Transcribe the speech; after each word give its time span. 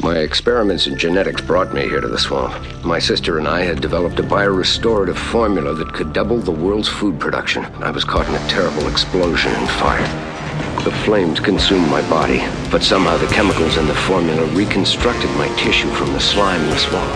My 0.00 0.18
experiments 0.18 0.86
in 0.86 0.96
genetics 0.98 1.42
brought 1.42 1.74
me 1.74 1.82
here 1.82 2.00
to 2.00 2.08
the 2.08 2.18
swamp. 2.18 2.54
My 2.82 2.98
sister 2.98 3.38
and 3.38 3.46
I 3.46 3.60
had 3.60 3.80
developed 3.80 4.18
a 4.18 4.22
biorestorative 4.24 5.16
formula 5.16 5.74
that 5.74 5.92
could 5.92 6.12
double 6.12 6.38
the 6.38 6.50
world's 6.50 6.88
food 6.88 7.20
production. 7.20 7.64
I 7.82 7.90
was 7.90 8.02
caught 8.02 8.26
in 8.26 8.34
a 8.34 8.48
terrible 8.48 8.88
explosion 8.88 9.52
and 9.52 9.68
fire. 9.68 10.02
The 10.82 10.90
flames 11.04 11.38
consumed 11.38 11.88
my 11.88 12.00
body, 12.08 12.38
but 12.70 12.82
somehow 12.82 13.16
the 13.18 13.32
chemicals 13.32 13.76
in 13.76 13.86
the 13.86 13.94
formula 13.94 14.44
reconstructed 14.46 15.30
my 15.36 15.46
tissue 15.56 15.90
from 15.90 16.12
the 16.12 16.20
slime 16.20 16.62
in 16.62 16.70
the 16.70 16.78
swamp. 16.78 17.14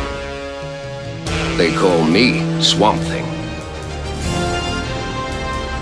They 1.56 1.74
call 1.74 2.04
me 2.04 2.62
Swamp 2.62 3.00
Thing. 3.02 3.24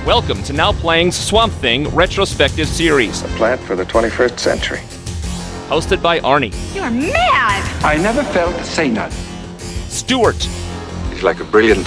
Welcome 0.07 0.43
to 0.45 0.53
Now 0.53 0.73
Playing's 0.73 1.17
Swamp 1.17 1.53
Thing 1.55 1.89
retrospective 1.89 2.69
series, 2.69 3.23
A 3.23 3.29
plant 3.37 3.61
for 3.61 3.75
the 3.75 3.85
21st 3.85 4.39
century. 4.39 4.81
Hosted 5.69 6.03
by 6.03 6.21
Arnie, 6.21 6.53
You're 6.75 6.91
mad! 6.91 7.85
I 7.85 7.97
never 7.97 8.23
felt 8.25 8.55
saner. 8.65 9.11
Stuart, 9.89 10.49
He's 11.11 11.23
like 11.23 11.41
a 11.41 11.45
brilliant 11.45 11.87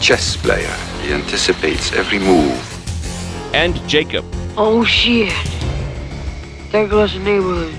chess 0.00 0.36
player. 0.36 0.72
He 1.02 1.12
anticipates 1.12 1.92
every 1.92 2.18
move. 2.18 2.58
and 3.54 3.74
Jacob. 3.88 4.24
Oh 4.56 4.84
shit. 4.84 5.32
There 6.70 6.86
goes 6.86 7.12
the 7.14 7.18
neighborhood. 7.20 7.74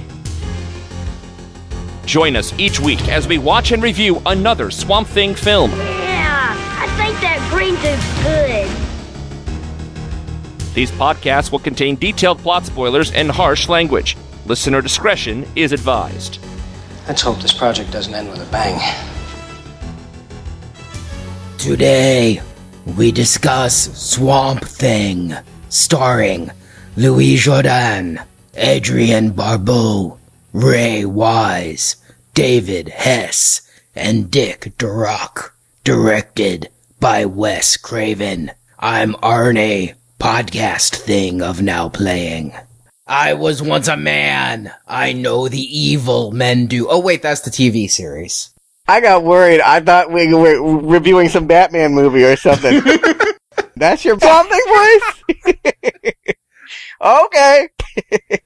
Join 2.05 2.35
us 2.35 2.52
each 2.59 2.79
week 2.79 3.07
as 3.07 3.27
we 3.27 3.38
watch 3.38 3.71
and 3.71 3.82
review 3.82 4.21
another 4.26 4.70
Swamp 4.71 5.07
Thing 5.07 5.34
film. 5.35 5.71
Yeah, 5.71 6.55
I 6.79 6.88
think 6.98 7.20
that 7.21 7.40
green 7.52 7.76
dude's 7.76 8.23
good. 8.23 8.68
These 10.73 10.91
podcasts 10.91 11.52
will 11.52 11.59
contain 11.59 11.95
detailed 11.95 12.40
plot 12.40 12.66
spoilers 12.66 13.12
and 13.12 13.29
harsh 13.32 13.70
language. 13.70 14.18
Listener 14.52 14.82
discretion 14.82 15.48
is 15.55 15.71
advised. 15.71 16.40
Let's 17.07 17.21
hope 17.21 17.40
this 17.40 17.54
project 17.54 17.90
doesn't 17.90 18.13
end 18.13 18.30
with 18.30 18.46
a 18.46 18.52
bang. 18.52 18.77
Today, 21.57 22.41
we 22.98 23.13
discuss 23.13 23.98
Swamp 23.98 24.66
Thing, 24.66 25.34
starring 25.70 26.52
Louis 26.98 27.38
Jourdan, 27.38 28.26
Adrienne 28.57 29.29
Barbeau, 29.29 30.20
Ray 30.52 31.05
Wise, 31.05 31.96
David 32.34 32.90
Hess, 32.90 33.62
and 33.96 34.29
Dick 34.29 34.74
Durock. 34.77 35.52
Directed 35.85 36.68
by 36.99 37.24
Wes 37.24 37.77
Craven. 37.77 38.52
I'm 38.77 39.13
Arnie, 39.13 39.94
podcast 40.20 40.98
thing 40.98 41.41
of 41.41 41.62
now 41.62 41.88
playing. 41.88 42.54
I 43.12 43.34
was 43.34 43.62
once 43.62 43.90
a 43.90 43.98
man. 43.98 44.71
I 44.87 45.12
know 45.12 45.49
the 45.49 45.59
evil 45.59 46.31
men 46.31 46.67
do. 46.67 46.87
Oh 46.87 47.01
wait, 47.01 47.21
that's 47.21 47.41
the 47.41 47.51
TV 47.51 47.91
series. 47.91 48.51
I 48.87 49.01
got 49.01 49.26
worried. 49.26 49.59
I 49.59 49.81
thought 49.81 50.13
we 50.13 50.34
were 50.34 50.79
reviewing 50.79 51.27
some 51.27 51.45
Batman 51.45 51.93
movie 51.93 52.23
or 52.23 52.37
something. 52.37 52.82
That's 53.76 54.05
your 54.05 54.17
something 54.20 54.62
voice? 54.67 55.55
okay. 57.01 57.70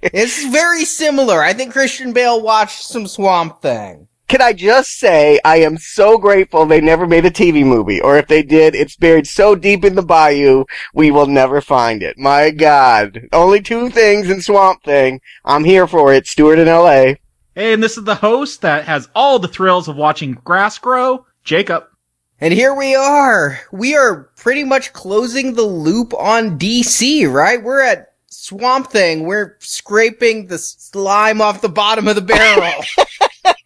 It's 0.01 0.45
very 0.47 0.83
similar. 0.85 1.41
I 1.41 1.53
think 1.53 1.71
Christian 1.71 2.13
Bale 2.13 2.41
watched 2.41 2.83
some 2.83 3.05
Swamp 3.05 3.61
Thing. 3.61 4.04
Can 4.27 4.41
I 4.41 4.53
just 4.53 4.97
say 4.97 5.39
I 5.45 5.57
am 5.57 5.77
so 5.77 6.17
grateful 6.17 6.65
they 6.65 6.81
never 6.81 7.05
made 7.05 7.25
a 7.25 7.31
TV 7.31 7.63
movie, 7.63 8.01
or 8.01 8.17
if 8.17 8.27
they 8.27 8.41
did, 8.41 8.73
it's 8.73 8.95
buried 8.95 9.27
so 9.27 9.53
deep 9.55 9.85
in 9.85 9.93
the 9.93 10.01
bayou, 10.01 10.65
we 10.95 11.11
will 11.11 11.27
never 11.27 11.61
find 11.61 12.01
it. 12.01 12.17
My 12.17 12.49
God. 12.49 13.27
Only 13.31 13.61
two 13.61 13.91
things 13.91 14.29
in 14.29 14.41
Swamp 14.41 14.83
Thing. 14.83 15.21
I'm 15.43 15.63
here 15.63 15.85
for 15.85 16.11
it. 16.11 16.25
Stuart 16.25 16.57
in 16.57 16.67
LA. 16.67 17.13
Hey, 17.53 17.73
and 17.73 17.83
this 17.83 17.97
is 17.97 18.03
the 18.03 18.15
host 18.15 18.61
that 18.63 18.85
has 18.85 19.09
all 19.13 19.37
the 19.37 19.47
thrills 19.47 19.87
of 19.87 19.95
watching 19.95 20.33
grass 20.43 20.79
grow, 20.79 21.27
Jacob. 21.43 21.85
And 22.41 22.53
here 22.53 22.73
we 22.73 22.95
are. 22.95 23.59
We 23.71 23.95
are 23.95 24.31
pretty 24.35 24.63
much 24.63 24.91
closing 24.91 25.53
the 25.53 25.61
loop 25.61 26.13
on 26.15 26.57
DC, 26.57 27.31
right? 27.31 27.63
We're 27.63 27.81
at 27.81 28.13
Swamp 28.27 28.91
Thing. 28.91 29.23
We're 29.25 29.55
scraping 29.59 30.47
the 30.47 30.57
slime 30.57 31.41
off 31.41 31.61
the 31.61 31.69
bottom 31.69 32.07
of 32.07 32.15
the 32.15 32.21
barrel. 32.21 32.83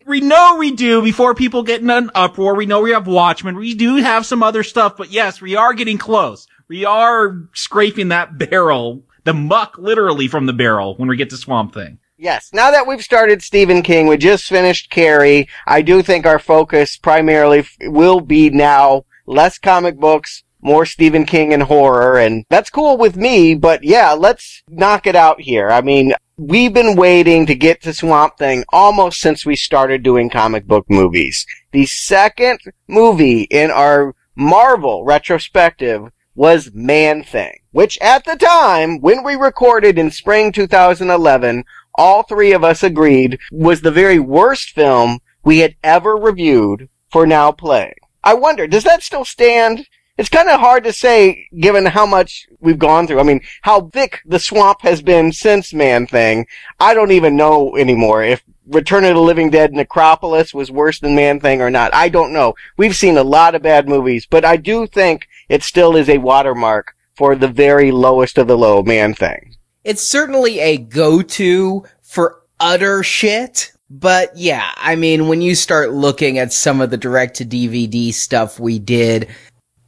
We 0.10 0.22
know 0.22 0.56
we 0.58 0.72
do 0.72 1.04
before 1.04 1.36
people 1.36 1.62
get 1.62 1.82
in 1.82 1.90
an 1.92 2.10
uproar. 2.16 2.56
We 2.56 2.66
know 2.66 2.82
we 2.82 2.94
have 2.94 3.06
Watchmen. 3.06 3.56
We 3.56 3.76
do 3.76 3.98
have 3.98 4.26
some 4.26 4.42
other 4.42 4.64
stuff, 4.64 4.98
but 4.98 5.12
yes, 5.12 5.40
we 5.40 5.56
are 5.56 5.72
getting 5.76 6.00
close. 6.00 6.48
We 6.68 6.84
are 6.84 7.38
scraping 7.54 8.08
that 8.08 8.36
barrel, 8.50 9.04
the 9.24 9.36
muck 9.36 9.78
literally 9.78 10.28
from 10.28 10.48
the 10.48 10.54
barrel 10.54 10.96
when 10.96 11.10
we 11.10 11.16
get 11.16 11.30
to 11.30 11.38
Swamp 11.38 11.76
Thing. 11.76 12.00
Yes. 12.18 12.50
Now 12.52 12.72
that 12.72 12.88
we've 12.88 13.04
started 13.04 13.44
Stephen 13.44 13.84
King, 13.84 14.08
we 14.08 14.18
just 14.18 14.50
finished 14.50 14.90
Carrie. 14.90 15.48
I 15.68 15.84
do 15.84 16.02
think 16.02 16.26
our 16.26 16.40
focus 16.40 16.98
primarily 16.98 17.68
will 17.82 18.20
be 18.20 18.50
now 18.50 19.06
less 19.28 19.60
comic 19.60 20.00
books, 20.00 20.44
more 20.60 20.88
Stephen 20.88 21.24
King 21.24 21.54
and 21.54 21.62
horror, 21.62 22.18
and 22.18 22.46
that's 22.50 22.72
cool 22.72 22.98
with 22.98 23.16
me, 23.16 23.54
but 23.54 23.84
yeah, 23.84 24.14
let's 24.14 24.64
knock 24.68 25.06
it 25.06 25.16
out 25.16 25.40
here. 25.40 25.70
I 25.70 25.82
mean, 25.82 26.14
we've 26.40 26.74
been 26.74 26.96
waiting 26.96 27.46
to 27.46 27.54
get 27.54 27.82
to 27.82 27.94
Swamp 27.94 28.38
Thing 28.38 28.64
almost 28.70 29.20
since 29.20 29.46
we 29.46 29.58
started 29.58 30.04
doing 30.04 30.30
comic 30.30 30.66
book 30.66 30.86
movies. 30.90 31.46
The 31.74 31.86
second 31.86 32.62
movie 32.88 33.42
in 33.42 33.70
our 33.70 34.16
Marvel 34.36 35.04
retrospective 35.04 36.04
was 36.36 36.72
Man 36.74 37.24
Thing, 37.24 37.60
which 37.72 37.98
at 38.00 38.24
the 38.24 38.38
time, 38.38 39.02
when 39.02 39.22
we 39.22 39.36
recorded 39.36 40.00
in 40.00 40.12
spring 40.12 40.54
2011, 40.54 41.66
all 41.96 42.24
three 42.24 42.54
of 42.54 42.64
us 42.64 42.84
agreed 42.84 43.38
was 43.52 43.82
the 43.82 43.92
very 43.92 44.20
worst 44.20 44.70
film 44.70 45.20
we 45.44 45.60
had 45.60 45.76
ever 45.84 46.16
reviewed 46.16 46.88
for 47.12 47.28
Now 47.28 47.52
Play. 47.52 47.94
I 48.24 48.34
wonder, 48.36 48.66
does 48.66 48.86
that 48.86 49.04
still 49.04 49.26
stand? 49.26 49.88
It's 50.20 50.28
kind 50.28 50.50
of 50.50 50.60
hard 50.60 50.84
to 50.84 50.92
say 50.92 51.48
given 51.58 51.86
how 51.86 52.06
much 52.06 52.46
we've 52.60 52.78
gone 52.78 53.08
through. 53.08 53.22
I 53.22 53.24
mean, 53.24 53.40
how 53.62 53.88
thick 53.88 54.20
the 54.26 54.38
swamp 54.38 54.82
has 54.82 55.02
been 55.02 55.32
since 55.32 55.74
Man 55.74 56.08
Thing. 56.08 56.46
I 56.78 56.94
don't 56.94 57.12
even 57.12 57.38
know 57.38 57.78
anymore 57.78 58.22
if 58.22 58.44
Return 58.68 59.06
of 59.06 59.16
the 59.16 59.22
Living 59.22 59.50
Dead 59.50 59.72
Necropolis 59.72 60.54
was 60.54 60.70
worse 60.70 61.00
than 61.00 61.16
Man 61.16 61.40
Thing 61.40 61.62
or 61.62 61.70
not. 61.70 61.94
I 61.94 62.10
don't 62.10 62.34
know. 62.34 62.54
We've 62.76 62.98
seen 62.98 63.16
a 63.16 63.24
lot 63.24 63.56
of 63.56 63.62
bad 63.62 63.88
movies, 63.88 64.28
but 64.30 64.44
I 64.44 64.58
do 64.58 64.88
think 64.88 65.26
it 65.48 65.64
still 65.64 65.96
is 65.96 66.10
a 66.10 66.18
watermark 66.18 66.96
for 67.16 67.38
the 67.38 67.48
very 67.48 67.92
lowest 67.92 68.38
of 68.38 68.48
the 68.48 68.58
low 68.58 68.84
Man 68.84 69.14
Thing. 69.14 69.56
it's 69.86 70.04
certainly 70.04 70.60
a 70.60 70.76
go-to 70.78 71.86
for 72.02 72.42
utter 72.60 73.04
shit. 73.04 73.72
But 73.90 74.38
yeah, 74.38 74.70
I 74.76 74.96
mean, 74.96 75.30
when 75.30 75.42
you 75.42 75.56
start 75.56 75.94
looking 75.94 76.38
at 76.38 76.54
some 76.54 76.80
of 76.80 76.92
the 76.92 76.98
direct 76.98 77.38
to 77.38 77.46
DVD 77.46 78.14
stuff 78.14 78.60
we 78.60 78.78
did, 78.78 79.30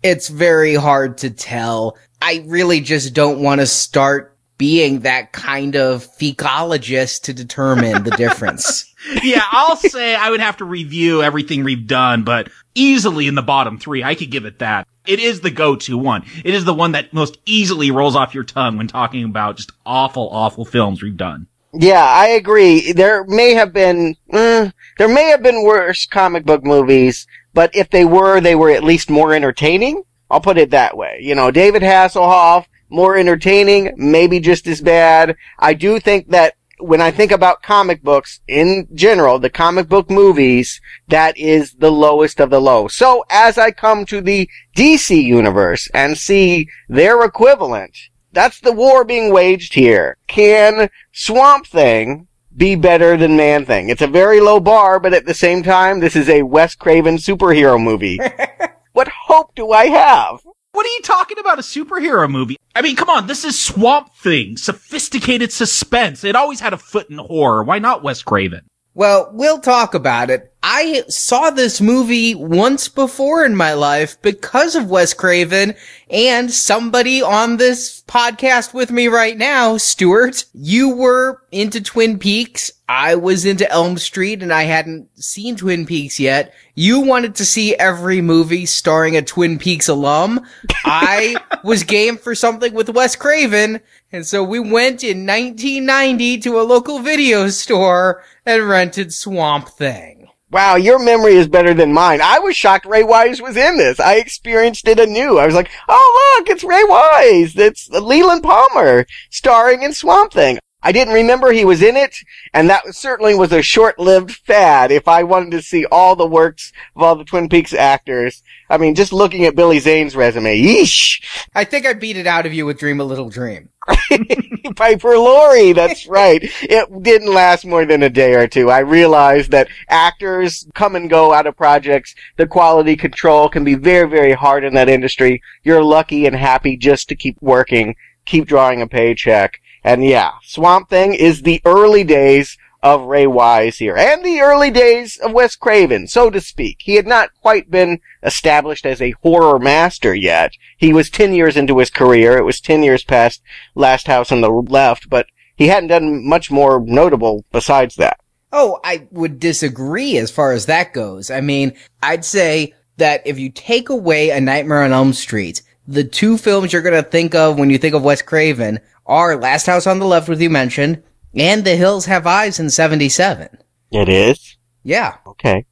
it's 0.04 0.28
very 0.28 0.76
hard 0.76 1.20
to 1.20 1.30
tell. 1.30 1.98
I 2.22 2.44
really 2.46 2.82
just 2.82 3.14
don't 3.14 3.42
want 3.42 3.62
to 3.62 3.68
start 3.68 4.38
being 4.58 5.00
that 5.00 5.32
kind 5.32 5.76
of 5.76 6.06
fecologist 6.20 7.24
to 7.24 7.34
determine 7.34 8.04
the 8.04 8.12
difference. 8.12 8.94
yeah, 9.24 9.42
I'll 9.52 9.76
say 9.76 10.14
I 10.14 10.30
would 10.30 10.40
have 10.40 10.58
to 10.58 10.66
review 10.66 11.24
everything 11.24 11.64
we've 11.64 11.88
done, 11.88 12.24
but 12.24 12.50
easily 12.76 13.28
in 13.28 13.34
the 13.34 13.42
bottom 13.42 13.80
three, 13.80 14.04
I 14.04 14.14
could 14.14 14.30
give 14.30 14.46
it 14.46 14.60
that. 14.60 14.88
It 15.08 15.20
is 15.20 15.42
the 15.42 15.50
go-to 15.50 15.98
one. 15.98 16.26
It 16.46 16.54
is 16.54 16.64
the 16.64 16.76
one 16.76 16.92
that 16.92 17.12
most 17.12 17.40
easily 17.46 17.90
rolls 17.90 18.16
off 18.16 18.36
your 18.36 18.44
tongue 18.44 18.78
when 18.78 18.88
talking 18.88 19.24
about 19.24 19.58
just 19.58 19.72
awful, 19.84 20.30
awful 20.30 20.64
films 20.64 21.02
we've 21.02 21.18
done. 21.18 21.48
Yeah, 21.74 22.04
I 22.04 22.28
agree. 22.28 22.92
There 22.92 23.24
may 23.26 23.54
have 23.54 23.74
been, 23.74 24.16
mm, 24.32 24.74
there 25.00 25.08
may 25.08 25.30
have 25.30 25.42
been 25.42 25.64
worse 25.64 26.06
comic 26.06 26.46
book 26.46 26.64
movies, 26.64 27.26
but 27.54 27.76
if 27.76 27.90
they 27.90 28.06
were, 28.06 28.40
they 28.40 28.56
were 28.56 28.72
at 28.72 28.84
least 28.84 29.10
more 29.10 29.34
entertaining. 29.34 30.04
I'll 30.30 30.42
put 30.42 30.58
it 30.58 30.72
that 30.72 30.96
way. 30.96 31.20
You 31.22 31.36
know, 31.36 31.52
David 31.52 31.82
Hasselhoff, 31.82 32.66
more 32.90 33.18
entertaining, 33.18 33.94
maybe 33.98 34.40
just 34.40 34.68
as 34.68 34.82
bad. 34.82 35.36
I 35.60 35.74
do 35.74 36.00
think 36.00 36.30
that 36.30 36.56
when 36.80 37.02
I 37.02 37.12
think 37.12 37.32
about 37.32 37.62
comic 37.62 38.02
books 38.02 38.40
in 38.48 38.88
general, 38.94 39.40
the 39.40 39.50
comic 39.50 39.88
book 39.88 40.10
movies, 40.10 40.82
that 41.08 41.38
is 41.38 41.74
the 41.74 41.92
lowest 41.92 42.40
of 42.40 42.50
the 42.50 42.60
low. 42.60 42.88
So 42.88 43.24
as 43.30 43.58
I 43.58 43.72
come 43.72 44.06
to 44.06 44.22
the 44.22 44.50
DC 44.76 45.22
universe 45.22 45.88
and 45.94 46.18
see 46.18 46.68
their 46.90 47.24
equivalent, 47.24 47.96
that's 48.32 48.60
the 48.60 48.72
war 48.72 49.04
being 49.04 49.32
waged 49.32 49.74
here. 49.74 50.18
Can 50.28 50.90
Swamp 51.12 51.68
Thing 51.68 52.28
be 52.56 52.76
better 52.76 53.18
than 53.18 53.38
Man 53.38 53.66
Thing? 53.66 53.90
It's 53.90 54.02
a 54.02 54.08
very 54.08 54.40
low 54.40 54.60
bar, 54.60 55.00
but 55.00 55.14
at 55.14 55.26
the 55.26 55.34
same 55.34 55.64
time, 55.64 56.00
this 56.00 56.16
is 56.16 56.30
a 56.30 56.44
Wes 56.44 56.76
Craven 56.76 57.18
superhero 57.18 57.82
movie. 57.82 58.20
what 58.94 59.08
hope 59.08 59.56
do 59.56 59.72
I 59.72 59.88
have? 59.88 60.42
What 60.74 60.86
are 60.86 60.90
you 60.90 61.02
talking 61.02 61.38
about? 61.38 61.60
A 61.60 61.64
superhero 61.64 62.30
movie? 62.30 62.58
I 62.74 62.82
mean, 62.82 62.96
come 62.96 63.10
on, 63.10 63.28
this 63.28 63.44
is 63.44 63.60
Swamp 63.60 64.14
Thing. 64.16 64.56
Sophisticated 64.58 65.52
suspense. 65.52 66.24
It 66.24 66.36
always 66.36 66.62
had 66.62 66.74
a 66.74 66.78
foot 66.78 67.10
in 67.10 67.18
horror. 67.18 67.64
Why 67.64 67.80
not 67.80 68.04
Wes 68.04 68.24
Craven? 68.24 68.62
Well, 68.94 69.30
we'll 69.34 69.60
talk 69.60 69.94
about 69.94 70.30
it. 70.30 70.51
I 70.64 71.04
saw 71.08 71.50
this 71.50 71.82
movie 71.82 72.36
once 72.36 72.88
before 72.88 73.44
in 73.44 73.56
my 73.56 73.74
life 73.74 74.22
because 74.22 74.76
of 74.76 74.92
Wes 74.92 75.12
Craven 75.16 75.74
and 76.08 76.52
somebody 76.52 77.20
on 77.20 77.58
this 77.58 78.04
podcast 78.04 78.72
with 78.72 78.92
me 78.92 79.08
right 79.08 79.36
now, 79.36 79.78
Stuart. 79.78 80.46
You 80.54 80.96
were 80.96 81.42
into 81.52 81.82
Twin 81.82 82.20
Peaks. 82.20 82.72
I 82.88 83.16
was 83.16 83.44
into 83.44 83.70
Elm 83.72 83.98
Street 83.98 84.44
and 84.44 84.54
I 84.54 84.64
hadn't 84.64 85.10
seen 85.20 85.56
Twin 85.56 85.88
Peaks 85.88 86.20
yet. 86.20 86.54
You 86.76 87.00
wanted 87.00 87.34
to 87.36 87.46
see 87.46 87.76
every 87.76 88.22
movie 88.22 88.68
starring 88.68 89.18
a 89.18 89.24
Twin 89.24 89.58
Peaks 89.58 89.88
alum. 89.88 90.46
I 90.86 91.38
was 91.64 91.84
game 91.84 92.18
for 92.18 92.36
something 92.36 92.76
with 92.76 92.90
Wes 92.90 93.16
Craven. 93.16 93.82
And 94.12 94.28
so 94.28 94.44
we 94.44 94.60
went 94.60 95.04
in 95.04 95.26
1990 95.26 96.38
to 96.42 96.60
a 96.60 96.62
local 96.62 97.00
video 97.00 97.50
store 97.50 98.24
and 98.46 98.70
rented 98.70 99.12
Swamp 99.12 99.70
Thing. 99.70 100.21
Wow, 100.52 100.76
your 100.76 101.00
memory 101.00 101.36
is 101.36 101.48
better 101.48 101.74
than 101.74 101.94
mine. 101.94 102.20
I 102.22 102.40
was 102.40 102.58
shocked 102.58 102.86
Ray 102.86 103.04
Wise 103.04 103.42
was 103.42 103.56
in 103.56 103.78
this. 103.78 104.02
I 104.02 104.16
experienced 104.16 104.86
it 104.86 105.00
anew. 105.00 105.38
I 105.38 105.46
was 105.46 105.56
like, 105.56 105.72
oh 105.88 106.36
look, 106.38 106.50
it's 106.50 106.64
Ray 106.66 106.84
Wise. 106.84 107.56
It's 107.56 107.90
Leland 107.90 108.44
Palmer 108.44 109.06
starring 109.30 109.84
in 109.84 109.94
Swamp 109.94 110.34
Thing. 110.34 110.60
I 110.84 110.92
didn't 110.92 111.14
remember 111.14 111.52
he 111.52 111.66
was 111.66 111.82
in 111.82 111.96
it, 111.96 112.16
and 112.54 112.70
that 112.70 112.96
certainly 112.96 113.36
was 113.36 113.52
a 113.52 113.62
short-lived 113.62 114.32
fad 114.32 114.92
if 114.92 115.08
I 115.08 115.24
wanted 115.24 115.52
to 115.52 115.62
see 115.62 115.86
all 115.86 116.16
the 116.16 116.26
works 116.26 116.72
of 116.96 117.04
all 117.04 117.16
the 117.16 117.24
Twin 117.24 117.50
Peaks 117.50 117.74
actors. 117.74 118.42
I 118.70 118.78
mean, 118.78 118.96
just 118.96 119.14
looking 119.14 119.46
at 119.46 119.56
Billy 119.56 119.80
Zane's 119.80 120.16
resume, 120.16 120.60
yeesh! 120.60 121.22
I 121.56 121.66
think 121.66 121.86
I 121.86 121.94
beat 121.94 122.18
it 122.18 122.28
out 122.28 122.46
of 122.46 122.54
you 122.54 122.66
with 122.66 122.80
Dream 122.80 123.00
a 123.00 123.04
Little 123.04 123.30
Dream. 123.30 123.70
Piper 124.76 125.18
Laurie, 125.18 125.74
that's 125.74 126.08
right. 126.08 126.42
It 126.44 127.04
didn't 127.04 127.34
last 127.34 127.66
more 127.66 127.86
than 127.86 128.04
a 128.04 128.10
day 128.10 128.34
or 128.36 128.48
two. 128.48 128.70
I 128.70 128.80
realized 128.80 129.52
that 129.52 129.70
actors 129.90 130.68
come 130.74 130.96
and 130.96 131.10
go 131.10 131.34
out 131.34 131.48
of 131.48 131.58
projects. 131.58 132.16
The 132.38 132.48
quality 132.48 132.96
control 132.96 133.50
can 133.50 133.64
be 133.64 133.76
very, 133.76 134.10
very 134.10 134.34
hard 134.34 134.64
in 134.64 134.74
that 134.76 134.90
industry. 134.90 135.42
You're 135.64 135.84
lucky 135.84 136.26
and 136.26 136.36
happy 136.36 136.78
just 136.78 137.10
to 137.10 137.16
keep 137.16 137.38
working, 137.42 137.96
keep 138.26 138.48
drawing 138.48 138.82
a 138.82 138.88
paycheck. 138.88 139.60
And 139.84 140.04
yeah, 140.04 140.32
Swamp 140.44 140.90
Thing 140.90 141.14
is 141.14 141.42
the 141.42 141.62
early 141.66 142.04
days 142.04 142.58
of 142.84 143.04
Ray 143.04 143.28
Wise 143.28 143.78
here, 143.78 143.96
and 143.96 144.26
the 144.26 144.40
early 144.40 144.72
days 144.72 145.18
of 145.18 145.34
Wes 145.34 145.56
Craven, 145.56 146.08
so 146.08 146.30
to 146.32 146.42
speak. 146.42 146.82
He 146.82 146.96
had 146.96 147.06
not 147.06 147.30
quite 147.42 147.70
been 147.70 148.00
established 148.24 148.86
as 148.86 149.02
a 149.02 149.14
horror 149.22 149.60
master 149.60 150.16
yet. 150.16 150.54
He 150.78 150.92
was 150.92 151.10
10 151.10 151.34
years 151.34 151.58
into 151.58 151.78
his 151.78 151.92
career. 151.92 152.38
It 152.38 152.44
was 152.44 152.60
10 152.60 152.82
years 152.82 153.04
past 153.04 153.42
Last 153.76 154.08
House 154.08 154.32
on 154.32 154.42
the 154.42 154.50
Left, 154.50 155.10
but 155.10 155.28
he 155.56 155.68
hadn't 155.68 155.90
done 155.90 156.28
much 156.28 156.50
more 156.50 156.82
notable 156.84 157.46
besides 157.52 157.96
that. 157.96 158.20
Oh, 158.52 158.80
I 158.84 159.08
would 159.12 159.40
disagree 159.40 160.18
as 160.18 160.32
far 160.32 160.52
as 160.52 160.66
that 160.66 160.94
goes. 160.94 161.30
I 161.30 161.42
mean, 161.42 161.74
I'd 162.02 162.26
say 162.26 162.74
that 162.98 163.22
if 163.26 163.38
you 163.40 163.50
take 163.50 163.90
away 163.90 164.32
A 164.32 164.42
Nightmare 164.42 164.84
on 164.84 164.92
Elm 164.92 165.14
Street, 165.14 165.62
the 165.88 166.04
two 166.04 166.38
films 166.38 166.74
you're 166.74 166.82
gonna 166.82 167.04
think 167.04 167.36
of 167.36 167.60
when 167.60 167.70
you 167.70 167.78
think 167.78 167.96
of 167.96 168.04
Wes 168.04 168.22
Craven 168.22 168.80
are 169.12 169.36
Last 169.36 169.66
House 169.66 169.86
on 169.86 170.00
the 170.00 170.06
Left, 170.06 170.30
with 170.30 170.42
you 170.42 170.50
mentioned, 170.50 171.04
and 171.36 171.66
The 171.66 171.76
Hills 171.76 172.06
Have 172.06 172.26
Eyes 172.26 172.62
in 172.62 172.70
77. 172.70 173.58
It 173.92 174.08
is? 174.08 174.56
Yeah. 174.84 175.18
Okay. 175.28 175.66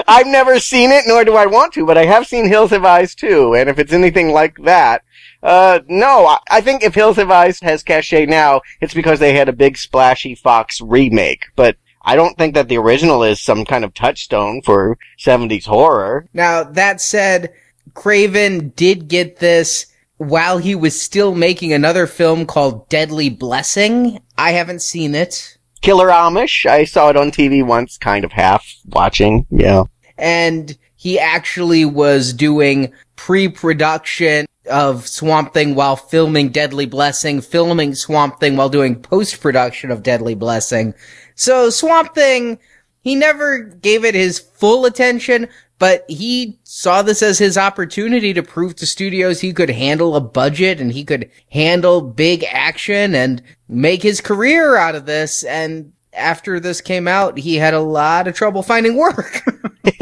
I've 0.06 0.28
never 0.28 0.60
seen 0.60 0.92
it, 0.92 1.02
nor 1.08 1.24
do 1.24 1.34
I 1.34 1.46
want 1.46 1.72
to, 1.72 1.84
but 1.84 1.98
I 1.98 2.04
have 2.04 2.28
seen 2.28 2.46
Hills 2.46 2.70
Have 2.70 2.84
Eyes 2.84 3.16
too, 3.16 3.56
and 3.56 3.68
if 3.68 3.80
it's 3.80 3.92
anything 3.92 4.30
like 4.30 4.56
that, 4.62 5.02
uh, 5.42 5.80
no, 5.88 6.26
I, 6.26 6.38
I 6.48 6.60
think 6.60 6.84
if 6.84 6.94
Hills 6.94 7.16
Have 7.16 7.32
Eyes 7.32 7.58
has 7.60 7.82
cachet 7.82 8.26
now, 8.26 8.60
it's 8.80 8.94
because 8.94 9.18
they 9.18 9.34
had 9.34 9.48
a 9.48 9.52
big 9.52 9.76
splashy 9.76 10.36
Fox 10.36 10.80
remake, 10.80 11.46
but 11.56 11.76
I 12.02 12.14
don't 12.14 12.38
think 12.38 12.54
that 12.54 12.68
the 12.68 12.78
original 12.78 13.24
is 13.24 13.42
some 13.42 13.64
kind 13.64 13.84
of 13.84 13.94
touchstone 13.94 14.62
for 14.62 14.96
70s 15.18 15.66
horror. 15.66 16.28
Now, 16.32 16.62
that 16.62 17.00
said, 17.00 17.52
Craven 17.94 18.68
did 18.76 19.08
get 19.08 19.40
this 19.40 19.86
while 20.18 20.58
he 20.58 20.74
was 20.74 21.00
still 21.00 21.34
making 21.34 21.72
another 21.72 22.06
film 22.06 22.46
called 22.46 22.88
Deadly 22.88 23.28
Blessing. 23.28 24.20
I 24.38 24.52
haven't 24.52 24.82
seen 24.82 25.14
it. 25.14 25.58
Killer 25.82 26.08
Amish, 26.08 26.66
I 26.66 26.84
saw 26.84 27.10
it 27.10 27.16
on 27.16 27.30
TV 27.30 27.64
once, 27.64 27.98
kind 27.98 28.24
of 28.24 28.32
half 28.32 28.66
watching, 28.86 29.46
yeah. 29.50 29.84
And 30.18 30.76
he 30.96 31.18
actually 31.18 31.84
was 31.84 32.32
doing 32.32 32.92
pre-production 33.16 34.46
of 34.68 35.06
Swamp 35.06 35.52
Thing 35.52 35.74
while 35.74 35.96
filming 35.96 36.48
Deadly 36.48 36.86
Blessing, 36.86 37.40
filming 37.40 37.94
Swamp 37.94 38.40
Thing 38.40 38.56
while 38.56 38.68
doing 38.68 39.00
post-production 39.00 39.90
of 39.90 40.02
Deadly 40.02 40.34
Blessing. 40.34 40.94
So 41.34 41.70
Swamp 41.70 42.14
Thing, 42.14 42.58
he 43.02 43.14
never 43.14 43.58
gave 43.60 44.04
it 44.04 44.14
his 44.14 44.38
full 44.38 44.86
attention, 44.86 45.48
but 45.78 46.04
he 46.08 46.58
saw 46.64 47.02
this 47.02 47.22
as 47.22 47.38
his 47.38 47.58
opportunity 47.58 48.32
to 48.32 48.42
prove 48.42 48.76
to 48.76 48.86
studios 48.86 49.40
he 49.40 49.52
could 49.52 49.70
handle 49.70 50.16
a 50.16 50.20
budget 50.20 50.80
and 50.80 50.92
he 50.92 51.04
could 51.04 51.30
handle 51.50 52.00
big 52.00 52.44
action 52.44 53.14
and 53.14 53.42
make 53.68 54.02
his 54.02 54.20
career 54.20 54.76
out 54.76 54.94
of 54.94 55.06
this. 55.06 55.44
And 55.44 55.92
after 56.14 56.58
this 56.58 56.80
came 56.80 57.06
out, 57.06 57.38
he 57.38 57.56
had 57.56 57.74
a 57.74 57.80
lot 57.80 58.26
of 58.26 58.34
trouble 58.34 58.62
finding 58.62 58.96
work. 58.96 59.42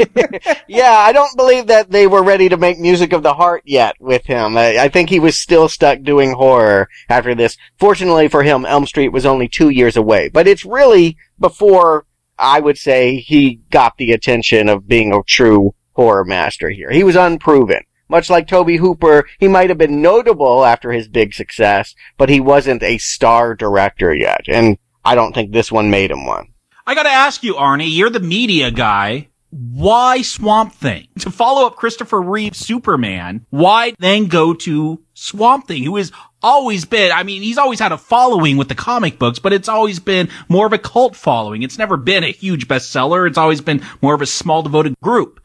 yeah, 0.67 0.95
I 0.97 1.11
don't 1.11 1.35
believe 1.35 1.67
that 1.67 1.91
they 1.91 2.07
were 2.07 2.23
ready 2.23 2.47
to 2.47 2.57
make 2.57 2.79
music 2.79 3.11
of 3.11 3.21
the 3.21 3.33
heart 3.33 3.63
yet 3.65 3.95
with 3.99 4.25
him. 4.25 4.57
I, 4.57 4.77
I, 4.77 4.89
think 4.89 5.09
he 5.09 5.19
was 5.19 5.39
still 5.39 5.67
stuck 5.67 6.01
doing 6.01 6.31
horror 6.31 6.87
after 7.09 7.35
this. 7.35 7.57
Fortunately 7.77 8.29
for 8.29 8.43
him, 8.43 8.65
Elm 8.65 8.85
Street 8.85 9.09
was 9.09 9.25
only 9.25 9.49
two 9.49 9.69
years 9.69 9.97
away, 9.97 10.29
but 10.29 10.47
it's 10.47 10.63
really 10.63 11.17
before 11.37 12.05
I 12.37 12.59
would 12.59 12.77
say 12.77 13.17
he 13.17 13.61
got 13.69 13.97
the 13.97 14.11
attention 14.11 14.69
of 14.69 14.87
being 14.87 15.13
a 15.13 15.23
true 15.23 15.73
horror 15.93 16.25
master 16.25 16.69
here. 16.69 16.91
He 16.91 17.03
was 17.03 17.15
unproven. 17.15 17.81
Much 18.07 18.29
like 18.29 18.47
Tobe 18.47 18.77
Hooper, 18.77 19.25
he 19.39 19.47
might 19.47 19.69
have 19.69 19.79
been 19.79 20.01
notable 20.01 20.63
after 20.63 20.91
his 20.91 21.07
big 21.07 21.33
success, 21.33 21.95
but 22.17 22.29
he 22.29 22.39
wasn't 22.39 22.83
a 22.83 22.99
star 22.99 23.55
director 23.55 24.13
yet, 24.13 24.41
and 24.47 24.77
I 25.03 25.15
don't 25.15 25.33
think 25.33 25.51
this 25.51 25.71
one 25.71 25.89
made 25.89 26.11
him 26.11 26.25
one. 26.25 26.49
I 26.85 26.93
gotta 26.93 27.09
ask 27.09 27.43
you, 27.43 27.55
Arnie, 27.55 27.95
you're 27.95 28.11
the 28.11 28.19
media 28.19 28.69
guy. 28.69 29.29
Why 29.49 30.21
Swamp 30.21 30.73
Thing? 30.73 31.07
To 31.19 31.31
follow 31.31 31.65
up 31.65 31.77
Christopher 31.77 32.21
Reeve's 32.21 32.59
Superman, 32.59 33.45
why 33.49 33.93
then 33.97 34.27
go 34.27 34.53
to 34.53 35.01
Swamp 35.13 35.67
Thing, 35.67 35.83
who 35.83 35.95
has 35.95 36.11
always 36.45 36.85
been, 36.85 37.11
I 37.11 37.23
mean, 37.23 37.41
he's 37.41 37.57
always 37.57 37.79
had 37.79 37.91
a 37.91 37.97
following 37.97 38.55
with 38.55 38.69
the 38.69 38.75
comic 38.75 39.17
books, 39.17 39.39
but 39.39 39.51
it's 39.51 39.67
always 39.67 39.99
been 39.99 40.29
more 40.47 40.67
of 40.67 40.73
a 40.73 40.77
cult 40.77 41.15
following. 41.15 41.63
It's 41.63 41.79
never 41.79 41.97
been 41.97 42.23
a 42.23 42.31
huge 42.31 42.67
bestseller. 42.67 43.27
It's 43.27 43.37
always 43.37 43.61
been 43.61 43.83
more 44.01 44.13
of 44.13 44.21
a 44.21 44.27
small 44.27 44.61
devoted 44.61 44.95
group. 45.01 45.41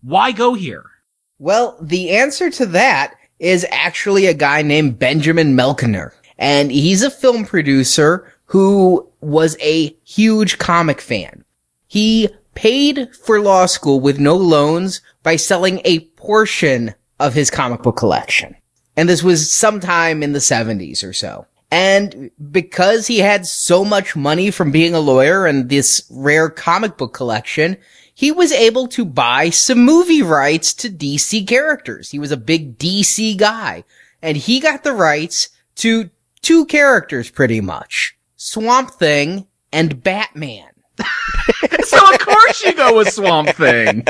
Why 0.00 0.30
go 0.30 0.54
here? 0.54 0.84
Well, 1.40 1.76
the 1.82 2.10
answer 2.10 2.50
to 2.50 2.66
that 2.66 3.14
is 3.40 3.66
actually 3.70 4.26
a 4.26 4.34
guy 4.34 4.62
named 4.62 4.98
Benjamin 4.98 5.56
Melniker. 5.56 6.12
And 6.38 6.70
he's 6.70 7.02
a 7.02 7.10
film 7.10 7.44
producer 7.44 8.32
who 8.44 9.08
was 9.20 9.56
a 9.60 9.96
huge 10.04 10.58
comic 10.58 11.00
fan. 11.00 11.44
He 11.88 12.28
paid 12.54 13.12
for 13.16 13.40
law 13.40 13.66
school 13.66 13.98
with 13.98 14.20
no 14.20 14.36
loans 14.36 15.00
by 15.24 15.34
selling 15.34 15.80
a 15.84 16.00
portion 16.16 16.94
of 17.18 17.34
his 17.34 17.50
comic 17.50 17.82
book 17.82 17.96
collection. 17.96 18.54
And 18.96 19.08
this 19.08 19.22
was 19.22 19.52
sometime 19.52 20.22
in 20.22 20.32
the 20.32 20.38
70s 20.38 21.02
or 21.02 21.12
so. 21.12 21.46
And 21.70 22.30
because 22.52 23.08
he 23.08 23.18
had 23.18 23.46
so 23.46 23.84
much 23.84 24.14
money 24.14 24.50
from 24.50 24.70
being 24.70 24.94
a 24.94 25.00
lawyer 25.00 25.46
and 25.46 25.68
this 25.68 26.06
rare 26.10 26.48
comic 26.48 26.96
book 26.96 27.12
collection, 27.12 27.76
he 28.14 28.30
was 28.30 28.52
able 28.52 28.86
to 28.88 29.04
buy 29.04 29.50
some 29.50 29.84
movie 29.84 30.22
rights 30.22 30.72
to 30.74 30.88
DC 30.88 31.46
characters. 31.48 32.10
He 32.10 32.18
was 32.20 32.30
a 32.30 32.36
big 32.36 32.78
DC 32.78 33.36
guy 33.36 33.82
and 34.22 34.36
he 34.36 34.60
got 34.60 34.84
the 34.84 34.92
rights 34.92 35.48
to 35.76 36.10
two 36.40 36.64
characters 36.66 37.28
pretty 37.28 37.60
much. 37.60 38.16
Swamp 38.36 38.92
Thing 38.92 39.46
and 39.72 40.02
Batman. 40.02 40.70
so 41.84 42.14
of 42.14 42.20
course 42.20 42.64
you 42.64 42.72
go 42.74 42.96
with 42.96 43.12
Swamp 43.12 43.48
Thing. 43.50 44.04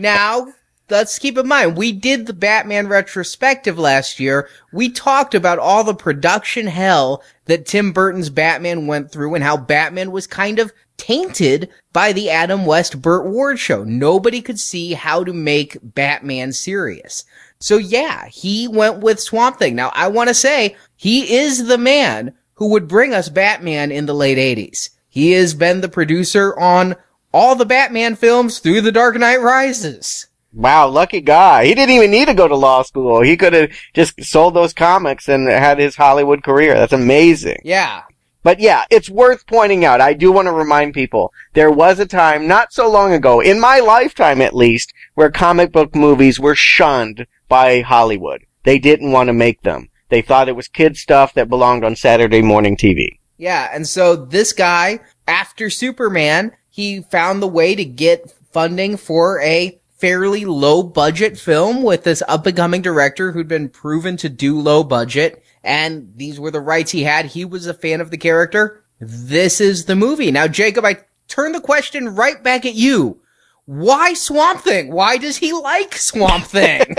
Now, 0.00 0.46
let's 0.88 1.18
keep 1.18 1.36
in 1.36 1.48
mind, 1.48 1.76
we 1.76 1.92
did 1.92 2.26
the 2.26 2.32
Batman 2.32 2.88
retrospective 2.88 3.78
last 3.78 4.20
year. 4.20 4.48
We 4.72 4.90
talked 4.90 5.34
about 5.34 5.58
all 5.58 5.84
the 5.84 5.94
production 5.94 6.66
hell 6.66 7.22
that 7.46 7.66
Tim 7.66 7.92
Burton's 7.92 8.30
Batman 8.30 8.86
went 8.86 9.10
through 9.10 9.34
and 9.34 9.44
how 9.44 9.56
Batman 9.56 10.12
was 10.12 10.26
kind 10.26 10.58
of 10.58 10.72
tainted 10.96 11.68
by 11.92 12.12
the 12.12 12.30
Adam 12.30 12.64
West 12.64 13.02
Burt 13.02 13.26
Ward 13.26 13.58
show. 13.58 13.84
Nobody 13.84 14.40
could 14.40 14.58
see 14.58 14.94
how 14.94 15.24
to 15.24 15.32
make 15.32 15.78
Batman 15.82 16.52
serious. 16.52 17.24
So 17.58 17.76
yeah, 17.76 18.26
he 18.26 18.68
went 18.68 19.00
with 19.00 19.20
Swamp 19.20 19.58
Thing. 19.58 19.74
Now 19.74 19.90
I 19.94 20.08
want 20.08 20.28
to 20.28 20.34
say 20.34 20.76
he 20.94 21.36
is 21.36 21.66
the 21.66 21.78
man 21.78 22.34
who 22.54 22.68
would 22.68 22.88
bring 22.88 23.12
us 23.12 23.28
Batman 23.28 23.90
in 23.90 24.06
the 24.06 24.14
late 24.14 24.38
80s. 24.38 24.90
He 25.08 25.32
has 25.32 25.54
been 25.54 25.80
the 25.80 25.88
producer 25.88 26.58
on 26.58 26.96
all 27.32 27.54
the 27.54 27.66
Batman 27.66 28.16
films 28.16 28.58
through 28.58 28.80
The 28.82 28.92
Dark 28.92 29.16
Knight 29.16 29.40
Rises. 29.40 30.26
Wow, 30.56 30.88
lucky 30.88 31.20
guy. 31.20 31.66
He 31.66 31.74
didn't 31.74 31.94
even 31.94 32.10
need 32.10 32.28
to 32.28 32.34
go 32.34 32.48
to 32.48 32.56
law 32.56 32.82
school. 32.82 33.20
He 33.20 33.36
could 33.36 33.52
have 33.52 33.70
just 33.92 34.24
sold 34.24 34.54
those 34.54 34.72
comics 34.72 35.28
and 35.28 35.48
had 35.48 35.78
his 35.78 35.96
Hollywood 35.96 36.42
career. 36.42 36.72
That's 36.72 36.94
amazing. 36.94 37.58
Yeah. 37.62 38.04
But 38.42 38.58
yeah, 38.58 38.84
it's 38.90 39.10
worth 39.10 39.46
pointing 39.46 39.84
out. 39.84 40.00
I 40.00 40.14
do 40.14 40.32
want 40.32 40.46
to 40.46 40.52
remind 40.52 40.94
people 40.94 41.30
there 41.52 41.70
was 41.70 41.98
a 41.98 42.06
time 42.06 42.48
not 42.48 42.72
so 42.72 42.90
long 42.90 43.12
ago, 43.12 43.40
in 43.40 43.60
my 43.60 43.80
lifetime 43.80 44.40
at 44.40 44.54
least, 44.54 44.94
where 45.14 45.30
comic 45.30 45.72
book 45.72 45.94
movies 45.94 46.40
were 46.40 46.54
shunned 46.54 47.26
by 47.48 47.82
Hollywood. 47.82 48.46
They 48.62 48.78
didn't 48.78 49.12
want 49.12 49.26
to 49.26 49.34
make 49.34 49.60
them. 49.60 49.90
They 50.08 50.22
thought 50.22 50.48
it 50.48 50.56
was 50.56 50.68
kid 50.68 50.96
stuff 50.96 51.34
that 51.34 51.50
belonged 51.50 51.84
on 51.84 51.96
Saturday 51.96 52.40
morning 52.40 52.78
TV. 52.78 53.18
Yeah, 53.36 53.68
and 53.72 53.86
so 53.86 54.16
this 54.16 54.54
guy, 54.54 55.00
after 55.28 55.68
Superman, 55.68 56.52
he 56.70 57.02
found 57.02 57.42
the 57.42 57.48
way 57.48 57.74
to 57.74 57.84
get 57.84 58.30
funding 58.52 58.96
for 58.96 59.42
a 59.42 59.78
fairly 59.96 60.44
low 60.44 60.82
budget 60.82 61.38
film 61.38 61.82
with 61.82 62.04
this 62.04 62.22
up 62.28 62.46
and 62.46 62.56
coming 62.56 62.82
director 62.82 63.32
who'd 63.32 63.48
been 63.48 63.68
proven 63.68 64.16
to 64.18 64.28
do 64.28 64.60
low 64.60 64.84
budget. 64.84 65.42
And 65.64 66.12
these 66.16 66.38
were 66.38 66.50
the 66.50 66.60
rights 66.60 66.92
he 66.92 67.02
had. 67.02 67.26
He 67.26 67.44
was 67.44 67.66
a 67.66 67.74
fan 67.74 68.00
of 68.00 68.10
the 68.10 68.18
character. 68.18 68.84
This 69.00 69.60
is 69.60 69.86
the 69.86 69.96
movie. 69.96 70.30
Now, 70.30 70.48
Jacob, 70.48 70.84
I 70.84 70.98
turn 71.28 71.52
the 71.52 71.60
question 71.60 72.14
right 72.14 72.42
back 72.42 72.64
at 72.64 72.74
you. 72.74 73.20
Why 73.64 74.14
Swamp 74.14 74.60
Thing? 74.60 74.92
Why 74.92 75.16
does 75.16 75.38
he 75.38 75.52
like 75.52 75.94
Swamp 75.96 76.44
Thing? 76.44 76.96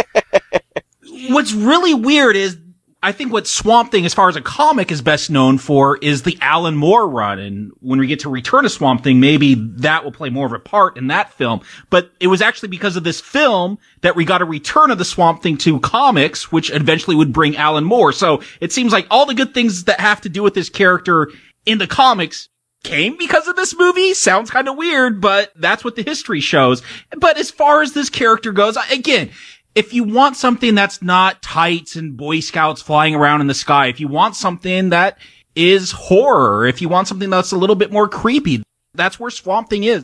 What's 1.29 1.53
really 1.53 1.93
weird 1.93 2.35
is 2.35 2.57
I 3.03 3.11
think 3.11 3.31
what 3.31 3.47
Swamp 3.47 3.91
Thing, 3.91 4.05
as 4.05 4.13
far 4.13 4.27
as 4.27 4.35
a 4.35 4.41
comic, 4.41 4.91
is 4.91 5.01
best 5.03 5.29
known 5.29 5.59
for 5.59 5.97
is 5.97 6.23
the 6.23 6.37
Alan 6.41 6.75
Moore 6.75 7.07
run. 7.07 7.37
And 7.37 7.71
when 7.79 7.99
we 7.99 8.07
get 8.07 8.21
to 8.21 8.29
Return 8.29 8.65
of 8.65 8.71
Swamp 8.71 9.03
Thing, 9.03 9.19
maybe 9.19 9.53
that 9.53 10.03
will 10.03 10.11
play 10.11 10.29
more 10.29 10.47
of 10.47 10.53
a 10.53 10.59
part 10.59 10.97
in 10.97 11.07
that 11.07 11.31
film. 11.33 11.61
But 11.91 12.11
it 12.19 12.27
was 12.27 12.41
actually 12.41 12.69
because 12.69 12.95
of 12.95 13.03
this 13.03 13.21
film 13.21 13.77
that 14.01 14.15
we 14.15 14.25
got 14.25 14.41
a 14.41 14.45
return 14.45 14.89
of 14.89 14.97
the 14.97 15.05
Swamp 15.05 15.43
Thing 15.43 15.57
to 15.59 15.79
comics, 15.79 16.51
which 16.51 16.71
eventually 16.71 17.15
would 17.15 17.31
bring 17.31 17.55
Alan 17.55 17.83
Moore. 17.83 18.13
So 18.13 18.41
it 18.59 18.71
seems 18.71 18.91
like 18.91 19.05
all 19.11 19.27
the 19.27 19.35
good 19.35 19.53
things 19.53 19.83
that 19.83 19.99
have 19.99 20.21
to 20.21 20.29
do 20.29 20.41
with 20.41 20.55
this 20.55 20.69
character 20.69 21.29
in 21.65 21.77
the 21.77 21.87
comics 21.87 22.49
came 22.83 23.17
because 23.17 23.47
of 23.47 23.55
this 23.55 23.77
movie. 23.77 24.13
Sounds 24.13 24.49
kind 24.49 24.67
of 24.67 24.77
weird, 24.77 25.21
but 25.21 25.51
that's 25.55 25.83
what 25.83 25.95
the 25.95 26.03
history 26.03 26.39
shows. 26.39 26.81
But 27.17 27.37
as 27.37 27.51
far 27.51 27.81
as 27.81 27.93
this 27.93 28.09
character 28.09 28.51
goes, 28.51 28.77
again, 28.91 29.29
if 29.77 29.93
you 29.93 30.03
want 30.03 30.35
something 30.35 30.73
that's 30.73 31.03
not 31.03 31.43
tights 31.43 31.95
and 31.95 32.17
Boy 32.17 32.39
Scouts 32.39 32.81
flying 32.81 33.13
around 33.13 33.41
in 33.41 33.47
the 33.47 33.53
sky, 33.53 33.85
if 33.87 33.99
you 33.99 34.07
want 34.07 34.35
something 34.35 34.89
that 34.89 35.19
is 35.55 35.91
horror, 35.91 36.65
if 36.65 36.81
you 36.81 36.89
want 36.89 37.07
something 37.07 37.29
that's 37.29 37.51
a 37.51 37.57
little 37.57 37.75
bit 37.75 37.91
more 37.91 38.09
creepy, 38.09 38.63
that's 38.95 39.19
where 39.19 39.29
Swamp 39.29 39.69
Thing 39.69 39.83
is. 39.83 40.01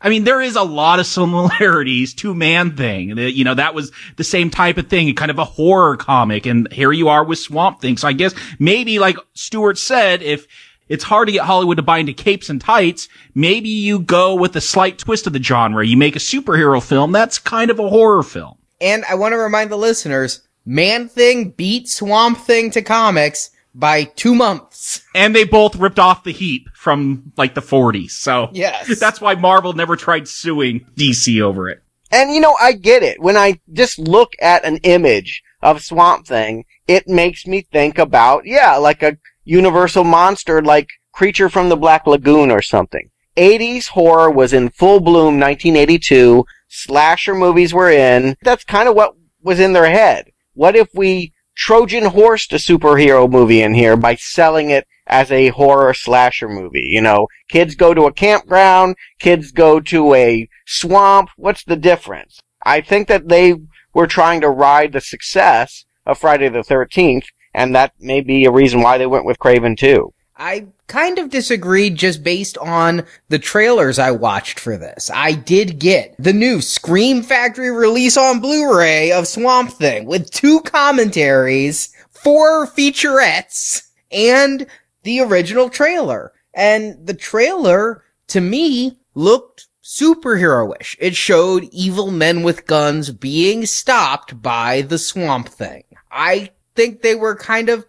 I 0.00 0.08
mean, 0.08 0.24
there 0.24 0.40
is 0.40 0.56
a 0.56 0.62
lot 0.62 1.00
of 1.00 1.06
similarities 1.18 2.14
to 2.14 2.34
Man 2.34 2.74
Thing. 2.78 3.18
You 3.18 3.44
know, 3.44 3.52
that 3.52 3.74
was 3.74 3.92
the 4.16 4.24
same 4.24 4.48
type 4.48 4.78
of 4.78 4.88
thing, 4.88 5.14
kind 5.14 5.30
of 5.30 5.38
a 5.38 5.44
horror 5.44 5.98
comic. 5.98 6.46
And 6.46 6.72
here 6.72 6.90
you 6.90 7.10
are 7.10 7.22
with 7.22 7.40
Swamp 7.40 7.82
Thing. 7.82 7.98
So 7.98 8.08
I 8.08 8.14
guess 8.14 8.34
maybe 8.58 8.98
like 8.98 9.18
Stuart 9.34 9.76
said, 9.76 10.22
if 10.22 10.46
it's 10.88 11.04
hard 11.04 11.28
to 11.28 11.32
get 11.32 11.44
Hollywood 11.44 11.76
to 11.76 11.82
buy 11.82 11.98
into 11.98 12.14
capes 12.14 12.48
and 12.48 12.58
tights, 12.58 13.06
maybe 13.34 13.68
you 13.68 13.98
go 13.98 14.34
with 14.34 14.56
a 14.56 14.62
slight 14.62 14.96
twist 14.96 15.26
of 15.26 15.34
the 15.34 15.42
genre. 15.42 15.86
You 15.86 15.98
make 15.98 16.16
a 16.16 16.20
superhero 16.20 16.82
film 16.82 17.12
that's 17.12 17.38
kind 17.38 17.70
of 17.70 17.78
a 17.78 17.88
horror 17.90 18.22
film. 18.22 18.56
And 18.80 19.04
I 19.04 19.14
want 19.14 19.32
to 19.32 19.38
remind 19.38 19.70
the 19.70 19.76
listeners, 19.76 20.42
Man 20.64 21.08
Thing 21.08 21.50
beat 21.50 21.88
Swamp 21.88 22.38
Thing 22.38 22.70
to 22.72 22.82
comics 22.82 23.50
by 23.74 24.04
two 24.04 24.34
months. 24.34 25.02
And 25.14 25.34
they 25.34 25.44
both 25.44 25.76
ripped 25.76 25.98
off 25.98 26.24
the 26.24 26.32
heap 26.32 26.68
from 26.74 27.32
like 27.36 27.54
the 27.54 27.60
40s. 27.60 28.10
So 28.10 28.48
yes. 28.52 28.98
that's 29.00 29.20
why 29.20 29.34
Marvel 29.34 29.72
never 29.72 29.96
tried 29.96 30.28
suing 30.28 30.86
DC 30.96 31.40
over 31.40 31.68
it. 31.68 31.82
And 32.10 32.32
you 32.32 32.40
know, 32.40 32.56
I 32.60 32.72
get 32.72 33.02
it. 33.02 33.20
When 33.20 33.36
I 33.36 33.60
just 33.72 33.98
look 33.98 34.32
at 34.40 34.64
an 34.64 34.78
image 34.78 35.42
of 35.62 35.82
Swamp 35.82 36.26
Thing, 36.26 36.64
it 36.88 37.06
makes 37.06 37.46
me 37.46 37.66
think 37.70 37.98
about, 37.98 38.46
yeah, 38.46 38.76
like 38.76 39.02
a 39.02 39.16
universal 39.44 40.04
monster 40.04 40.62
like 40.62 40.88
Creature 41.12 41.50
from 41.50 41.68
the 41.68 41.76
Black 41.76 42.06
Lagoon 42.06 42.50
or 42.50 42.62
something. 42.62 43.10
80s 43.36 43.88
horror 43.88 44.30
was 44.30 44.52
in 44.52 44.70
full 44.70 45.00
bloom 45.00 45.38
1982 45.38 46.44
slasher 46.70 47.34
movies 47.34 47.74
were 47.74 47.90
in. 47.90 48.36
That's 48.42 48.64
kind 48.64 48.88
of 48.88 48.94
what 48.94 49.14
was 49.42 49.60
in 49.60 49.74
their 49.74 49.90
head. 49.90 50.30
What 50.54 50.76
if 50.76 50.88
we 50.94 51.32
Trojan 51.56 52.06
horsed 52.06 52.52
a 52.52 52.56
superhero 52.56 53.30
movie 53.30 53.60
in 53.60 53.74
here 53.74 53.96
by 53.96 54.14
selling 54.14 54.70
it 54.70 54.86
as 55.06 55.30
a 55.30 55.48
horror 55.48 55.92
slasher 55.92 56.48
movie? 56.48 56.86
You 56.86 57.02
know, 57.02 57.26
kids 57.48 57.74
go 57.74 57.92
to 57.92 58.06
a 58.06 58.12
campground, 58.12 58.96
kids 59.18 59.52
go 59.52 59.80
to 59.80 60.14
a 60.14 60.48
swamp. 60.66 61.28
What's 61.36 61.64
the 61.64 61.76
difference? 61.76 62.40
I 62.62 62.80
think 62.80 63.08
that 63.08 63.28
they 63.28 63.54
were 63.92 64.06
trying 64.06 64.40
to 64.42 64.50
ride 64.50 64.92
the 64.92 65.00
success 65.00 65.84
of 66.06 66.18
Friday 66.18 66.48
the 66.48 66.60
13th, 66.60 67.26
and 67.52 67.74
that 67.74 67.92
may 67.98 68.20
be 68.20 68.44
a 68.44 68.50
reason 68.50 68.80
why 68.80 68.98
they 68.98 69.06
went 69.06 69.24
with 69.24 69.38
Craven 69.38 69.76
too. 69.76 70.12
I 70.36 70.68
kind 70.90 71.20
of 71.20 71.30
disagreed 71.30 71.94
just 71.94 72.22
based 72.22 72.58
on 72.58 73.06
the 73.28 73.38
trailers 73.38 73.98
I 73.98 74.10
watched 74.10 74.58
for 74.58 74.76
this. 74.76 75.08
I 75.14 75.32
did 75.32 75.78
get 75.78 76.16
the 76.18 76.32
new 76.32 76.60
Scream 76.60 77.22
Factory 77.22 77.70
release 77.70 78.16
on 78.16 78.40
Blu-ray 78.40 79.12
of 79.12 79.28
Swamp 79.28 79.70
Thing 79.70 80.04
with 80.04 80.30
two 80.32 80.60
commentaries, 80.62 81.94
four 82.10 82.66
featurettes, 82.66 83.88
and 84.10 84.66
the 85.04 85.20
original 85.20 85.70
trailer. 85.70 86.32
And 86.52 87.06
the 87.06 87.14
trailer, 87.14 88.02
to 88.26 88.40
me, 88.40 88.98
looked 89.14 89.68
superheroish. 89.84 90.96
It 90.98 91.14
showed 91.14 91.68
evil 91.70 92.10
men 92.10 92.42
with 92.42 92.66
guns 92.66 93.12
being 93.12 93.64
stopped 93.64 94.42
by 94.42 94.82
the 94.82 94.98
Swamp 94.98 95.48
Thing. 95.48 95.84
I 96.10 96.50
think 96.74 97.02
they 97.02 97.14
were 97.14 97.36
kind 97.36 97.68
of 97.68 97.86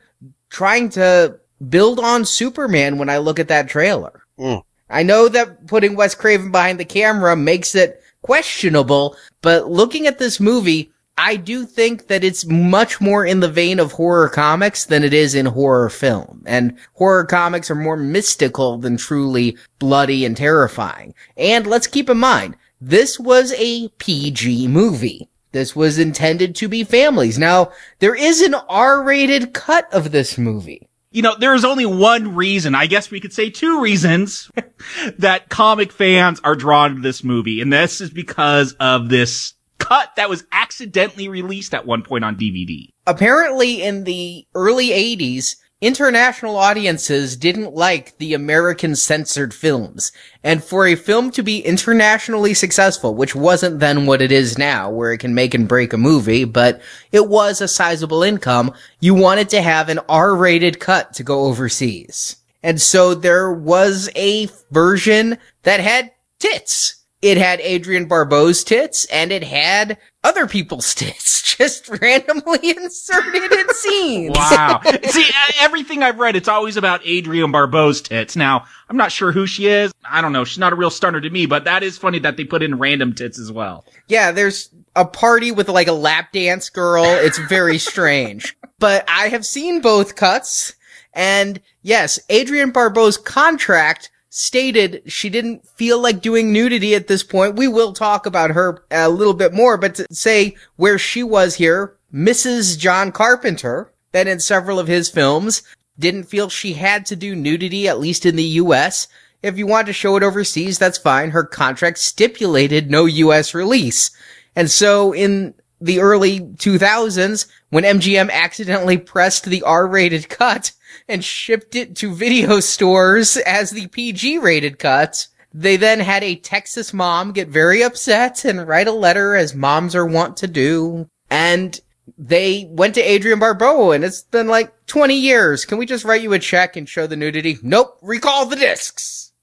trying 0.50 0.89
to 0.89 1.40
build 1.69 1.99
on 1.99 2.25
Superman 2.25 2.97
when 2.97 3.09
I 3.09 3.17
look 3.17 3.39
at 3.39 3.47
that 3.49 3.69
trailer. 3.69 4.23
Mm. 4.39 4.63
I 4.89 5.03
know 5.03 5.29
that 5.29 5.67
putting 5.67 5.95
Wes 5.95 6.15
Craven 6.15 6.51
behind 6.51 6.79
the 6.79 6.85
camera 6.85 7.35
makes 7.35 7.75
it 7.75 8.03
questionable, 8.21 9.15
but 9.41 9.69
looking 9.69 10.05
at 10.05 10.19
this 10.19 10.39
movie, 10.39 10.91
I 11.17 11.35
do 11.35 11.65
think 11.65 12.07
that 12.07 12.23
it's 12.23 12.45
much 12.45 12.99
more 12.99 13.25
in 13.25 13.41
the 13.41 13.49
vein 13.49 13.79
of 13.79 13.93
horror 13.93 14.29
comics 14.29 14.85
than 14.85 15.03
it 15.03 15.13
is 15.13 15.35
in 15.35 15.45
horror 15.45 15.89
film. 15.89 16.43
And 16.45 16.77
horror 16.93 17.25
comics 17.25 17.69
are 17.69 17.75
more 17.75 17.97
mystical 17.97 18.77
than 18.77 18.97
truly 18.97 19.57
bloody 19.79 20.25
and 20.25 20.35
terrifying. 20.35 21.13
And 21.37 21.67
let's 21.67 21.87
keep 21.87 22.09
in 22.09 22.17
mind, 22.17 22.55
this 22.79 23.19
was 23.19 23.53
a 23.57 23.89
PG 23.99 24.67
movie. 24.67 25.29
This 25.51 25.75
was 25.75 25.99
intended 25.99 26.55
to 26.55 26.67
be 26.67 26.83
families. 26.83 27.37
Now, 27.37 27.71
there 27.99 28.15
is 28.15 28.41
an 28.41 28.55
R-rated 28.55 29.53
cut 29.53 29.93
of 29.93 30.11
this 30.11 30.37
movie 30.37 30.87
you 31.11 31.21
know, 31.21 31.35
there 31.37 31.53
is 31.53 31.65
only 31.65 31.85
one 31.85 32.35
reason, 32.35 32.73
I 32.73 32.87
guess 32.87 33.11
we 33.11 33.19
could 33.19 33.33
say 33.33 33.49
two 33.49 33.81
reasons 33.81 34.49
that 35.19 35.49
comic 35.49 35.91
fans 35.91 36.39
are 36.43 36.55
drawn 36.55 36.95
to 36.95 37.01
this 37.01 37.23
movie. 37.23 37.61
And 37.61 37.71
this 37.71 38.01
is 38.01 38.09
because 38.09 38.73
of 38.79 39.09
this 39.09 39.53
cut 39.77 40.15
that 40.15 40.29
was 40.29 40.45
accidentally 40.51 41.27
released 41.27 41.73
at 41.73 41.85
one 41.85 42.03
point 42.03 42.23
on 42.23 42.37
DVD. 42.37 42.87
Apparently 43.05 43.81
in 43.83 44.05
the 44.05 44.47
early 44.55 44.89
80s, 44.89 45.57
international 45.81 46.55
audiences 46.55 47.35
didn't 47.35 47.73
like 47.73 48.15
the 48.19 48.35
American 48.35 48.95
censored 48.95 49.53
films. 49.53 50.11
And 50.43 50.63
for 50.63 50.85
a 50.85 50.95
film 50.95 51.31
to 51.31 51.41
be 51.41 51.59
internationally 51.59 52.53
successful, 52.53 53.15
which 53.15 53.35
wasn't 53.35 53.79
then 53.79 54.05
what 54.05 54.21
it 54.21 54.31
is 54.31 54.59
now, 54.59 54.91
where 54.91 55.11
it 55.11 55.17
can 55.17 55.33
make 55.33 55.55
and 55.55 55.67
break 55.67 55.91
a 55.91 55.97
movie, 55.97 56.43
but 56.43 56.81
it 57.11 57.27
was 57.27 57.61
a 57.61 57.67
sizable 57.67 58.21
income, 58.21 58.73
you 59.00 59.15
wanted 59.15 59.50
to 59.50 59.61
have 59.61 59.89
an 59.89 60.00
R-rated 60.07 60.79
cut 60.79 61.13
to 61.13 61.23
go 61.23 61.45
overseas. 61.45 62.38
And 62.61 62.79
so 62.79 63.15
there 63.15 63.51
was 63.51 64.09
a 64.15 64.47
version 64.69 65.39
that 65.63 65.79
had 65.79 66.11
tits 66.39 67.00
it 67.21 67.37
had 67.37 67.61
Adrienne 67.61 68.05
Barbeau's 68.07 68.63
tits 68.63 69.05
and 69.05 69.31
it 69.31 69.43
had 69.43 69.97
other 70.23 70.47
people's 70.47 70.93
tits 70.95 71.41
just 71.57 71.89
randomly 71.89 72.69
inserted 72.77 73.51
in 73.51 73.73
scenes. 73.73 74.35
Wow. 74.35 74.81
See, 75.03 75.29
everything 75.59 76.03
I've 76.03 76.19
read, 76.19 76.35
it's 76.35 76.47
always 76.47 76.77
about 76.77 77.05
Adrienne 77.05 77.51
Barbeau's 77.51 78.01
tits. 78.01 78.35
Now, 78.35 78.65
I'm 78.89 78.97
not 78.97 79.11
sure 79.11 79.31
who 79.31 79.45
she 79.45 79.67
is. 79.67 79.93
I 80.03 80.21
don't 80.21 80.33
know. 80.33 80.43
She's 80.43 80.57
not 80.59 80.73
a 80.73 80.75
real 80.75 80.89
stunner 80.89 81.21
to 81.21 81.29
me, 81.29 81.45
but 81.45 81.65
that 81.65 81.83
is 81.83 81.97
funny 81.97 82.19
that 82.19 82.37
they 82.37 82.43
put 82.43 82.63
in 82.63 82.79
random 82.79 83.13
tits 83.13 83.39
as 83.39 83.51
well. 83.51 83.85
Yeah, 84.07 84.31
there's 84.31 84.69
a 84.95 85.05
party 85.05 85.51
with 85.51 85.69
like 85.69 85.87
a 85.87 85.93
lap 85.93 86.31
dance 86.31 86.69
girl. 86.69 87.05
It's 87.05 87.37
very 87.37 87.77
strange. 87.77 88.57
But 88.79 89.05
I 89.07 89.27
have 89.27 89.45
seen 89.45 89.81
both 89.81 90.15
cuts. 90.15 90.73
And 91.13 91.61
yes, 91.81 92.19
Adrienne 92.31 92.71
Barbeau's 92.71 93.17
contract 93.17 94.09
stated 94.31 95.03
she 95.05 95.29
didn't 95.29 95.67
feel 95.67 96.01
like 96.01 96.21
doing 96.21 96.51
nudity 96.51 96.95
at 96.95 97.07
this 97.07 97.21
point. 97.21 97.57
We 97.57 97.67
will 97.67 97.91
talk 97.91 98.25
about 98.25 98.51
her 98.51 98.83
a 98.89 99.09
little 99.09 99.33
bit 99.33 99.53
more, 99.53 99.77
but 99.77 99.95
to 99.95 100.07
say 100.09 100.55
where 100.77 100.97
she 100.97 101.21
was 101.21 101.55
here, 101.55 101.97
Mrs. 102.13 102.79
John 102.79 103.11
Carpenter, 103.11 103.91
that 104.13 104.27
in 104.27 104.39
several 104.39 104.79
of 104.79 104.88
his 104.88 105.09
films, 105.09 105.63
didn't 106.00 106.23
feel 106.23 106.47
she 106.47 106.73
had 106.73 107.05
to 107.07 107.15
do 107.15 107.35
nudity, 107.35 107.89
at 107.89 108.00
least 108.00 108.25
in 108.25 108.38
the 108.38 108.43
US. 108.43 109.09
If 109.43 109.57
you 109.57 109.67
want 109.67 109.88
to 109.88 109.93
show 109.93 110.15
it 110.15 110.23
overseas, 110.23 110.79
that's 110.79 110.97
fine. 110.97 111.31
Her 111.31 111.43
contract 111.43 111.97
stipulated 111.97 112.89
no 112.89 113.05
US 113.05 113.53
release. 113.53 114.11
And 114.55 114.71
so 114.71 115.13
in 115.13 115.55
the 115.81 116.00
early 116.00 116.39
2000s, 116.39 117.47
when 117.69 117.83
MGM 117.83 118.31
accidentally 118.31 118.97
pressed 118.97 119.43
the 119.43 119.63
R-rated 119.63 120.29
cut, 120.29 120.71
and 121.08 121.24
shipped 121.24 121.75
it 121.75 121.96
to 121.98 122.13
video 122.13 122.60
stores 122.60 123.38
as 123.38 123.72
the 123.72 123.88
PG 123.88 124.38
rated 124.39 124.79
cut. 124.79 125.27
They 125.53 125.75
then 125.75 126.00
had 126.00 126.24
a 126.24 126.36
Texas 126.36 126.93
mom 126.93 127.34
get 127.34 127.50
very 127.50 127.84
upset 127.84 128.46
and 128.46 128.67
write 128.67 128.88
a 128.88 128.93
letter 128.93 129.36
as 129.36 129.53
moms 129.53 129.96
are 129.96 130.05
wont 130.05 130.38
to 130.38 130.48
do. 130.48 131.10
And 131.29 131.79
they 132.17 132.67
went 132.70 132.96
to 132.96 133.01
Adrienne 133.01 133.39
Barbeau 133.39 133.91
and 133.91 134.03
it's 134.03 134.22
been 134.22 134.48
like 134.48 134.74
20 134.88 135.15
years. 135.15 135.65
Can 135.65 135.77
we 135.77 135.86
just 135.86 136.05
write 136.05 136.22
you 136.22 136.34
a 136.34 136.39
check 136.39 136.75
and 136.75 136.88
show 136.88 137.08
the 137.08 137.15
nudity? 137.15 137.58
Nope. 137.62 137.98
Recall 138.01 138.46
the 138.46 138.55
discs. 138.55 139.34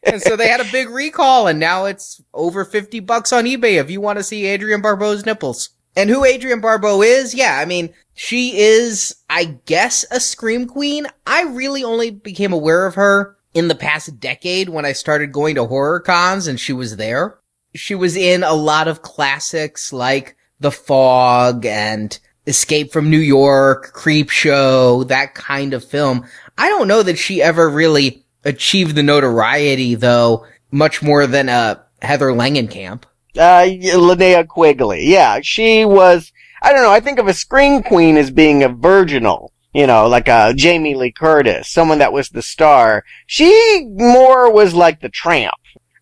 and 0.04 0.22
so 0.22 0.36
they 0.36 0.48
had 0.48 0.62
a 0.62 0.72
big 0.72 0.90
recall 0.90 1.48
and 1.48 1.60
now 1.60 1.86
it's 1.86 2.22
over 2.34 2.64
50 2.64 3.00
bucks 3.02 3.34
on 3.34 3.46
eBay 3.46 3.80
if 3.80 3.90
you 3.90 4.02
want 4.02 4.18
to 4.18 4.24
see 4.24 4.50
Adrienne 4.50 4.82
Barbeau's 4.82 5.26
nipples. 5.26 5.70
And 6.00 6.10
who 6.10 6.26
Adrienne 6.26 6.62
Barbeau 6.62 7.02
is? 7.02 7.36
Yeah, 7.36 7.60
I 7.60 7.66
mean, 7.66 7.94
she 8.14 8.58
is, 8.58 9.18
I 9.30 9.58
guess, 9.66 10.06
a 10.10 10.22
scream 10.22 10.66
queen. 10.66 11.08
I 11.28 11.44
really 11.44 11.84
only 11.84 12.10
became 12.10 12.54
aware 12.54 12.86
of 12.86 12.96
her 12.96 13.36
in 13.54 13.68
the 13.68 13.76
past 13.76 14.18
decade 14.18 14.70
when 14.70 14.86
I 14.86 14.94
started 14.94 15.34
going 15.34 15.56
to 15.56 15.66
horror 15.66 16.00
cons 16.00 16.48
and 16.48 16.58
she 16.58 16.72
was 16.72 16.96
there. 16.96 17.40
She 17.76 17.96
was 17.96 18.16
in 18.16 18.44
a 18.44 18.54
lot 18.54 18.88
of 18.88 19.02
classics 19.02 19.92
like 19.92 20.38
The 20.62 20.72
Fog 20.72 21.66
and 21.66 22.18
Escape 22.48 22.94
from 22.94 23.10
New 23.10 23.20
York, 23.20 23.92
Creepshow, 23.94 25.06
that 25.10 25.36
kind 25.36 25.74
of 25.74 25.84
film. 25.84 26.26
I 26.58 26.70
don't 26.70 26.88
know 26.88 27.04
that 27.04 27.18
she 27.18 27.42
ever 27.42 27.70
really 27.70 28.26
achieved 28.46 28.96
the 28.96 29.04
notoriety 29.04 29.96
though, 29.96 30.48
much 30.72 31.02
more 31.02 31.28
than, 31.28 31.50
uh, 31.50 31.84
Heather 32.02 32.28
Langenkamp. 32.28 33.04
Uh, 33.38 33.64
Linnea 33.64 34.48
Quigley. 34.48 35.06
Yeah, 35.06 35.40
she 35.42 35.86
was, 35.86 36.32
I 36.62 36.74
don't 36.74 36.84
know, 36.84 36.92
I 36.92 37.00
think 37.00 37.20
of 37.20 37.28
a 37.28 37.34
screen 37.34 37.84
queen 37.84 38.18
as 38.18 38.32
being 38.32 38.64
a 38.64 38.70
virginal. 38.70 39.54
You 39.72 39.86
know, 39.86 40.08
like 40.08 40.28
a 40.28 40.52
Jamie 40.56 40.96
Lee 40.96 41.12
Curtis, 41.12 41.70
someone 41.70 42.00
that 42.00 42.12
was 42.12 42.30
the 42.30 42.42
star. 42.42 43.04
She 43.28 43.86
more 43.88 44.52
was 44.52 44.74
like 44.74 45.00
the 45.00 45.10
tramp. 45.10 45.54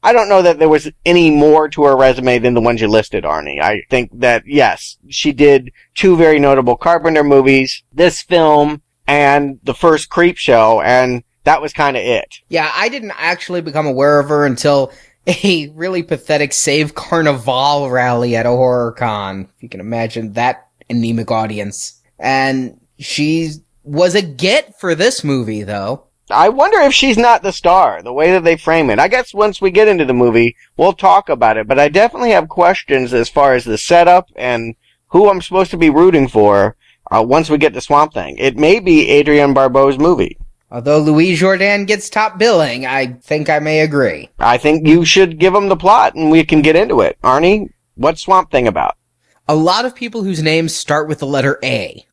I 0.01 0.13
don't 0.13 0.29
know 0.29 0.41
that 0.41 0.57
there 0.57 0.69
was 0.69 0.89
any 1.05 1.29
more 1.31 1.67
to 1.69 1.83
her 1.83 1.97
resume 1.97 2.39
than 2.39 2.53
the 2.53 2.61
ones 2.61 2.79
you 2.79 2.87
listed, 2.87 3.25
Arnie. 3.25 3.61
I 3.61 3.81
think 3.89 4.09
that, 4.13 4.43
yes, 4.45 4.95
she 5.09 5.33
did 5.33 5.73
two 5.95 6.15
very 6.15 6.39
notable 6.39 6.77
Carpenter 6.77 7.25
movies, 7.25 7.83
this 7.91 8.21
film, 8.21 8.83
and 9.05 9.59
the 9.63 9.73
first 9.73 10.09
Creepshow, 10.09 10.81
and 10.81 11.25
that 11.43 11.61
was 11.61 11.73
kind 11.73 11.97
of 11.97 12.03
it. 12.03 12.35
Yeah, 12.47 12.71
I 12.73 12.87
didn't 12.87 13.13
actually 13.17 13.59
become 13.59 13.85
aware 13.85 14.19
of 14.19 14.29
her 14.29 14.45
until 14.45 14.93
a 15.43 15.67
really 15.75 16.03
pathetic 16.03 16.53
Save 16.53 16.95
Carnivàle 16.95 17.91
rally 17.91 18.35
at 18.35 18.45
a 18.45 18.49
horror 18.49 18.93
con. 18.93 19.49
If 19.57 19.63
you 19.63 19.69
can 19.69 19.81
imagine 19.81 20.33
that 20.33 20.69
anemic 20.89 21.31
audience. 21.31 22.01
And 22.17 22.79
she 22.97 23.51
was 23.83 24.15
a 24.15 24.21
get 24.21 24.79
for 24.79 24.95
this 24.95 25.23
movie, 25.23 25.63
though. 25.63 26.05
I 26.29 26.49
wonder 26.49 26.79
if 26.79 26.93
she's 26.93 27.17
not 27.17 27.41
the 27.41 27.53
star, 27.53 28.01
the 28.01 28.11
way 28.11 28.31
that 28.31 28.43
they 28.43 28.57
frame 28.57 28.89
it. 28.89 28.99
I 28.99 29.07
guess 29.07 29.33
once 29.33 29.61
we 29.61 29.71
get 29.71 29.87
into 29.87 30.05
the 30.05 30.13
movie, 30.13 30.57
we'll 30.75 30.93
talk 30.93 31.29
about 31.29 31.57
it, 31.57 31.67
but 31.67 31.79
I 31.79 31.87
definitely 31.87 32.31
have 32.31 32.49
questions 32.49 33.13
as 33.13 33.29
far 33.29 33.53
as 33.53 33.63
the 33.63 33.77
setup 33.77 34.29
and 34.35 34.75
who 35.07 35.29
I'm 35.29 35.41
supposed 35.41 35.71
to 35.71 35.77
be 35.77 35.89
rooting 35.89 36.27
for 36.27 36.75
uh, 37.11 37.23
once 37.25 37.49
we 37.49 37.57
get 37.57 37.73
to 37.73 37.81
Swamp 37.81 38.13
Thing. 38.13 38.37
It 38.37 38.57
may 38.57 38.79
be 38.79 39.19
Adrienne 39.19 39.53
Barbeau's 39.53 39.97
movie. 39.97 40.37
Although 40.69 40.99
Louis 40.99 41.37
Jourdan 41.37 41.87
gets 41.87 42.09
top 42.09 42.37
billing, 42.37 42.85
I 42.85 43.13
think 43.21 43.49
I 43.49 43.59
may 43.59 43.79
agree. 43.79 44.29
I 44.37 44.57
think 44.57 44.85
you 44.85 45.05
should 45.05 45.39
give 45.39 45.55
him 45.55 45.69
the 45.69 45.77
plot 45.77 46.15
and 46.15 46.29
we 46.29 46.43
can 46.43 46.61
get 46.61 46.75
into 46.75 46.99
it. 46.99 47.17
Arnie, 47.23 47.69
what's 47.95 48.21
Swamp 48.21 48.51
Thing 48.51 48.67
about? 48.67 48.97
A 49.47 49.55
lot 49.55 49.85
of 49.85 49.95
people 49.95 50.23
whose 50.23 50.43
names 50.43 50.75
start 50.75 51.07
with 51.07 51.19
the 51.19 51.25
letter 51.25 51.57
A. 51.63 52.05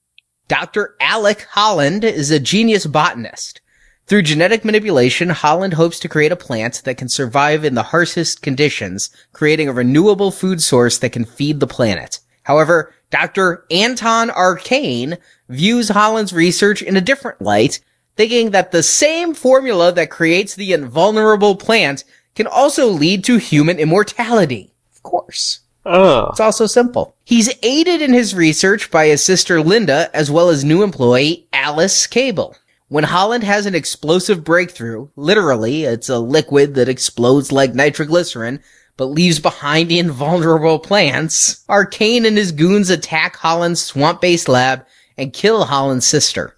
Dr. 0.46 0.94
Alec 1.00 1.48
Holland 1.50 2.04
is 2.04 2.30
a 2.30 2.38
genius 2.38 2.86
botanist. 2.86 3.60
Through 4.06 4.22
genetic 4.22 4.64
manipulation, 4.64 5.30
Holland 5.30 5.74
hopes 5.74 5.98
to 6.00 6.08
create 6.08 6.30
a 6.30 6.36
plant 6.36 6.82
that 6.84 6.98
can 6.98 7.08
survive 7.08 7.64
in 7.64 7.74
the 7.74 7.82
harshest 7.82 8.42
conditions, 8.42 9.10
creating 9.32 9.68
a 9.68 9.72
renewable 9.72 10.30
food 10.30 10.62
source 10.62 10.98
that 10.98 11.10
can 11.10 11.24
feed 11.24 11.58
the 11.58 11.66
planet. 11.66 12.20
However, 12.44 12.94
Dr. 13.10 13.64
Anton 13.70 14.30
Arcane 14.30 15.16
views 15.48 15.88
Holland's 15.88 16.32
research 16.34 16.82
in 16.82 16.96
a 16.96 17.00
different 17.00 17.40
light, 17.40 17.80
thinking 18.16 18.50
that 18.50 18.72
the 18.72 18.82
same 18.82 19.34
formula 19.34 19.92
that 19.92 20.10
creates 20.10 20.54
the 20.54 20.72
invulnerable 20.72 21.56
plant 21.56 22.04
can 22.34 22.46
also 22.46 22.88
lead 22.88 23.24
to 23.24 23.36
human 23.36 23.78
immortality. 23.78 24.72
Of 24.94 25.02
course. 25.02 25.60
Oh. 25.86 26.28
It's 26.30 26.40
also 26.40 26.66
simple. 26.66 27.14
He's 27.24 27.52
aided 27.62 28.00
in 28.00 28.12
his 28.12 28.34
research 28.34 28.90
by 28.90 29.06
his 29.06 29.22
sister 29.22 29.62
Linda, 29.62 30.10
as 30.14 30.30
well 30.30 30.48
as 30.48 30.64
new 30.64 30.82
employee 30.82 31.46
Alice 31.52 32.06
Cable. 32.06 32.56
When 32.88 33.04
Holland 33.04 33.44
has 33.44 33.66
an 33.66 33.74
explosive 33.74 34.44
breakthrough, 34.44 35.08
literally, 35.16 35.84
it's 35.84 36.08
a 36.08 36.18
liquid 36.18 36.74
that 36.74 36.88
explodes 36.88 37.50
like 37.50 37.74
nitroglycerin, 37.74 38.60
but 38.96 39.06
leaves 39.06 39.40
behind 39.40 39.90
the 39.90 39.98
invulnerable 39.98 40.78
plants, 40.78 41.64
Arcane 41.68 42.24
and 42.24 42.36
his 42.36 42.52
goons 42.52 42.90
attack 42.90 43.36
Holland's 43.36 43.82
swamp-based 43.82 44.48
lab 44.48 44.86
and 45.18 45.32
kill 45.32 45.64
Holland's 45.64 46.06
sister. 46.06 46.56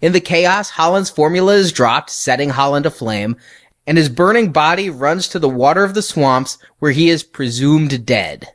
In 0.00 0.12
the 0.12 0.20
chaos, 0.20 0.70
Holland's 0.70 1.08
formula 1.08 1.54
is 1.54 1.72
dropped, 1.72 2.10
setting 2.10 2.50
Holland 2.50 2.84
aflame, 2.84 3.36
and 3.86 3.96
his 3.96 4.10
burning 4.10 4.52
body 4.52 4.90
runs 4.90 5.26
to 5.28 5.38
the 5.38 5.48
water 5.48 5.84
of 5.84 5.94
the 5.94 6.02
swamps 6.02 6.58
where 6.78 6.92
he 6.92 7.08
is 7.08 7.22
presumed 7.22 8.04
dead. 8.04 8.48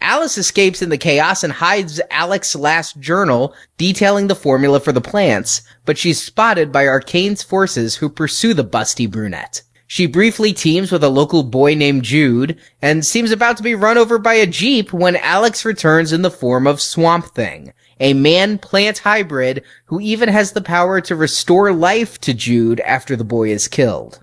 Alice 0.00 0.38
escapes 0.38 0.80
in 0.80 0.88
the 0.88 0.98
chaos 0.98 1.42
and 1.44 1.54
hides 1.54 2.00
Alec's 2.10 2.54
last 2.54 2.98
journal 2.98 3.54
detailing 3.76 4.26
the 4.26 4.34
formula 4.34 4.80
for 4.80 4.92
the 4.92 5.00
plants, 5.00 5.62
but 5.84 5.98
she's 5.98 6.22
spotted 6.22 6.72
by 6.72 6.86
Arcane's 6.86 7.42
forces 7.42 7.96
who 7.96 8.08
pursue 8.08 8.54
the 8.54 8.64
busty 8.64 9.10
brunette. 9.10 9.62
She 9.86 10.06
briefly 10.06 10.52
teams 10.52 10.90
with 10.90 11.04
a 11.04 11.08
local 11.08 11.42
boy 11.42 11.74
named 11.74 12.04
Jude 12.04 12.58
and 12.80 13.04
seems 13.04 13.30
about 13.30 13.58
to 13.58 13.62
be 13.62 13.74
run 13.74 13.98
over 13.98 14.18
by 14.18 14.34
a 14.34 14.46
jeep 14.46 14.92
when 14.92 15.16
Alex 15.16 15.64
returns 15.64 16.12
in 16.12 16.22
the 16.22 16.30
form 16.30 16.66
of 16.66 16.80
Swamp 16.80 17.34
Thing, 17.34 17.72
a 18.00 18.14
man-plant 18.14 18.98
hybrid 18.98 19.62
who 19.86 20.00
even 20.00 20.28
has 20.28 20.52
the 20.52 20.62
power 20.62 21.00
to 21.00 21.16
restore 21.16 21.72
life 21.72 22.20
to 22.20 22.34
Jude 22.34 22.80
after 22.80 23.16
the 23.16 23.24
boy 23.24 23.50
is 23.50 23.68
killed. 23.68 24.20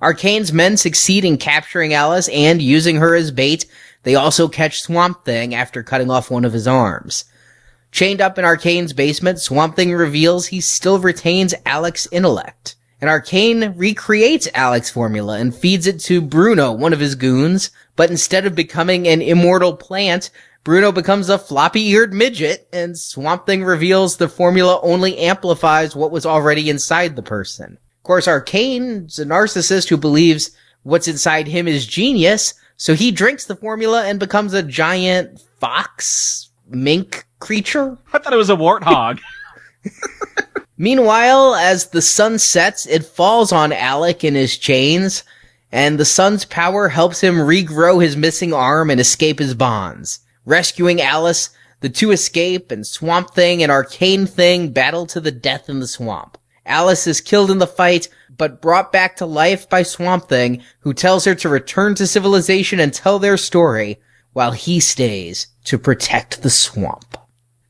Arcane's 0.00 0.52
men 0.52 0.76
succeed 0.76 1.24
in 1.24 1.36
capturing 1.36 1.92
Alice 1.92 2.28
and 2.28 2.62
using 2.62 2.96
her 2.96 3.14
as 3.14 3.30
bait, 3.30 3.66
they 4.02 4.14
also 4.14 4.48
catch 4.48 4.80
Swamp 4.80 5.24
Thing 5.24 5.54
after 5.54 5.82
cutting 5.82 6.10
off 6.10 6.30
one 6.30 6.44
of 6.44 6.54
his 6.54 6.66
arms. 6.66 7.26
Chained 7.92 8.20
up 8.20 8.38
in 8.38 8.44
Arcane's 8.44 8.92
basement, 8.92 9.40
Swamp 9.40 9.76
Thing 9.76 9.92
reveals 9.92 10.46
he 10.46 10.60
still 10.60 10.98
retains 10.98 11.54
Alec's 11.66 12.08
intellect. 12.10 12.76
And 13.00 13.10
Arcane 13.10 13.74
recreates 13.76 14.48
Alec's 14.54 14.90
formula 14.90 15.38
and 15.38 15.54
feeds 15.54 15.86
it 15.86 16.00
to 16.00 16.20
Bruno, 16.20 16.72
one 16.72 16.92
of 16.92 17.00
his 17.00 17.14
goons, 17.14 17.70
but 17.96 18.10
instead 18.10 18.46
of 18.46 18.54
becoming 18.54 19.08
an 19.08 19.22
immortal 19.22 19.74
plant, 19.74 20.30
Bruno 20.62 20.92
becomes 20.92 21.30
a 21.30 21.38
floppy-eared 21.38 22.12
midget, 22.12 22.68
and 22.72 22.98
Swamp 22.98 23.46
Thing 23.46 23.64
reveals 23.64 24.16
the 24.16 24.28
formula 24.28 24.78
only 24.82 25.16
amplifies 25.18 25.96
what 25.96 26.10
was 26.10 26.26
already 26.26 26.68
inside 26.68 27.16
the 27.16 27.22
person. 27.22 27.78
Of 27.98 28.02
course, 28.02 28.28
Arcane's 28.28 29.18
a 29.18 29.24
narcissist 29.24 29.88
who 29.88 29.96
believes 29.96 30.50
what's 30.82 31.08
inside 31.08 31.46
him 31.46 31.66
is 31.66 31.86
genius, 31.86 32.52
so 32.76 32.94
he 32.94 33.10
drinks 33.10 33.46
the 33.46 33.56
formula 33.56 34.04
and 34.04 34.18
becomes 34.18 34.52
a 34.52 34.62
giant 34.62 35.40
fox 35.60 36.50
mink 36.68 37.26
creature. 37.38 37.96
I 38.12 38.18
thought 38.18 38.32
it 38.32 38.36
was 38.36 38.50
a 38.50 38.56
warthog. 38.56 39.20
Meanwhile, 40.76 41.54
as 41.54 41.88
the 41.88 42.02
sun 42.02 42.38
sets, 42.38 42.86
it 42.86 43.04
falls 43.04 43.52
on 43.52 43.72
Alec 43.72 44.24
in 44.24 44.34
his 44.34 44.56
chains, 44.58 45.24
and 45.72 45.98
the 45.98 46.04
sun's 46.04 46.44
power 46.44 46.88
helps 46.88 47.20
him 47.20 47.36
regrow 47.36 48.02
his 48.02 48.16
missing 48.16 48.52
arm 48.52 48.90
and 48.90 49.00
escape 49.00 49.38
his 49.38 49.54
bonds. 49.54 50.20
Rescuing 50.50 51.00
Alice, 51.00 51.50
the 51.78 51.88
two 51.88 52.10
escape, 52.10 52.72
and 52.72 52.84
Swamp 52.84 53.34
Thing 53.34 53.62
and 53.62 53.70
Arcane 53.70 54.26
Thing 54.26 54.72
battle 54.72 55.06
to 55.06 55.20
the 55.20 55.30
death 55.30 55.68
in 55.68 55.78
the 55.78 55.86
swamp. 55.86 56.36
Alice 56.66 57.06
is 57.06 57.20
killed 57.20 57.52
in 57.52 57.58
the 57.58 57.68
fight, 57.68 58.08
but 58.36 58.60
brought 58.60 58.90
back 58.90 59.14
to 59.16 59.26
life 59.26 59.68
by 59.68 59.84
Swamp 59.84 60.28
Thing, 60.28 60.60
who 60.80 60.92
tells 60.92 61.24
her 61.24 61.36
to 61.36 61.48
return 61.48 61.94
to 61.94 62.04
civilization 62.04 62.80
and 62.80 62.92
tell 62.92 63.20
their 63.20 63.36
story, 63.36 64.00
while 64.32 64.50
he 64.50 64.80
stays 64.80 65.46
to 65.66 65.78
protect 65.78 66.42
the 66.42 66.50
swamp. 66.50 67.16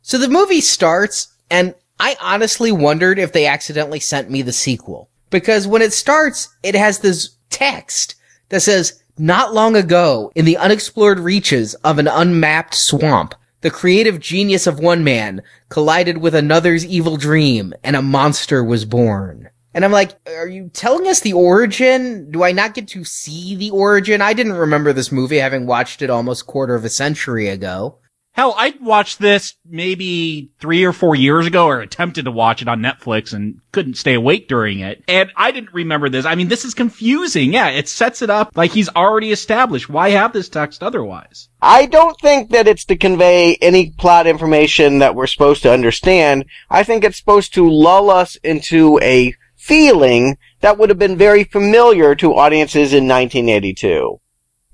So 0.01 0.17
the 0.17 0.29
movie 0.29 0.63
starts, 0.63 1.37
and 1.51 1.75
I 1.99 2.17
honestly 2.19 2.73
wondered 2.73 3.19
if 3.19 3.35
they 3.35 3.45
accidentally 3.45 4.01
sent 4.01 4.31
me 4.31 4.41
the 4.41 4.55
sequel. 4.55 5.11
Because 5.29 5.67
when 5.67 5.83
it 5.83 5.93
starts, 5.93 6.49
it 6.63 6.75
has 6.75 7.01
this 7.01 7.37
text 7.51 8.15
that 8.49 8.63
says, 8.63 9.03
not 9.21 9.53
long 9.53 9.77
ago, 9.77 10.33
in 10.35 10.47
the 10.47 10.57
unexplored 10.57 11.21
reaches 11.21 11.75
of 11.77 11.99
an 11.99 12.09
unmapped 12.09 12.75
swamp, 12.75 13.35
the 13.61 13.71
creative 13.71 14.19
genius 14.19 14.67
of 14.67 14.81
one 14.81 15.05
man 15.05 15.43
collided 15.69 16.19
with 16.19 16.35
another's 16.35 16.87
evil 16.87 17.19
dream, 17.19 17.75
and 17.85 17.95
a 17.95 18.03
monster 18.03 18.65
was 18.65 18.87
born. 18.87 19.51
And 19.75 19.85
I'm 19.85 19.93
like, 19.93 20.19
are 20.27 20.49
you 20.49 20.71
telling 20.73 21.07
us 21.07 21.21
the 21.21 21.35
origin? 21.35 22.31
Do 22.31 22.43
I 22.43 22.53
not 22.53 22.75
get 22.75 22.89
to 22.89 23.05
see 23.05 23.55
the 23.55 23.71
origin? 23.71 24.23
I 24.23 24.33
didn't 24.33 24.55
remember 24.55 24.93
this 24.93 25.13
movie 25.13 25.37
having 25.37 25.67
watched 25.67 26.03
it 26.03 26.11
almost 26.11 26.47
quarter 26.47 26.75
of 26.75 26.85
a 26.85 26.89
century 26.89 27.49
ago. 27.49 27.99
Hell, 28.41 28.55
I 28.57 28.73
watched 28.81 29.19
this 29.19 29.53
maybe 29.69 30.49
three 30.61 30.83
or 30.85 30.95
four 30.95 31.15
years 31.15 31.45
ago 31.45 31.67
or 31.67 31.83
attempted 31.83 32.25
to 32.25 32.31
watch 32.31 32.63
it 32.63 32.69
on 32.69 32.81
Netflix 32.81 33.35
and 33.35 33.61
couldn't 33.71 33.99
stay 33.99 34.15
awake 34.15 34.49
during 34.49 34.79
it. 34.79 35.05
And 35.07 35.31
I 35.37 35.51
didn't 35.51 35.75
remember 35.75 36.09
this. 36.09 36.25
I 36.25 36.37
mean, 36.37 36.49
this 36.49 36.65
is 36.65 36.73
confusing. 36.73 37.53
Yeah, 37.53 37.69
it 37.69 37.87
sets 37.87 38.23
it 38.23 38.31
up 38.31 38.57
like 38.57 38.71
he's 38.71 38.89
already 38.89 39.31
established. 39.31 39.91
Why 39.91 40.09
have 40.09 40.33
this 40.33 40.49
text 40.49 40.83
otherwise? 40.83 41.51
I 41.61 41.85
don't 41.85 42.19
think 42.19 42.49
that 42.49 42.67
it's 42.67 42.87
to 42.87 42.97
convey 42.97 43.57
any 43.57 43.91
plot 43.91 44.27
information 44.27 45.01
that 45.01 45.15
we're 45.15 45.27
supposed 45.27 45.63
to 45.65 45.73
understand. 45.75 46.47
I 46.71 46.83
think 46.83 47.05
it's 47.05 47.19
supposed 47.19 47.53
to 47.57 47.71
lull 47.71 48.09
us 48.09 48.37
into 48.37 48.99
a 49.03 49.35
feeling 49.55 50.39
that 50.61 50.79
would 50.79 50.89
have 50.89 50.99
been 50.99 51.19
very 51.19 51.45
familiar 51.45 52.15
to 52.15 52.35
audiences 52.35 52.95
in 52.95 53.07
1982 53.07 54.19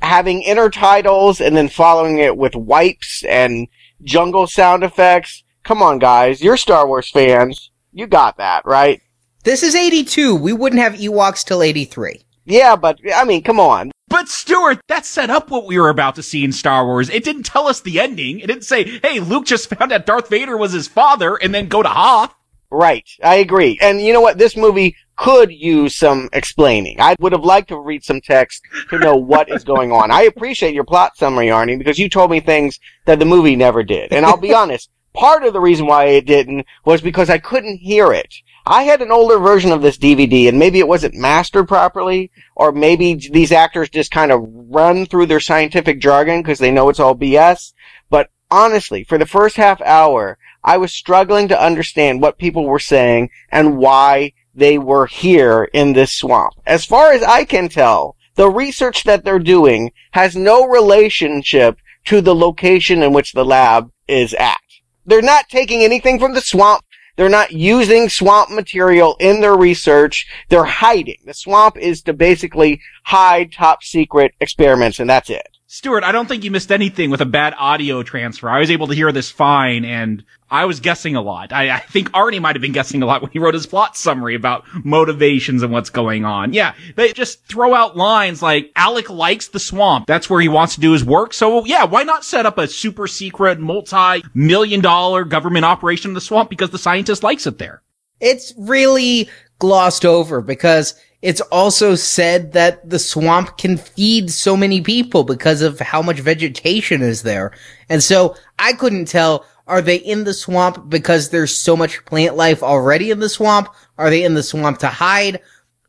having 0.06 0.42
intertitles 0.42 1.44
and 1.44 1.56
then 1.56 1.68
following 1.68 2.18
it 2.18 2.36
with 2.36 2.54
wipes 2.54 3.24
and 3.24 3.68
jungle 4.02 4.46
sound 4.46 4.82
effects. 4.82 5.44
Come 5.64 5.82
on, 5.82 5.98
guys. 5.98 6.42
You're 6.42 6.56
Star 6.56 6.86
Wars 6.86 7.10
fans. 7.10 7.70
You 7.92 8.06
got 8.06 8.38
that, 8.38 8.64
right? 8.64 9.02
This 9.44 9.62
is 9.62 9.74
82. 9.74 10.34
We 10.34 10.52
wouldn't 10.52 10.82
have 10.82 10.94
Ewoks 10.94 11.44
till 11.44 11.62
83. 11.62 12.22
Yeah, 12.44 12.76
but, 12.76 12.98
I 13.14 13.24
mean, 13.24 13.42
come 13.42 13.58
on. 13.58 13.90
But 14.08 14.28
Stuart, 14.28 14.80
that 14.86 15.04
set 15.04 15.30
up 15.30 15.50
what 15.50 15.66
we 15.66 15.78
were 15.78 15.88
about 15.88 16.14
to 16.14 16.22
see 16.22 16.44
in 16.44 16.52
Star 16.52 16.86
Wars. 16.86 17.10
It 17.10 17.24
didn't 17.24 17.42
tell 17.42 17.66
us 17.66 17.80
the 17.80 17.98
ending. 17.98 18.38
It 18.38 18.46
didn't 18.46 18.64
say, 18.64 19.00
hey, 19.02 19.18
Luke 19.18 19.46
just 19.46 19.68
found 19.68 19.92
out 19.92 20.06
Darth 20.06 20.28
Vader 20.28 20.56
was 20.56 20.72
his 20.72 20.86
father 20.86 21.34
and 21.34 21.52
then 21.52 21.68
go 21.68 21.82
to 21.82 21.88
Hoth. 21.88 22.32
Right. 22.70 23.08
I 23.22 23.36
agree. 23.36 23.78
And 23.80 24.00
you 24.00 24.12
know 24.12 24.20
what? 24.20 24.38
This 24.38 24.56
movie 24.56 24.96
could 25.16 25.50
use 25.50 25.96
some 25.96 26.28
explaining. 26.32 27.00
I 27.00 27.16
would 27.20 27.32
have 27.32 27.44
liked 27.44 27.68
to 27.68 27.78
read 27.78 28.04
some 28.04 28.20
text 28.20 28.62
to 28.90 28.98
know 28.98 29.16
what 29.16 29.50
is 29.50 29.64
going 29.64 29.90
on. 29.90 30.10
I 30.10 30.22
appreciate 30.22 30.74
your 30.74 30.84
plot 30.84 31.16
summary, 31.16 31.46
Arnie, 31.46 31.78
because 31.78 31.98
you 31.98 32.08
told 32.08 32.30
me 32.30 32.40
things 32.40 32.78
that 33.06 33.18
the 33.18 33.24
movie 33.24 33.56
never 33.56 33.82
did. 33.82 34.12
And 34.12 34.26
I'll 34.26 34.36
be 34.36 34.54
honest, 34.62 34.90
part 35.14 35.44
of 35.44 35.54
the 35.54 35.60
reason 35.60 35.86
why 35.86 36.04
it 36.04 36.26
didn't 36.26 36.66
was 36.84 37.00
because 37.00 37.30
I 37.30 37.38
couldn't 37.38 37.78
hear 37.78 38.12
it. 38.12 38.34
I 38.66 38.82
had 38.82 39.00
an 39.00 39.10
older 39.10 39.38
version 39.38 39.72
of 39.72 39.80
this 39.80 39.96
DVD 39.96 40.48
and 40.48 40.58
maybe 40.58 40.80
it 40.80 40.88
wasn't 40.88 41.14
mastered 41.14 41.68
properly 41.68 42.30
or 42.54 42.72
maybe 42.72 43.14
these 43.14 43.52
actors 43.52 43.88
just 43.88 44.10
kind 44.10 44.32
of 44.32 44.44
run 44.44 45.06
through 45.06 45.26
their 45.26 45.40
scientific 45.40 46.00
jargon 46.00 46.42
because 46.42 46.58
they 46.58 46.72
know 46.72 46.88
it's 46.88 47.00
all 47.00 47.14
BS. 47.14 47.72
But 48.10 48.30
honestly, 48.50 49.04
for 49.04 49.18
the 49.18 49.26
first 49.26 49.56
half 49.56 49.80
hour, 49.82 50.36
I 50.62 50.76
was 50.78 50.92
struggling 50.92 51.48
to 51.48 51.62
understand 51.62 52.20
what 52.20 52.38
people 52.38 52.64
were 52.64 52.80
saying 52.80 53.30
and 53.50 53.78
why 53.78 54.32
they 54.56 54.78
were 54.78 55.06
here 55.06 55.68
in 55.72 55.92
this 55.92 56.12
swamp. 56.12 56.54
As 56.66 56.84
far 56.84 57.12
as 57.12 57.22
I 57.22 57.44
can 57.44 57.68
tell, 57.68 58.16
the 58.34 58.50
research 58.50 59.04
that 59.04 59.24
they're 59.24 59.38
doing 59.38 59.92
has 60.12 60.34
no 60.34 60.66
relationship 60.66 61.78
to 62.06 62.20
the 62.20 62.34
location 62.34 63.02
in 63.02 63.12
which 63.12 63.32
the 63.32 63.44
lab 63.44 63.90
is 64.08 64.34
at. 64.34 64.60
They're 65.04 65.22
not 65.22 65.48
taking 65.48 65.82
anything 65.82 66.18
from 66.18 66.34
the 66.34 66.40
swamp. 66.40 66.82
They're 67.16 67.28
not 67.28 67.52
using 67.52 68.08
swamp 68.08 68.50
material 68.50 69.16
in 69.20 69.40
their 69.40 69.56
research. 69.56 70.26
They're 70.48 70.64
hiding. 70.64 71.18
The 71.24 71.34
swamp 71.34 71.78
is 71.78 72.02
to 72.02 72.12
basically 72.12 72.80
hide 73.04 73.52
top 73.52 73.82
secret 73.82 74.34
experiments 74.40 75.00
and 75.00 75.08
that's 75.08 75.30
it. 75.30 75.55
Stuart, 75.68 76.04
I 76.04 76.12
don't 76.12 76.28
think 76.28 76.44
you 76.44 76.52
missed 76.52 76.70
anything 76.70 77.10
with 77.10 77.20
a 77.20 77.26
bad 77.26 77.52
audio 77.58 78.04
transfer. 78.04 78.48
I 78.48 78.60
was 78.60 78.70
able 78.70 78.86
to 78.86 78.94
hear 78.94 79.10
this 79.10 79.32
fine, 79.32 79.84
and 79.84 80.24
I 80.48 80.64
was 80.64 80.78
guessing 80.78 81.16
a 81.16 81.20
lot. 81.20 81.52
I, 81.52 81.70
I, 81.70 81.80
think 81.80 82.12
Arnie 82.12 82.40
might 82.40 82.54
have 82.54 82.62
been 82.62 82.70
guessing 82.70 83.02
a 83.02 83.06
lot 83.06 83.20
when 83.20 83.32
he 83.32 83.40
wrote 83.40 83.54
his 83.54 83.66
plot 83.66 83.96
summary 83.96 84.36
about 84.36 84.64
motivations 84.84 85.64
and 85.64 85.72
what's 85.72 85.90
going 85.90 86.24
on. 86.24 86.52
Yeah, 86.52 86.74
they 86.94 87.12
just 87.12 87.44
throw 87.46 87.74
out 87.74 87.96
lines 87.96 88.42
like, 88.42 88.70
Alec 88.76 89.10
likes 89.10 89.48
the 89.48 89.58
swamp. 89.58 90.06
That's 90.06 90.30
where 90.30 90.40
he 90.40 90.46
wants 90.46 90.76
to 90.76 90.80
do 90.80 90.92
his 90.92 91.04
work. 91.04 91.34
So 91.34 91.64
yeah, 91.64 91.82
why 91.84 92.04
not 92.04 92.24
set 92.24 92.46
up 92.46 92.58
a 92.58 92.68
super 92.68 93.08
secret, 93.08 93.58
multi-million 93.58 94.80
dollar 94.80 95.24
government 95.24 95.64
operation 95.64 96.12
in 96.12 96.14
the 96.14 96.20
swamp 96.20 96.48
because 96.48 96.70
the 96.70 96.78
scientist 96.78 97.24
likes 97.24 97.44
it 97.44 97.58
there? 97.58 97.82
It's 98.20 98.54
really 98.56 99.28
glossed 99.58 100.04
over 100.04 100.40
because 100.40 100.94
it's 101.22 101.40
also 101.40 101.94
said 101.94 102.52
that 102.52 102.88
the 102.88 102.98
swamp 102.98 103.56
can 103.58 103.76
feed 103.76 104.30
so 104.30 104.56
many 104.56 104.80
people 104.80 105.24
because 105.24 105.62
of 105.62 105.80
how 105.80 106.02
much 106.02 106.20
vegetation 106.20 107.02
is 107.02 107.22
there. 107.22 107.52
And 107.88 108.02
so 108.02 108.36
I 108.58 108.74
couldn't 108.74 109.06
tell, 109.06 109.46
are 109.66 109.82
they 109.82 109.96
in 109.96 110.24
the 110.24 110.34
swamp 110.34 110.88
because 110.88 111.30
there's 111.30 111.56
so 111.56 111.76
much 111.76 112.04
plant 112.04 112.36
life 112.36 112.62
already 112.62 113.10
in 113.10 113.18
the 113.18 113.28
swamp? 113.28 113.68
Are 113.98 114.10
they 114.10 114.24
in 114.24 114.34
the 114.34 114.42
swamp 114.42 114.78
to 114.78 114.88
hide? 114.88 115.40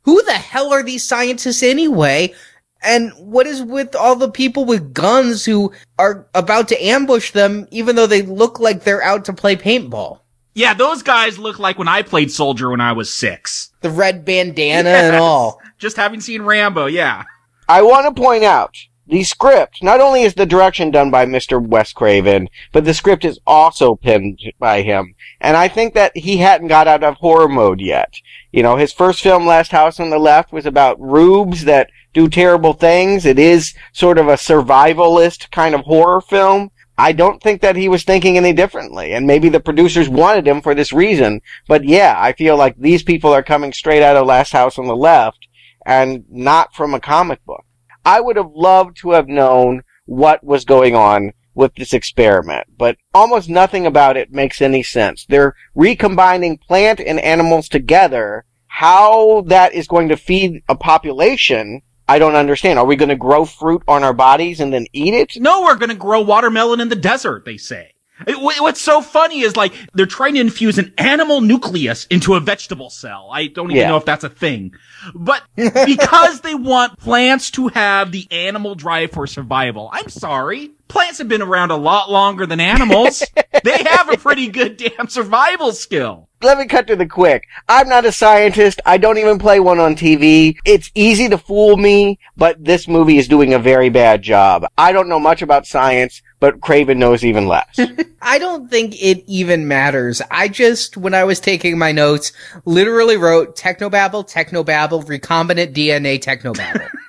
Who 0.04 0.24
the 0.24 0.34
hell 0.34 0.74
are 0.74 0.84
these 0.84 1.04
scientists 1.04 1.62
anyway? 1.62 2.34
And 2.82 3.12
what 3.18 3.48
is 3.48 3.62
with 3.62 3.96
all 3.96 4.16
the 4.16 4.32
people 4.32 4.64
with 4.64 4.94
guns 4.94 5.44
who 5.44 5.74
are 6.00 6.28
about 6.34 6.70
to 6.70 6.84
ambush 6.84 7.32
them 7.32 7.68
even 7.72 7.96
though 7.96 8.08
they 8.08 8.22
look 8.22 8.60
like 8.60 8.84
they're 8.84 9.04
out 9.04 9.26
to 9.26 9.34
play 9.34 9.56
paintball? 9.56 10.22
Yeah, 10.58 10.74
those 10.74 11.04
guys 11.04 11.38
look 11.38 11.60
like 11.60 11.78
when 11.78 11.88
I 11.88 12.02
played 12.02 12.32
soldier 12.32 12.72
when 12.72 12.82
I 12.82 12.94
was 12.94 13.14
six. 13.14 13.74
The 13.82 13.92
red 13.92 14.26
bandana 14.26 14.90
yes. 14.90 15.04
and 15.04 15.16
all. 15.18 15.62
Just 15.78 15.98
having 15.98 16.20
seen 16.20 16.42
Rambo, 16.42 16.88
yeah. 16.88 17.26
I 17.70 17.84
want 17.84 18.08
to 18.08 18.20
point 18.20 18.44
out 18.44 18.76
the 19.06 19.24
script, 19.24 19.84
not 19.84 20.02
only 20.02 20.24
is 20.24 20.34
the 20.34 20.48
direction 20.48 20.90
done 20.90 21.12
by 21.12 21.28
Mr. 21.28 21.64
Wes 21.64 21.94
Craven, 21.94 22.50
but 22.72 22.86
the 22.86 22.96
script 22.96 23.24
is 23.24 23.40
also 23.46 23.96
penned 23.96 24.40
by 24.58 24.82
him. 24.82 25.14
And 25.40 25.56
I 25.56 25.68
think 25.68 25.94
that 25.94 26.18
he 26.18 26.38
hadn't 26.38 26.70
got 26.70 26.88
out 26.88 27.04
of 27.04 27.18
horror 27.18 27.48
mode 27.48 27.80
yet. 27.80 28.16
You 28.52 28.64
know, 28.64 28.78
his 28.78 28.92
first 28.92 29.22
film, 29.22 29.46
Last 29.46 29.70
House 29.70 30.00
on 30.00 30.10
the 30.10 30.18
Left, 30.18 30.52
was 30.52 30.66
about 30.66 31.00
rubes 31.00 31.66
that 31.66 31.92
do 32.16 32.28
terrible 32.28 32.74
things. 32.74 33.28
It 33.28 33.38
is 33.38 33.76
sort 33.94 34.18
of 34.18 34.28
a 34.28 34.34
survivalist 34.34 35.52
kind 35.52 35.76
of 35.76 35.82
horror 35.82 36.20
film. 36.20 36.72
I 36.98 37.12
don't 37.12 37.42
think 37.42 37.62
that 37.62 37.76
he 37.76 37.90
was 37.90 38.04
thinking 38.04 38.38
any 38.38 38.54
differently, 38.54 39.14
and 39.14 39.28
maybe 39.28 39.50
the 39.50 39.60
producers 39.60 40.10
wanted 40.10 40.48
him 40.48 40.62
for 40.62 40.74
this 40.74 40.92
reason. 40.92 41.42
But 41.68 41.84
yeah, 41.84 42.16
I 42.18 42.34
feel 42.34 42.58
like 42.58 42.76
these 42.78 43.04
people 43.04 43.32
are 43.32 43.44
coming 43.44 43.72
straight 43.72 44.02
out 44.02 44.18
of 44.18 44.26
Last 44.26 44.52
House 44.52 44.80
on 44.80 44.88
the 44.88 44.96
Left, 44.96 45.48
and 45.86 46.26
not 46.30 46.74
from 46.74 46.94
a 46.94 47.00
comic 47.00 47.44
book. 47.46 47.64
I 48.04 48.20
would 48.20 48.36
have 48.36 48.52
loved 48.54 48.98
to 49.02 49.12
have 49.12 49.28
known 49.28 49.84
what 50.06 50.44
was 50.44 50.66
going 50.66 50.96
on 50.96 51.34
with 51.54 51.76
this 51.76 51.94
experiment, 51.94 52.68
but 52.78 52.98
almost 53.14 53.50
nothing 53.50 53.86
about 53.86 54.18
it 54.18 54.32
makes 54.32 54.62
any 54.62 54.82
sense. 54.82 55.26
They're 55.28 55.56
recombining 55.76 56.58
plant 56.58 57.00
and 57.00 57.20
animals 57.20 57.68
together. 57.68 58.46
How 58.68 59.42
that 59.48 59.74
is 59.74 59.88
going 59.88 60.10
to 60.10 60.18
feed 60.18 60.62
a 60.70 60.76
population 60.76 61.82
I 62.08 62.20
don't 62.20 62.36
understand. 62.36 62.80
Are 62.80 62.86
we 62.86 62.96
going 62.96 63.10
to 63.10 63.16
grow 63.16 63.46
fruit 63.46 63.84
on 63.88 64.04
our 64.04 64.14
bodies 64.14 64.60
and 64.60 64.74
then 64.74 64.88
eat 64.94 65.14
it? 65.14 65.38
No, 65.38 65.64
we're 65.64 65.76
going 65.76 65.90
to 65.90 65.96
grow 65.96 66.22
watermelon 66.22 66.80
in 66.80 66.90
the 66.90 66.96
desert, 66.96 67.46
they 67.46 67.58
say. 67.58 67.94
what's 68.28 68.82
so 68.82 69.02
funny 69.02 69.42
is 69.42 69.56
like 69.56 69.74
they're 69.94 70.06
trying 70.06 70.34
to 70.36 70.40
infuse 70.40 70.78
an 70.78 70.94
animal 70.98 71.42
nucleus 71.42 72.06
into 72.08 72.34
a 72.34 72.40
vegetable 72.40 72.90
cell. 72.90 73.30
I 73.32 73.48
don't 73.48 73.70
even 73.72 73.78
yeah. 73.78 73.90
know 73.90 73.98
if 73.98 74.06
that's 74.06 74.24
a 74.24 74.30
thing. 74.30 74.74
But 75.14 75.44
because 75.56 76.42
they 76.42 76.56
want 76.56 76.98
plants 76.98 77.52
to 77.52 77.68
have 77.70 78.12
the 78.12 78.28
animal 78.32 78.76
drive 78.76 79.12
for 79.12 79.28
survival, 79.28 79.90
I'm 79.92 80.10
sorry. 80.10 80.72
Plants 80.88 81.18
have 81.18 81.28
been 81.28 81.42
around 81.42 81.72
a 81.72 81.78
lot 81.78 82.10
longer 82.10 82.46
than 82.46 82.60
animals. 82.60 83.24
they 83.64 83.84
have 83.84 84.10
a 84.10 84.18
pretty 84.18 84.48
good 84.48 84.78
damn 84.78 85.08
survival 85.08 85.72
skill. 85.74 86.30
Let 86.42 86.60
me 86.60 86.68
cut 86.68 86.86
to 86.88 86.96
the 86.96 87.08
quick. 87.08 87.48
I'm 87.68 87.90
not 87.90 88.06
a 88.06 88.12
scientist. 88.12 88.80
I 88.86 88.98
don't 88.98 89.18
even 89.18 89.40
play 89.40 89.60
one 89.60 89.80
on 89.80 89.96
TV. 89.96 90.56
It's 90.66 90.92
easy 90.94 91.28
to 91.30 91.38
fool 91.38 91.78
me, 91.78 92.20
but 92.38 92.64
this 92.64 92.88
movie 92.88 93.18
is 93.18 93.28
doing 93.28 93.54
a 93.56 93.60
very 93.60 93.90
bad 93.90 94.22
job. 94.22 94.66
I 94.78 94.92
don't 94.92 95.10
know 95.10 95.20
much 95.20 95.42
about 95.42 95.66
science, 95.66 96.22
but 96.40 96.62
Craven 96.62 97.00
knows 97.00 97.26
even 97.26 97.48
less. 97.48 97.80
I 98.22 98.38
don't 98.38 98.70
think 98.70 98.94
it 99.02 99.24
even 99.26 99.68
matters. 99.68 100.22
I 100.30 100.48
just, 100.48 100.96
when 100.96 101.16
I 101.16 101.24
was 101.24 101.40
taking 101.40 101.78
my 101.80 101.92
notes, 101.92 102.32
literally 102.66 103.18
wrote 103.18 103.58
technobabble, 103.58 104.32
technobabble, 104.32 105.06
recombinant 105.06 105.74
DNA 105.74 106.20
technobabble. 106.20 106.88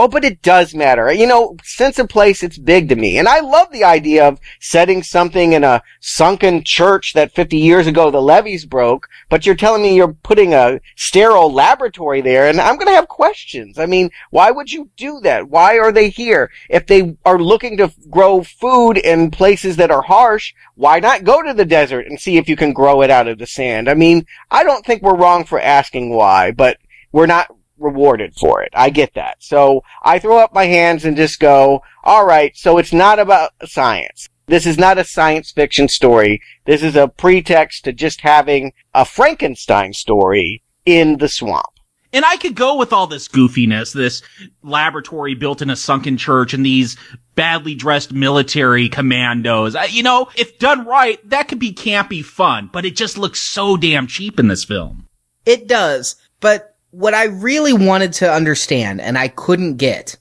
Oh, 0.00 0.06
but 0.06 0.24
it 0.24 0.42
does 0.42 0.76
matter. 0.76 1.12
You 1.12 1.26
know, 1.26 1.56
sense 1.64 1.98
of 1.98 2.08
place, 2.08 2.44
it's 2.44 2.56
big 2.56 2.88
to 2.88 2.94
me. 2.94 3.18
And 3.18 3.26
I 3.26 3.40
love 3.40 3.72
the 3.72 3.82
idea 3.82 4.28
of 4.28 4.38
setting 4.60 5.02
something 5.02 5.54
in 5.54 5.64
a 5.64 5.82
sunken 5.98 6.62
church 6.62 7.14
that 7.14 7.32
50 7.32 7.56
years 7.56 7.88
ago 7.88 8.08
the 8.12 8.22
levees 8.22 8.64
broke, 8.64 9.08
but 9.28 9.44
you're 9.44 9.56
telling 9.56 9.82
me 9.82 9.96
you're 9.96 10.12
putting 10.12 10.54
a 10.54 10.80
sterile 10.94 11.52
laboratory 11.52 12.20
there, 12.20 12.46
and 12.46 12.60
I'm 12.60 12.78
gonna 12.78 12.92
have 12.92 13.08
questions. 13.08 13.76
I 13.76 13.86
mean, 13.86 14.10
why 14.30 14.52
would 14.52 14.70
you 14.70 14.88
do 14.96 15.18
that? 15.22 15.48
Why 15.48 15.80
are 15.80 15.90
they 15.90 16.10
here? 16.10 16.52
If 16.70 16.86
they 16.86 17.16
are 17.24 17.40
looking 17.40 17.76
to 17.78 17.92
grow 18.08 18.44
food 18.44 18.98
in 18.98 19.32
places 19.32 19.78
that 19.78 19.90
are 19.90 20.02
harsh, 20.02 20.54
why 20.76 21.00
not 21.00 21.24
go 21.24 21.42
to 21.42 21.52
the 21.52 21.64
desert 21.64 22.06
and 22.06 22.20
see 22.20 22.36
if 22.36 22.48
you 22.48 22.54
can 22.54 22.72
grow 22.72 23.02
it 23.02 23.10
out 23.10 23.26
of 23.26 23.38
the 23.38 23.48
sand? 23.48 23.90
I 23.90 23.94
mean, 23.94 24.26
I 24.48 24.62
don't 24.62 24.86
think 24.86 25.02
we're 25.02 25.16
wrong 25.16 25.44
for 25.44 25.58
asking 25.58 26.10
why, 26.10 26.52
but 26.52 26.78
we're 27.10 27.26
not 27.26 27.48
rewarded 27.78 28.34
for 28.34 28.62
it. 28.62 28.70
I 28.74 28.90
get 28.90 29.14
that. 29.14 29.36
So 29.40 29.82
I 30.02 30.18
throw 30.18 30.38
up 30.38 30.52
my 30.54 30.64
hands 30.64 31.04
and 31.04 31.16
just 31.16 31.40
go, 31.40 31.82
alright, 32.04 32.56
so 32.56 32.78
it's 32.78 32.92
not 32.92 33.18
about 33.18 33.52
science. 33.64 34.28
This 34.46 34.66
is 34.66 34.78
not 34.78 34.98
a 34.98 35.04
science 35.04 35.50
fiction 35.50 35.88
story. 35.88 36.40
This 36.64 36.82
is 36.82 36.96
a 36.96 37.08
pretext 37.08 37.84
to 37.84 37.92
just 37.92 38.22
having 38.22 38.72
a 38.94 39.04
Frankenstein 39.04 39.92
story 39.92 40.62
in 40.86 41.18
the 41.18 41.28
swamp. 41.28 41.66
And 42.10 42.24
I 42.24 42.38
could 42.38 42.54
go 42.54 42.76
with 42.76 42.92
all 42.92 43.06
this 43.06 43.28
goofiness, 43.28 43.92
this 43.92 44.22
laboratory 44.62 45.34
built 45.34 45.60
in 45.60 45.68
a 45.68 45.76
sunken 45.76 46.16
church 46.16 46.54
and 46.54 46.64
these 46.64 46.96
badly 47.34 47.74
dressed 47.74 48.12
military 48.12 48.88
commandos. 48.88 49.76
I, 49.76 49.84
you 49.84 50.02
know, 50.02 50.30
if 50.34 50.58
done 50.58 50.86
right, 50.86 51.18
that 51.28 51.48
could 51.48 51.58
be 51.58 51.74
campy 51.74 52.24
fun, 52.24 52.70
but 52.72 52.86
it 52.86 52.96
just 52.96 53.18
looks 53.18 53.42
so 53.42 53.76
damn 53.76 54.06
cheap 54.06 54.40
in 54.40 54.48
this 54.48 54.64
film. 54.64 55.06
It 55.44 55.68
does, 55.68 56.16
but 56.40 56.77
what 56.90 57.14
I 57.14 57.24
really 57.24 57.72
wanted 57.72 58.12
to 58.14 58.32
understand 58.32 59.00
and 59.00 59.18
I 59.18 59.28
couldn't 59.28 59.76
get 59.76 60.16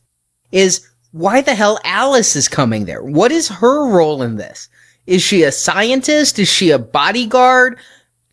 is 0.51 0.87
why 1.11 1.41
the 1.41 1.55
hell 1.55 1.79
Alice 1.83 2.35
is 2.35 2.47
coming 2.47 2.85
there? 2.85 3.03
What 3.03 3.31
is 3.31 3.47
her 3.47 3.87
role 3.89 4.21
in 4.21 4.35
this? 4.35 4.69
Is 5.05 5.21
she 5.21 5.43
a 5.43 5.51
scientist? 5.51 6.37
Is 6.37 6.49
she 6.49 6.71
a 6.71 6.79
bodyguard? 6.79 7.79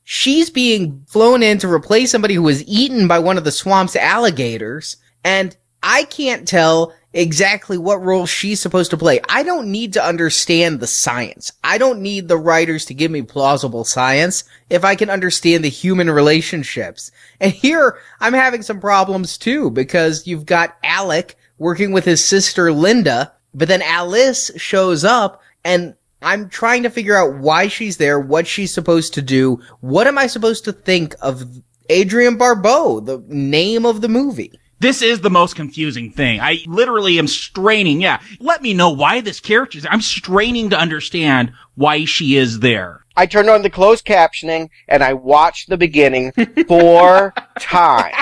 She's 0.02 0.50
being 0.50 1.04
flown 1.08 1.42
in 1.42 1.58
to 1.58 1.72
replace 1.72 2.10
somebody 2.10 2.34
who 2.34 2.42
was 2.42 2.64
eaten 2.64 3.08
by 3.08 3.18
one 3.20 3.38
of 3.38 3.44
the 3.44 3.52
swamp's 3.52 3.96
alligators. 3.96 4.96
And 5.22 5.56
I 5.82 6.04
can't 6.04 6.46
tell 6.46 6.92
exactly 7.14 7.78
what 7.78 8.02
role 8.02 8.26
she's 8.26 8.60
supposed 8.60 8.90
to 8.90 8.96
play. 8.96 9.20
I 9.28 9.44
don't 9.44 9.70
need 9.70 9.92
to 9.94 10.04
understand 10.04 10.80
the 10.80 10.86
science. 10.86 11.52
I 11.62 11.78
don't 11.78 12.00
need 12.00 12.28
the 12.28 12.36
writers 12.36 12.84
to 12.86 12.94
give 12.94 13.10
me 13.10 13.22
plausible 13.22 13.84
science 13.84 14.44
if 14.68 14.84
I 14.84 14.96
can 14.96 15.08
understand 15.08 15.64
the 15.64 15.70
human 15.70 16.10
relationships. 16.10 17.12
And 17.40 17.52
here 17.52 17.98
I'm 18.20 18.34
having 18.34 18.62
some 18.62 18.80
problems 18.80 19.38
too 19.38 19.70
because 19.70 20.26
you've 20.26 20.44
got 20.44 20.76
Alec 20.82 21.36
working 21.56 21.92
with 21.92 22.04
his 22.04 22.22
sister 22.22 22.72
Linda, 22.72 23.32
but 23.54 23.68
then 23.68 23.80
Alice 23.82 24.50
shows 24.56 25.04
up 25.04 25.40
and 25.64 25.94
I'm 26.20 26.48
trying 26.48 26.82
to 26.82 26.90
figure 26.90 27.16
out 27.16 27.38
why 27.38 27.68
she's 27.68 27.98
there, 27.98 28.18
what 28.18 28.46
she's 28.46 28.74
supposed 28.74 29.14
to 29.14 29.22
do. 29.22 29.60
What 29.80 30.06
am 30.06 30.18
I 30.18 30.26
supposed 30.26 30.64
to 30.64 30.72
think 30.72 31.14
of 31.22 31.44
Adrienne 31.90 32.38
Barbeau, 32.38 33.00
the 33.00 33.22
name 33.28 33.86
of 33.86 34.00
the 34.00 34.08
movie? 34.08 34.58
This 34.84 35.00
is 35.00 35.22
the 35.22 35.30
most 35.30 35.56
confusing 35.56 36.10
thing. 36.10 36.40
I 36.40 36.58
literally 36.66 37.18
am 37.18 37.26
straining. 37.26 38.02
Yeah. 38.02 38.20
Let 38.38 38.60
me 38.60 38.74
know 38.74 38.90
why 38.90 39.22
this 39.22 39.40
character 39.40 39.78
is. 39.78 39.86
I'm 39.88 40.02
straining 40.02 40.68
to 40.68 40.78
understand 40.78 41.54
why 41.74 42.04
she 42.04 42.36
is 42.36 42.60
there. 42.60 43.06
I 43.16 43.24
turned 43.24 43.48
on 43.48 43.62
the 43.62 43.70
closed 43.70 44.04
captioning 44.04 44.68
and 44.86 45.02
I 45.02 45.14
watched 45.14 45.70
the 45.70 45.78
beginning 45.78 46.32
four 46.68 47.32
times. 47.58 48.14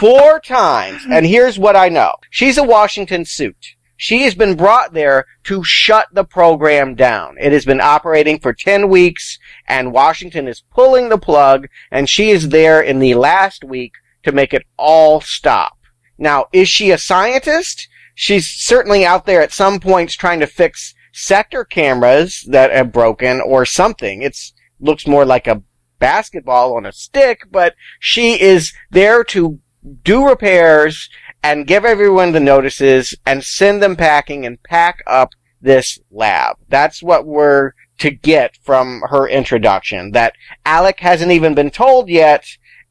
Four 0.00 0.40
times. 0.40 1.02
And 1.10 1.26
here's 1.26 1.58
what 1.58 1.76
I 1.76 1.90
know. 1.90 2.14
She's 2.30 2.56
a 2.56 2.64
Washington 2.64 3.26
suit. 3.26 3.74
She 3.98 4.22
has 4.22 4.34
been 4.34 4.56
brought 4.56 4.94
there 4.94 5.26
to 5.44 5.62
shut 5.62 6.08
the 6.14 6.24
program 6.24 6.94
down. 6.94 7.36
It 7.38 7.52
has 7.52 7.66
been 7.66 7.82
operating 7.82 8.40
for 8.40 8.54
10 8.54 8.88
weeks 8.88 9.38
and 9.66 9.92
Washington 9.92 10.48
is 10.48 10.64
pulling 10.70 11.10
the 11.10 11.18
plug 11.18 11.68
and 11.90 12.08
she 12.08 12.30
is 12.30 12.48
there 12.48 12.80
in 12.80 12.98
the 12.98 13.12
last 13.12 13.62
week 13.62 13.92
to 14.22 14.32
make 14.32 14.54
it 14.54 14.64
all 14.78 15.20
stop. 15.20 15.77
Now, 16.18 16.46
is 16.52 16.68
she 16.68 16.90
a 16.90 16.98
scientist? 16.98 17.88
She's 18.14 18.48
certainly 18.48 19.06
out 19.06 19.26
there 19.26 19.40
at 19.40 19.52
some 19.52 19.78
points 19.78 20.14
trying 20.14 20.40
to 20.40 20.46
fix 20.46 20.94
sector 21.12 21.64
cameras 21.64 22.44
that 22.48 22.72
have 22.72 22.92
broken 22.92 23.40
or 23.40 23.64
something. 23.64 24.22
It's 24.22 24.52
looks 24.80 25.06
more 25.06 25.24
like 25.24 25.46
a 25.46 25.62
basketball 25.98 26.76
on 26.76 26.86
a 26.86 26.92
stick, 26.92 27.42
but 27.50 27.74
she 27.98 28.40
is 28.40 28.72
there 28.90 29.24
to 29.24 29.60
do 30.04 30.28
repairs 30.28 31.08
and 31.42 31.66
give 31.66 31.84
everyone 31.84 32.32
the 32.32 32.40
notices 32.40 33.14
and 33.24 33.44
send 33.44 33.82
them 33.82 33.96
packing 33.96 34.44
and 34.44 34.62
pack 34.62 35.02
up 35.06 35.30
this 35.60 35.98
lab. 36.10 36.56
That's 36.68 37.02
what 37.02 37.26
we're 37.26 37.72
to 37.98 38.10
get 38.10 38.56
from 38.62 39.02
her 39.08 39.28
introduction. 39.28 40.12
That 40.12 40.34
Alec 40.64 41.00
hasn't 41.00 41.32
even 41.32 41.54
been 41.54 41.70
told 41.70 42.08
yet, 42.08 42.44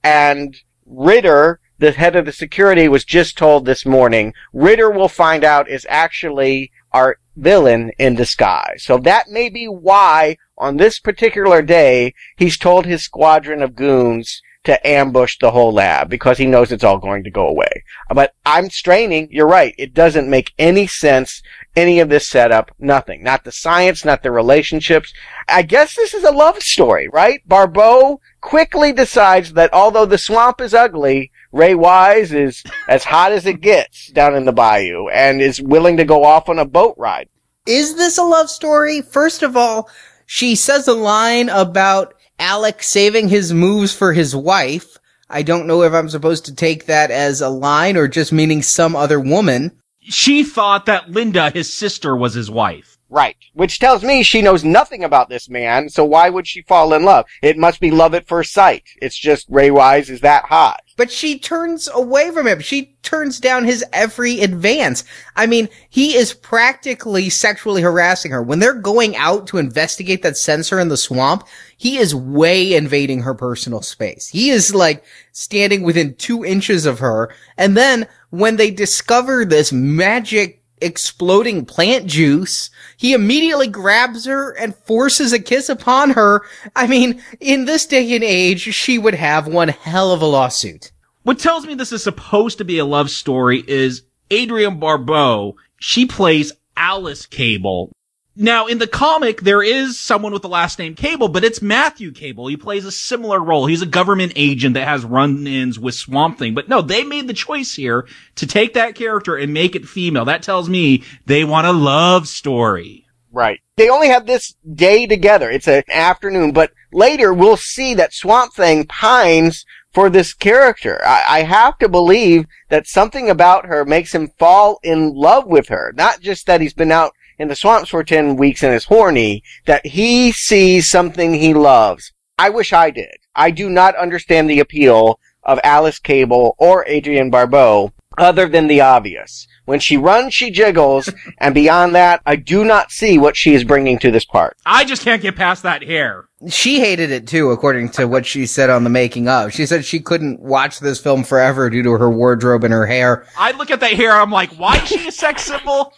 and 0.03 0.55
Ritter, 0.85 1.59
the 1.79 1.91
head 1.91 2.15
of 2.15 2.25
the 2.25 2.31
security, 2.31 2.87
was 2.87 3.05
just 3.05 3.37
told 3.37 3.65
this 3.65 3.85
morning. 3.85 4.33
Ritter 4.53 4.89
will 4.89 5.09
find 5.09 5.43
out 5.43 5.69
is 5.69 5.85
actually 5.89 6.71
our 6.91 7.17
villain 7.35 7.91
in 7.99 8.15
disguise. 8.15 8.83
So 8.83 8.97
that 8.99 9.29
may 9.29 9.49
be 9.49 9.67
why 9.67 10.37
on 10.57 10.77
this 10.77 10.99
particular 10.99 11.61
day 11.61 12.13
he's 12.35 12.57
told 12.57 12.85
his 12.85 13.03
squadron 13.03 13.61
of 13.61 13.75
goons 13.75 14.41
to 14.67 14.85
ambush 14.85 15.37
the 15.39 15.51
whole 15.51 15.71
lab 15.71 16.09
because 16.09 16.37
he 16.37 16.45
knows 16.45 16.73
it's 16.73 16.83
all 16.83 16.97
going 16.97 17.23
to 17.23 17.31
go 17.31 17.47
away. 17.47 17.85
But 18.13 18.33
I'm 18.45 18.69
straining. 18.69 19.29
You're 19.31 19.47
right. 19.47 19.73
It 19.77 19.93
doesn't 19.93 20.29
make 20.29 20.53
any 20.59 20.87
sense. 20.87 21.41
Any 21.75 22.01
of 22.01 22.09
this 22.09 22.27
setup. 22.27 22.71
Nothing. 22.77 23.23
Not 23.23 23.45
the 23.45 23.51
science, 23.53 24.03
not 24.03 24.23
the 24.23 24.31
relationships. 24.31 25.13
I 25.47 25.61
guess 25.61 25.95
this 25.95 26.13
is 26.13 26.25
a 26.25 26.31
love 26.31 26.61
story, 26.61 27.07
right? 27.07 27.41
Barbeau 27.47 28.19
quickly 28.41 28.91
decides 28.91 29.53
that 29.53 29.73
although 29.73 30.05
the 30.05 30.17
swamp 30.17 30.59
is 30.59 30.73
ugly, 30.73 31.31
Ray 31.51 31.75
Wise 31.75 32.33
is 32.33 32.63
as 32.89 33.03
hot 33.03 33.31
as 33.31 33.45
it 33.45 33.61
gets 33.61 34.07
down 34.07 34.35
in 34.35 34.45
the 34.45 34.51
bayou 34.51 35.07
and 35.07 35.41
is 35.41 35.61
willing 35.61 35.97
to 35.97 36.05
go 36.05 36.23
off 36.23 36.49
on 36.49 36.59
a 36.59 36.65
boat 36.65 36.95
ride. 36.97 37.29
Is 37.65 37.95
this 37.95 38.17
a 38.17 38.23
love 38.23 38.49
story? 38.49 39.01
First 39.01 39.43
of 39.43 39.55
all, 39.55 39.89
she 40.25 40.55
says 40.55 40.87
a 40.87 40.93
line 40.93 41.49
about 41.49 42.13
Alec 42.39 42.83
saving 42.83 43.29
his 43.29 43.53
moves 43.53 43.93
for 43.93 44.13
his 44.13 44.35
wife. 44.35 44.97
I 45.29 45.41
don't 45.41 45.67
know 45.67 45.83
if 45.83 45.93
I'm 45.93 46.09
supposed 46.09 46.45
to 46.45 46.55
take 46.55 46.85
that 46.85 47.11
as 47.11 47.41
a 47.41 47.49
line 47.49 47.97
or 47.97 48.07
just 48.07 48.31
meaning 48.31 48.61
some 48.61 48.95
other 48.95 49.19
woman. 49.19 49.77
She 50.01 50.43
thought 50.43 50.85
that 50.85 51.09
Linda, 51.09 51.49
his 51.49 51.73
sister, 51.73 52.15
was 52.15 52.33
his 52.33 52.49
wife. 52.49 52.96
Right. 53.09 53.37
Which 53.53 53.79
tells 53.79 54.03
me 54.03 54.21
she 54.21 54.41
knows 54.41 54.65
nothing 54.65 55.03
about 55.03 55.29
this 55.29 55.49
man, 55.49 55.89
so 55.89 56.03
why 56.03 56.29
would 56.29 56.45
she 56.45 56.61
fall 56.61 56.93
in 56.93 57.03
love? 57.03 57.25
It 57.41 57.57
must 57.57 57.79
be 57.79 57.89
love 57.89 58.13
at 58.13 58.27
first 58.27 58.51
sight. 58.51 58.83
It's 59.01 59.17
just 59.17 59.47
Ray 59.49 59.71
Wise 59.71 60.09
is 60.09 60.21
that 60.21 60.45
hot. 60.45 60.81
But 60.97 61.11
she 61.11 61.39
turns 61.39 61.87
away 61.93 62.31
from 62.31 62.47
him. 62.47 62.59
She 62.59 62.97
turns 63.03 63.39
down 63.39 63.63
his 63.63 63.85
every 63.93 64.41
advance. 64.41 65.05
I 65.35 65.45
mean, 65.45 65.69
he 65.89 66.15
is 66.15 66.33
practically 66.33 67.29
sexually 67.29 67.81
harassing 67.81 68.31
her. 68.31 68.41
When 68.41 68.59
they're 68.59 68.73
going 68.73 69.15
out 69.15 69.47
to 69.47 69.57
investigate 69.57 70.23
that 70.23 70.37
sensor 70.37 70.79
in 70.79 70.89
the 70.89 70.97
swamp, 70.97 71.47
he 71.77 71.97
is 71.97 72.15
way 72.15 72.73
invading 72.73 73.21
her 73.21 73.35
personal 73.35 73.83
space. 73.83 74.27
He 74.27 74.49
is 74.49 74.75
like 74.75 75.05
standing 75.31 75.83
within 75.83 76.15
two 76.15 76.43
inches 76.43 76.85
of 76.85 76.99
her. 76.99 77.33
And 77.57 77.77
then 77.77 78.07
when 78.31 78.57
they 78.57 78.71
discover 78.71 79.45
this 79.45 79.71
magic 79.71 80.63
exploding 80.81 81.65
plant 81.65 82.05
juice, 82.05 82.69
he 82.97 83.13
immediately 83.13 83.67
grabs 83.67 84.25
her 84.25 84.51
and 84.51 84.75
forces 84.75 85.33
a 85.33 85.39
kiss 85.39 85.69
upon 85.69 86.11
her. 86.11 86.43
I 86.75 86.87
mean, 86.87 87.21
in 87.39 87.65
this 87.65 87.85
day 87.85 88.15
and 88.15 88.23
age, 88.23 88.73
she 88.73 88.97
would 88.97 89.15
have 89.15 89.47
one 89.47 89.69
hell 89.69 90.11
of 90.11 90.21
a 90.21 90.25
lawsuit. 90.25 90.91
What 91.23 91.39
tells 91.39 91.65
me 91.65 91.73
this 91.73 91.91
is 91.91 92.03
supposed 92.03 92.57
to 92.59 92.65
be 92.65 92.79
a 92.79 92.85
love 92.85 93.09
story 93.09 93.63
is 93.67 94.03
Adrienne 94.31 94.79
Barbeau. 94.79 95.55
She 95.77 96.05
plays 96.05 96.53
Alice 96.75 97.25
Cable. 97.25 97.91
Now, 98.39 98.67
in 98.67 98.77
the 98.77 98.85
comic, 98.85 99.41
there 99.41 99.63
is 99.63 99.99
someone 99.99 100.31
with 100.31 100.43
the 100.43 100.47
last 100.47 100.77
name 100.77 100.93
Cable, 100.93 101.27
but 101.27 101.43
it's 101.43 101.59
Matthew 101.59 102.11
Cable. 102.11 102.45
He 102.45 102.55
plays 102.55 102.85
a 102.85 102.91
similar 102.91 103.39
role. 103.43 103.65
He's 103.65 103.81
a 103.81 103.87
government 103.87 104.33
agent 104.35 104.75
that 104.75 104.87
has 104.87 105.03
run-ins 105.03 105.79
with 105.79 105.95
Swamp 105.95 106.37
Thing. 106.37 106.53
But 106.53 106.69
no, 106.69 106.83
they 106.83 107.03
made 107.03 107.27
the 107.27 107.33
choice 107.33 107.73
here 107.73 108.07
to 108.35 108.45
take 108.45 108.75
that 108.75 108.93
character 108.93 109.35
and 109.35 109.55
make 109.55 109.75
it 109.75 109.87
female. 109.87 110.23
That 110.25 110.43
tells 110.43 110.69
me 110.69 111.03
they 111.25 111.43
want 111.43 111.65
a 111.65 111.71
love 111.71 112.27
story. 112.27 113.07
Right. 113.31 113.59
They 113.75 113.89
only 113.89 114.09
have 114.09 114.27
this 114.27 114.55
day 114.71 115.07
together. 115.07 115.49
It's 115.49 115.67
an 115.67 115.83
afternoon, 115.91 116.51
but 116.51 116.73
later 116.93 117.33
we'll 117.33 117.57
see 117.57 117.95
that 117.95 118.13
Swamp 118.13 118.53
Thing 118.53 118.85
pines 118.85 119.65
for 119.93 120.11
this 120.11 120.35
character. 120.35 121.01
I, 121.03 121.23
I, 121.27 121.41
have 121.41 121.79
to 121.79 121.89
believe 121.89 122.45
that 122.69 122.85
something 122.85 123.31
about 123.31 123.65
her 123.65 123.83
makes 123.83 124.13
him 124.13 124.29
fall 124.37 124.79
in 124.83 125.15
love 125.15 125.47
with 125.47 125.69
her. 125.69 125.91
Not 125.95 126.21
just 126.21 126.45
that 126.45 126.61
he's 126.61 126.73
been 126.73 126.91
out 126.91 127.13
in 127.39 127.47
the 127.47 127.55
swamps 127.55 127.89
for 127.89 128.03
10 128.03 128.35
weeks 128.35 128.63
and 128.63 128.73
is 128.73 128.85
horny, 128.85 129.43
that 129.65 129.85
he 129.85 130.31
sees 130.31 130.89
something 130.89 131.33
he 131.33 131.53
loves. 131.53 132.11
I 132.37 132.49
wish 132.49 132.73
I 132.73 132.91
did. 132.91 133.17
I 133.35 133.51
do 133.51 133.69
not 133.69 133.95
understand 133.95 134.49
the 134.49 134.59
appeal 134.59 135.19
of 135.43 135.59
Alice 135.63 135.99
Cable 135.99 136.55
or 136.59 136.87
Adrienne 136.87 137.29
Barbeau 137.29 137.93
other 138.17 138.47
than 138.47 138.67
the 138.67 138.81
obvious. 138.81 139.47
When 139.65 139.79
she 139.79 139.97
runs, 139.97 140.33
she 140.33 140.49
jiggles, 140.49 141.09
and 141.39 141.53
beyond 141.53 141.93
that, 141.95 142.21
I 142.25 142.35
do 142.35 142.63
not 142.63 142.91
see 142.91 143.17
what 143.17 143.35
she 143.35 143.53
is 143.53 143.63
bringing 143.63 143.99
to 143.99 144.11
this 144.11 144.25
part. 144.25 144.57
I 144.65 144.85
just 144.85 145.03
can't 145.03 145.21
get 145.21 145.35
past 145.35 145.63
that 145.63 145.83
hair. 145.83 146.29
She 146.47 146.79
hated 146.79 147.11
it 147.11 147.27
too, 147.27 147.51
according 147.51 147.89
to 147.91 148.07
what 148.07 148.25
she 148.25 148.45
said 148.45 148.69
on 148.69 148.83
the 148.83 148.89
making 148.89 149.27
of. 149.27 149.53
She 149.53 149.65
said 149.65 149.85
she 149.85 149.99
couldn't 149.99 150.39
watch 150.39 150.79
this 150.79 150.99
film 150.99 151.23
forever 151.23 151.69
due 151.69 151.83
to 151.83 151.91
her 151.91 152.09
wardrobe 152.09 152.63
and 152.63 152.73
her 152.73 152.85
hair. 152.85 153.25
I 153.37 153.51
look 153.51 153.71
at 153.71 153.79
that 153.81 153.93
hair, 153.93 154.13
I'm 154.13 154.31
like, 154.31 154.51
why 154.53 154.77
is 154.77 154.87
she 154.87 155.07
a 155.07 155.11
sex 155.11 155.43
symbol? 155.43 155.93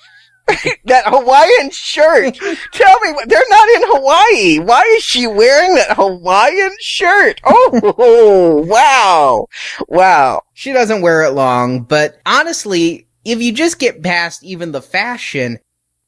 that 0.85 1.03
Hawaiian 1.07 1.71
shirt. 1.71 2.35
Tell 2.71 2.99
me, 3.01 3.13
they're 3.25 3.41
not 3.49 3.69
in 3.69 3.81
Hawaii. 3.85 4.59
Why 4.59 4.81
is 4.97 5.03
she 5.03 5.27
wearing 5.27 5.75
that 5.75 5.95
Hawaiian 5.95 6.75
shirt? 6.79 7.41
Oh, 8.01 8.63
wow. 8.67 9.47
Wow. 9.87 10.41
She 10.53 10.71
doesn't 10.73 11.01
wear 11.01 11.23
it 11.23 11.31
long, 11.31 11.81
but 11.81 12.19
honestly, 12.25 13.07
if 13.25 13.41
you 13.41 13.51
just 13.51 13.79
get 13.79 14.03
past 14.03 14.43
even 14.43 14.71
the 14.71 14.81
fashion, 14.81 15.59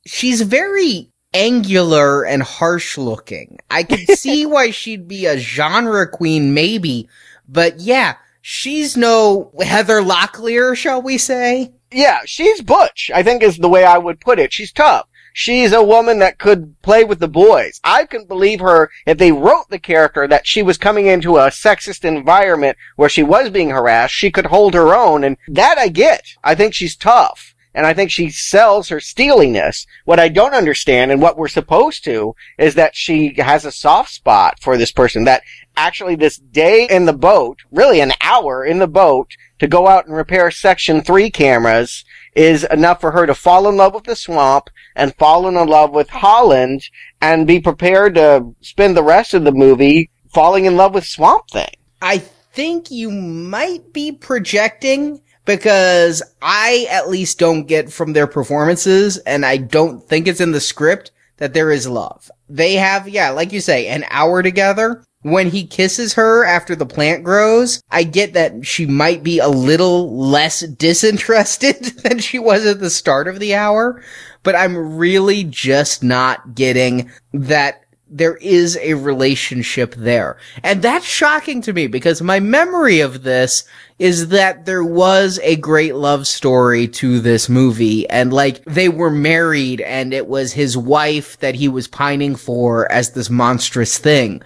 she's 0.05 0.41
very 0.41 1.11
angular 1.33 2.25
and 2.25 2.41
harsh 2.41 2.97
looking. 2.97 3.59
I 3.69 3.83
can 3.83 4.05
see 4.15 4.45
why 4.45 4.71
she'd 4.71 5.07
be 5.07 5.25
a 5.25 5.37
genre 5.37 6.07
queen 6.07 6.53
maybe, 6.53 7.09
but 7.47 7.79
yeah, 7.79 8.15
she's 8.41 8.97
no 8.97 9.51
Heather 9.61 10.01
Locklear, 10.01 10.75
shall 10.75 11.01
we 11.01 11.17
say? 11.17 11.73
Yeah, 11.91 12.21
she's 12.25 12.61
butch, 12.61 13.11
I 13.13 13.21
think 13.21 13.43
is 13.43 13.57
the 13.57 13.69
way 13.69 13.83
I 13.83 13.97
would 13.97 14.21
put 14.21 14.39
it. 14.39 14.53
She's 14.53 14.71
tough. 14.71 15.07
She's 15.33 15.71
a 15.71 15.83
woman 15.83 16.19
that 16.19 16.39
could 16.39 16.81
play 16.81 17.03
with 17.03 17.19
the 17.19 17.27
boys. 17.27 17.79
I 17.83 18.05
can 18.05 18.25
believe 18.25 18.59
her 18.59 18.89
if 19.05 19.17
they 19.17 19.31
wrote 19.31 19.69
the 19.69 19.79
character 19.79 20.27
that 20.27 20.45
she 20.45 20.61
was 20.61 20.77
coming 20.77 21.07
into 21.07 21.37
a 21.37 21.47
sexist 21.47 22.03
environment 22.03 22.77
where 22.97 23.09
she 23.09 23.23
was 23.23 23.49
being 23.49 23.69
harassed, 23.69 24.13
she 24.13 24.31
could 24.31 24.47
hold 24.47 24.73
her 24.73 24.93
own, 24.93 25.23
and 25.23 25.37
that 25.47 25.77
I 25.77 25.87
get. 25.87 26.25
I 26.43 26.55
think 26.55 26.73
she's 26.73 26.95
tough. 26.95 27.55
And 27.73 27.87
I 27.87 27.93
think 27.93 28.11
she 28.11 28.29
sells 28.29 28.89
her 28.89 28.99
steeliness. 28.99 29.87
What 30.03 30.19
I 30.19 30.27
don't 30.27 30.53
understand 30.53 31.09
and 31.09 31.21
what 31.21 31.37
we're 31.37 31.47
supposed 31.47 32.03
to 32.03 32.35
is 32.57 32.75
that 32.75 32.97
she 32.97 33.33
has 33.37 33.63
a 33.63 33.71
soft 33.71 34.11
spot 34.11 34.59
for 34.59 34.75
this 34.75 34.91
person. 34.91 35.23
That 35.23 35.43
actually 35.75 36.15
this 36.15 36.37
day 36.37 36.87
in 36.89 37.05
the 37.05 37.13
boat, 37.13 37.59
really 37.71 38.01
an 38.01 38.13
hour 38.21 38.63
in 38.65 38.79
the 38.79 38.87
boat 38.87 39.31
to 39.59 39.67
go 39.67 39.87
out 39.87 40.07
and 40.07 40.15
repair 40.15 40.51
section 40.51 41.01
three 41.01 41.29
cameras 41.29 42.03
is 42.35 42.63
enough 42.65 43.01
for 43.01 43.11
her 43.11 43.25
to 43.25 43.35
fall 43.35 43.67
in 43.67 43.77
love 43.77 43.93
with 43.93 44.05
the 44.05 44.15
swamp 44.15 44.69
and 44.95 45.15
fall 45.15 45.47
in 45.47 45.55
love 45.67 45.91
with 45.91 46.09
Holland 46.09 46.81
and 47.21 47.47
be 47.47 47.59
prepared 47.59 48.15
to 48.15 48.55
spend 48.61 48.95
the 48.95 49.03
rest 49.03 49.33
of 49.33 49.43
the 49.43 49.51
movie 49.51 50.09
falling 50.33 50.65
in 50.65 50.77
love 50.77 50.93
with 50.93 51.05
Swamp 51.05 51.49
Thing. 51.49 51.69
I 52.01 52.19
think 52.19 52.89
you 52.89 53.11
might 53.11 53.93
be 53.93 54.11
projecting 54.11 55.21
because 55.45 56.21
I 56.41 56.87
at 56.89 57.09
least 57.09 57.39
don't 57.39 57.65
get 57.65 57.91
from 57.91 58.13
their 58.13 58.27
performances 58.27 59.17
and 59.19 59.45
I 59.45 59.57
don't 59.57 60.01
think 60.07 60.27
it's 60.27 60.41
in 60.41 60.51
the 60.51 60.59
script 60.59 61.11
that 61.37 61.53
there 61.53 61.71
is 61.71 61.87
love. 61.87 62.29
They 62.49 62.75
have, 62.75 63.07
yeah, 63.07 63.31
like 63.31 63.51
you 63.51 63.61
say, 63.61 63.87
an 63.87 64.05
hour 64.09 64.43
together. 64.43 65.03
When 65.23 65.51
he 65.51 65.67
kisses 65.67 66.15
her 66.15 66.43
after 66.43 66.75
the 66.75 66.85
plant 66.85 67.23
grows, 67.23 67.81
I 67.91 68.03
get 68.03 68.33
that 68.33 68.65
she 68.65 68.87
might 68.87 69.21
be 69.21 69.37
a 69.37 69.47
little 69.47 70.17
less 70.17 70.61
disinterested 70.61 71.75
than 72.03 72.19
she 72.19 72.39
was 72.39 72.65
at 72.65 72.79
the 72.79 72.89
start 72.89 73.27
of 73.27 73.39
the 73.39 73.53
hour, 73.53 74.01
but 74.41 74.55
I'm 74.55 74.97
really 74.97 75.43
just 75.43 76.01
not 76.01 76.55
getting 76.55 77.11
that 77.33 77.83
there 78.11 78.35
is 78.37 78.77
a 78.81 78.95
relationship 78.95 79.95
there. 79.95 80.37
And 80.63 80.81
that's 80.81 81.05
shocking 81.05 81.61
to 81.61 81.71
me 81.71 81.87
because 81.87 82.21
my 82.21 82.41
memory 82.41 82.99
of 82.99 83.23
this 83.23 83.63
is 83.99 84.27
that 84.29 84.65
there 84.65 84.83
was 84.83 85.39
a 85.43 85.55
great 85.55 85.95
love 85.95 86.27
story 86.27 86.87
to 86.89 87.19
this 87.21 87.47
movie 87.47 88.09
and 88.09 88.33
like 88.33 88.63
they 88.65 88.89
were 88.89 89.09
married 89.09 89.79
and 89.81 90.13
it 90.13 90.27
was 90.27 90.51
his 90.51 90.75
wife 90.75 91.39
that 91.39 91.55
he 91.55 91.69
was 91.69 91.87
pining 91.87 92.35
for 92.35 92.91
as 92.91 93.11
this 93.11 93.29
monstrous 93.29 93.97
thing. 93.97 94.41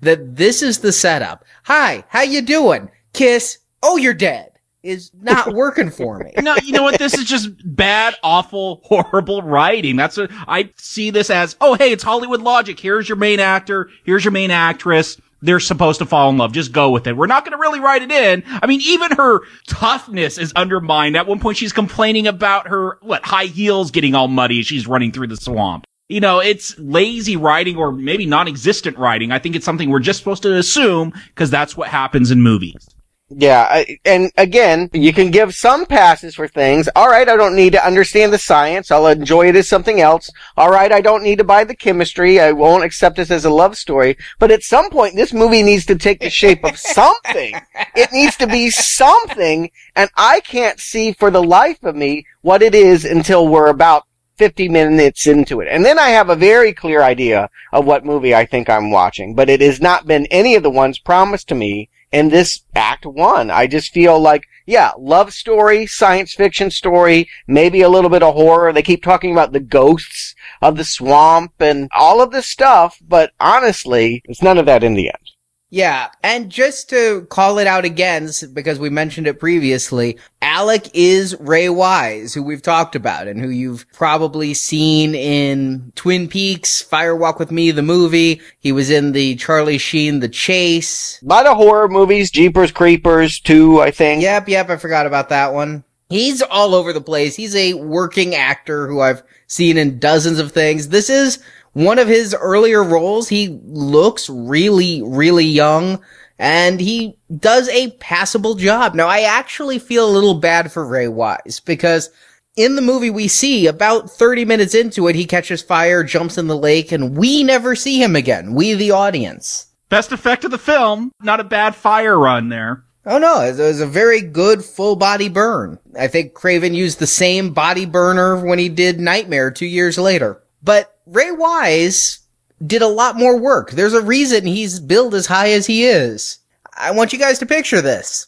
That 0.00 0.36
this 0.36 0.62
is 0.62 0.78
the 0.78 0.92
setup. 0.92 1.44
Hi, 1.64 2.04
how 2.08 2.22
you 2.22 2.42
doing? 2.42 2.90
Kiss. 3.12 3.58
Oh, 3.82 3.96
you're 3.96 4.14
dead. 4.14 4.52
Is 4.82 5.10
not 5.20 5.52
working 5.54 5.90
for 5.90 6.18
me. 6.18 6.32
no, 6.40 6.56
you 6.64 6.72
know 6.72 6.82
what? 6.82 6.98
This 6.98 7.14
is 7.14 7.24
just 7.24 7.50
bad, 7.64 8.14
awful, 8.22 8.80
horrible 8.84 9.42
writing. 9.42 9.96
That's 9.96 10.16
what 10.16 10.30
I 10.32 10.70
see 10.76 11.10
this 11.10 11.28
as. 11.28 11.56
Oh, 11.60 11.74
hey, 11.74 11.92
it's 11.92 12.02
Hollywood 12.02 12.40
logic. 12.40 12.80
Here's 12.80 13.08
your 13.08 13.16
main 13.16 13.40
actor. 13.40 13.90
Here's 14.04 14.24
your 14.24 14.32
main 14.32 14.50
actress 14.50 15.18
they're 15.42 15.60
supposed 15.60 15.98
to 16.00 16.06
fall 16.06 16.30
in 16.30 16.38
love. 16.38 16.52
Just 16.52 16.72
go 16.72 16.90
with 16.90 17.06
it. 17.06 17.16
We're 17.16 17.26
not 17.26 17.44
going 17.44 17.52
to 17.52 17.58
really 17.58 17.80
write 17.80 18.02
it 18.02 18.12
in. 18.12 18.44
I 18.46 18.66
mean, 18.66 18.80
even 18.82 19.12
her 19.12 19.40
toughness 19.66 20.38
is 20.38 20.52
undermined. 20.54 21.16
At 21.16 21.26
one 21.26 21.40
point, 21.40 21.56
she's 21.56 21.72
complaining 21.72 22.26
about 22.26 22.68
her, 22.68 22.98
what, 23.00 23.24
high 23.24 23.46
heels 23.46 23.90
getting 23.90 24.14
all 24.14 24.28
muddy 24.28 24.60
as 24.60 24.66
she's 24.66 24.86
running 24.86 25.12
through 25.12 25.28
the 25.28 25.36
swamp. 25.36 25.86
You 26.10 26.18
know, 26.18 26.40
it's 26.40 26.76
lazy 26.76 27.36
writing 27.36 27.76
or 27.76 27.92
maybe 27.92 28.26
non-existent 28.26 28.98
writing. 28.98 29.30
I 29.30 29.38
think 29.38 29.54
it's 29.54 29.64
something 29.64 29.90
we're 29.90 30.00
just 30.00 30.18
supposed 30.18 30.42
to 30.42 30.56
assume 30.56 31.12
because 31.28 31.50
that's 31.50 31.76
what 31.76 31.88
happens 31.88 32.32
in 32.32 32.42
movies. 32.42 32.88
Yeah, 33.28 33.64
I, 33.70 33.98
and 34.04 34.32
again, 34.36 34.90
you 34.92 35.12
can 35.12 35.30
give 35.30 35.54
some 35.54 35.86
passes 35.86 36.34
for 36.34 36.48
things. 36.48 36.88
All 36.96 37.08
right, 37.08 37.28
I 37.28 37.36
don't 37.36 37.54
need 37.54 37.74
to 37.74 37.86
understand 37.86 38.32
the 38.32 38.38
science. 38.38 38.90
I'll 38.90 39.06
enjoy 39.06 39.50
it 39.50 39.54
as 39.54 39.68
something 39.68 40.00
else. 40.00 40.28
All 40.56 40.68
right, 40.68 40.90
I 40.90 41.00
don't 41.00 41.22
need 41.22 41.38
to 41.38 41.44
buy 41.44 41.62
the 41.62 41.76
chemistry. 41.76 42.40
I 42.40 42.50
won't 42.50 42.82
accept 42.82 43.14
this 43.14 43.30
as 43.30 43.44
a 43.44 43.50
love 43.50 43.76
story. 43.76 44.16
But 44.40 44.50
at 44.50 44.64
some 44.64 44.90
point, 44.90 45.14
this 45.14 45.32
movie 45.32 45.62
needs 45.62 45.86
to 45.86 45.94
take 45.94 46.18
the 46.18 46.28
shape 46.28 46.64
of 46.64 46.76
something. 46.76 47.54
it 47.94 48.10
needs 48.12 48.36
to 48.38 48.48
be 48.48 48.68
something, 48.70 49.70
and 49.94 50.10
I 50.16 50.40
can't 50.40 50.80
see 50.80 51.12
for 51.12 51.30
the 51.30 51.42
life 51.42 51.84
of 51.84 51.94
me 51.94 52.26
what 52.42 52.62
it 52.62 52.74
is 52.74 53.04
until 53.04 53.46
we're 53.46 53.68
about 53.68 54.06
50 54.40 54.70
minutes 54.70 55.26
into 55.26 55.60
it. 55.60 55.68
And 55.70 55.84
then 55.84 55.98
I 55.98 56.08
have 56.08 56.30
a 56.30 56.34
very 56.34 56.72
clear 56.72 57.02
idea 57.02 57.50
of 57.74 57.84
what 57.84 58.06
movie 58.06 58.34
I 58.34 58.46
think 58.46 58.70
I'm 58.70 58.90
watching, 58.90 59.34
but 59.34 59.50
it 59.50 59.60
has 59.60 59.82
not 59.82 60.06
been 60.06 60.24
any 60.30 60.54
of 60.54 60.62
the 60.62 60.70
ones 60.70 60.98
promised 60.98 61.46
to 61.48 61.54
me 61.54 61.90
in 62.10 62.30
this 62.30 62.62
act 62.74 63.04
one. 63.04 63.50
I 63.50 63.66
just 63.66 63.92
feel 63.92 64.18
like, 64.18 64.44
yeah, 64.64 64.92
love 64.98 65.34
story, 65.34 65.86
science 65.86 66.32
fiction 66.32 66.70
story, 66.70 67.28
maybe 67.46 67.82
a 67.82 67.90
little 67.90 68.08
bit 68.08 68.22
of 68.22 68.32
horror. 68.32 68.72
They 68.72 68.80
keep 68.80 69.02
talking 69.02 69.32
about 69.32 69.52
the 69.52 69.60
ghosts 69.60 70.34
of 70.62 70.78
the 70.78 70.84
swamp 70.84 71.52
and 71.60 71.90
all 71.94 72.22
of 72.22 72.30
this 72.30 72.46
stuff, 72.46 72.98
but 73.06 73.32
honestly, 73.38 74.22
it's 74.24 74.42
none 74.42 74.56
of 74.56 74.64
that 74.64 74.82
in 74.82 74.94
the 74.94 75.08
end. 75.08 75.30
Yeah, 75.72 76.08
and 76.24 76.50
just 76.50 76.90
to 76.90 77.26
call 77.30 77.60
it 77.60 77.68
out 77.68 77.84
again, 77.84 78.28
because 78.52 78.80
we 78.80 78.90
mentioned 78.90 79.28
it 79.28 79.38
previously, 79.38 80.18
Alec 80.42 80.90
is 80.94 81.36
Ray 81.38 81.68
Wise, 81.68 82.34
who 82.34 82.42
we've 82.42 82.60
talked 82.60 82.96
about 82.96 83.28
and 83.28 83.40
who 83.40 83.50
you've 83.50 83.86
probably 83.92 84.52
seen 84.52 85.14
in 85.14 85.92
Twin 85.94 86.26
Peaks, 86.26 86.82
Fire 86.82 87.14
Walk 87.14 87.38
with 87.38 87.52
Me, 87.52 87.70
the 87.70 87.82
movie. 87.82 88.40
He 88.58 88.72
was 88.72 88.90
in 88.90 89.12
the 89.12 89.36
Charlie 89.36 89.78
Sheen, 89.78 90.18
The 90.18 90.28
Chase. 90.28 91.22
A 91.22 91.26
lot 91.26 91.46
of 91.46 91.56
horror 91.56 91.88
movies, 91.88 92.32
Jeepers 92.32 92.72
Creepers 92.72 93.38
too, 93.38 93.80
I 93.80 93.92
think. 93.92 94.22
Yep, 94.22 94.48
yep, 94.48 94.70
I 94.70 94.76
forgot 94.76 95.06
about 95.06 95.28
that 95.28 95.54
one. 95.54 95.84
He's 96.08 96.42
all 96.42 96.74
over 96.74 96.92
the 96.92 97.00
place. 97.00 97.36
He's 97.36 97.54
a 97.54 97.74
working 97.74 98.34
actor 98.34 98.88
who 98.88 99.00
I've 99.00 99.22
seen 99.46 99.78
in 99.78 100.00
dozens 100.00 100.40
of 100.40 100.50
things. 100.50 100.88
This 100.88 101.08
is 101.08 101.38
one 101.72 101.98
of 101.98 102.08
his 102.08 102.34
earlier 102.34 102.82
roles, 102.82 103.28
he 103.28 103.60
looks 103.64 104.28
really, 104.28 105.02
really 105.04 105.44
young 105.44 106.02
and 106.38 106.80
he 106.80 107.16
does 107.38 107.68
a 107.68 107.90
passable 107.92 108.54
job. 108.54 108.94
Now, 108.94 109.06
I 109.06 109.20
actually 109.20 109.78
feel 109.78 110.08
a 110.08 110.10
little 110.10 110.34
bad 110.34 110.72
for 110.72 110.86
Ray 110.86 111.06
Wise 111.06 111.60
because 111.64 112.10
in 112.56 112.76
the 112.76 112.82
movie 112.82 113.10
we 113.10 113.28
see 113.28 113.66
about 113.66 114.10
30 114.10 114.44
minutes 114.46 114.74
into 114.74 115.06
it, 115.08 115.14
he 115.14 115.26
catches 115.26 115.62
fire, 115.62 116.02
jumps 116.02 116.38
in 116.38 116.46
the 116.46 116.56
lake, 116.56 116.92
and 116.92 117.16
we 117.16 117.44
never 117.44 117.76
see 117.76 118.02
him 118.02 118.16
again. 118.16 118.54
We, 118.54 118.74
the 118.74 118.90
audience. 118.90 119.66
Best 119.90 120.12
effect 120.12 120.44
of 120.44 120.50
the 120.50 120.58
film. 120.58 121.12
Not 121.20 121.40
a 121.40 121.44
bad 121.44 121.74
fire 121.74 122.18
run 122.18 122.48
there. 122.48 122.84
Oh 123.06 123.18
no, 123.18 123.40
it 123.40 123.56
was 123.56 123.80
a 123.80 123.86
very 123.86 124.20
good 124.20 124.64
full 124.64 124.94
body 124.94 125.28
burn. 125.28 125.78
I 125.98 126.06
think 126.06 126.34
Craven 126.34 126.74
used 126.74 126.98
the 126.98 127.06
same 127.06 127.52
body 127.52 127.86
burner 127.86 128.44
when 128.44 128.58
he 128.58 128.68
did 128.68 129.00
Nightmare 129.00 129.50
two 129.50 129.66
years 129.66 129.98
later. 129.98 130.42
But 130.62 130.98
Ray 131.06 131.30
Wise 131.30 132.20
did 132.64 132.82
a 132.82 132.88
lot 132.88 133.16
more 133.16 133.38
work. 133.38 133.70
There's 133.70 133.94
a 133.94 134.02
reason 134.02 134.46
he's 134.46 134.80
billed 134.80 135.14
as 135.14 135.26
high 135.26 135.50
as 135.50 135.66
he 135.66 135.84
is. 135.84 136.38
I 136.76 136.90
want 136.92 137.12
you 137.12 137.18
guys 137.18 137.38
to 137.38 137.46
picture 137.46 137.80
this. 137.80 138.26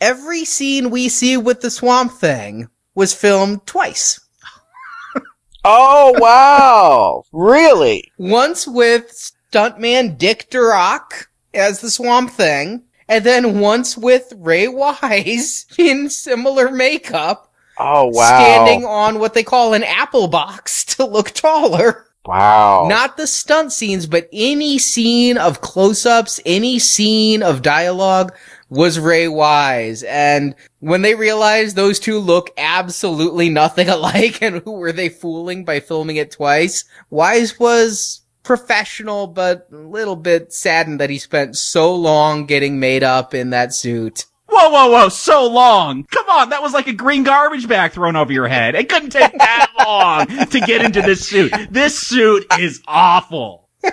Every 0.00 0.44
scene 0.44 0.90
we 0.90 1.08
see 1.08 1.36
with 1.36 1.60
the 1.60 1.70
Swamp 1.70 2.12
Thing 2.12 2.68
was 2.94 3.14
filmed 3.14 3.66
twice. 3.66 4.20
oh, 5.64 6.14
wow. 6.18 7.24
really? 7.32 8.10
Once 8.18 8.66
with 8.66 9.32
stuntman 9.52 10.18
Dick 10.18 10.50
Durock 10.50 11.26
as 11.52 11.80
the 11.80 11.90
Swamp 11.90 12.30
Thing, 12.30 12.82
and 13.08 13.24
then 13.24 13.60
once 13.60 13.96
with 13.96 14.32
Ray 14.36 14.68
Wise 14.68 15.66
in 15.78 16.10
similar 16.10 16.70
makeup. 16.70 17.52
Oh, 17.78 18.06
wow. 18.06 18.38
Standing 18.38 18.84
on 18.84 19.18
what 19.18 19.34
they 19.34 19.42
call 19.42 19.74
an 19.74 19.82
apple 19.82 20.28
box 20.28 20.84
to 20.96 21.04
look 21.04 21.30
taller. 21.30 22.06
Wow. 22.26 22.86
Not 22.88 23.16
the 23.16 23.26
stunt 23.26 23.72
scenes, 23.72 24.06
but 24.06 24.28
any 24.32 24.78
scene 24.78 25.36
of 25.36 25.60
close-ups, 25.60 26.40
any 26.46 26.78
scene 26.78 27.42
of 27.42 27.60
dialogue 27.60 28.34
was 28.70 28.98
Ray 28.98 29.28
Wise. 29.28 30.02
And 30.04 30.54
when 30.80 31.02
they 31.02 31.14
realized 31.14 31.76
those 31.76 32.00
two 32.00 32.18
look 32.18 32.50
absolutely 32.56 33.50
nothing 33.50 33.88
alike 33.90 34.42
and 34.42 34.62
who 34.62 34.72
were 34.72 34.92
they 34.92 35.10
fooling 35.10 35.64
by 35.64 35.80
filming 35.80 36.16
it 36.16 36.30
twice, 36.30 36.84
Wise 37.10 37.58
was 37.58 38.22
professional, 38.42 39.26
but 39.26 39.68
a 39.72 39.76
little 39.76 40.16
bit 40.16 40.52
saddened 40.52 41.00
that 41.00 41.10
he 41.10 41.18
spent 41.18 41.56
so 41.56 41.94
long 41.94 42.46
getting 42.46 42.80
made 42.80 43.02
up 43.02 43.34
in 43.34 43.50
that 43.50 43.74
suit. 43.74 44.26
Whoa, 44.56 44.70
whoa, 44.70 44.88
whoa, 44.88 45.08
so 45.08 45.48
long. 45.48 46.04
Come 46.04 46.28
on, 46.30 46.50
that 46.50 46.62
was 46.62 46.72
like 46.72 46.86
a 46.86 46.92
green 46.92 47.24
garbage 47.24 47.66
bag 47.66 47.90
thrown 47.90 48.14
over 48.14 48.32
your 48.32 48.46
head. 48.46 48.76
It 48.76 48.88
couldn't 48.88 49.10
take 49.10 49.32
that 49.32 49.72
long 49.84 50.46
to 50.46 50.60
get 50.60 50.84
into 50.84 51.02
this 51.02 51.26
suit. 51.26 51.52
This 51.70 51.98
suit 51.98 52.46
is 52.60 52.80
awful. 52.86 53.68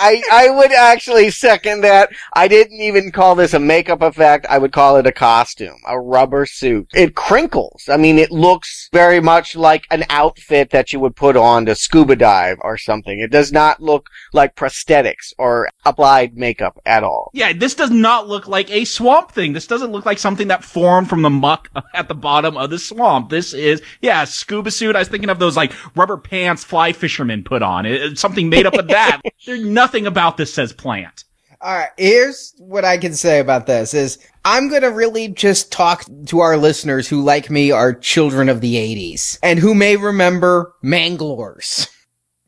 I, 0.00 0.22
I 0.32 0.48
would 0.48 0.72
actually 0.72 1.30
second 1.30 1.82
that. 1.82 2.08
I 2.32 2.48
didn't 2.48 2.80
even 2.80 3.12
call 3.12 3.34
this 3.34 3.52
a 3.52 3.58
makeup 3.58 4.00
effect. 4.00 4.46
I 4.48 4.56
would 4.56 4.72
call 4.72 4.96
it 4.96 5.06
a 5.06 5.12
costume, 5.12 5.76
a 5.86 6.00
rubber 6.00 6.46
suit. 6.46 6.88
It 6.94 7.14
crinkles. 7.14 7.84
I 7.86 7.98
mean, 7.98 8.18
it 8.18 8.30
looks 8.30 8.88
very 8.94 9.20
much 9.20 9.54
like 9.54 9.84
an 9.90 10.04
outfit 10.08 10.70
that 10.70 10.92
you 10.92 11.00
would 11.00 11.16
put 11.16 11.36
on 11.36 11.66
to 11.66 11.74
scuba 11.74 12.16
dive 12.16 12.56
or 12.62 12.78
something. 12.78 13.20
It 13.20 13.30
does 13.30 13.52
not 13.52 13.82
look 13.82 14.08
like 14.32 14.56
prosthetics 14.56 15.34
or 15.36 15.68
applied 15.84 16.34
makeup 16.34 16.80
at 16.86 17.04
all. 17.04 17.30
Yeah, 17.34 17.52
this 17.52 17.74
does 17.74 17.90
not 17.90 18.26
look 18.26 18.48
like 18.48 18.70
a 18.70 18.86
swamp 18.86 19.32
thing. 19.32 19.52
This 19.52 19.66
doesn't 19.66 19.92
look 19.92 20.06
like 20.06 20.18
something 20.18 20.48
that 20.48 20.64
formed 20.64 21.10
from 21.10 21.20
the 21.20 21.30
muck 21.30 21.68
at 21.94 22.08
the 22.08 22.14
bottom 22.14 22.56
of 22.56 22.70
the 22.70 22.78
swamp. 22.78 23.28
This 23.28 23.52
is, 23.52 23.82
yeah, 24.00 24.24
scuba 24.24 24.70
suit. 24.70 24.96
I 24.96 25.00
was 25.00 25.08
thinking 25.08 25.28
of 25.28 25.38
those 25.38 25.58
like 25.58 25.74
rubber 25.94 26.16
pants 26.16 26.64
fly 26.64 26.92
fishermen 26.92 27.44
put 27.44 27.62
on. 27.62 27.84
It, 27.84 28.00
it's 28.00 28.20
something 28.20 28.48
made 28.48 28.64
up 28.64 28.74
of 28.74 28.88
that. 28.88 29.20
There's 29.44 29.64
nothing 29.64 29.89
about 29.94 30.36
this 30.36 30.54
says 30.54 30.72
plant. 30.72 31.24
All 31.62 31.74
right, 31.74 31.90
here's 31.98 32.54
what 32.58 32.86
I 32.86 32.96
can 32.96 33.12
say 33.12 33.38
about 33.38 33.66
this 33.66 33.92
is 33.92 34.18
I'm 34.46 34.70
going 34.70 34.80
to 34.80 34.90
really 34.90 35.28
just 35.28 35.70
talk 35.70 36.04
to 36.26 36.40
our 36.40 36.56
listeners 36.56 37.06
who 37.06 37.22
like 37.22 37.50
me 37.50 37.70
are 37.70 37.92
children 37.92 38.48
of 38.48 38.62
the 38.62 38.76
80s 38.76 39.38
and 39.42 39.58
who 39.58 39.74
may 39.74 39.96
remember 39.96 40.74
Manglors. 40.82 41.88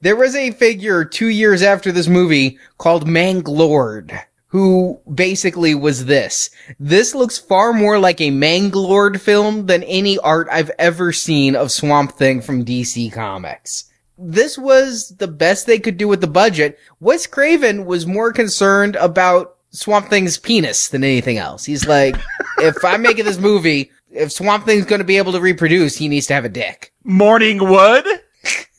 There 0.00 0.16
was 0.16 0.34
a 0.34 0.52
figure 0.52 1.04
2 1.04 1.28
years 1.28 1.62
after 1.62 1.92
this 1.92 2.08
movie 2.08 2.58
called 2.78 3.06
Manglor 3.06 4.08
who 4.46 5.00
basically 5.14 5.74
was 5.74 6.06
this. 6.06 6.50
This 6.78 7.14
looks 7.14 7.38
far 7.38 7.72
more 7.72 7.98
like 7.98 8.20
a 8.20 8.30
Manglor 8.30 9.18
film 9.18 9.66
than 9.66 9.82
any 9.84 10.18
art 10.18 10.48
I've 10.50 10.70
ever 10.78 11.12
seen 11.12 11.54
of 11.54 11.70
Swamp 11.70 12.12
Thing 12.12 12.40
from 12.40 12.64
DC 12.64 13.12
Comics 13.12 13.91
this 14.22 14.56
was 14.56 15.08
the 15.18 15.28
best 15.28 15.66
they 15.66 15.78
could 15.78 15.96
do 15.96 16.06
with 16.06 16.20
the 16.20 16.26
budget. 16.26 16.78
Wes 17.00 17.26
Craven 17.26 17.84
was 17.84 18.06
more 18.06 18.32
concerned 18.32 18.96
about 18.96 19.56
Swamp 19.70 20.08
Thing's 20.08 20.38
penis 20.38 20.88
than 20.88 21.02
anything 21.02 21.38
else. 21.38 21.64
He's 21.64 21.86
like, 21.86 22.16
if 22.58 22.84
I'm 22.84 23.02
making 23.02 23.24
this 23.24 23.38
movie, 23.38 23.90
if 24.10 24.30
Swamp 24.30 24.64
Thing's 24.64 24.84
going 24.84 25.00
to 25.00 25.04
be 25.04 25.18
able 25.18 25.32
to 25.32 25.40
reproduce, 25.40 25.96
he 25.96 26.08
needs 26.08 26.26
to 26.28 26.34
have 26.34 26.44
a 26.44 26.48
dick. 26.48 26.92
Morning 27.04 27.58
wood? 27.58 28.04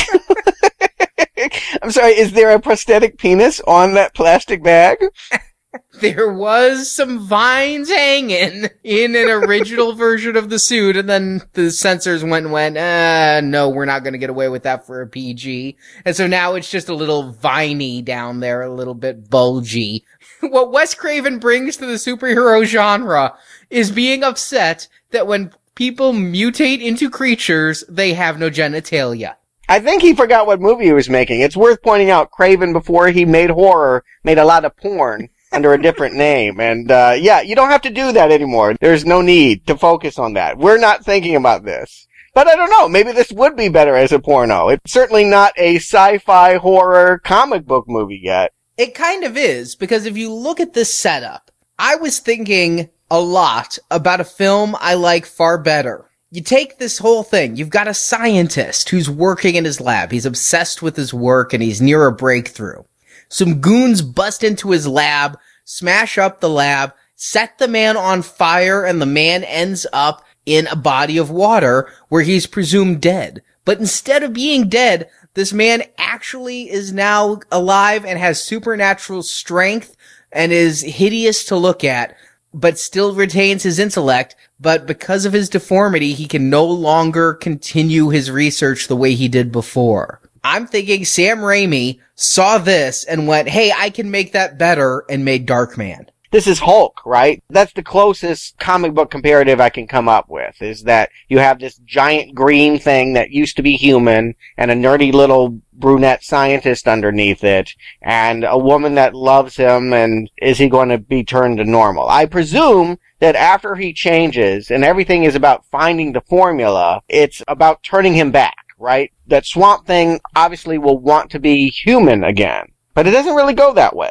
I'm 1.83 1.91
sorry, 1.91 2.19
is 2.19 2.33
there 2.33 2.51
a 2.51 2.61
prosthetic 2.61 3.19
penis 3.19 3.61
on 3.67 3.95
that 3.95 4.15
plastic 4.15 4.63
bag? 4.63 4.99
there 6.01 6.33
was 6.33 6.91
some 6.91 7.19
vines 7.19 7.89
hanging 7.89 8.69
in 8.85 9.17
an 9.17 9.29
original 9.29 9.93
version 9.95 10.37
of 10.37 10.51
the 10.51 10.59
suit, 10.59 10.97
and 10.97 11.09
then 11.09 11.43
the 11.55 11.71
censors 11.71 12.23
went 12.23 12.47
and 12.47 12.53
went, 12.53 12.77
uh, 12.77 13.41
no, 13.43 13.69
we're 13.69 13.85
not 13.85 14.05
gonna 14.05 14.19
get 14.19 14.31
away 14.31 14.49
with 14.49 14.63
that 14.65 14.87
for 14.87 15.01
a 15.01 15.07
PG. 15.07 15.77
And 16.05 16.15
so 16.15 16.27
now 16.27 16.55
it's 16.55 16.71
just 16.71 16.89
a 16.89 16.95
little 16.95 17.33
viney 17.33 18.03
down 18.03 18.41
there, 18.41 18.63
a 18.63 18.73
little 18.73 18.95
bit 18.95 19.31
bulgy. 19.31 20.05
what 20.41 20.73
Wes 20.73 20.95
Craven 20.95 21.39
brings 21.39 21.77
to 21.77 21.87
the 21.87 21.95
superhero 21.95 22.65
genre 22.65 23.35
is 23.71 23.91
being 23.91 24.23
upset 24.23 24.89
that 25.11 25.27
when 25.27 25.53
people 25.75 26.13
mutate 26.13 26.83
into 26.83 27.11
creatures, 27.11 27.85
they 27.89 28.15
have 28.15 28.39
no 28.39 28.51
genitalia. 28.51 29.37
I 29.69 29.81
think 29.81 30.03
he 30.03 30.15
forgot 30.15 30.47
what 30.47 30.61
movie 30.61 30.85
he 30.85 30.93
was 30.93 31.11
making. 31.11 31.41
It's 31.41 31.57
worth 31.57 31.83
pointing 31.83 32.11
out 32.11 32.31
Craven 32.31 32.73
before 32.73 33.09
he 33.09 33.25
made 33.25 33.51
horror 33.51 34.05
made 34.23 34.39
a 34.39 34.45
lot 34.45 34.65
of 34.65 34.77
porn 34.77 35.29
under 35.57 35.73
a 35.73 35.83
different 35.83 36.15
name. 36.15 36.61
And 36.61 36.91
uh, 36.91 37.17
yeah, 37.19 37.41
you 37.41 37.57
don't 37.57 37.71
have 37.71 37.83
to 37.83 37.91
do 37.91 38.13
that 38.13 38.31
anymore. 38.31 38.77
There's 38.81 39.05
no 39.05 39.23
need 39.23 39.67
to 39.67 39.77
focus 39.77 40.19
on 40.19 40.35
that. 40.35 40.59
We're 40.59 40.79
not 40.79 41.05
thinking 41.05 41.35
about 41.35 41.65
this. 41.65 42.07
But 42.35 42.47
I 42.47 42.55
don't 42.55 42.71
know. 42.71 42.89
Maybe 42.89 43.13
this 43.13 43.33
would 43.33 43.57
be 43.57 43.71
better 43.71 43.97
as 43.97 44.13
a 44.13 44.19
porno. 44.19 44.69
It's 44.69 44.93
certainly 44.93 45.25
not 45.25 45.55
a 45.57 45.77
sci-fi 45.77 46.57
horror 46.57 47.19
comic 47.25 47.65
book 47.65 47.87
movie 47.89 48.21
yet. 48.23 48.53
It 48.77 48.95
kind 48.95 49.25
of 49.25 49.39
is 49.39 49.75
because 49.75 50.05
if 50.05 50.19
you 50.19 50.31
look 50.33 50.61
at 50.61 50.75
this 50.75 50.93
setup, 50.93 51.51
I 51.79 51.97
was 51.97 52.19
thinking 52.19 52.91
a 53.11 53.21
lot 53.21 53.79
about 53.91 54.21
a 54.21 54.25
film 54.25 54.77
I 54.79 54.95
like 54.95 55.25
far 55.25 55.57
better. 55.57 56.11
You 56.31 56.43
take 56.43 56.77
this 56.77 56.99
whole 56.99 57.23
thing. 57.23 57.57
You've 57.57 57.71
got 57.71 57.89
a 57.89 57.95
scientist 57.95 58.91
who's 58.91 59.09
working 59.09 59.55
in 59.55 59.65
his 59.65 59.81
lab. 59.81 60.13
He's 60.13 60.27
obsessed 60.27 60.83
with 60.83 60.97
his 60.97 61.15
work 61.15 61.55
and 61.55 61.63
he's 61.63 61.81
near 61.81 62.07
a 62.07 62.13
breakthrough. 62.13 62.83
Some 63.29 63.61
goons 63.61 64.03
bust 64.03 64.45
into 64.45 64.71
his 64.71 64.87
lab, 64.87 65.39
smash 65.65 66.19
up 66.19 66.41
the 66.41 66.49
lab, 66.49 66.93
set 67.15 67.59
the 67.59 67.69
man 67.69 67.97
on 67.97 68.23
fire, 68.23 68.85
and 68.85 69.01
the 69.01 69.07
man 69.07 69.43
ends 69.45 69.87
up 69.93 70.25
in 70.45 70.67
a 70.69 70.77
body 70.77 71.19
of 71.19 71.31
water 71.31 71.91
where 72.09 72.23
he's 72.23 72.47
presumed 72.47 73.01
dead. 73.01 73.43
But 73.65 73.81
instead 73.81 74.23
of 74.23 74.33
being 74.33 74.69
dead, 74.69 75.11
this 75.35 75.53
man 75.53 75.83
actually 75.99 76.71
is 76.71 76.93
now 76.93 77.41
alive 77.51 78.05
and 78.05 78.19
has 78.19 78.41
supernatural 78.43 79.23
strength 79.23 79.97
and 80.33 80.53
is 80.53 80.83
hideous 80.83 81.45
to 81.47 81.57
look 81.57 81.83
at, 81.85 82.17
but 82.55 82.79
still 82.79 83.15
retains 83.15 83.65
his 83.65 83.79
intellect. 83.79 84.37
But 84.61 84.87
because 84.87 85.25
of 85.25 85.33
his 85.33 85.51
deformity, 85.51 86.15
he 86.15 86.27
can 86.27 86.49
no 86.49 86.65
longer 86.65 87.35
continue 87.35 88.09
his 88.09 88.31
research 88.31 88.87
the 88.87 88.97
way 88.97 89.15
he 89.15 89.29
did 89.29 89.51
before. 89.51 90.21
I'm 90.49 90.69
thinking 90.69 91.05
Sam 91.05 91.39
Raimi 91.39 91.99
saw 92.15 92.59
this 92.59 93.03
and 93.03 93.27
went, 93.27 93.49
Hey, 93.49 93.73
I 93.77 93.91
can 93.91 94.13
make 94.13 94.31
that 94.33 94.57
better 94.57 95.05
and 95.11 95.25
made 95.25 95.45
Darkman. 95.45 96.07
This 96.31 96.47
is 96.47 96.61
Hulk, 96.61 97.05
right? 97.05 97.43
That's 97.51 97.73
the 97.73 97.83
closest 97.83 98.57
comic 98.59 98.95
book 98.95 99.11
comparative 99.11 99.61
I 99.61 99.71
can 99.71 99.89
come 99.89 100.09
up 100.09 100.29
with 100.29 100.63
is 100.63 100.85
that 100.85 101.11
you 101.29 101.41
have 101.41 101.59
this 101.59 101.79
giant 101.79 102.37
green 102.37 102.79
thing 102.79 103.15
that 103.15 103.31
used 103.31 103.57
to 103.57 103.63
be 103.63 103.73
human 103.73 104.37
and 104.57 104.71
a 104.71 104.75
nerdy 104.75 105.13
little 105.13 105.61
brunette 105.73 106.23
scientist 106.23 106.87
underneath 106.87 107.43
it 107.43 107.73
and 108.03 108.45
a 108.45 108.57
woman 108.57 108.95
that 108.95 109.15
loves 109.15 109.57
him 109.57 109.93
and 109.93 110.31
is 110.41 110.59
he 110.59 110.69
going 110.69 110.91
to 110.91 110.99
be 110.99 111.25
turned 111.25 111.59
to 111.59 111.65
normal? 111.65 112.09
I 112.09 112.27
presume 112.27 112.99
that 113.19 113.35
after 113.35 113.75
he 113.75 113.93
changes 113.93 114.71
and 114.71 114.85
everything 114.85 115.25
is 115.25 115.35
about 115.35 115.67
finding 115.73 116.13
the 116.13 116.21
formula, 116.21 117.01
it's 117.09 117.43
about 117.49 117.83
turning 117.83 118.15
him 118.15 118.31
back 118.31 118.66
right? 118.79 119.13
That 119.27 119.47
Swamp 119.47 119.87
Thing 119.87 120.21
obviously 120.35 120.79
will 120.79 120.99
want 120.99 121.31
to 121.31 121.39
be 121.39 121.71
human 121.71 122.25
again. 122.25 122.67
But 122.95 123.07
it 123.07 123.13
doesn't 123.13 123.35
really 123.35 123.55
go 123.55 123.75
that 123.75 123.97
way. 123.97 124.11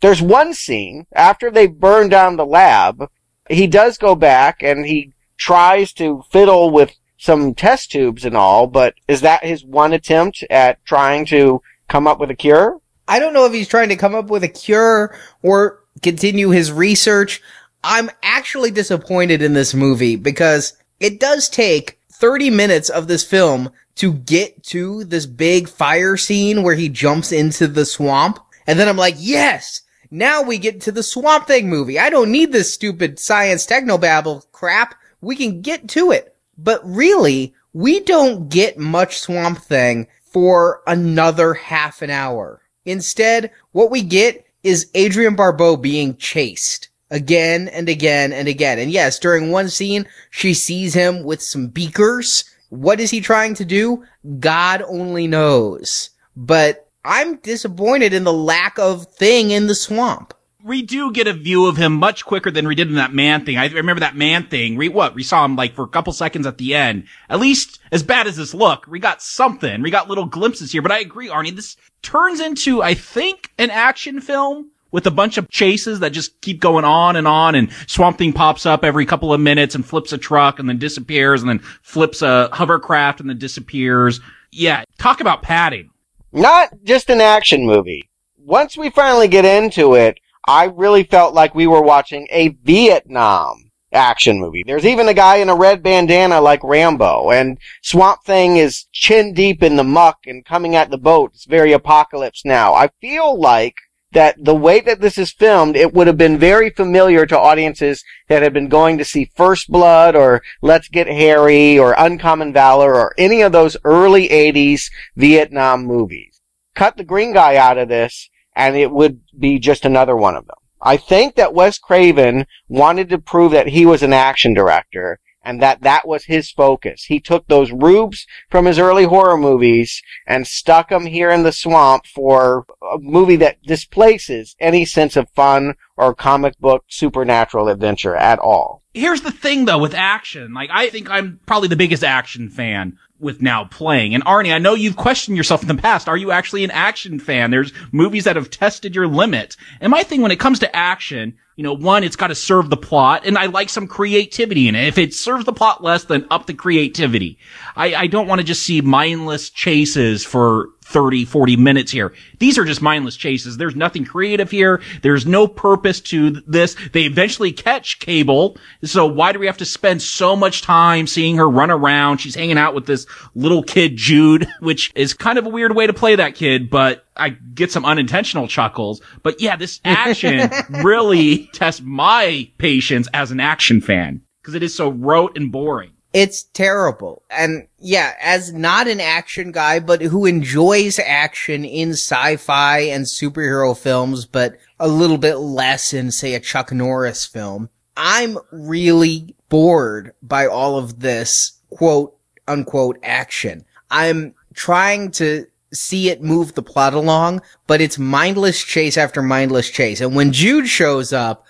There's 0.00 0.22
one 0.22 0.54
scene, 0.54 1.06
after 1.14 1.50
they 1.50 1.66
burn 1.66 2.08
down 2.08 2.36
the 2.36 2.46
lab, 2.46 3.08
he 3.48 3.66
does 3.66 3.98
go 3.98 4.14
back 4.14 4.62
and 4.62 4.84
he 4.84 5.12
tries 5.38 5.92
to 5.94 6.22
fiddle 6.30 6.70
with 6.70 6.94
some 7.18 7.54
test 7.54 7.90
tubes 7.90 8.24
and 8.24 8.36
all, 8.36 8.66
but 8.66 8.94
is 9.08 9.22
that 9.22 9.44
his 9.44 9.64
one 9.64 9.92
attempt 9.92 10.44
at 10.50 10.84
trying 10.84 11.24
to 11.26 11.62
come 11.88 12.06
up 12.06 12.20
with 12.20 12.30
a 12.30 12.34
cure? 12.34 12.80
I 13.08 13.18
don't 13.18 13.32
know 13.32 13.46
if 13.46 13.52
he's 13.52 13.68
trying 13.68 13.88
to 13.88 13.96
come 13.96 14.14
up 14.14 14.28
with 14.28 14.44
a 14.44 14.48
cure 14.48 15.16
or 15.42 15.80
continue 16.02 16.50
his 16.50 16.72
research. 16.72 17.40
I'm 17.82 18.10
actually 18.22 18.70
disappointed 18.70 19.42
in 19.42 19.54
this 19.54 19.74
movie 19.74 20.16
because 20.16 20.74
it 21.00 21.20
does 21.20 21.48
take 21.48 22.00
30 22.12 22.50
minutes 22.50 22.88
of 22.88 23.08
this 23.08 23.24
film 23.24 23.70
to 23.96 24.12
get 24.12 24.62
to 24.64 25.04
this 25.04 25.26
big 25.26 25.68
fire 25.68 26.16
scene 26.16 26.62
where 26.62 26.74
he 26.74 26.88
jumps 26.88 27.32
into 27.32 27.66
the 27.66 27.84
swamp. 27.84 28.38
And 28.66 28.78
then 28.78 28.88
I'm 28.88 28.96
like, 28.96 29.16
yes, 29.18 29.82
now 30.10 30.42
we 30.42 30.58
get 30.58 30.80
to 30.82 30.92
the 30.92 31.02
Swamp 31.02 31.46
Thing 31.46 31.68
movie. 31.68 31.98
I 31.98 32.10
don't 32.10 32.30
need 32.30 32.52
this 32.52 32.72
stupid 32.72 33.18
science 33.18 33.66
technobabble 33.66 34.50
crap. 34.52 34.94
We 35.20 35.36
can 35.36 35.62
get 35.62 35.88
to 35.90 36.12
it. 36.12 36.36
But 36.58 36.80
really, 36.84 37.54
we 37.72 38.00
don't 38.00 38.48
get 38.48 38.78
much 38.78 39.18
Swamp 39.18 39.58
Thing 39.58 40.06
for 40.22 40.82
another 40.86 41.54
half 41.54 42.02
an 42.02 42.10
hour. 42.10 42.62
Instead, 42.84 43.50
what 43.72 43.90
we 43.90 44.02
get 44.02 44.46
is 44.62 44.90
Adrienne 44.96 45.36
Barbeau 45.36 45.76
being 45.76 46.16
chased 46.16 46.88
again 47.10 47.68
and 47.68 47.88
again 47.88 48.32
and 48.32 48.48
again. 48.48 48.78
And 48.78 48.90
yes, 48.90 49.18
during 49.18 49.50
one 49.50 49.68
scene, 49.68 50.06
she 50.30 50.54
sees 50.54 50.94
him 50.94 51.24
with 51.24 51.42
some 51.42 51.68
beakers 51.68 52.44
what 52.68 53.00
is 53.00 53.10
he 53.10 53.20
trying 53.20 53.54
to 53.54 53.64
do? 53.64 54.04
God 54.38 54.82
only 54.82 55.26
knows. 55.26 56.10
But 56.36 56.88
I'm 57.04 57.36
disappointed 57.36 58.12
in 58.12 58.24
the 58.24 58.32
lack 58.32 58.78
of 58.78 59.06
thing 59.06 59.50
in 59.50 59.66
the 59.66 59.74
swamp. 59.74 60.34
We 60.64 60.82
do 60.82 61.12
get 61.12 61.28
a 61.28 61.32
view 61.32 61.66
of 61.66 61.76
him 61.76 61.92
much 61.92 62.24
quicker 62.24 62.50
than 62.50 62.66
we 62.66 62.74
did 62.74 62.88
in 62.88 62.96
that 62.96 63.14
man 63.14 63.44
thing. 63.44 63.56
I 63.56 63.68
remember 63.68 64.00
that 64.00 64.16
man 64.16 64.48
thing. 64.48 64.74
We 64.74 64.88
what? 64.88 65.14
We 65.14 65.22
saw 65.22 65.44
him 65.44 65.54
like 65.54 65.76
for 65.76 65.84
a 65.84 65.88
couple 65.88 66.12
seconds 66.12 66.44
at 66.44 66.58
the 66.58 66.74
end. 66.74 67.04
At 67.28 67.38
least 67.38 67.78
as 67.92 68.02
bad 68.02 68.26
as 68.26 68.36
this 68.36 68.52
look, 68.52 68.84
we 68.88 68.98
got 68.98 69.22
something. 69.22 69.80
We 69.80 69.92
got 69.92 70.08
little 70.08 70.26
glimpses 70.26 70.72
here. 70.72 70.82
But 70.82 70.90
I 70.90 70.98
agree, 70.98 71.28
Arnie. 71.28 71.54
This 71.54 71.76
turns 72.02 72.40
into, 72.40 72.82
I 72.82 72.94
think, 72.94 73.52
an 73.58 73.70
action 73.70 74.20
film 74.20 74.72
with 74.90 75.06
a 75.06 75.10
bunch 75.10 75.38
of 75.38 75.48
chases 75.48 76.00
that 76.00 76.12
just 76.12 76.40
keep 76.40 76.60
going 76.60 76.84
on 76.84 77.16
and 77.16 77.26
on 77.26 77.54
and 77.54 77.70
Swamp 77.86 78.18
Thing 78.18 78.32
pops 78.32 78.66
up 78.66 78.84
every 78.84 79.06
couple 79.06 79.32
of 79.32 79.40
minutes 79.40 79.74
and 79.74 79.84
flips 79.84 80.12
a 80.12 80.18
truck 80.18 80.58
and 80.58 80.68
then 80.68 80.78
disappears 80.78 81.42
and 81.42 81.48
then 81.48 81.58
flips 81.82 82.22
a 82.22 82.48
hovercraft 82.52 83.20
and 83.20 83.28
then 83.28 83.38
disappears. 83.38 84.20
Yeah, 84.52 84.84
talk 84.98 85.20
about 85.20 85.42
padding. 85.42 85.90
Not 86.32 86.70
just 86.84 87.10
an 87.10 87.20
action 87.20 87.66
movie. 87.66 88.08
Once 88.38 88.76
we 88.76 88.90
finally 88.90 89.28
get 89.28 89.44
into 89.44 89.94
it, 89.94 90.18
I 90.46 90.64
really 90.66 91.02
felt 91.02 91.34
like 91.34 91.54
we 91.54 91.66
were 91.66 91.82
watching 91.82 92.28
a 92.30 92.48
Vietnam 92.62 93.70
action 93.92 94.38
movie. 94.38 94.62
There's 94.64 94.86
even 94.86 95.08
a 95.08 95.14
guy 95.14 95.36
in 95.36 95.48
a 95.48 95.56
red 95.56 95.82
bandana 95.82 96.40
like 96.40 96.62
Rambo, 96.62 97.30
and 97.30 97.58
Swamp 97.82 98.22
Thing 98.24 98.56
is 98.56 98.86
chin 98.92 99.32
deep 99.32 99.62
in 99.62 99.76
the 99.76 99.84
muck 99.84 100.18
and 100.26 100.44
coming 100.44 100.76
at 100.76 100.90
the 100.90 100.98
boat. 100.98 101.32
It's 101.34 101.46
very 101.46 101.72
apocalypse 101.72 102.44
now. 102.44 102.74
I 102.74 102.90
feel 103.00 103.38
like 103.40 103.76
that 104.16 104.42
the 104.42 104.54
way 104.54 104.80
that 104.80 105.02
this 105.02 105.18
is 105.18 105.30
filmed, 105.30 105.76
it 105.76 105.92
would 105.92 106.06
have 106.06 106.16
been 106.16 106.38
very 106.38 106.70
familiar 106.70 107.26
to 107.26 107.38
audiences 107.38 108.02
that 108.30 108.42
had 108.42 108.54
been 108.54 108.66
going 108.66 108.96
to 108.96 109.04
see 109.04 109.30
First 109.36 109.70
Blood 109.70 110.16
or 110.16 110.42
Let's 110.62 110.88
Get 110.88 111.06
Harry 111.06 111.78
or 111.78 111.94
Uncommon 111.98 112.50
Valor 112.54 112.94
or 112.94 113.14
any 113.18 113.42
of 113.42 113.52
those 113.52 113.76
early 113.84 114.30
80s 114.30 114.84
Vietnam 115.16 115.84
movies. 115.84 116.40
Cut 116.74 116.96
the 116.96 117.04
green 117.04 117.34
guy 117.34 117.56
out 117.56 117.76
of 117.76 117.90
this 117.90 118.30
and 118.54 118.74
it 118.74 118.90
would 118.90 119.20
be 119.38 119.58
just 119.58 119.84
another 119.84 120.16
one 120.16 120.34
of 120.34 120.46
them. 120.46 120.56
I 120.80 120.96
think 120.96 121.34
that 121.34 121.52
Wes 121.52 121.76
Craven 121.76 122.46
wanted 122.68 123.10
to 123.10 123.18
prove 123.18 123.52
that 123.52 123.68
he 123.68 123.84
was 123.84 124.02
an 124.02 124.14
action 124.14 124.54
director 124.54 125.20
and 125.46 125.62
that 125.62 125.80
that 125.82 126.06
was 126.06 126.24
his 126.24 126.50
focus. 126.50 127.04
He 127.04 127.20
took 127.20 127.46
those 127.46 127.70
rubes 127.70 128.26
from 128.50 128.66
his 128.66 128.78
early 128.78 129.04
horror 129.04 129.38
movies 129.38 130.02
and 130.26 130.46
stuck 130.46 130.88
them 130.90 131.06
here 131.06 131.30
in 131.30 131.44
the 131.44 131.52
swamp 131.52 132.04
for 132.06 132.66
a 132.82 132.98
movie 132.98 133.36
that 133.36 133.62
displaces 133.62 134.56
any 134.58 134.84
sense 134.84 135.16
of 135.16 135.30
fun 135.30 135.74
or 135.96 136.14
comic 136.14 136.58
book 136.58 136.84
supernatural 136.88 137.68
adventure 137.68 138.16
at 138.16 138.40
all. 138.40 138.82
Here's 138.92 139.20
the 139.20 139.30
thing 139.30 139.66
though 139.66 139.78
with 139.78 139.94
action. 139.94 140.52
Like 140.52 140.70
I 140.72 140.90
think 140.90 141.08
I'm 141.08 141.38
probably 141.46 141.68
the 141.68 141.76
biggest 141.76 142.02
action 142.02 142.50
fan 142.50 142.98
with 143.18 143.40
now 143.40 143.64
playing. 143.64 144.14
And 144.14 144.24
Arnie, 144.24 144.52
I 144.52 144.58
know 144.58 144.74
you've 144.74 144.96
questioned 144.96 145.36
yourself 145.36 145.62
in 145.62 145.68
the 145.68 145.74
past. 145.74 146.08
Are 146.08 146.16
you 146.16 146.30
actually 146.30 146.64
an 146.64 146.70
action 146.70 147.18
fan? 147.18 147.50
There's 147.50 147.72
movies 147.92 148.24
that 148.24 148.36
have 148.36 148.50
tested 148.50 148.94
your 148.94 149.06
limit. 149.06 149.56
And 149.80 149.90
my 149.90 150.02
thing 150.02 150.20
when 150.20 150.30
it 150.30 150.40
comes 150.40 150.58
to 150.60 150.76
action, 150.76 151.36
you 151.56 151.64
know, 151.64 151.72
one, 151.72 152.04
it's 152.04 152.16
got 152.16 152.26
to 152.26 152.34
serve 152.34 152.68
the 152.68 152.76
plot, 152.76 153.24
and 153.24 153.38
I 153.38 153.46
like 153.46 153.70
some 153.70 153.86
creativity 153.86 154.68
in 154.68 154.74
it. 154.74 154.88
If 154.88 154.98
it 154.98 155.14
serves 155.14 155.46
the 155.46 155.54
plot 155.54 155.82
less, 155.82 156.04
then 156.04 156.26
up 156.30 156.44
the 156.44 156.52
creativity. 156.52 157.38
I, 157.74 157.94
I 157.94 158.06
don't 158.08 158.26
want 158.26 158.40
to 158.40 158.46
just 158.46 158.66
see 158.66 158.82
mindless 158.82 159.48
chases 159.48 160.22
for 160.22 160.68
30, 160.86 161.24
40 161.24 161.56
minutes 161.56 161.90
here. 161.90 162.12
These 162.38 162.58
are 162.58 162.64
just 162.64 162.80
mindless 162.80 163.16
chases. 163.16 163.56
There's 163.56 163.74
nothing 163.74 164.04
creative 164.04 164.52
here. 164.52 164.80
There's 165.02 165.26
no 165.26 165.48
purpose 165.48 166.00
to 166.02 166.30
this. 166.46 166.76
They 166.92 167.02
eventually 167.02 167.50
catch 167.50 167.98
Cable. 167.98 168.56
So 168.84 169.04
why 169.04 169.32
do 169.32 169.40
we 169.40 169.46
have 169.46 169.56
to 169.58 169.64
spend 169.64 170.00
so 170.00 170.36
much 170.36 170.62
time 170.62 171.08
seeing 171.08 171.36
her 171.38 171.48
run 171.48 171.72
around? 171.72 172.18
She's 172.18 172.36
hanging 172.36 172.56
out 172.56 172.72
with 172.72 172.86
this 172.86 173.04
little 173.34 173.64
kid, 173.64 173.96
Jude, 173.96 174.46
which 174.60 174.92
is 174.94 175.12
kind 175.12 175.38
of 175.38 175.46
a 175.46 175.50
weird 175.50 175.74
way 175.74 175.88
to 175.88 175.92
play 175.92 176.14
that 176.14 176.36
kid, 176.36 176.70
but 176.70 177.04
I 177.16 177.30
get 177.30 177.72
some 177.72 177.84
unintentional 177.84 178.46
chuckles. 178.46 179.02
But 179.24 179.40
yeah, 179.40 179.56
this 179.56 179.80
action 179.84 180.50
really 180.84 181.48
tests 181.52 181.82
my 181.82 182.48
patience 182.58 183.08
as 183.12 183.32
an 183.32 183.40
action 183.40 183.80
fan 183.80 184.22
because 184.40 184.54
it 184.54 184.62
is 184.62 184.72
so 184.72 184.90
rote 184.90 185.36
and 185.36 185.50
boring. 185.50 185.90
It's 186.16 186.44
terrible. 186.44 187.24
And 187.28 187.68
yeah, 187.78 188.14
as 188.22 188.50
not 188.50 188.88
an 188.88 189.00
action 189.00 189.52
guy, 189.52 189.80
but 189.80 190.00
who 190.00 190.24
enjoys 190.24 190.98
action 190.98 191.62
in 191.62 191.90
sci-fi 191.90 192.78
and 192.78 193.04
superhero 193.04 193.76
films, 193.76 194.24
but 194.24 194.56
a 194.80 194.88
little 194.88 195.18
bit 195.18 195.34
less 195.34 195.92
in, 195.92 196.10
say, 196.10 196.32
a 196.32 196.40
Chuck 196.40 196.72
Norris 196.72 197.26
film, 197.26 197.68
I'm 197.98 198.38
really 198.50 199.36
bored 199.50 200.14
by 200.22 200.46
all 200.46 200.78
of 200.78 201.00
this 201.00 201.60
quote 201.68 202.16
unquote 202.48 202.98
action. 203.02 203.66
I'm 203.90 204.34
trying 204.54 205.10
to 205.12 205.44
see 205.74 206.08
it 206.08 206.22
move 206.22 206.54
the 206.54 206.62
plot 206.62 206.94
along, 206.94 207.42
but 207.66 207.82
it's 207.82 207.98
mindless 207.98 208.64
chase 208.64 208.96
after 208.96 209.20
mindless 209.20 209.68
chase. 209.68 210.00
And 210.00 210.16
when 210.16 210.32
Jude 210.32 210.66
shows 210.66 211.12
up, 211.12 211.44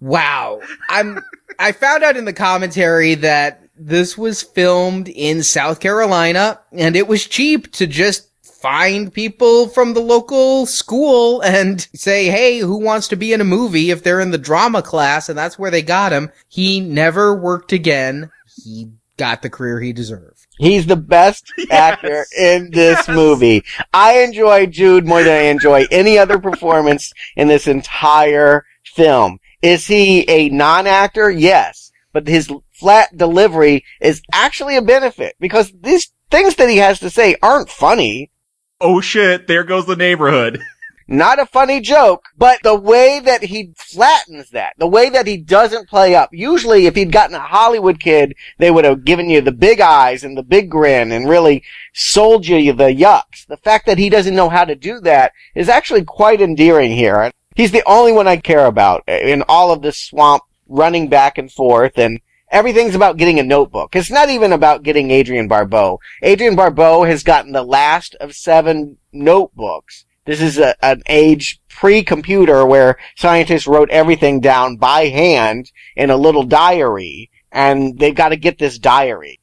wow, 0.00 0.60
I'm, 0.88 1.22
I 1.60 1.70
found 1.70 2.02
out 2.02 2.16
in 2.16 2.24
the 2.24 2.32
commentary 2.32 3.14
that 3.14 3.62
this 3.78 4.18
was 4.18 4.42
filmed 4.42 5.08
in 5.08 5.42
South 5.42 5.80
Carolina 5.80 6.60
and 6.72 6.96
it 6.96 7.08
was 7.08 7.26
cheap 7.26 7.72
to 7.72 7.86
just 7.86 8.28
find 8.42 9.12
people 9.12 9.68
from 9.68 9.94
the 9.94 10.00
local 10.00 10.66
school 10.66 11.40
and 11.42 11.80
say, 11.94 12.26
Hey, 12.26 12.58
who 12.58 12.78
wants 12.78 13.08
to 13.08 13.16
be 13.16 13.32
in 13.32 13.40
a 13.40 13.44
movie 13.44 13.90
if 13.90 14.02
they're 14.02 14.20
in 14.20 14.30
the 14.30 14.38
drama 14.38 14.82
class? 14.82 15.28
And 15.28 15.38
that's 15.38 15.58
where 15.58 15.70
they 15.70 15.82
got 15.82 16.12
him. 16.12 16.30
He 16.48 16.80
never 16.80 17.34
worked 17.34 17.72
again. 17.72 18.30
He 18.64 18.90
got 19.16 19.42
the 19.42 19.50
career 19.50 19.80
he 19.80 19.92
deserved. 19.92 20.46
He's 20.58 20.86
the 20.86 20.96
best 20.96 21.52
yes. 21.58 21.68
actor 21.70 22.26
in 22.36 22.70
this 22.70 23.06
yes. 23.06 23.08
movie. 23.08 23.64
I 23.94 24.20
enjoy 24.22 24.66
Jude 24.66 25.06
more 25.06 25.22
than 25.22 25.36
I 25.36 25.48
enjoy 25.50 25.86
any 25.90 26.18
other 26.18 26.38
performance 26.38 27.12
in 27.36 27.48
this 27.48 27.68
entire 27.68 28.64
film. 28.84 29.38
Is 29.62 29.86
he 29.86 30.28
a 30.28 30.48
non-actor? 30.48 31.30
Yes. 31.30 31.87
But 32.18 32.26
his 32.26 32.50
flat 32.72 33.16
delivery 33.16 33.84
is 34.00 34.22
actually 34.32 34.74
a 34.74 34.82
benefit 34.82 35.36
because 35.38 35.72
these 35.72 36.12
things 36.32 36.56
that 36.56 36.68
he 36.68 36.78
has 36.78 36.98
to 36.98 37.10
say 37.10 37.36
aren't 37.40 37.70
funny. 37.70 38.32
Oh 38.80 39.00
shit, 39.00 39.46
there 39.46 39.62
goes 39.62 39.86
the 39.86 39.94
neighborhood. 39.94 40.60
Not 41.06 41.38
a 41.38 41.46
funny 41.46 41.80
joke, 41.80 42.24
but 42.36 42.58
the 42.64 42.74
way 42.74 43.20
that 43.24 43.44
he 43.44 43.72
flattens 43.76 44.50
that, 44.50 44.72
the 44.78 44.88
way 44.88 45.10
that 45.10 45.28
he 45.28 45.36
doesn't 45.36 45.88
play 45.88 46.16
up. 46.16 46.30
Usually 46.32 46.86
if 46.86 46.96
he'd 46.96 47.12
gotten 47.12 47.36
a 47.36 47.38
Hollywood 47.38 48.00
kid, 48.00 48.34
they 48.58 48.72
would 48.72 48.84
have 48.84 49.04
given 49.04 49.30
you 49.30 49.40
the 49.40 49.52
big 49.52 49.80
eyes 49.80 50.24
and 50.24 50.36
the 50.36 50.42
big 50.42 50.68
grin 50.68 51.12
and 51.12 51.28
really 51.28 51.62
sold 51.94 52.48
you 52.48 52.72
the 52.72 52.92
yucks. 52.92 53.46
The 53.46 53.58
fact 53.58 53.86
that 53.86 53.98
he 53.98 54.10
doesn't 54.10 54.34
know 54.34 54.48
how 54.48 54.64
to 54.64 54.74
do 54.74 54.98
that 55.02 55.30
is 55.54 55.68
actually 55.68 56.02
quite 56.02 56.40
endearing 56.40 56.90
here. 56.90 57.30
He's 57.54 57.70
the 57.70 57.86
only 57.86 58.10
one 58.10 58.26
I 58.26 58.38
care 58.38 58.66
about 58.66 59.08
in 59.08 59.44
all 59.48 59.72
of 59.72 59.82
this 59.82 59.98
swamp 59.98 60.42
running 60.68 61.08
back 61.08 61.38
and 61.38 61.50
forth 61.50 61.98
and 61.98 62.20
Everything's 62.50 62.94
about 62.94 63.18
getting 63.18 63.38
a 63.38 63.42
notebook. 63.42 63.94
It's 63.94 64.10
not 64.10 64.30
even 64.30 64.52
about 64.52 64.82
getting 64.82 65.10
Adrienne 65.12 65.48
Barbeau. 65.48 66.00
Adrienne 66.24 66.56
Barbeau 66.56 67.04
has 67.04 67.22
gotten 67.22 67.52
the 67.52 67.62
last 67.62 68.14
of 68.22 68.34
seven 68.34 68.96
notebooks. 69.12 70.06
This 70.24 70.40
is 70.40 70.58
a, 70.58 70.74
an 70.82 71.02
age 71.08 71.60
pre-computer 71.68 72.64
where 72.64 72.96
scientists 73.16 73.66
wrote 73.66 73.90
everything 73.90 74.40
down 74.40 74.76
by 74.78 75.08
hand 75.08 75.70
in 75.94 76.08
a 76.08 76.16
little 76.16 76.42
diary, 76.42 77.30
and 77.52 77.98
they've 77.98 78.14
got 78.14 78.30
to 78.30 78.36
get 78.36 78.58
this 78.58 78.78
diary 78.78 79.40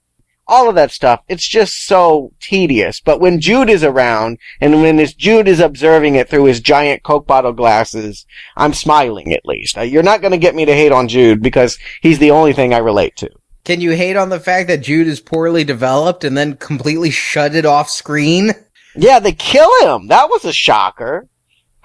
all 0.47 0.69
of 0.69 0.75
that 0.75 0.91
stuff. 0.91 1.21
It's 1.27 1.47
just 1.47 1.85
so 1.85 2.31
tedious. 2.39 2.99
But 2.99 3.19
when 3.19 3.39
Jude 3.39 3.69
is 3.69 3.83
around, 3.83 4.37
and 4.61 4.81
when 4.81 4.97
this 4.97 5.13
Jude 5.13 5.47
is 5.47 5.59
observing 5.59 6.15
it 6.15 6.29
through 6.29 6.45
his 6.45 6.59
giant 6.59 7.03
Coke 7.03 7.27
bottle 7.27 7.53
glasses, 7.53 8.25
I'm 8.55 8.73
smiling 8.73 9.33
at 9.33 9.45
least. 9.45 9.77
Uh, 9.77 9.81
you're 9.81 10.03
not 10.03 10.21
going 10.21 10.31
to 10.31 10.37
get 10.37 10.55
me 10.55 10.65
to 10.65 10.73
hate 10.73 10.91
on 10.91 11.07
Jude 11.07 11.41
because 11.41 11.77
he's 12.01 12.19
the 12.19 12.31
only 12.31 12.53
thing 12.53 12.73
I 12.73 12.79
relate 12.79 13.15
to. 13.17 13.29
Can 13.63 13.81
you 13.81 13.91
hate 13.91 14.15
on 14.15 14.29
the 14.29 14.39
fact 14.39 14.67
that 14.67 14.83
Jude 14.83 15.07
is 15.07 15.19
poorly 15.19 15.63
developed 15.63 16.23
and 16.23 16.37
then 16.37 16.55
completely 16.57 17.09
shut 17.09 17.55
it 17.55 17.65
off 17.65 17.89
screen? 17.89 18.51
Yeah, 18.95 19.19
they 19.19 19.31
kill 19.31 19.71
him. 19.81 20.07
That 20.07 20.29
was 20.29 20.45
a 20.45 20.53
shocker. 20.53 21.27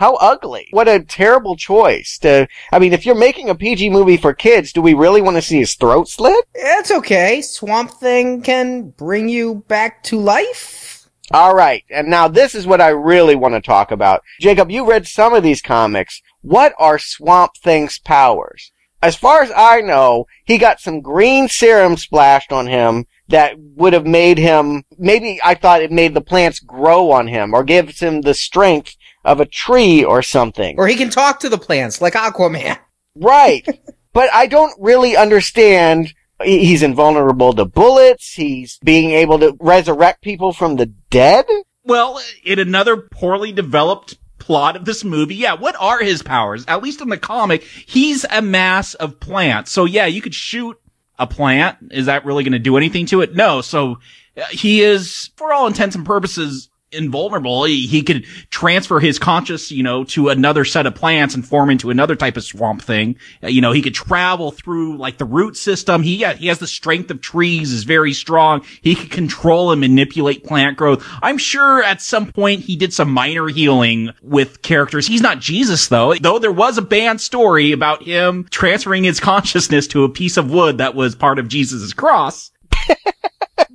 How 0.01 0.14
ugly. 0.14 0.66
What 0.70 0.88
a 0.88 1.05
terrible 1.05 1.57
choice 1.57 2.16
to, 2.20 2.48
I 2.72 2.78
mean, 2.78 2.94
if 2.94 3.05
you're 3.05 3.14
making 3.14 3.51
a 3.51 3.55
PG 3.55 3.90
movie 3.90 4.16
for 4.16 4.32
kids, 4.32 4.72
do 4.72 4.80
we 4.80 4.94
really 4.94 5.20
want 5.20 5.36
to 5.36 5.42
see 5.42 5.59
his 5.59 5.74
throat 5.74 6.09
slit? 6.09 6.42
It's 6.55 6.90
okay. 6.90 7.42
Swamp 7.42 7.90
Thing 7.90 8.40
can 8.40 8.94
bring 8.96 9.28
you 9.28 9.57
back 9.68 10.03
to 10.05 10.18
life. 10.18 11.11
Alright, 11.34 11.84
and 11.90 12.09
now 12.09 12.28
this 12.28 12.55
is 12.55 12.66
what 12.66 12.80
I 12.80 12.88
really 12.88 13.34
want 13.36 13.53
to 13.53 13.61
talk 13.61 13.90
about. 13.90 14.22
Jacob, 14.40 14.70
you 14.70 14.88
read 14.88 15.07
some 15.07 15.34
of 15.34 15.42
these 15.42 15.61
comics. 15.61 16.22
What 16.40 16.72
are 16.78 16.98
Swamp 16.98 17.59
Thing's 17.62 17.98
powers? 17.98 18.72
As 19.03 19.16
far 19.16 19.42
as 19.42 19.53
I 19.55 19.82
know, 19.82 20.26
he 20.46 20.57
got 20.57 20.80
some 20.80 21.03
green 21.03 21.46
serum 21.46 21.98
splashed 21.98 22.53
on 22.53 22.66
him 22.68 23.05
that 23.28 23.59
would 23.59 23.92
have 23.92 24.07
made 24.07 24.38
him, 24.38 24.82
maybe 24.98 25.40
I 25.44 25.55
thought 25.55 25.82
it 25.82 25.92
made 25.92 26.14
the 26.14 26.20
plants 26.22 26.59
grow 26.59 27.11
on 27.11 27.26
him 27.26 27.55
or 27.55 27.64
gives 27.64 28.01
him 28.01 28.22
the 28.22 28.34
strength 28.34 28.96
of 29.24 29.40
a 29.40 29.46
tree 29.46 30.04
or 30.04 30.22
something. 30.22 30.76
Or 30.78 30.86
he 30.86 30.96
can 30.96 31.10
talk 31.10 31.40
to 31.40 31.48
the 31.48 31.58
plants 31.58 32.00
like 32.00 32.14
Aquaman. 32.14 32.78
Right. 33.14 33.66
but 34.12 34.32
I 34.32 34.46
don't 34.46 34.74
really 34.80 35.16
understand. 35.16 36.14
He's 36.42 36.82
invulnerable 36.82 37.52
to 37.54 37.64
bullets. 37.64 38.32
He's 38.32 38.78
being 38.82 39.10
able 39.10 39.38
to 39.40 39.56
resurrect 39.60 40.22
people 40.22 40.52
from 40.52 40.76
the 40.76 40.86
dead. 40.86 41.46
Well, 41.84 42.20
in 42.44 42.58
another 42.58 42.96
poorly 42.96 43.52
developed 43.52 44.18
plot 44.38 44.76
of 44.76 44.84
this 44.84 45.04
movie, 45.04 45.36
yeah, 45.36 45.54
what 45.54 45.76
are 45.78 46.00
his 46.00 46.22
powers? 46.22 46.64
At 46.66 46.82
least 46.82 47.00
in 47.00 47.08
the 47.08 47.18
comic, 47.18 47.62
he's 47.62 48.24
a 48.30 48.40
mass 48.40 48.94
of 48.94 49.20
plants. 49.20 49.70
So 49.70 49.84
yeah, 49.84 50.06
you 50.06 50.22
could 50.22 50.34
shoot 50.34 50.78
a 51.18 51.26
plant. 51.26 51.76
Is 51.90 52.06
that 52.06 52.24
really 52.24 52.42
going 52.42 52.52
to 52.52 52.58
do 52.58 52.76
anything 52.76 53.06
to 53.06 53.20
it? 53.20 53.34
No. 53.34 53.60
So 53.60 53.98
uh, 54.36 54.44
he 54.50 54.80
is, 54.80 55.30
for 55.36 55.52
all 55.52 55.66
intents 55.66 55.94
and 55.94 56.06
purposes, 56.06 56.69
invulnerable. 56.93 57.64
He, 57.64 57.86
he 57.86 58.03
could 58.03 58.24
transfer 58.51 59.01
his 59.01 59.18
conscious, 59.18 59.70
you 59.70 59.82
know, 59.82 60.05
to 60.05 60.28
another 60.28 60.64
set 60.64 60.86
of 60.86 60.95
plants 60.95 61.34
and 61.34 61.47
form 61.47 61.70
into 61.70 61.91
another 61.91 62.16
type 62.16 62.36
of 62.36 62.45
swamp 62.45 62.82
thing. 62.82 63.16
Uh, 63.43 63.49
you 63.49 63.61
know, 63.61 63.72
he 63.72 63.82
could 63.82 63.95
travel 63.95 64.51
through 64.51 64.97
like 64.97 65.18
the 65.18 65.24
root 65.24 65.57
system. 65.57 66.03
He, 66.03 66.24
he 66.24 66.49
has 66.49 66.59
the 66.59 66.66
strength 66.66 67.11
of 67.11 67.20
trees, 67.20 67.72
is 67.72 67.84
very 67.84 68.12
strong. 68.12 68.64
He 68.82 68.95
could 68.95 69.11
control 69.11 69.70
and 69.70 69.80
manipulate 69.80 70.45
plant 70.45 70.76
growth. 70.76 71.05
I'm 71.22 71.38
sure 71.38 71.82
at 71.82 72.03
some 72.03 72.32
point 72.32 72.62
he 72.62 72.76
did 72.76 72.93
some 72.93 73.11
minor 73.11 73.49
healing 73.49 74.11
with 74.22 74.62
characters. 74.62 75.07
He's 75.07 75.22
not 75.22 75.41
Jesus 75.41 75.88
though, 75.88 76.14
though 76.14 76.38
there 76.38 76.53
was 76.53 76.78
a 76.78 76.82
banned 76.82 77.20
story 77.20 77.72
about 77.72 78.03
him 78.03 78.47
transferring 78.51 79.05
his 79.05 79.20
consciousness 79.20 79.86
to 79.88 80.05
a 80.05 80.09
piece 80.09 80.36
of 80.36 80.51
wood 80.51 80.78
that 80.78 80.95
was 80.95 81.14
part 81.14 81.38
of 81.38 81.49
Jesus' 81.49 81.93
cross. 81.93 82.51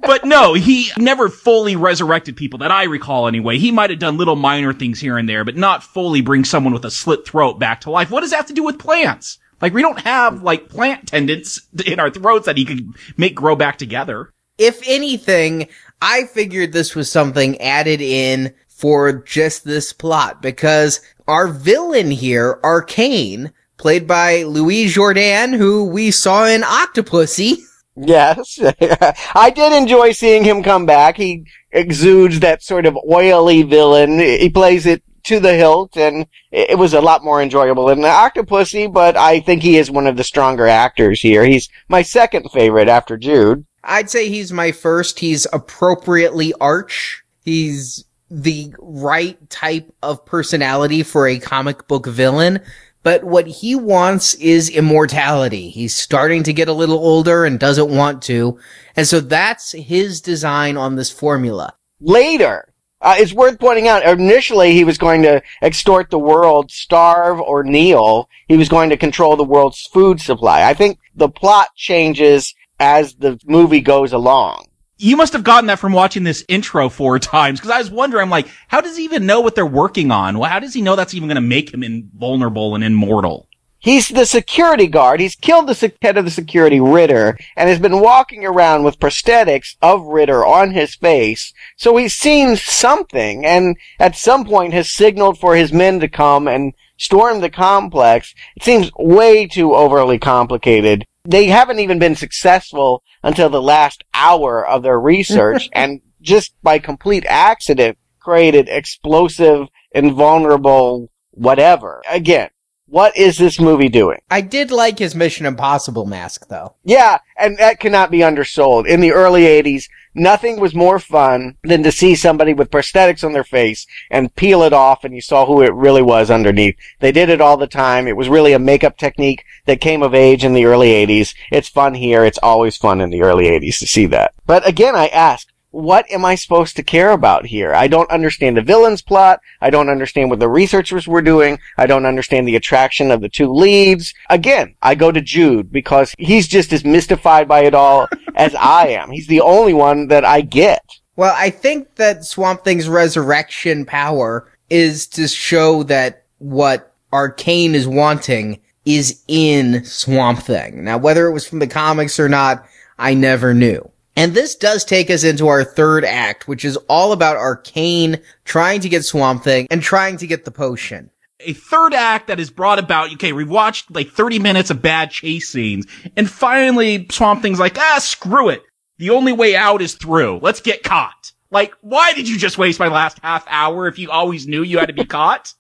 but 0.06 0.26
no, 0.26 0.54
he 0.54 0.92
never 0.98 1.30
fully 1.30 1.76
resurrected 1.76 2.36
people 2.36 2.60
that 2.60 2.72
I 2.72 2.84
recall 2.84 3.28
anyway. 3.28 3.58
He 3.58 3.72
might 3.72 3.90
have 3.90 4.00
done 4.00 4.18
little 4.18 4.36
minor 4.36 4.74
things 4.74 5.00
here 5.00 5.18
and 5.18 5.28
there, 5.28 5.44
but 5.44 5.56
not 5.56 5.84
fully 5.84 6.22
bring 6.22 6.46
someone 6.46 6.74
with 6.74 6.86
a 6.86 6.92
slit 6.92 7.28
throat 7.28 7.60
back 7.60 7.82
to 7.82 7.92
life. 7.92 8.12
What 8.12 8.22
does 8.22 8.32
that 8.32 8.38
have 8.38 8.46
to 8.48 8.54
do 8.54 8.64
with 8.64 8.80
plants? 8.80 9.38
Like 9.62 9.74
we 9.74 9.82
don't 9.82 10.00
have 10.00 10.44
like 10.44 10.70
plant 10.70 11.08
tendons 11.08 11.62
in 11.86 12.00
our 12.00 12.10
throats 12.10 12.46
that 12.46 12.58
he 12.58 12.66
could 12.66 12.88
make 13.18 13.36
grow 13.36 13.56
back 13.56 13.78
together. 13.78 14.32
If 14.58 14.82
anything, 14.88 15.68
I 16.02 16.26
figured 16.26 16.72
this 16.72 16.96
was 16.96 17.12
something 17.12 17.60
added 17.60 18.02
in 18.02 18.54
for 18.68 19.12
just 19.12 19.66
this 19.66 19.92
plot 19.92 20.42
because 20.42 21.02
our 21.28 21.48
villain 21.48 22.12
here, 22.12 22.60
Arcane, 22.64 23.52
played 23.78 24.08
by 24.08 24.44
Louis 24.44 24.86
Jourdan, 24.86 25.56
who 25.56 25.86
we 25.86 26.12
saw 26.12 26.46
in 26.46 26.62
Octopussy. 26.62 27.58
Yes. 27.96 28.60
I 29.36 29.52
did 29.52 29.74
enjoy 29.74 30.12
seeing 30.12 30.44
him 30.44 30.64
come 30.64 30.86
back. 30.86 31.18
He 31.18 31.46
exudes 31.72 32.40
that 32.42 32.64
sort 32.64 32.86
of 32.86 32.98
oily 33.10 33.64
villain. 33.64 34.20
He 34.20 34.50
plays 34.50 34.86
it 34.86 35.04
to 35.26 35.40
the 35.40 35.56
hilt 35.56 35.98
and 35.98 36.28
it 36.52 36.78
was 36.78 36.94
a 36.94 37.02
lot 37.02 37.24
more 37.24 37.42
enjoyable 37.42 37.88
than 37.88 38.02
the 38.02 38.08
Octopussy, 38.08 38.92
but 38.92 39.18
I 39.18 39.40
think 39.40 39.64
he 39.64 39.78
is 39.78 39.90
one 39.90 40.08
of 40.08 40.18
the 40.18 40.24
stronger 40.24 40.68
actors 40.68 41.20
here. 41.20 41.44
He's 41.44 41.68
my 41.90 42.04
second 42.04 42.50
favorite 42.52 42.88
after 42.88 43.18
Jude. 43.18 43.66
I'd 43.84 44.10
say 44.10 44.30
he's 44.30 44.52
my 44.52 44.72
first. 44.72 45.20
He's 45.20 45.48
appropriately 45.52 46.54
arch. 46.60 47.24
He's 47.44 48.06
the 48.30 48.74
right 48.80 49.50
type 49.50 49.92
of 50.02 50.26
personality 50.26 51.04
for 51.04 51.28
a 51.28 51.40
comic 51.40 51.88
book 51.88 52.08
villain. 52.08 52.60
But 53.06 53.24
what 53.24 53.46
he 53.46 53.76
wants 53.76 54.34
is 54.34 54.68
immortality. 54.68 55.70
He's 55.70 55.96
starting 55.96 56.42
to 56.42 56.52
get 56.52 56.68
a 56.68 56.74
little 56.74 56.98
older 56.98 57.46
and 57.46 57.60
doesn't 57.60 57.96
want 57.96 58.24
to. 58.24 58.58
And 58.96 59.08
so 59.08 59.20
that's 59.20 59.74
his 59.74 60.22
design 60.22 60.76
on 60.76 60.96
this 60.96 61.12
formula. 61.12 61.76
Later, 62.02 62.74
uh, 63.02 63.14
it's 63.20 63.32
worth 63.32 63.60
pointing 63.60 63.88
out, 63.88 64.04
initially 64.08 64.74
he 64.74 64.84
was 64.84 64.98
going 64.98 65.22
to 65.22 65.44
extort 65.62 66.10
the 66.10 66.18
world, 66.18 66.72
starve 66.72 67.40
or 67.40 67.64
kneel. 67.64 68.28
He 68.48 68.58
was 68.58 68.70
going 68.70 68.90
to 68.90 68.98
control 68.98 69.36
the 69.36 69.44
world's 69.44 69.86
food 69.86 70.20
supply. 70.20 70.64
I 70.64 70.74
think 70.74 70.98
the 71.14 71.30
plot 71.30 71.76
changes 71.76 72.56
as 72.80 73.14
the 73.14 73.40
movie 73.46 73.82
goes 73.82 74.14
along 74.14 74.66
you 74.98 75.18
must 75.18 75.34
have 75.34 75.44
gotten 75.44 75.68
that 75.68 75.80
from 75.80 75.94
watching 75.94 76.24
this 76.24 76.46
intro 76.48 76.90
four 76.90 77.20
times 77.20 77.60
because 77.60 77.72
I 77.72 77.80
was 77.80 77.92
wondering, 77.92 78.24
I'm 78.24 78.30
like, 78.30 78.48
how 78.68 78.82
does 78.82 78.98
he 78.98 79.04
even 79.04 79.26
know 79.26 79.42
what 79.42 79.56
they're 79.56 79.66
working 79.66 80.12
on? 80.12 80.38
Well, 80.38 80.50
how 80.50 80.60
does 80.60 80.74
he 80.74 80.82
know 80.82 80.96
that's 80.96 81.14
even 81.14 81.28
going 81.28 81.36
to 81.36 81.42
make 81.42 81.74
him 81.74 81.84
invulnerable 81.84 82.76
and 82.76 82.84
immortal? 82.84 83.48
He's 83.86 84.10
the 84.10 84.26
security 84.26 84.88
guard. 84.88 85.20
He's 85.20 85.36
killed 85.36 85.68
the 85.68 85.94
head 86.02 86.18
of 86.18 86.26
the 86.26 86.32
security, 86.32 86.80
Ritter, 86.80 87.38
and 87.56 87.70
has 87.70 87.78
been 87.78 88.00
walking 88.00 88.44
around 88.44 88.84
with 88.84 89.00
prosthetics 89.00 89.76
of 89.80 90.08
Ritter 90.08 90.44
on 90.44 90.72
his 90.72 90.96
face. 90.96 91.54
So 91.78 91.96
he's 91.96 92.16
seen 92.16 92.56
something, 92.56 93.46
and 93.46 93.78
at 94.00 94.16
some 94.16 94.44
point 94.44 94.74
has 94.74 94.90
signaled 94.90 95.38
for 95.38 95.56
his 95.56 95.72
men 95.72 96.00
to 96.00 96.08
come 96.08 96.48
and 96.48 96.74
storm 96.98 97.42
the 97.42 97.50
complex. 97.50 98.34
It 98.56 98.64
seems 98.64 98.92
way 98.98 99.48
too 99.48 99.74
overly 99.76 100.20
complicated 100.20 101.06
they 101.26 101.48
haven't 101.48 101.80
even 101.80 102.00
been 102.00 102.16
successful 102.16 103.04
until 103.24 103.50
the 103.50 103.62
last 103.62 104.04
hour 104.14 104.66
of 104.66 104.84
their 104.84 105.00
research 105.00 105.70
and 105.74 106.02
just 106.22 106.54
by 106.64 106.80
complete 106.80 107.26
accident 107.28 107.98
created 108.20 108.70
explosive, 108.70 109.68
invulnerable, 109.92 111.10
whatever. 111.32 112.02
Again, 112.10 112.50
what 112.88 113.18
is 113.18 113.38
this 113.38 113.60
movie 113.60 113.90
doing? 113.90 114.20
I 114.30 114.42
did 114.42 114.72
like 114.72 115.00
his 115.00 115.16
Mission 115.16 115.46
Impossible 115.46 116.06
mask 116.06 116.48
though. 116.48 116.76
Yeah, 116.84 117.20
and 117.38 117.58
that 117.58 117.80
cannot 117.80 118.12
be 118.12 118.24
undersold. 118.24 118.88
In 118.88 119.02
the 119.02 119.12
early 119.12 119.44
80s, 119.44 119.90
nothing 120.14 120.60
was 120.60 120.76
more 120.76 121.00
fun 121.00 121.58
than 121.64 121.84
to 121.84 121.92
see 121.92 122.16
somebody 122.16 122.54
with 122.54 122.70
prosthetics 122.70 123.24
on 123.24 123.34
their 123.34 123.44
face 123.44 123.88
and 124.12 124.36
peel 124.36 124.64
it 124.64 124.74
off 124.74 125.04
and 125.04 125.16
you 125.16 125.22
saw 125.22 125.46
who 125.46 125.62
it 125.62 125.74
really 125.74 126.02
was 126.02 126.30
underneath. 126.30 126.76
They 127.00 127.12
did 127.12 127.30
it 127.30 127.42
all 127.42 127.58
the 127.58 127.68
time. 127.68 128.08
It 128.08 128.18
was 128.18 128.30
really 128.30 128.54
a 128.54 128.60
makeup 128.60 128.98
technique 128.98 129.44
that 129.66 129.82
came 129.82 130.04
of 130.04 130.14
age 130.14 130.46
in 130.46 130.54
the 130.54 130.66
early 130.66 130.90
80s. 130.90 131.34
It's 131.52 131.68
fun 131.68 131.96
here. 131.96 132.24
It's 132.24 132.40
always 132.42 132.78
fun 132.78 133.02
in 133.02 133.10
the 133.10 133.24
early 133.24 133.46
80s 133.46 133.80
to 133.80 133.88
see 133.88 134.06
that. 134.08 134.34
But 134.46 134.68
again, 134.68 134.96
I 134.96 135.08
ask, 135.08 135.48
what 135.76 136.10
am 136.10 136.24
I 136.24 136.36
supposed 136.36 136.78
to 136.78 136.84
care 136.84 137.12
about 137.12 137.46
here? 137.46 137.74
I 137.74 137.88
don't 137.88 138.10
understand 138.10 138.56
the 138.56 138.62
villain's 138.62 139.02
plot. 139.02 139.42
I 139.60 139.70
don't 139.70 139.90
understand 139.90 140.30
what 140.30 140.40
the 140.40 140.48
researchers 140.48 141.06
were 141.06 141.22
doing. 141.22 141.60
I 141.78 141.86
don't 141.86 142.06
understand 142.06 142.48
the 142.48 142.56
attraction 142.56 143.12
of 143.12 143.20
the 143.20 143.28
two 143.28 143.52
leads. 143.52 144.14
Again, 144.30 144.76
I 144.82 144.96
go 144.96 145.12
to 145.12 145.20
Jude 145.20 145.74
because 145.74 146.16
he's 146.18 146.48
just 146.48 146.72
as 146.72 146.86
mystified 146.86 147.50
by 147.50 147.66
it 147.66 147.74
all 147.74 148.08
as 148.36 148.56
I 148.56 148.88
am. 148.88 149.12
He's 149.12 149.28
the 149.28 149.42
only 149.42 149.74
one 149.74 150.08
that 150.08 150.24
I 150.24 150.40
get. 150.42 150.82
Well, 151.18 151.36
I 151.38 151.50
think 151.50 151.96
that 151.96 152.24
Swamp 152.24 152.64
Thing's 152.64 152.88
resurrection 152.88 153.86
power 153.86 154.50
is 154.70 155.08
to 155.08 155.28
show 155.28 155.84
that 155.84 156.24
what 156.38 156.94
Arcane 157.12 157.76
is 157.76 157.88
wanting 157.88 158.62
is 158.86 159.22
in 159.28 159.84
Swamp 159.84 160.40
Thing. 160.40 160.86
Now, 160.86 160.98
whether 160.98 161.28
it 161.28 161.34
was 161.34 161.46
from 161.46 161.60
the 161.60 161.68
comics 161.68 162.18
or 162.18 162.30
not, 162.30 162.66
I 162.98 163.14
never 163.14 163.54
knew. 163.54 163.92
And 164.16 164.34
this 164.34 164.56
does 164.56 164.86
take 164.86 165.10
us 165.10 165.24
into 165.24 165.48
our 165.48 165.64
third 165.64 166.06
act, 166.06 166.48
which 166.48 166.64
is 166.64 166.78
all 166.90 167.12
about 167.12 167.36
Arcane 167.36 168.22
trying 168.46 168.80
to 168.82 168.90
get 168.90 169.04
Swamp 169.04 169.44
Thing 169.44 169.68
and 169.70 169.82
trying 169.82 170.18
to 170.18 170.28
get 170.28 170.46
the 170.46 170.52
potion. 170.52 171.10
A 171.42 171.54
third 171.54 171.94
act 171.94 172.28
that 172.28 172.40
is 172.40 172.50
brought 172.50 172.80
about, 172.80 173.12
okay, 173.14 173.34
we've 173.34 173.50
watched 173.50 173.92
like 173.92 174.10
30 174.10 174.40
minutes 174.40 174.70
of 174.70 174.82
bad 174.82 175.12
chase 175.12 175.50
scenes, 175.50 175.86
and 176.16 176.30
finally 176.30 177.08
Swamp 177.12 177.42
Thing's 177.42 177.60
like, 177.60 177.78
ah, 177.78 178.00
screw 178.00 178.50
it. 178.50 178.64
The 178.98 179.10
only 179.10 179.34
way 179.34 179.56
out 179.56 179.82
is 179.82 179.96
through. 179.96 180.40
Let's 180.42 180.62
get 180.62 180.84
caught. 180.84 181.34
Like, 181.52 181.74
why 181.82 182.14
did 182.14 182.30
you 182.30 182.38
just 182.38 182.58
waste 182.58 182.80
my 182.80 182.88
last 182.88 183.20
half 183.22 183.46
hour 183.50 183.88
if 183.88 184.00
you 184.00 184.10
always 184.10 184.48
knew 184.48 184.64
you 184.64 184.80
had 184.80 184.88
to 184.88 184.94
be 184.94 185.06
caught? 185.06 185.54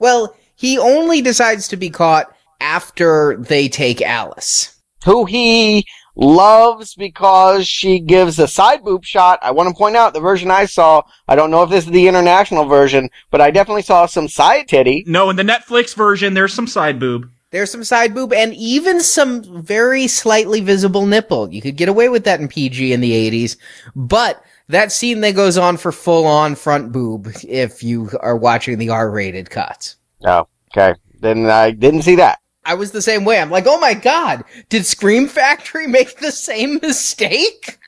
well, 0.00 0.34
he 0.56 0.78
only 0.78 1.22
decides 1.22 1.68
to 1.68 1.76
be 1.76 1.90
caught 1.90 2.34
after 2.60 3.36
they 3.38 3.68
take 3.68 4.02
Alice. 4.02 4.76
Who 5.04 5.24
he 5.24 5.86
loves 6.16 6.94
because 6.94 7.66
she 7.66 8.00
gives 8.00 8.38
a 8.38 8.48
side 8.48 8.84
boob 8.84 9.04
shot. 9.04 9.38
I 9.42 9.50
want 9.50 9.68
to 9.68 9.74
point 9.74 9.96
out 9.96 10.14
the 10.14 10.20
version 10.20 10.50
I 10.50 10.66
saw. 10.66 11.02
I 11.28 11.36
don't 11.36 11.50
know 11.50 11.62
if 11.62 11.70
this 11.70 11.84
is 11.84 11.90
the 11.90 12.08
international 12.08 12.64
version, 12.64 13.10
but 13.30 13.40
I 13.40 13.50
definitely 13.50 13.82
saw 13.82 14.06
some 14.06 14.28
side 14.28 14.68
titty. 14.68 15.04
No, 15.06 15.30
in 15.30 15.36
the 15.36 15.42
Netflix 15.42 15.94
version, 15.94 16.34
there's 16.34 16.54
some 16.54 16.66
side 16.66 16.98
boob. 16.98 17.30
There's 17.50 17.70
some 17.70 17.82
side 17.82 18.14
boob 18.14 18.32
and 18.32 18.54
even 18.54 19.00
some 19.00 19.42
very 19.62 20.06
slightly 20.06 20.60
visible 20.60 21.04
nipple. 21.04 21.52
You 21.52 21.60
could 21.60 21.76
get 21.76 21.88
away 21.88 22.08
with 22.08 22.24
that 22.24 22.40
in 22.40 22.46
PG 22.46 22.92
in 22.92 23.00
the 23.00 23.12
80s, 23.12 23.56
but 23.96 24.42
that 24.68 24.92
scene 24.92 25.20
that 25.22 25.34
goes 25.34 25.58
on 25.58 25.76
for 25.76 25.90
full 25.90 26.26
on 26.26 26.54
front 26.54 26.92
boob 26.92 27.28
if 27.42 27.82
you 27.82 28.08
are 28.20 28.36
watching 28.36 28.78
the 28.78 28.90
R 28.90 29.10
rated 29.10 29.50
cuts. 29.50 29.96
Oh, 30.24 30.46
okay. 30.70 30.94
Then 31.18 31.46
I 31.46 31.72
didn't 31.72 32.02
see 32.02 32.14
that. 32.16 32.38
I 32.64 32.74
was 32.74 32.92
the 32.92 33.02
same 33.02 33.24
way. 33.24 33.40
I'm 33.40 33.50
like, 33.50 33.66
oh 33.66 33.80
my 33.80 33.94
god, 33.94 34.44
did 34.68 34.86
Scream 34.86 35.28
Factory 35.28 35.86
make 35.88 36.18
the 36.18 36.32
same 36.32 36.78
mistake? 36.82 37.78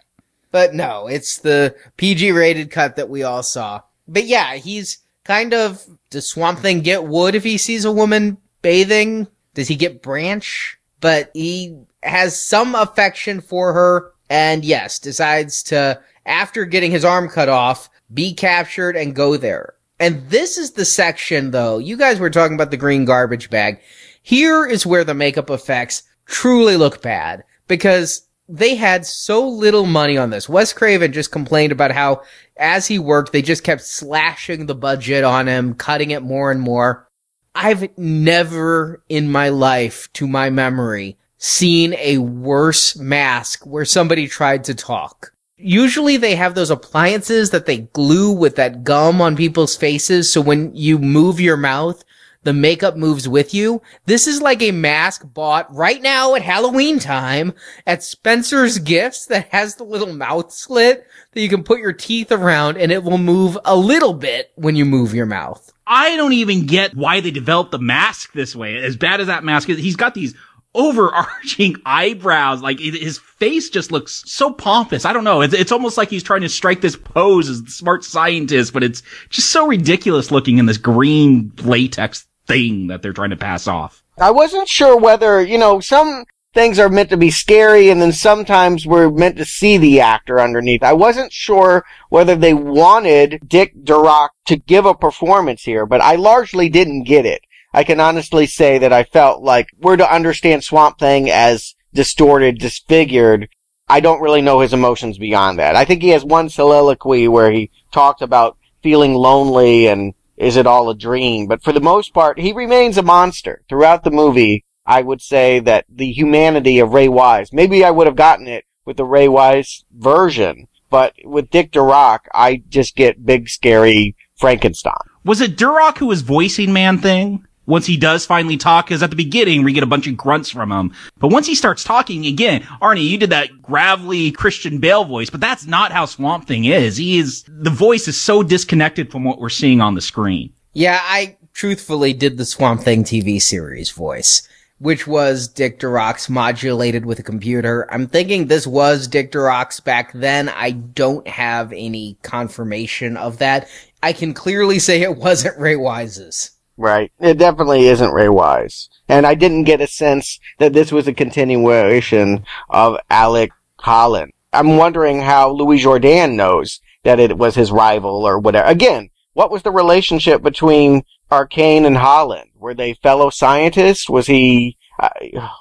But 0.50 0.74
no, 0.74 1.06
it's 1.06 1.38
the 1.38 1.74
PG 1.96 2.32
rated 2.32 2.70
cut 2.70 2.96
that 2.96 3.08
we 3.08 3.22
all 3.22 3.42
saw. 3.42 3.82
But 4.06 4.26
yeah, 4.26 4.54
he's 4.54 4.98
kind 5.24 5.54
of, 5.54 5.84
does 6.10 6.28
Swamp 6.28 6.58
Thing 6.58 6.80
get 6.80 7.04
wood 7.04 7.34
if 7.34 7.44
he 7.44 7.56
sees 7.56 7.84
a 7.84 7.92
woman 7.92 8.36
bathing? 8.60 9.28
Does 9.54 9.68
he 9.68 9.76
get 9.76 10.02
branch? 10.02 10.78
But 11.00 11.30
he 11.34 11.76
has 12.02 12.40
some 12.40 12.74
affection 12.74 13.40
for 13.40 13.72
her 13.72 14.12
and 14.28 14.64
yes, 14.64 14.98
decides 14.98 15.62
to, 15.64 16.00
after 16.26 16.64
getting 16.64 16.90
his 16.90 17.04
arm 17.04 17.28
cut 17.28 17.48
off, 17.48 17.88
be 18.12 18.34
captured 18.34 18.96
and 18.96 19.14
go 19.14 19.36
there. 19.36 19.74
And 19.98 20.28
this 20.30 20.58
is 20.58 20.72
the 20.72 20.84
section 20.84 21.50
though, 21.50 21.78
you 21.78 21.96
guys 21.96 22.18
were 22.18 22.30
talking 22.30 22.54
about 22.54 22.70
the 22.70 22.76
green 22.76 23.04
garbage 23.04 23.50
bag. 23.50 23.80
Here 24.22 24.66
is 24.66 24.86
where 24.86 25.04
the 25.04 25.14
makeup 25.14 25.50
effects 25.50 26.04
truly 26.26 26.76
look 26.76 27.02
bad 27.02 27.44
because 27.68 28.26
they 28.48 28.74
had 28.74 29.06
so 29.06 29.48
little 29.48 29.86
money 29.86 30.16
on 30.16 30.30
this. 30.30 30.48
Wes 30.48 30.72
Craven 30.72 31.12
just 31.12 31.32
complained 31.32 31.72
about 31.72 31.92
how 31.92 32.22
as 32.56 32.86
he 32.86 32.98
worked, 32.98 33.32
they 33.32 33.42
just 33.42 33.64
kept 33.64 33.82
slashing 33.82 34.66
the 34.66 34.74
budget 34.74 35.24
on 35.24 35.48
him, 35.48 35.74
cutting 35.74 36.10
it 36.10 36.22
more 36.22 36.50
and 36.50 36.60
more. 36.60 37.08
I've 37.54 37.96
never 37.98 39.02
in 39.08 39.30
my 39.30 39.48
life, 39.48 40.12
to 40.14 40.26
my 40.26 40.50
memory, 40.50 41.18
seen 41.38 41.94
a 41.98 42.18
worse 42.18 42.96
mask 42.96 43.66
where 43.66 43.84
somebody 43.84 44.28
tried 44.28 44.64
to 44.64 44.74
talk. 44.74 45.32
usually 45.62 46.16
they 46.16 46.34
have 46.34 46.54
those 46.54 46.70
appliances 46.70 47.50
that 47.50 47.66
they 47.66 47.78
glue 47.78 48.32
with 48.32 48.56
that 48.56 48.84
gum 48.84 49.20
on 49.20 49.36
people's 49.36 49.76
faces. 49.76 50.30
So 50.32 50.40
when 50.40 50.74
you 50.74 50.98
move 50.98 51.40
your 51.40 51.56
mouth, 51.56 52.02
the 52.42 52.52
makeup 52.52 52.96
moves 52.96 53.28
with 53.28 53.54
you. 53.54 53.82
This 54.06 54.26
is 54.26 54.42
like 54.42 54.62
a 54.62 54.72
mask 54.72 55.22
bought 55.24 55.72
right 55.74 56.02
now 56.02 56.34
at 56.34 56.42
Halloween 56.42 56.98
time 56.98 57.54
at 57.86 58.02
Spencer's 58.02 58.78
Gifts 58.78 59.26
that 59.26 59.48
has 59.48 59.76
the 59.76 59.84
little 59.84 60.12
mouth 60.12 60.52
slit 60.52 61.06
that 61.32 61.40
you 61.40 61.48
can 61.48 61.62
put 61.62 61.80
your 61.80 61.92
teeth 61.92 62.32
around 62.32 62.76
and 62.76 62.92
it 62.92 63.04
will 63.04 63.18
move 63.18 63.58
a 63.64 63.76
little 63.76 64.14
bit 64.14 64.50
when 64.56 64.76
you 64.76 64.84
move 64.84 65.14
your 65.14 65.26
mouth. 65.26 65.72
I 65.86 66.16
don't 66.16 66.32
even 66.32 66.66
get 66.66 66.96
why 66.96 67.20
they 67.20 67.30
developed 67.30 67.70
the 67.70 67.78
mask 67.78 68.32
this 68.32 68.56
way. 68.56 68.76
As 68.76 68.96
bad 68.96 69.20
as 69.20 69.26
that 69.26 69.44
mask 69.44 69.68
is, 69.68 69.78
he's 69.78 69.96
got 69.96 70.14
these 70.14 70.34
overarching 70.74 71.76
eyebrows. 71.86 72.62
Like 72.62 72.78
his 72.78 73.18
face 73.18 73.68
just 73.70 73.92
looks 73.92 74.22
so 74.26 74.52
pompous. 74.52 75.04
I 75.04 75.12
don't 75.12 75.24
know. 75.24 75.42
It's, 75.42 75.54
it's 75.54 75.72
almost 75.72 75.96
like 75.96 76.08
he's 76.08 76.22
trying 76.22 76.42
to 76.42 76.48
strike 76.48 76.80
this 76.80 76.96
pose 76.96 77.48
as 77.48 77.62
the 77.62 77.70
smart 77.70 78.04
scientist, 78.04 78.72
but 78.72 78.82
it's 78.82 79.02
just 79.28 79.50
so 79.50 79.66
ridiculous 79.66 80.30
looking 80.30 80.58
in 80.58 80.66
this 80.66 80.78
green 80.78 81.52
latex 81.62 82.26
thing 82.52 82.86
that 82.88 83.02
they're 83.02 83.12
trying 83.12 83.30
to 83.30 83.36
pass 83.36 83.66
off. 83.66 84.02
I 84.18 84.30
wasn't 84.30 84.68
sure 84.68 84.96
whether, 84.96 85.42
you 85.42 85.58
know, 85.58 85.80
some 85.80 86.24
things 86.54 86.78
are 86.78 86.88
meant 86.88 87.08
to 87.10 87.16
be 87.16 87.30
scary 87.30 87.88
and 87.88 88.00
then 88.00 88.12
sometimes 88.12 88.86
we're 88.86 89.10
meant 89.10 89.36
to 89.38 89.44
see 89.44 89.78
the 89.78 90.00
actor 90.00 90.40
underneath. 90.40 90.82
I 90.82 90.92
wasn't 90.92 91.32
sure 91.32 91.84
whether 92.10 92.36
they 92.36 92.54
wanted 92.54 93.40
Dick 93.46 93.72
Durock 93.82 94.30
to 94.46 94.56
give 94.56 94.84
a 94.84 94.94
performance 94.94 95.62
here, 95.62 95.86
but 95.86 96.02
I 96.02 96.16
largely 96.16 96.68
didn't 96.68 97.04
get 97.04 97.24
it. 97.24 97.42
I 97.72 97.84
can 97.84 98.00
honestly 98.00 98.46
say 98.46 98.78
that 98.78 98.92
I 98.92 99.04
felt 99.04 99.42
like 99.42 99.68
we're 99.80 99.96
to 99.96 100.14
understand 100.14 100.62
Swamp 100.62 100.98
Thing 100.98 101.30
as 101.30 101.74
distorted, 101.94 102.58
disfigured. 102.58 103.48
I 103.88 104.00
don't 104.00 104.20
really 104.20 104.42
know 104.42 104.60
his 104.60 104.74
emotions 104.74 105.16
beyond 105.16 105.58
that. 105.58 105.74
I 105.74 105.86
think 105.86 106.02
he 106.02 106.10
has 106.10 106.24
one 106.24 106.50
soliloquy 106.50 107.28
where 107.28 107.50
he 107.50 107.70
talked 107.90 108.20
about 108.20 108.58
feeling 108.82 109.14
lonely 109.14 109.86
and 109.86 110.12
is 110.42 110.56
it 110.56 110.66
all 110.66 110.90
a 110.90 110.94
dream? 110.94 111.46
But 111.46 111.62
for 111.62 111.72
the 111.72 111.80
most 111.80 112.12
part, 112.12 112.40
he 112.40 112.52
remains 112.52 112.98
a 112.98 113.02
monster. 113.02 113.62
Throughout 113.68 114.02
the 114.02 114.10
movie, 114.10 114.64
I 114.84 115.00
would 115.00 115.22
say 115.22 115.60
that 115.60 115.86
the 115.88 116.10
humanity 116.10 116.80
of 116.80 116.92
Ray 116.92 117.08
Wise, 117.08 117.52
maybe 117.52 117.84
I 117.84 117.92
would 117.92 118.08
have 118.08 118.16
gotten 118.16 118.48
it 118.48 118.64
with 118.84 118.96
the 118.96 119.04
Ray 119.04 119.28
Wise 119.28 119.84
version, 119.92 120.66
but 120.90 121.14
with 121.24 121.50
Dick 121.50 121.70
Durock, 121.70 122.20
I 122.34 122.62
just 122.68 122.96
get 122.96 123.24
big 123.24 123.48
scary 123.48 124.16
Frankenstein. 124.36 124.94
Was 125.24 125.40
it 125.40 125.56
Durock 125.56 125.98
who 125.98 126.06
was 126.06 126.22
voicing 126.22 126.72
Man 126.72 126.98
Thing? 126.98 127.46
Once 127.66 127.86
he 127.86 127.96
does 127.96 128.26
finally 128.26 128.56
talk, 128.56 128.86
because 128.86 129.02
at 129.02 129.10
the 129.10 129.16
beginning 129.16 129.62
we 129.62 129.72
get 129.72 129.82
a 129.82 129.86
bunch 129.86 130.06
of 130.06 130.16
grunts 130.16 130.50
from 130.50 130.72
him. 130.72 130.92
But 131.18 131.32
once 131.32 131.46
he 131.46 131.54
starts 131.54 131.84
talking 131.84 132.26
again, 132.26 132.62
Arnie, 132.80 133.08
you 133.08 133.18
did 133.18 133.30
that 133.30 133.62
gravelly 133.62 134.32
Christian 134.32 134.78
Bale 134.78 135.04
voice, 135.04 135.30
but 135.30 135.40
that's 135.40 135.66
not 135.66 135.92
how 135.92 136.06
Swamp 136.06 136.46
Thing 136.46 136.64
is. 136.64 136.96
He 136.96 137.18
is, 137.18 137.44
the 137.48 137.70
voice 137.70 138.08
is 138.08 138.20
so 138.20 138.42
disconnected 138.42 139.10
from 139.10 139.24
what 139.24 139.38
we're 139.38 139.48
seeing 139.48 139.80
on 139.80 139.94
the 139.94 140.00
screen. 140.00 140.52
Yeah, 140.72 141.00
I 141.02 141.36
truthfully 141.54 142.12
did 142.12 142.38
the 142.38 142.44
Swamp 142.44 142.82
Thing 142.82 143.04
TV 143.04 143.40
series 143.40 143.90
voice, 143.90 144.48
which 144.78 145.06
was 145.06 145.48
Dick 145.48 145.78
Durock's 145.78 146.28
modulated 146.28 147.04
with 147.04 147.18
a 147.18 147.22
computer. 147.22 147.86
I'm 147.90 148.08
thinking 148.08 148.46
this 148.46 148.66
was 148.66 149.06
Dick 149.06 149.30
Durock's 149.30 149.80
back 149.80 150.12
then. 150.12 150.48
I 150.48 150.70
don't 150.72 151.28
have 151.28 151.72
any 151.72 152.16
confirmation 152.22 153.16
of 153.16 153.38
that. 153.38 153.68
I 154.02 154.12
can 154.12 154.34
clearly 154.34 154.78
say 154.78 155.02
it 155.02 155.16
wasn't 155.16 155.58
Ray 155.58 155.76
Wise's. 155.76 156.50
Right. 156.82 157.12
It 157.20 157.38
definitely 157.38 157.86
isn't 157.86 158.10
Ray 158.10 158.28
Wise. 158.28 158.88
And 159.08 159.24
I 159.24 159.36
didn't 159.36 159.64
get 159.64 159.80
a 159.80 159.86
sense 159.86 160.40
that 160.58 160.72
this 160.72 160.90
was 160.90 161.06
a 161.06 161.14
continuation 161.14 162.44
of 162.68 162.96
Alec 163.08 163.52
Holland. 163.78 164.32
I'm 164.52 164.76
wondering 164.76 165.20
how 165.20 165.52
Louis 165.52 165.80
Jourdan 165.80 166.34
knows 166.34 166.80
that 167.04 167.20
it 167.20 167.38
was 167.38 167.54
his 167.54 167.70
rival 167.70 168.26
or 168.26 168.40
whatever. 168.40 168.66
Again, 168.66 169.10
what 169.32 169.52
was 169.52 169.62
the 169.62 169.70
relationship 169.70 170.42
between 170.42 171.04
Arcane 171.30 171.84
and 171.84 171.98
Holland? 171.98 172.50
Were 172.56 172.74
they 172.74 172.94
fellow 172.94 173.30
scientists? 173.30 174.10
Was 174.10 174.26
he, 174.26 174.76
uh, 174.98 175.08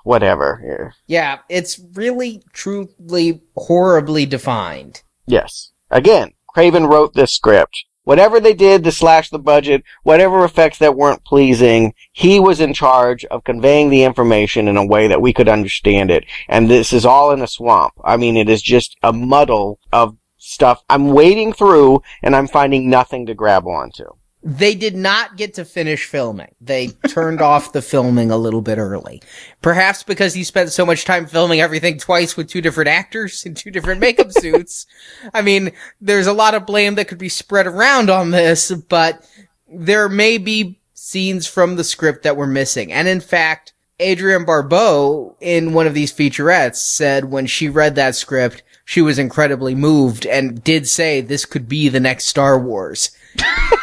whatever. 0.04 0.96
Yeah, 1.06 1.38
it's 1.50 1.80
really, 1.94 2.42
truly, 2.52 3.44
horribly 3.56 4.26
defined. 4.26 5.04
Yes. 5.28 5.72
Again, 5.92 6.34
Craven 6.48 6.88
wrote 6.88 7.14
this 7.14 7.32
script 7.32 7.86
Whatever 8.04 8.40
they 8.40 8.54
did 8.54 8.84
to 8.84 8.92
slash 8.92 9.30
the 9.30 9.40
budget, 9.40 9.84
whatever 10.04 10.44
effects 10.44 10.80
that 10.80 10.96
weren't 10.96 11.24
pleasing, 11.24 11.94
he 12.12 12.40
was 12.40 12.60
in 12.60 12.74
charge 12.74 13.26
of 13.26 13.44
conveying 13.44 13.90
the 13.90 14.04
information 14.04 14.68
in 14.68 14.76
a 14.76 14.86
way 14.86 15.08
that 15.08 15.22
we 15.22 15.34
could 15.34 15.48
understand 15.48 16.10
it. 16.10 16.26
And 16.48 16.70
this 16.70 16.94
is 16.94 17.06
all 17.06 17.32
in 17.32 17.42
a 17.42 17.48
swamp. 17.48 17.94
I 18.04 18.18
mean, 18.18 18.38
it 18.38 18.50
is 18.50 18.62
just 18.62 18.98
a 19.04 19.14
muddle 19.14 19.80
of 19.92 20.18
stuff 20.38 20.84
I'm 20.90 21.10
wading 21.12 21.54
through 21.54 22.02
and 22.24 22.36
I'm 22.36 22.48
finding 22.48 22.90
nothing 22.90 23.28
to 23.28 23.36
grab 23.36 23.68
onto. 23.68 24.06
They 24.44 24.74
did 24.74 24.96
not 24.96 25.38
get 25.38 25.54
to 25.56 25.66
finish 25.66 26.06
filming. 26.06 26.56
They 26.60 26.88
turned 27.08 27.42
off 27.42 27.74
the 27.74 27.82
filming 27.82 28.32
a 28.32 28.38
little 28.38 28.62
bit 28.62 28.80
early. 28.80 29.22
Perhaps 29.62 30.02
because 30.02 30.34
he 30.34 30.44
spent 30.44 30.72
so 30.72 30.84
much 30.84 31.06
time 31.06 31.28
filming 31.28 31.62
everything 31.62 32.00
twice 32.00 32.36
with 32.36 32.48
two 32.48 32.62
different 32.62 32.90
actors 32.90 33.46
in 33.46 33.54
two 33.54 33.70
different 33.70 34.02
makeup 34.02 34.32
suits. 34.40 34.88
I 35.34 35.44
mean, 35.44 35.72
there's 36.00 36.28
a 36.28 36.34
lot 36.34 36.56
of 36.56 36.66
blame 36.66 36.96
that 36.96 37.08
could 37.08 37.20
be 37.20 37.30
spread 37.30 37.68
around 37.68 38.10
on 38.10 38.32
this, 38.32 38.72
but 38.72 39.24
there 39.72 40.10
may 40.10 40.40
be 40.40 40.80
scenes 40.96 41.46
from 41.46 41.76
the 41.76 41.84
script 41.84 42.24
that 42.24 42.38
were 42.38 42.48
missing. 42.48 42.92
And 42.92 43.08
in 43.08 43.22
fact, 43.22 43.74
Adrienne 44.02 44.46
Barbeau 44.46 45.36
in 45.40 45.74
one 45.74 45.86
of 45.86 45.94
these 45.94 46.12
featurettes 46.12 46.78
said 46.78 47.26
when 47.26 47.46
she 47.46 47.70
read 47.70 47.96
that 47.96 48.16
script, 48.16 48.64
she 48.86 49.02
was 49.02 49.20
incredibly 49.20 49.76
moved 49.76 50.26
and 50.26 50.64
did 50.64 50.88
say 50.88 51.22
this 51.22 51.46
could 51.46 51.70
be 51.70 51.90
the 51.90 52.00
next 52.00 52.26
Star 52.26 52.60
Wars. 52.60 53.12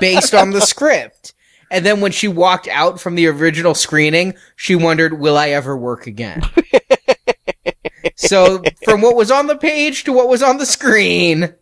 based 0.00 0.34
on 0.34 0.50
the 0.50 0.60
script. 0.60 1.34
And 1.70 1.84
then 1.84 2.00
when 2.00 2.12
she 2.12 2.28
walked 2.28 2.68
out 2.68 3.00
from 3.00 3.14
the 3.14 3.26
original 3.26 3.74
screening, 3.74 4.34
she 4.54 4.76
wondered, 4.76 5.18
will 5.18 5.36
I 5.36 5.48
ever 5.50 5.76
work 5.76 6.06
again? 6.06 6.42
so 8.16 8.62
from 8.84 9.00
what 9.00 9.16
was 9.16 9.30
on 9.30 9.46
the 9.46 9.56
page 9.56 10.04
to 10.04 10.12
what 10.12 10.28
was 10.28 10.42
on 10.42 10.58
the 10.58 10.66
screen, 10.66 11.54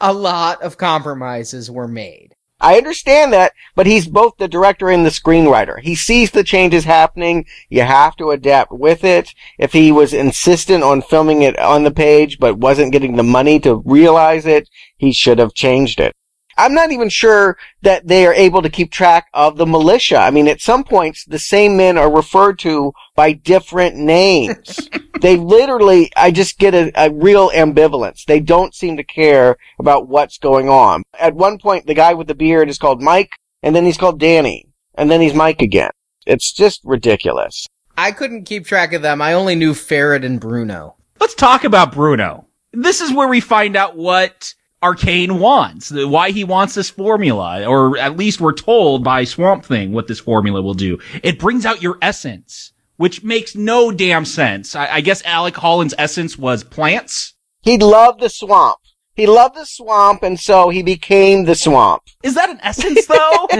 a 0.00 0.12
lot 0.12 0.62
of 0.62 0.78
compromises 0.78 1.70
were 1.70 1.88
made. 1.88 2.36
I 2.58 2.78
understand 2.78 3.34
that, 3.34 3.52
but 3.74 3.86
he's 3.86 4.06
both 4.06 4.38
the 4.38 4.48
director 4.48 4.88
and 4.88 5.04
the 5.04 5.10
screenwriter. 5.10 5.78
He 5.78 5.94
sees 5.94 6.30
the 6.30 6.44
changes 6.44 6.84
happening. 6.84 7.44
You 7.68 7.82
have 7.82 8.16
to 8.16 8.30
adapt 8.30 8.72
with 8.72 9.04
it. 9.04 9.34
If 9.58 9.74
he 9.74 9.92
was 9.92 10.14
insistent 10.14 10.82
on 10.82 11.02
filming 11.02 11.42
it 11.42 11.58
on 11.58 11.84
the 11.84 11.90
page, 11.90 12.38
but 12.38 12.58
wasn't 12.58 12.92
getting 12.92 13.16
the 13.16 13.22
money 13.22 13.60
to 13.60 13.82
realize 13.84 14.46
it, 14.46 14.70
he 14.96 15.12
should 15.12 15.38
have 15.38 15.52
changed 15.52 16.00
it. 16.00 16.14
I'm 16.56 16.74
not 16.74 16.90
even 16.90 17.08
sure 17.08 17.58
that 17.82 18.06
they 18.06 18.26
are 18.26 18.32
able 18.32 18.62
to 18.62 18.70
keep 18.70 18.90
track 18.90 19.26
of 19.34 19.56
the 19.56 19.66
militia. 19.66 20.16
I 20.16 20.30
mean, 20.30 20.48
at 20.48 20.60
some 20.60 20.84
points, 20.84 21.24
the 21.24 21.38
same 21.38 21.76
men 21.76 21.98
are 21.98 22.12
referred 22.12 22.58
to 22.60 22.92
by 23.14 23.32
different 23.32 23.96
names. 23.96 24.88
they 25.20 25.36
literally, 25.36 26.10
I 26.16 26.30
just 26.30 26.58
get 26.58 26.74
a, 26.74 26.90
a, 26.94 27.10
real 27.10 27.50
ambivalence. 27.50 28.24
They 28.24 28.40
don't 28.40 28.74
seem 28.74 28.96
to 28.96 29.04
care 29.04 29.56
about 29.78 30.08
what's 30.08 30.38
going 30.38 30.68
on. 30.68 31.02
At 31.18 31.34
one 31.34 31.58
point, 31.58 31.86
the 31.86 31.94
guy 31.94 32.14
with 32.14 32.26
the 32.26 32.34
beard 32.34 32.68
is 32.68 32.78
called 32.78 33.02
Mike, 33.02 33.32
and 33.62 33.76
then 33.76 33.84
he's 33.84 33.98
called 33.98 34.18
Danny, 34.18 34.66
and 34.94 35.10
then 35.10 35.20
he's 35.20 35.34
Mike 35.34 35.60
again. 35.60 35.90
It's 36.26 36.52
just 36.52 36.80
ridiculous. 36.84 37.66
I 37.98 38.12
couldn't 38.12 38.44
keep 38.44 38.66
track 38.66 38.92
of 38.92 39.02
them. 39.02 39.22
I 39.22 39.32
only 39.32 39.54
knew 39.54 39.74
Ferret 39.74 40.24
and 40.24 40.40
Bruno. 40.40 40.96
Let's 41.20 41.34
talk 41.34 41.64
about 41.64 41.92
Bruno. 41.92 42.46
This 42.72 43.00
is 43.00 43.12
where 43.12 43.28
we 43.28 43.40
find 43.40 43.74
out 43.74 43.96
what 43.96 44.54
Arcane 44.82 45.38
wants, 45.38 45.90
why 45.90 46.30
he 46.30 46.44
wants 46.44 46.74
this 46.74 46.90
formula, 46.90 47.64
or 47.66 47.96
at 47.96 48.16
least 48.16 48.40
we're 48.40 48.52
told 48.52 49.02
by 49.02 49.24
Swamp 49.24 49.64
Thing 49.64 49.92
what 49.92 50.06
this 50.06 50.20
formula 50.20 50.60
will 50.60 50.74
do. 50.74 50.98
It 51.22 51.38
brings 51.38 51.64
out 51.64 51.82
your 51.82 51.98
essence, 52.02 52.72
which 52.96 53.24
makes 53.24 53.54
no 53.54 53.90
damn 53.90 54.24
sense. 54.24 54.76
I, 54.76 54.86
I 54.86 55.00
guess 55.00 55.24
Alec 55.24 55.56
Holland's 55.56 55.94
essence 55.96 56.36
was 56.36 56.62
plants. 56.62 57.34
He 57.62 57.78
loved 57.78 58.20
the 58.20 58.28
swamp. 58.28 58.78
He 59.16 59.26
loved 59.26 59.56
the 59.56 59.64
swamp, 59.64 60.22
and 60.22 60.38
so 60.38 60.68
he 60.68 60.82
became 60.82 61.44
the 61.44 61.54
swamp. 61.54 62.02
Is 62.22 62.34
that 62.34 62.50
an 62.50 62.60
essence, 62.62 63.06
though? 63.06 63.16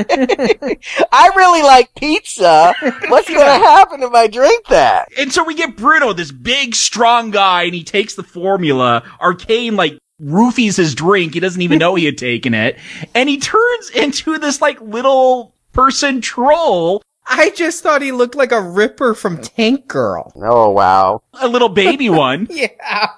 I 1.13 1.31
really 1.35 1.63
like 1.63 1.95
pizza. 1.95 2.75
What's 3.09 3.29
going 3.29 3.41
to 3.41 3.67
happen 3.67 4.03
if 4.03 4.13
I 4.13 4.27
drink 4.27 4.67
that? 4.67 5.09
And 5.19 5.33
so 5.33 5.43
we 5.45 5.55
get 5.55 5.75
Bruno, 5.75 6.13
this 6.13 6.31
big, 6.31 6.75
strong 6.75 7.31
guy, 7.31 7.63
and 7.63 7.75
he 7.75 7.85
takes 7.85 8.15
the 8.15 8.23
formula. 8.23 9.03
Arcane, 9.19 9.77
like, 9.77 9.99
roofies 10.21 10.77
his 10.77 10.95
drink. 10.95 11.35
He 11.35 11.41
doesn't 11.41 11.63
even 11.63 11.79
know 11.79 11.95
he 11.95 12.05
had 12.05 12.19
taken 12.19 12.55
it. 12.55 12.79
And 13.15 13.29
he 13.29 13.39
turns 13.39 13.91
into 13.91 14.39
this 14.39 14.61
like 14.61 14.81
little 14.81 15.55
person 15.73 16.21
troll. 16.21 17.03
I 17.27 17.51
just 17.51 17.83
thought 17.83 18.03
he 18.03 18.13
looked 18.13 18.37
like 18.37 18.53
a 18.53 18.61
ripper 18.61 19.15
from 19.15 19.39
Tank 19.39 19.89
Girl. 19.89 20.33
Oh 20.37 20.71
wow. 20.71 21.23
A 21.35 21.49
little 21.49 21.69
baby 21.69 22.09
one. 22.09 22.47
yeah. 22.51 23.09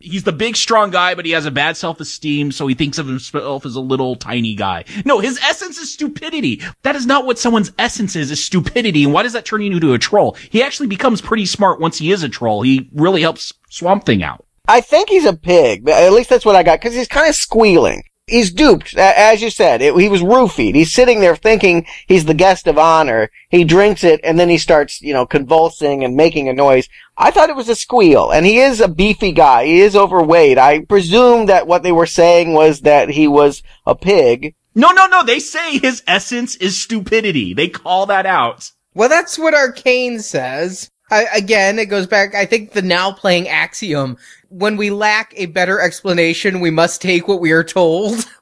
He's 0.00 0.24
the 0.24 0.32
big 0.32 0.56
strong 0.56 0.90
guy, 0.90 1.14
but 1.14 1.26
he 1.26 1.32
has 1.32 1.44
a 1.44 1.50
bad 1.50 1.76
self-esteem, 1.76 2.52
so 2.52 2.66
he 2.66 2.74
thinks 2.74 2.96
of 2.96 3.06
himself 3.06 3.66
as 3.66 3.76
a 3.76 3.80
little 3.80 4.16
tiny 4.16 4.54
guy. 4.54 4.84
No, 5.04 5.18
his 5.18 5.38
essence 5.42 5.76
is 5.76 5.92
stupidity. 5.92 6.62
That 6.82 6.96
is 6.96 7.04
not 7.04 7.26
what 7.26 7.38
someone's 7.38 7.70
essence 7.78 8.16
is, 8.16 8.30
is 8.30 8.42
stupidity. 8.42 9.04
And 9.04 9.12
why 9.12 9.22
does 9.24 9.34
that 9.34 9.44
turn 9.44 9.60
you 9.60 9.72
into 9.72 9.92
a 9.92 9.98
troll? 9.98 10.36
He 10.48 10.62
actually 10.62 10.86
becomes 10.86 11.20
pretty 11.20 11.44
smart 11.44 11.80
once 11.80 11.98
he 11.98 12.12
is 12.12 12.22
a 12.22 12.30
troll. 12.30 12.62
He 12.62 12.88
really 12.94 13.20
helps 13.20 13.52
Swamp 13.68 14.06
Thing 14.06 14.22
out. 14.22 14.46
I 14.66 14.80
think 14.80 15.08
he's 15.08 15.26
a 15.26 15.36
pig. 15.36 15.88
At 15.88 16.12
least 16.12 16.30
that's 16.30 16.46
what 16.46 16.56
I 16.56 16.62
got, 16.62 16.80
because 16.80 16.94
he's 16.94 17.08
kind 17.08 17.28
of 17.28 17.34
squealing. 17.34 18.04
He's 18.26 18.50
duped, 18.50 18.96
as 18.96 19.42
you 19.42 19.50
said. 19.50 19.82
It, 19.82 19.94
he 19.96 20.08
was 20.08 20.22
roofied. 20.22 20.74
He's 20.74 20.94
sitting 20.94 21.20
there 21.20 21.36
thinking 21.36 21.86
he's 22.06 22.24
the 22.24 22.32
guest 22.32 22.66
of 22.66 22.78
honor. 22.78 23.30
He 23.50 23.64
drinks 23.64 24.02
it, 24.02 24.20
and 24.24 24.40
then 24.40 24.48
he 24.48 24.56
starts, 24.56 25.02
you 25.02 25.12
know, 25.12 25.26
convulsing 25.26 26.02
and 26.02 26.16
making 26.16 26.48
a 26.48 26.54
noise. 26.54 26.88
I 27.18 27.30
thought 27.30 27.50
it 27.50 27.56
was 27.56 27.68
a 27.68 27.76
squeal, 27.76 28.30
and 28.30 28.46
he 28.46 28.58
is 28.58 28.80
a 28.80 28.88
beefy 28.88 29.32
guy. 29.32 29.66
He 29.66 29.82
is 29.82 29.94
overweight. 29.94 30.56
I 30.56 30.86
presume 30.86 31.46
that 31.46 31.66
what 31.66 31.82
they 31.82 31.92
were 31.92 32.06
saying 32.06 32.54
was 32.54 32.80
that 32.80 33.10
he 33.10 33.28
was 33.28 33.62
a 33.86 33.94
pig. 33.94 34.54
No, 34.74 34.92
no, 34.92 35.04
no. 35.06 35.22
They 35.22 35.40
say 35.40 35.78
his 35.78 36.02
essence 36.06 36.56
is 36.56 36.82
stupidity. 36.82 37.52
They 37.52 37.68
call 37.68 38.06
that 38.06 38.24
out. 38.24 38.72
Well, 38.94 39.10
that's 39.10 39.38
what 39.38 39.52
Arcane 39.52 40.20
says. 40.20 40.88
I, 41.10 41.26
again, 41.34 41.78
it 41.78 41.86
goes 41.86 42.06
back, 42.06 42.34
I 42.34 42.46
think 42.46 42.72
the 42.72 42.80
now 42.80 43.12
playing 43.12 43.48
axiom. 43.48 44.16
When 44.54 44.76
we 44.76 44.90
lack 44.90 45.34
a 45.36 45.46
better 45.46 45.80
explanation, 45.80 46.60
we 46.60 46.70
must 46.70 47.02
take 47.02 47.26
what 47.26 47.40
we 47.40 47.50
are 47.50 47.64
told. 47.64 48.24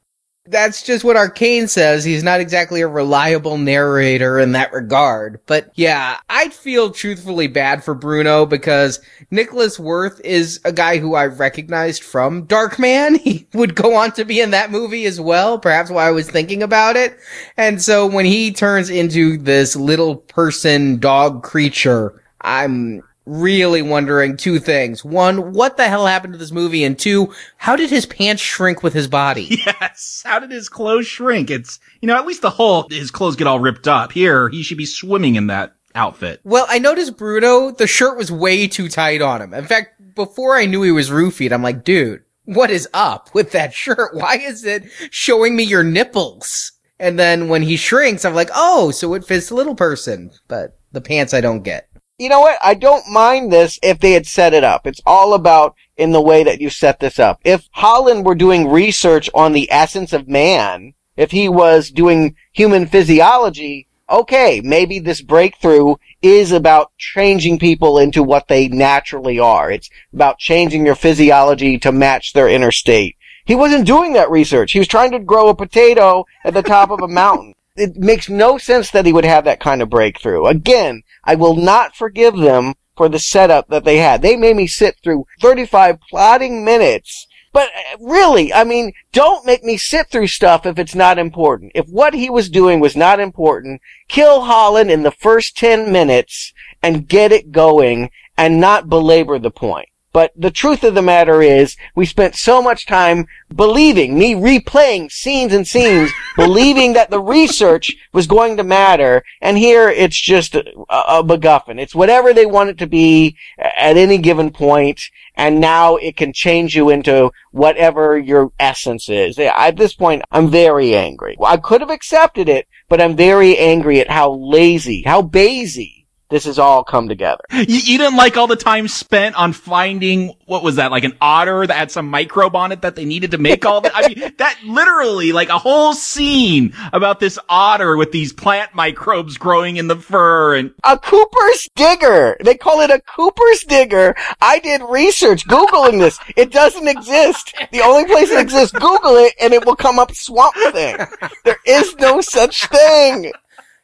That's 0.44 0.82
just 0.82 1.04
what 1.04 1.16
Arcane 1.16 1.68
says. 1.68 2.04
He's 2.04 2.22
not 2.22 2.40
exactly 2.40 2.82
a 2.82 2.86
reliable 2.88 3.56
narrator 3.56 4.38
in 4.38 4.52
that 4.52 4.74
regard. 4.74 5.40
But 5.46 5.70
yeah, 5.74 6.18
I'd 6.28 6.52
feel 6.52 6.90
truthfully 6.90 7.46
bad 7.46 7.82
for 7.82 7.94
Bruno 7.94 8.44
because 8.44 9.00
Nicholas 9.30 9.78
Worth 9.78 10.20
is 10.22 10.60
a 10.66 10.72
guy 10.72 10.98
who 10.98 11.14
I 11.14 11.26
recognized 11.26 12.02
from 12.02 12.46
Darkman. 12.46 13.20
He 13.22 13.46
would 13.54 13.74
go 13.74 13.94
on 13.94 14.12
to 14.12 14.24
be 14.26 14.40
in 14.40 14.50
that 14.50 14.70
movie 14.70 15.06
as 15.06 15.18
well, 15.18 15.58
perhaps 15.58 15.90
while 15.90 16.06
I 16.06 16.10
was 16.10 16.28
thinking 16.28 16.62
about 16.62 16.96
it. 16.96 17.16
And 17.56 17.80
so 17.80 18.06
when 18.06 18.26
he 18.26 18.52
turns 18.52 18.90
into 18.90 19.38
this 19.38 19.76
little 19.76 20.16
person 20.16 20.98
dog 20.98 21.42
creature, 21.42 22.20
I'm 22.42 23.02
really 23.24 23.82
wondering 23.82 24.36
two 24.36 24.58
things. 24.58 25.04
One, 25.04 25.52
what 25.52 25.76
the 25.76 25.88
hell 25.88 26.06
happened 26.06 26.34
to 26.34 26.38
this 26.38 26.52
movie? 26.52 26.84
And 26.84 26.98
two, 26.98 27.32
how 27.56 27.76
did 27.76 27.90
his 27.90 28.06
pants 28.06 28.42
shrink 28.42 28.82
with 28.82 28.94
his 28.94 29.08
body? 29.08 29.60
Yes. 29.80 30.22
How 30.26 30.38
did 30.38 30.50
his 30.50 30.68
clothes 30.68 31.06
shrink? 31.06 31.50
It's, 31.50 31.78
you 32.00 32.06
know, 32.08 32.16
at 32.16 32.26
least 32.26 32.42
the 32.42 32.50
whole, 32.50 32.88
his 32.88 33.10
clothes 33.10 33.36
get 33.36 33.46
all 33.46 33.60
ripped 33.60 33.86
up. 33.86 34.12
Here, 34.12 34.48
he 34.48 34.62
should 34.62 34.78
be 34.78 34.86
swimming 34.86 35.36
in 35.36 35.46
that 35.48 35.74
outfit. 35.94 36.40
Well, 36.44 36.66
I 36.68 36.78
noticed 36.78 37.16
Bruno, 37.16 37.70
the 37.70 37.86
shirt 37.86 38.16
was 38.16 38.32
way 38.32 38.66
too 38.66 38.88
tight 38.88 39.22
on 39.22 39.40
him. 39.40 39.54
In 39.54 39.66
fact, 39.66 40.14
before 40.14 40.56
I 40.56 40.66
knew 40.66 40.82
he 40.82 40.90
was 40.90 41.10
roofied, 41.10 41.52
I'm 41.52 41.62
like, 41.62 41.84
dude, 41.84 42.22
what 42.44 42.70
is 42.70 42.88
up 42.92 43.32
with 43.34 43.52
that 43.52 43.72
shirt? 43.74 44.14
Why 44.14 44.36
is 44.36 44.64
it 44.64 44.84
showing 45.10 45.54
me 45.54 45.62
your 45.62 45.84
nipples? 45.84 46.72
And 46.98 47.18
then 47.18 47.48
when 47.48 47.62
he 47.62 47.76
shrinks, 47.76 48.24
I'm 48.24 48.34
like, 48.34 48.50
oh, 48.54 48.90
so 48.90 49.14
it 49.14 49.24
fits 49.24 49.48
the 49.48 49.54
little 49.54 49.74
person. 49.74 50.30
But 50.48 50.78
the 50.92 51.00
pants 51.00 51.34
I 51.34 51.40
don't 51.40 51.62
get 51.62 51.88
you 52.22 52.28
know 52.28 52.40
what? 52.40 52.56
I 52.62 52.74
don't 52.74 53.08
mind 53.08 53.52
this 53.52 53.80
if 53.82 53.98
they 53.98 54.12
had 54.12 54.28
set 54.28 54.54
it 54.54 54.62
up. 54.62 54.86
It's 54.86 55.00
all 55.04 55.34
about 55.34 55.74
in 55.96 56.12
the 56.12 56.20
way 56.20 56.44
that 56.44 56.60
you 56.60 56.70
set 56.70 57.00
this 57.00 57.18
up. 57.18 57.40
If 57.44 57.68
Holland 57.72 58.24
were 58.24 58.36
doing 58.36 58.70
research 58.70 59.28
on 59.34 59.52
the 59.52 59.68
essence 59.72 60.12
of 60.12 60.28
man, 60.28 60.94
if 61.16 61.32
he 61.32 61.48
was 61.48 61.90
doing 61.90 62.36
human 62.52 62.86
physiology, 62.86 63.88
okay, 64.08 64.60
maybe 64.62 65.00
this 65.00 65.20
breakthrough 65.20 65.96
is 66.22 66.52
about 66.52 66.92
changing 66.96 67.58
people 67.58 67.98
into 67.98 68.22
what 68.22 68.46
they 68.46 68.68
naturally 68.68 69.40
are. 69.40 69.72
It's 69.72 69.90
about 70.12 70.38
changing 70.38 70.86
your 70.86 70.94
physiology 70.94 71.76
to 71.80 71.90
match 71.90 72.34
their 72.34 72.48
inner 72.48 72.70
state. 72.70 73.16
He 73.44 73.56
wasn't 73.56 73.84
doing 73.84 74.12
that 74.12 74.30
research. 74.30 74.70
He 74.70 74.78
was 74.78 74.86
trying 74.86 75.10
to 75.10 75.18
grow 75.18 75.48
a 75.48 75.56
potato 75.56 76.24
at 76.44 76.54
the 76.54 76.62
top 76.62 76.90
of 76.90 77.00
a 77.00 77.08
mountain. 77.08 77.56
It 77.74 77.96
makes 77.96 78.28
no 78.28 78.58
sense 78.58 78.90
that 78.90 79.06
he 79.06 79.12
would 79.12 79.24
have 79.24 79.44
that 79.44 79.58
kind 79.58 79.82
of 79.82 79.90
breakthrough. 79.90 80.44
Again, 80.44 81.02
I 81.24 81.34
will 81.34 81.56
not 81.56 81.96
forgive 81.96 82.36
them 82.36 82.74
for 82.96 83.08
the 83.08 83.18
setup 83.18 83.68
that 83.68 83.84
they 83.84 83.98
had. 83.98 84.22
They 84.22 84.36
made 84.36 84.56
me 84.56 84.66
sit 84.66 84.96
through 85.02 85.26
35 85.40 85.98
plotting 86.10 86.64
minutes. 86.64 87.26
But 87.52 87.68
uh, 87.68 87.98
really, 88.00 88.52
I 88.52 88.64
mean, 88.64 88.92
don't 89.12 89.46
make 89.46 89.62
me 89.62 89.76
sit 89.76 90.08
through 90.08 90.28
stuff 90.28 90.64
if 90.64 90.78
it's 90.78 90.94
not 90.94 91.18
important. 91.18 91.72
If 91.74 91.86
what 91.86 92.14
he 92.14 92.30
was 92.30 92.48
doing 92.48 92.80
was 92.80 92.96
not 92.96 93.20
important, 93.20 93.80
kill 94.08 94.42
Holland 94.42 94.90
in 94.90 95.02
the 95.02 95.10
first 95.10 95.56
10 95.56 95.92
minutes 95.92 96.52
and 96.82 97.08
get 97.08 97.30
it 97.30 97.52
going 97.52 98.10
and 98.36 98.60
not 98.60 98.88
belabor 98.88 99.38
the 99.38 99.50
point. 99.50 99.88
But 100.12 100.32
the 100.36 100.50
truth 100.50 100.84
of 100.84 100.94
the 100.94 101.00
matter 101.00 101.40
is, 101.40 101.76
we 101.94 102.04
spent 102.04 102.34
so 102.34 102.60
much 102.60 102.84
time 102.84 103.26
believing, 103.54 104.18
me 104.18 104.34
replaying 104.34 105.10
scenes 105.10 105.54
and 105.54 105.66
scenes, 105.66 106.10
believing 106.36 106.92
that 106.92 107.10
the 107.10 107.20
research 107.20 107.96
was 108.12 108.26
going 108.26 108.58
to 108.58 108.62
matter, 108.62 109.24
and 109.40 109.56
here 109.56 109.88
it's 109.88 110.20
just 110.20 110.54
a, 110.54 110.64
a 110.90 111.24
MacGuffin. 111.24 111.80
It's 111.80 111.94
whatever 111.94 112.34
they 112.34 112.44
want 112.44 112.70
it 112.70 112.78
to 112.78 112.86
be 112.86 113.36
at 113.58 113.96
any 113.96 114.18
given 114.18 114.50
point, 114.50 115.00
and 115.34 115.60
now 115.60 115.96
it 115.96 116.16
can 116.18 116.34
change 116.34 116.76
you 116.76 116.90
into 116.90 117.32
whatever 117.50 118.18
your 118.18 118.52
essence 118.60 119.08
is. 119.08 119.38
At 119.38 119.76
this 119.76 119.94
point, 119.94 120.22
I'm 120.30 120.48
very 120.48 120.94
angry. 120.94 121.38
I 121.42 121.56
could 121.56 121.80
have 121.80 121.90
accepted 121.90 122.50
it, 122.50 122.68
but 122.90 123.00
I'm 123.00 123.16
very 123.16 123.56
angry 123.56 124.00
at 124.00 124.10
how 124.10 124.32
lazy, 124.32 125.02
how 125.06 125.22
bazy 125.22 126.01
this 126.32 126.46
has 126.46 126.58
all 126.58 126.82
come 126.82 127.08
together. 127.08 127.44
You, 127.50 127.64
you, 127.66 127.98
didn't 127.98 128.16
like 128.16 128.38
all 128.38 128.46
the 128.46 128.56
time 128.56 128.88
spent 128.88 129.36
on 129.36 129.52
finding 129.52 130.34
what 130.46 130.62
was 130.62 130.76
that 130.76 130.90
like 130.90 131.04
an 131.04 131.14
otter 131.20 131.66
that 131.66 131.76
had 131.76 131.90
some 131.90 132.08
microbe 132.08 132.56
on 132.56 132.72
it 132.72 132.80
that 132.80 132.96
they 132.96 133.04
needed 133.04 133.32
to 133.32 133.38
make 133.38 133.66
all 133.66 133.82
that. 133.82 133.92
I 133.94 134.08
mean, 134.08 134.32
that 134.38 134.58
literally 134.64 135.32
like 135.32 135.50
a 135.50 135.58
whole 135.58 135.92
scene 135.92 136.72
about 136.94 137.20
this 137.20 137.38
otter 137.50 137.98
with 137.98 138.12
these 138.12 138.32
plant 138.32 138.74
microbes 138.74 139.36
growing 139.36 139.76
in 139.76 139.88
the 139.88 139.96
fur 139.96 140.56
and 140.56 140.72
a 140.84 140.98
Cooper's 140.98 141.68
digger. 141.76 142.38
They 142.42 142.54
call 142.54 142.80
it 142.80 142.90
a 142.90 143.00
Cooper's 143.00 143.64
digger. 143.64 144.16
I 144.40 144.58
did 144.58 144.80
research 144.88 145.46
googling 145.46 146.00
this. 146.00 146.18
It 146.34 146.50
doesn't 146.50 146.88
exist. 146.88 147.54
The 147.72 147.82
only 147.82 148.06
place 148.06 148.30
it 148.30 148.40
exists, 148.40 148.72
Google 148.72 149.16
it, 149.16 149.34
and 149.38 149.52
it 149.52 149.66
will 149.66 149.76
come 149.76 149.98
up 149.98 150.14
Swamp 150.14 150.54
Thing. 150.72 150.96
There 151.44 151.58
is 151.66 151.94
no 151.96 152.22
such 152.22 152.68
thing. 152.68 153.32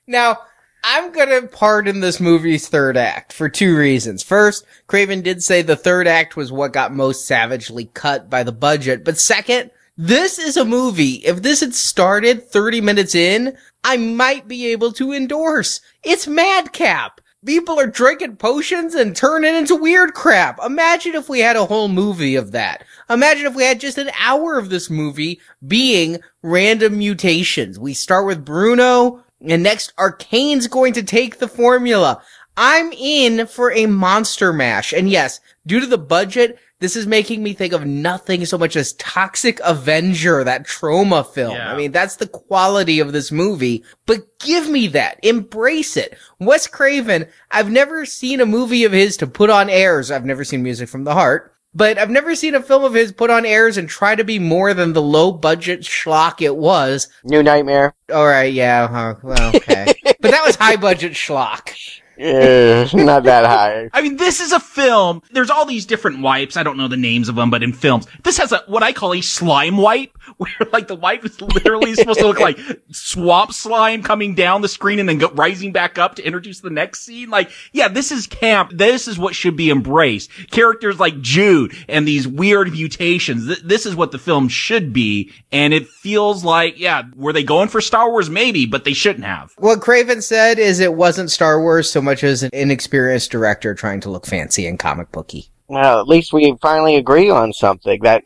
Now, 0.06 0.38
I'm 0.84 1.12
gonna 1.12 1.42
pardon 1.42 2.00
this 2.00 2.20
movie's 2.20 2.68
third 2.68 2.96
act 2.96 3.32
for 3.32 3.48
two 3.48 3.76
reasons. 3.76 4.22
First, 4.22 4.64
Craven 4.86 5.22
did 5.22 5.42
say 5.42 5.62
the 5.62 5.76
third 5.76 6.06
act 6.06 6.36
was 6.36 6.52
what 6.52 6.72
got 6.72 6.94
most 6.94 7.26
savagely 7.26 7.86
cut 7.94 8.30
by 8.30 8.42
the 8.42 8.52
budget, 8.52 9.04
but 9.04 9.18
second, 9.18 9.70
this 9.96 10.38
is 10.38 10.56
a 10.56 10.64
movie. 10.64 11.14
If 11.24 11.42
this 11.42 11.60
had 11.60 11.74
started 11.74 12.44
30 12.44 12.80
minutes 12.80 13.16
in, 13.16 13.56
I 13.82 13.96
might 13.96 14.46
be 14.46 14.68
able 14.68 14.92
to 14.92 15.12
endorse. 15.12 15.80
It's 16.04 16.28
madcap. 16.28 17.20
People 17.44 17.80
are 17.80 17.86
drinking 17.86 18.36
potions 18.36 18.94
and 18.94 19.14
turning 19.14 19.54
into 19.54 19.74
weird 19.74 20.14
crap. 20.14 20.58
Imagine 20.64 21.14
if 21.14 21.28
we 21.28 21.40
had 21.40 21.56
a 21.56 21.66
whole 21.66 21.88
movie 21.88 22.36
of 22.36 22.52
that. 22.52 22.84
Imagine 23.10 23.46
if 23.46 23.54
we 23.54 23.64
had 23.64 23.80
just 23.80 23.98
an 23.98 24.10
hour 24.20 24.58
of 24.58 24.70
this 24.70 24.88
movie 24.88 25.40
being 25.66 26.18
random 26.42 26.98
mutations. 26.98 27.78
We 27.78 27.94
start 27.94 28.26
with 28.26 28.44
Bruno, 28.44 29.24
and 29.40 29.62
next, 29.62 29.92
Arcane's 29.96 30.66
going 30.66 30.92
to 30.94 31.02
take 31.02 31.38
the 31.38 31.48
formula. 31.48 32.22
I'm 32.56 32.92
in 32.92 33.46
for 33.46 33.70
a 33.72 33.86
monster 33.86 34.52
mash. 34.52 34.92
And 34.92 35.08
yes, 35.08 35.40
due 35.64 35.78
to 35.78 35.86
the 35.86 35.98
budget, 35.98 36.58
this 36.80 36.96
is 36.96 37.06
making 37.06 37.42
me 37.42 37.54
think 37.54 37.72
of 37.72 37.86
nothing 37.86 38.44
so 38.44 38.58
much 38.58 38.76
as 38.76 38.94
Toxic 38.94 39.60
Avenger, 39.64 40.44
that 40.44 40.66
Troma 40.66 41.26
film. 41.26 41.54
Yeah. 41.54 41.72
I 41.72 41.76
mean, 41.76 41.92
that's 41.92 42.16
the 42.16 42.26
quality 42.26 43.00
of 43.00 43.12
this 43.12 43.32
movie, 43.32 43.84
but 44.06 44.38
give 44.40 44.68
me 44.68 44.88
that. 44.88 45.18
Embrace 45.24 45.96
it. 45.96 46.16
Wes 46.38 46.66
Craven, 46.66 47.26
I've 47.50 47.70
never 47.70 48.06
seen 48.06 48.40
a 48.40 48.46
movie 48.46 48.84
of 48.84 48.92
his 48.92 49.16
to 49.18 49.26
put 49.26 49.50
on 49.50 49.70
airs. 49.70 50.10
I've 50.10 50.24
never 50.24 50.44
seen 50.44 50.62
music 50.62 50.88
from 50.88 51.04
the 51.04 51.14
heart. 51.14 51.54
But 51.74 51.98
I've 51.98 52.10
never 52.10 52.34
seen 52.34 52.54
a 52.54 52.62
film 52.62 52.84
of 52.84 52.94
his 52.94 53.12
put 53.12 53.30
on 53.30 53.44
airs 53.44 53.76
and 53.76 53.88
try 53.88 54.14
to 54.14 54.24
be 54.24 54.38
more 54.38 54.74
than 54.74 54.94
the 54.94 55.02
low 55.02 55.32
budget 55.32 55.82
schlock 55.82 56.40
it 56.40 56.56
was. 56.56 57.08
New 57.24 57.42
Nightmare. 57.42 57.94
All 58.12 58.26
right, 58.26 58.52
yeah. 58.52 59.14
well, 59.22 59.56
okay. 59.56 59.92
but 60.20 60.30
that 60.30 60.44
was 60.44 60.56
high 60.56 60.76
budget 60.76 61.12
schlock. 61.12 61.74
Yeah, 62.18 62.88
not 62.94 63.22
that 63.24 63.46
high. 63.46 63.88
I 63.92 64.02
mean, 64.02 64.16
this 64.16 64.40
is 64.40 64.50
a 64.50 64.58
film. 64.58 65.22
There's 65.30 65.50
all 65.50 65.64
these 65.64 65.86
different 65.86 66.20
wipes. 66.20 66.56
I 66.56 66.64
don't 66.64 66.76
know 66.76 66.88
the 66.88 66.96
names 66.96 67.28
of 67.28 67.36
them, 67.36 67.48
but 67.48 67.62
in 67.62 67.72
films, 67.72 68.08
this 68.24 68.38
has 68.38 68.50
a 68.50 68.64
what 68.66 68.82
I 68.82 68.92
call 68.92 69.14
a 69.14 69.20
slime 69.20 69.76
wipe, 69.76 70.17
where 70.58 70.70
like 70.72 70.86
the 70.86 70.94
wipe 70.94 71.24
is 71.24 71.40
literally 71.40 71.94
supposed 71.94 72.20
to 72.20 72.26
look 72.26 72.38
like 72.38 72.58
swamp 72.92 73.52
slime 73.52 74.04
coming 74.04 74.34
down 74.36 74.62
the 74.62 74.68
screen 74.68 75.00
and 75.00 75.08
then 75.08 75.18
go, 75.18 75.28
rising 75.30 75.72
back 75.72 75.98
up 75.98 76.14
to 76.14 76.24
introduce 76.24 76.60
the 76.60 76.70
next 76.70 77.00
scene. 77.00 77.28
Like, 77.28 77.50
yeah, 77.72 77.88
this 77.88 78.12
is 78.12 78.28
camp. 78.28 78.70
This 78.72 79.08
is 79.08 79.18
what 79.18 79.34
should 79.34 79.56
be 79.56 79.70
embraced. 79.70 80.30
Characters 80.52 81.00
like 81.00 81.20
Jude 81.20 81.74
and 81.88 82.06
these 82.06 82.28
weird 82.28 82.70
mutations. 82.70 83.46
Th- 83.46 83.62
this 83.62 83.84
is 83.84 83.96
what 83.96 84.12
the 84.12 84.18
film 84.18 84.48
should 84.48 84.92
be, 84.92 85.32
and 85.50 85.74
it 85.74 85.88
feels 85.88 86.44
like, 86.44 86.78
yeah, 86.78 87.02
were 87.16 87.32
they 87.32 87.42
going 87.42 87.68
for 87.68 87.80
Star 87.80 88.08
Wars? 88.08 88.30
Maybe, 88.30 88.64
but 88.64 88.84
they 88.84 88.92
shouldn't 88.92 89.24
have. 89.24 89.52
What 89.58 89.80
Craven 89.80 90.22
said 90.22 90.60
is 90.60 90.78
it 90.78 90.94
wasn't 90.94 91.32
Star 91.32 91.60
Wars 91.60 91.90
so 91.90 92.00
much 92.00 92.22
as 92.22 92.44
an 92.44 92.50
inexperienced 92.52 93.32
director 93.32 93.74
trying 93.74 94.00
to 94.02 94.10
look 94.10 94.24
fancy 94.24 94.68
and 94.68 94.78
comic 94.78 95.10
booky. 95.10 95.50
Well, 95.66 96.00
at 96.00 96.06
least 96.06 96.32
we 96.32 96.56
finally 96.62 96.96
agree 96.96 97.28
on 97.28 97.52
something. 97.52 98.00
That 98.02 98.22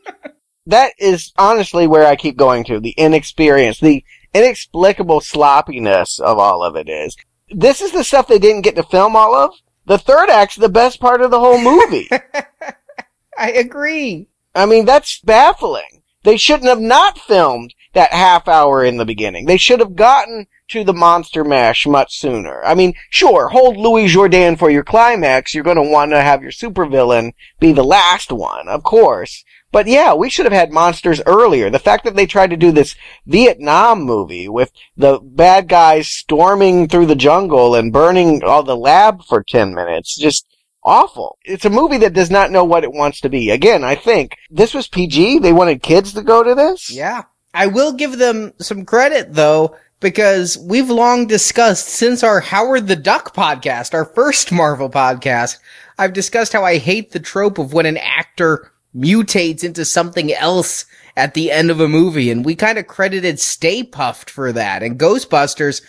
that 0.66 0.92
is 0.98 1.32
honestly 1.36 1.86
where 1.86 2.06
I 2.06 2.16
keep 2.16 2.36
going 2.36 2.64
to 2.64 2.80
the 2.80 2.94
inexperience, 2.96 3.80
the 3.80 4.04
inexplicable 4.34 5.20
sloppiness 5.20 6.18
of 6.20 6.38
all 6.38 6.62
of 6.62 6.76
it 6.76 6.88
is. 6.88 7.16
This 7.50 7.80
is 7.80 7.92
the 7.92 8.04
stuff 8.04 8.28
they 8.28 8.38
didn't 8.38 8.62
get 8.62 8.76
to 8.76 8.82
film 8.82 9.16
all 9.16 9.34
of. 9.34 9.54
The 9.86 9.98
third 9.98 10.30
act's 10.30 10.56
the 10.56 10.68
best 10.68 11.00
part 11.00 11.20
of 11.20 11.30
the 11.30 11.40
whole 11.40 11.60
movie. 11.60 12.08
I 13.38 13.50
agree. 13.50 14.28
I 14.54 14.66
mean, 14.66 14.84
that's 14.84 15.20
baffling. 15.20 16.02
They 16.24 16.36
shouldn't 16.36 16.68
have 16.68 16.80
not 16.80 17.18
filmed 17.18 17.74
that 17.94 18.12
half 18.12 18.46
hour 18.46 18.84
in 18.84 18.96
the 18.96 19.04
beginning. 19.04 19.46
They 19.46 19.56
should 19.56 19.80
have 19.80 19.96
gotten 19.96 20.46
to 20.68 20.84
the 20.84 20.94
monster 20.94 21.44
mash 21.44 21.86
much 21.86 22.18
sooner. 22.18 22.64
I 22.64 22.74
mean, 22.74 22.94
sure, 23.10 23.48
hold 23.48 23.76
Louis 23.76 24.06
Jourdan 24.06 24.58
for 24.58 24.70
your 24.70 24.84
climax. 24.84 25.52
You're 25.52 25.64
going 25.64 25.76
to 25.76 25.82
want 25.82 26.12
to 26.12 26.22
have 26.22 26.42
your 26.42 26.52
supervillain 26.52 27.32
be 27.58 27.72
the 27.72 27.84
last 27.84 28.30
one, 28.30 28.68
of 28.68 28.82
course. 28.82 29.44
But 29.72 29.86
yeah, 29.86 30.14
we 30.14 30.30
should 30.30 30.44
have 30.46 30.52
had 30.52 30.70
monsters 30.70 31.20
earlier. 31.26 31.70
The 31.70 31.78
fact 31.78 32.04
that 32.04 32.14
they 32.14 32.26
tried 32.26 32.50
to 32.50 32.56
do 32.56 32.70
this 32.70 32.94
Vietnam 33.26 34.02
movie 34.02 34.48
with 34.48 34.70
the 34.96 35.18
bad 35.20 35.68
guys 35.68 36.08
storming 36.08 36.88
through 36.88 37.06
the 37.06 37.16
jungle 37.16 37.74
and 37.74 37.92
burning 37.92 38.44
all 38.44 38.62
the 38.62 38.76
lab 38.76 39.24
for 39.24 39.42
10 39.42 39.74
minutes, 39.74 40.16
just 40.16 40.46
awful. 40.84 41.38
It's 41.44 41.64
a 41.64 41.70
movie 41.70 41.98
that 41.98 42.12
does 42.12 42.30
not 42.30 42.50
know 42.50 42.64
what 42.64 42.84
it 42.84 42.92
wants 42.92 43.20
to 43.22 43.28
be. 43.28 43.50
Again, 43.50 43.82
I 43.82 43.94
think 43.94 44.36
this 44.50 44.74
was 44.74 44.88
PG. 44.88 45.38
They 45.38 45.52
wanted 45.52 45.82
kids 45.82 46.12
to 46.12 46.22
go 46.22 46.42
to 46.42 46.54
this. 46.54 46.90
Yeah. 46.94 47.22
I 47.54 47.66
will 47.66 47.92
give 47.92 48.18
them 48.18 48.52
some 48.58 48.84
credit 48.84 49.34
though, 49.34 49.76
because 50.00 50.58
we've 50.58 50.90
long 50.90 51.26
discussed 51.26 51.88
since 51.88 52.22
our 52.22 52.40
Howard 52.40 52.88
the 52.88 52.96
Duck 52.96 53.34
podcast, 53.34 53.94
our 53.94 54.04
first 54.04 54.50
Marvel 54.50 54.90
podcast, 54.90 55.58
I've 55.96 56.12
discussed 56.12 56.52
how 56.52 56.64
I 56.64 56.78
hate 56.78 57.12
the 57.12 57.20
trope 57.20 57.58
of 57.58 57.72
when 57.72 57.86
an 57.86 57.98
actor 57.98 58.72
mutates 58.94 59.64
into 59.64 59.84
something 59.84 60.32
else 60.32 60.84
at 61.16 61.34
the 61.34 61.50
end 61.50 61.70
of 61.70 61.80
a 61.80 61.88
movie. 61.88 62.30
And 62.30 62.44
we 62.44 62.54
kind 62.54 62.78
of 62.78 62.86
credited 62.86 63.40
Stay 63.40 63.82
Puft 63.82 64.30
for 64.30 64.52
that. 64.52 64.82
And 64.82 64.98
Ghostbusters, 64.98 65.82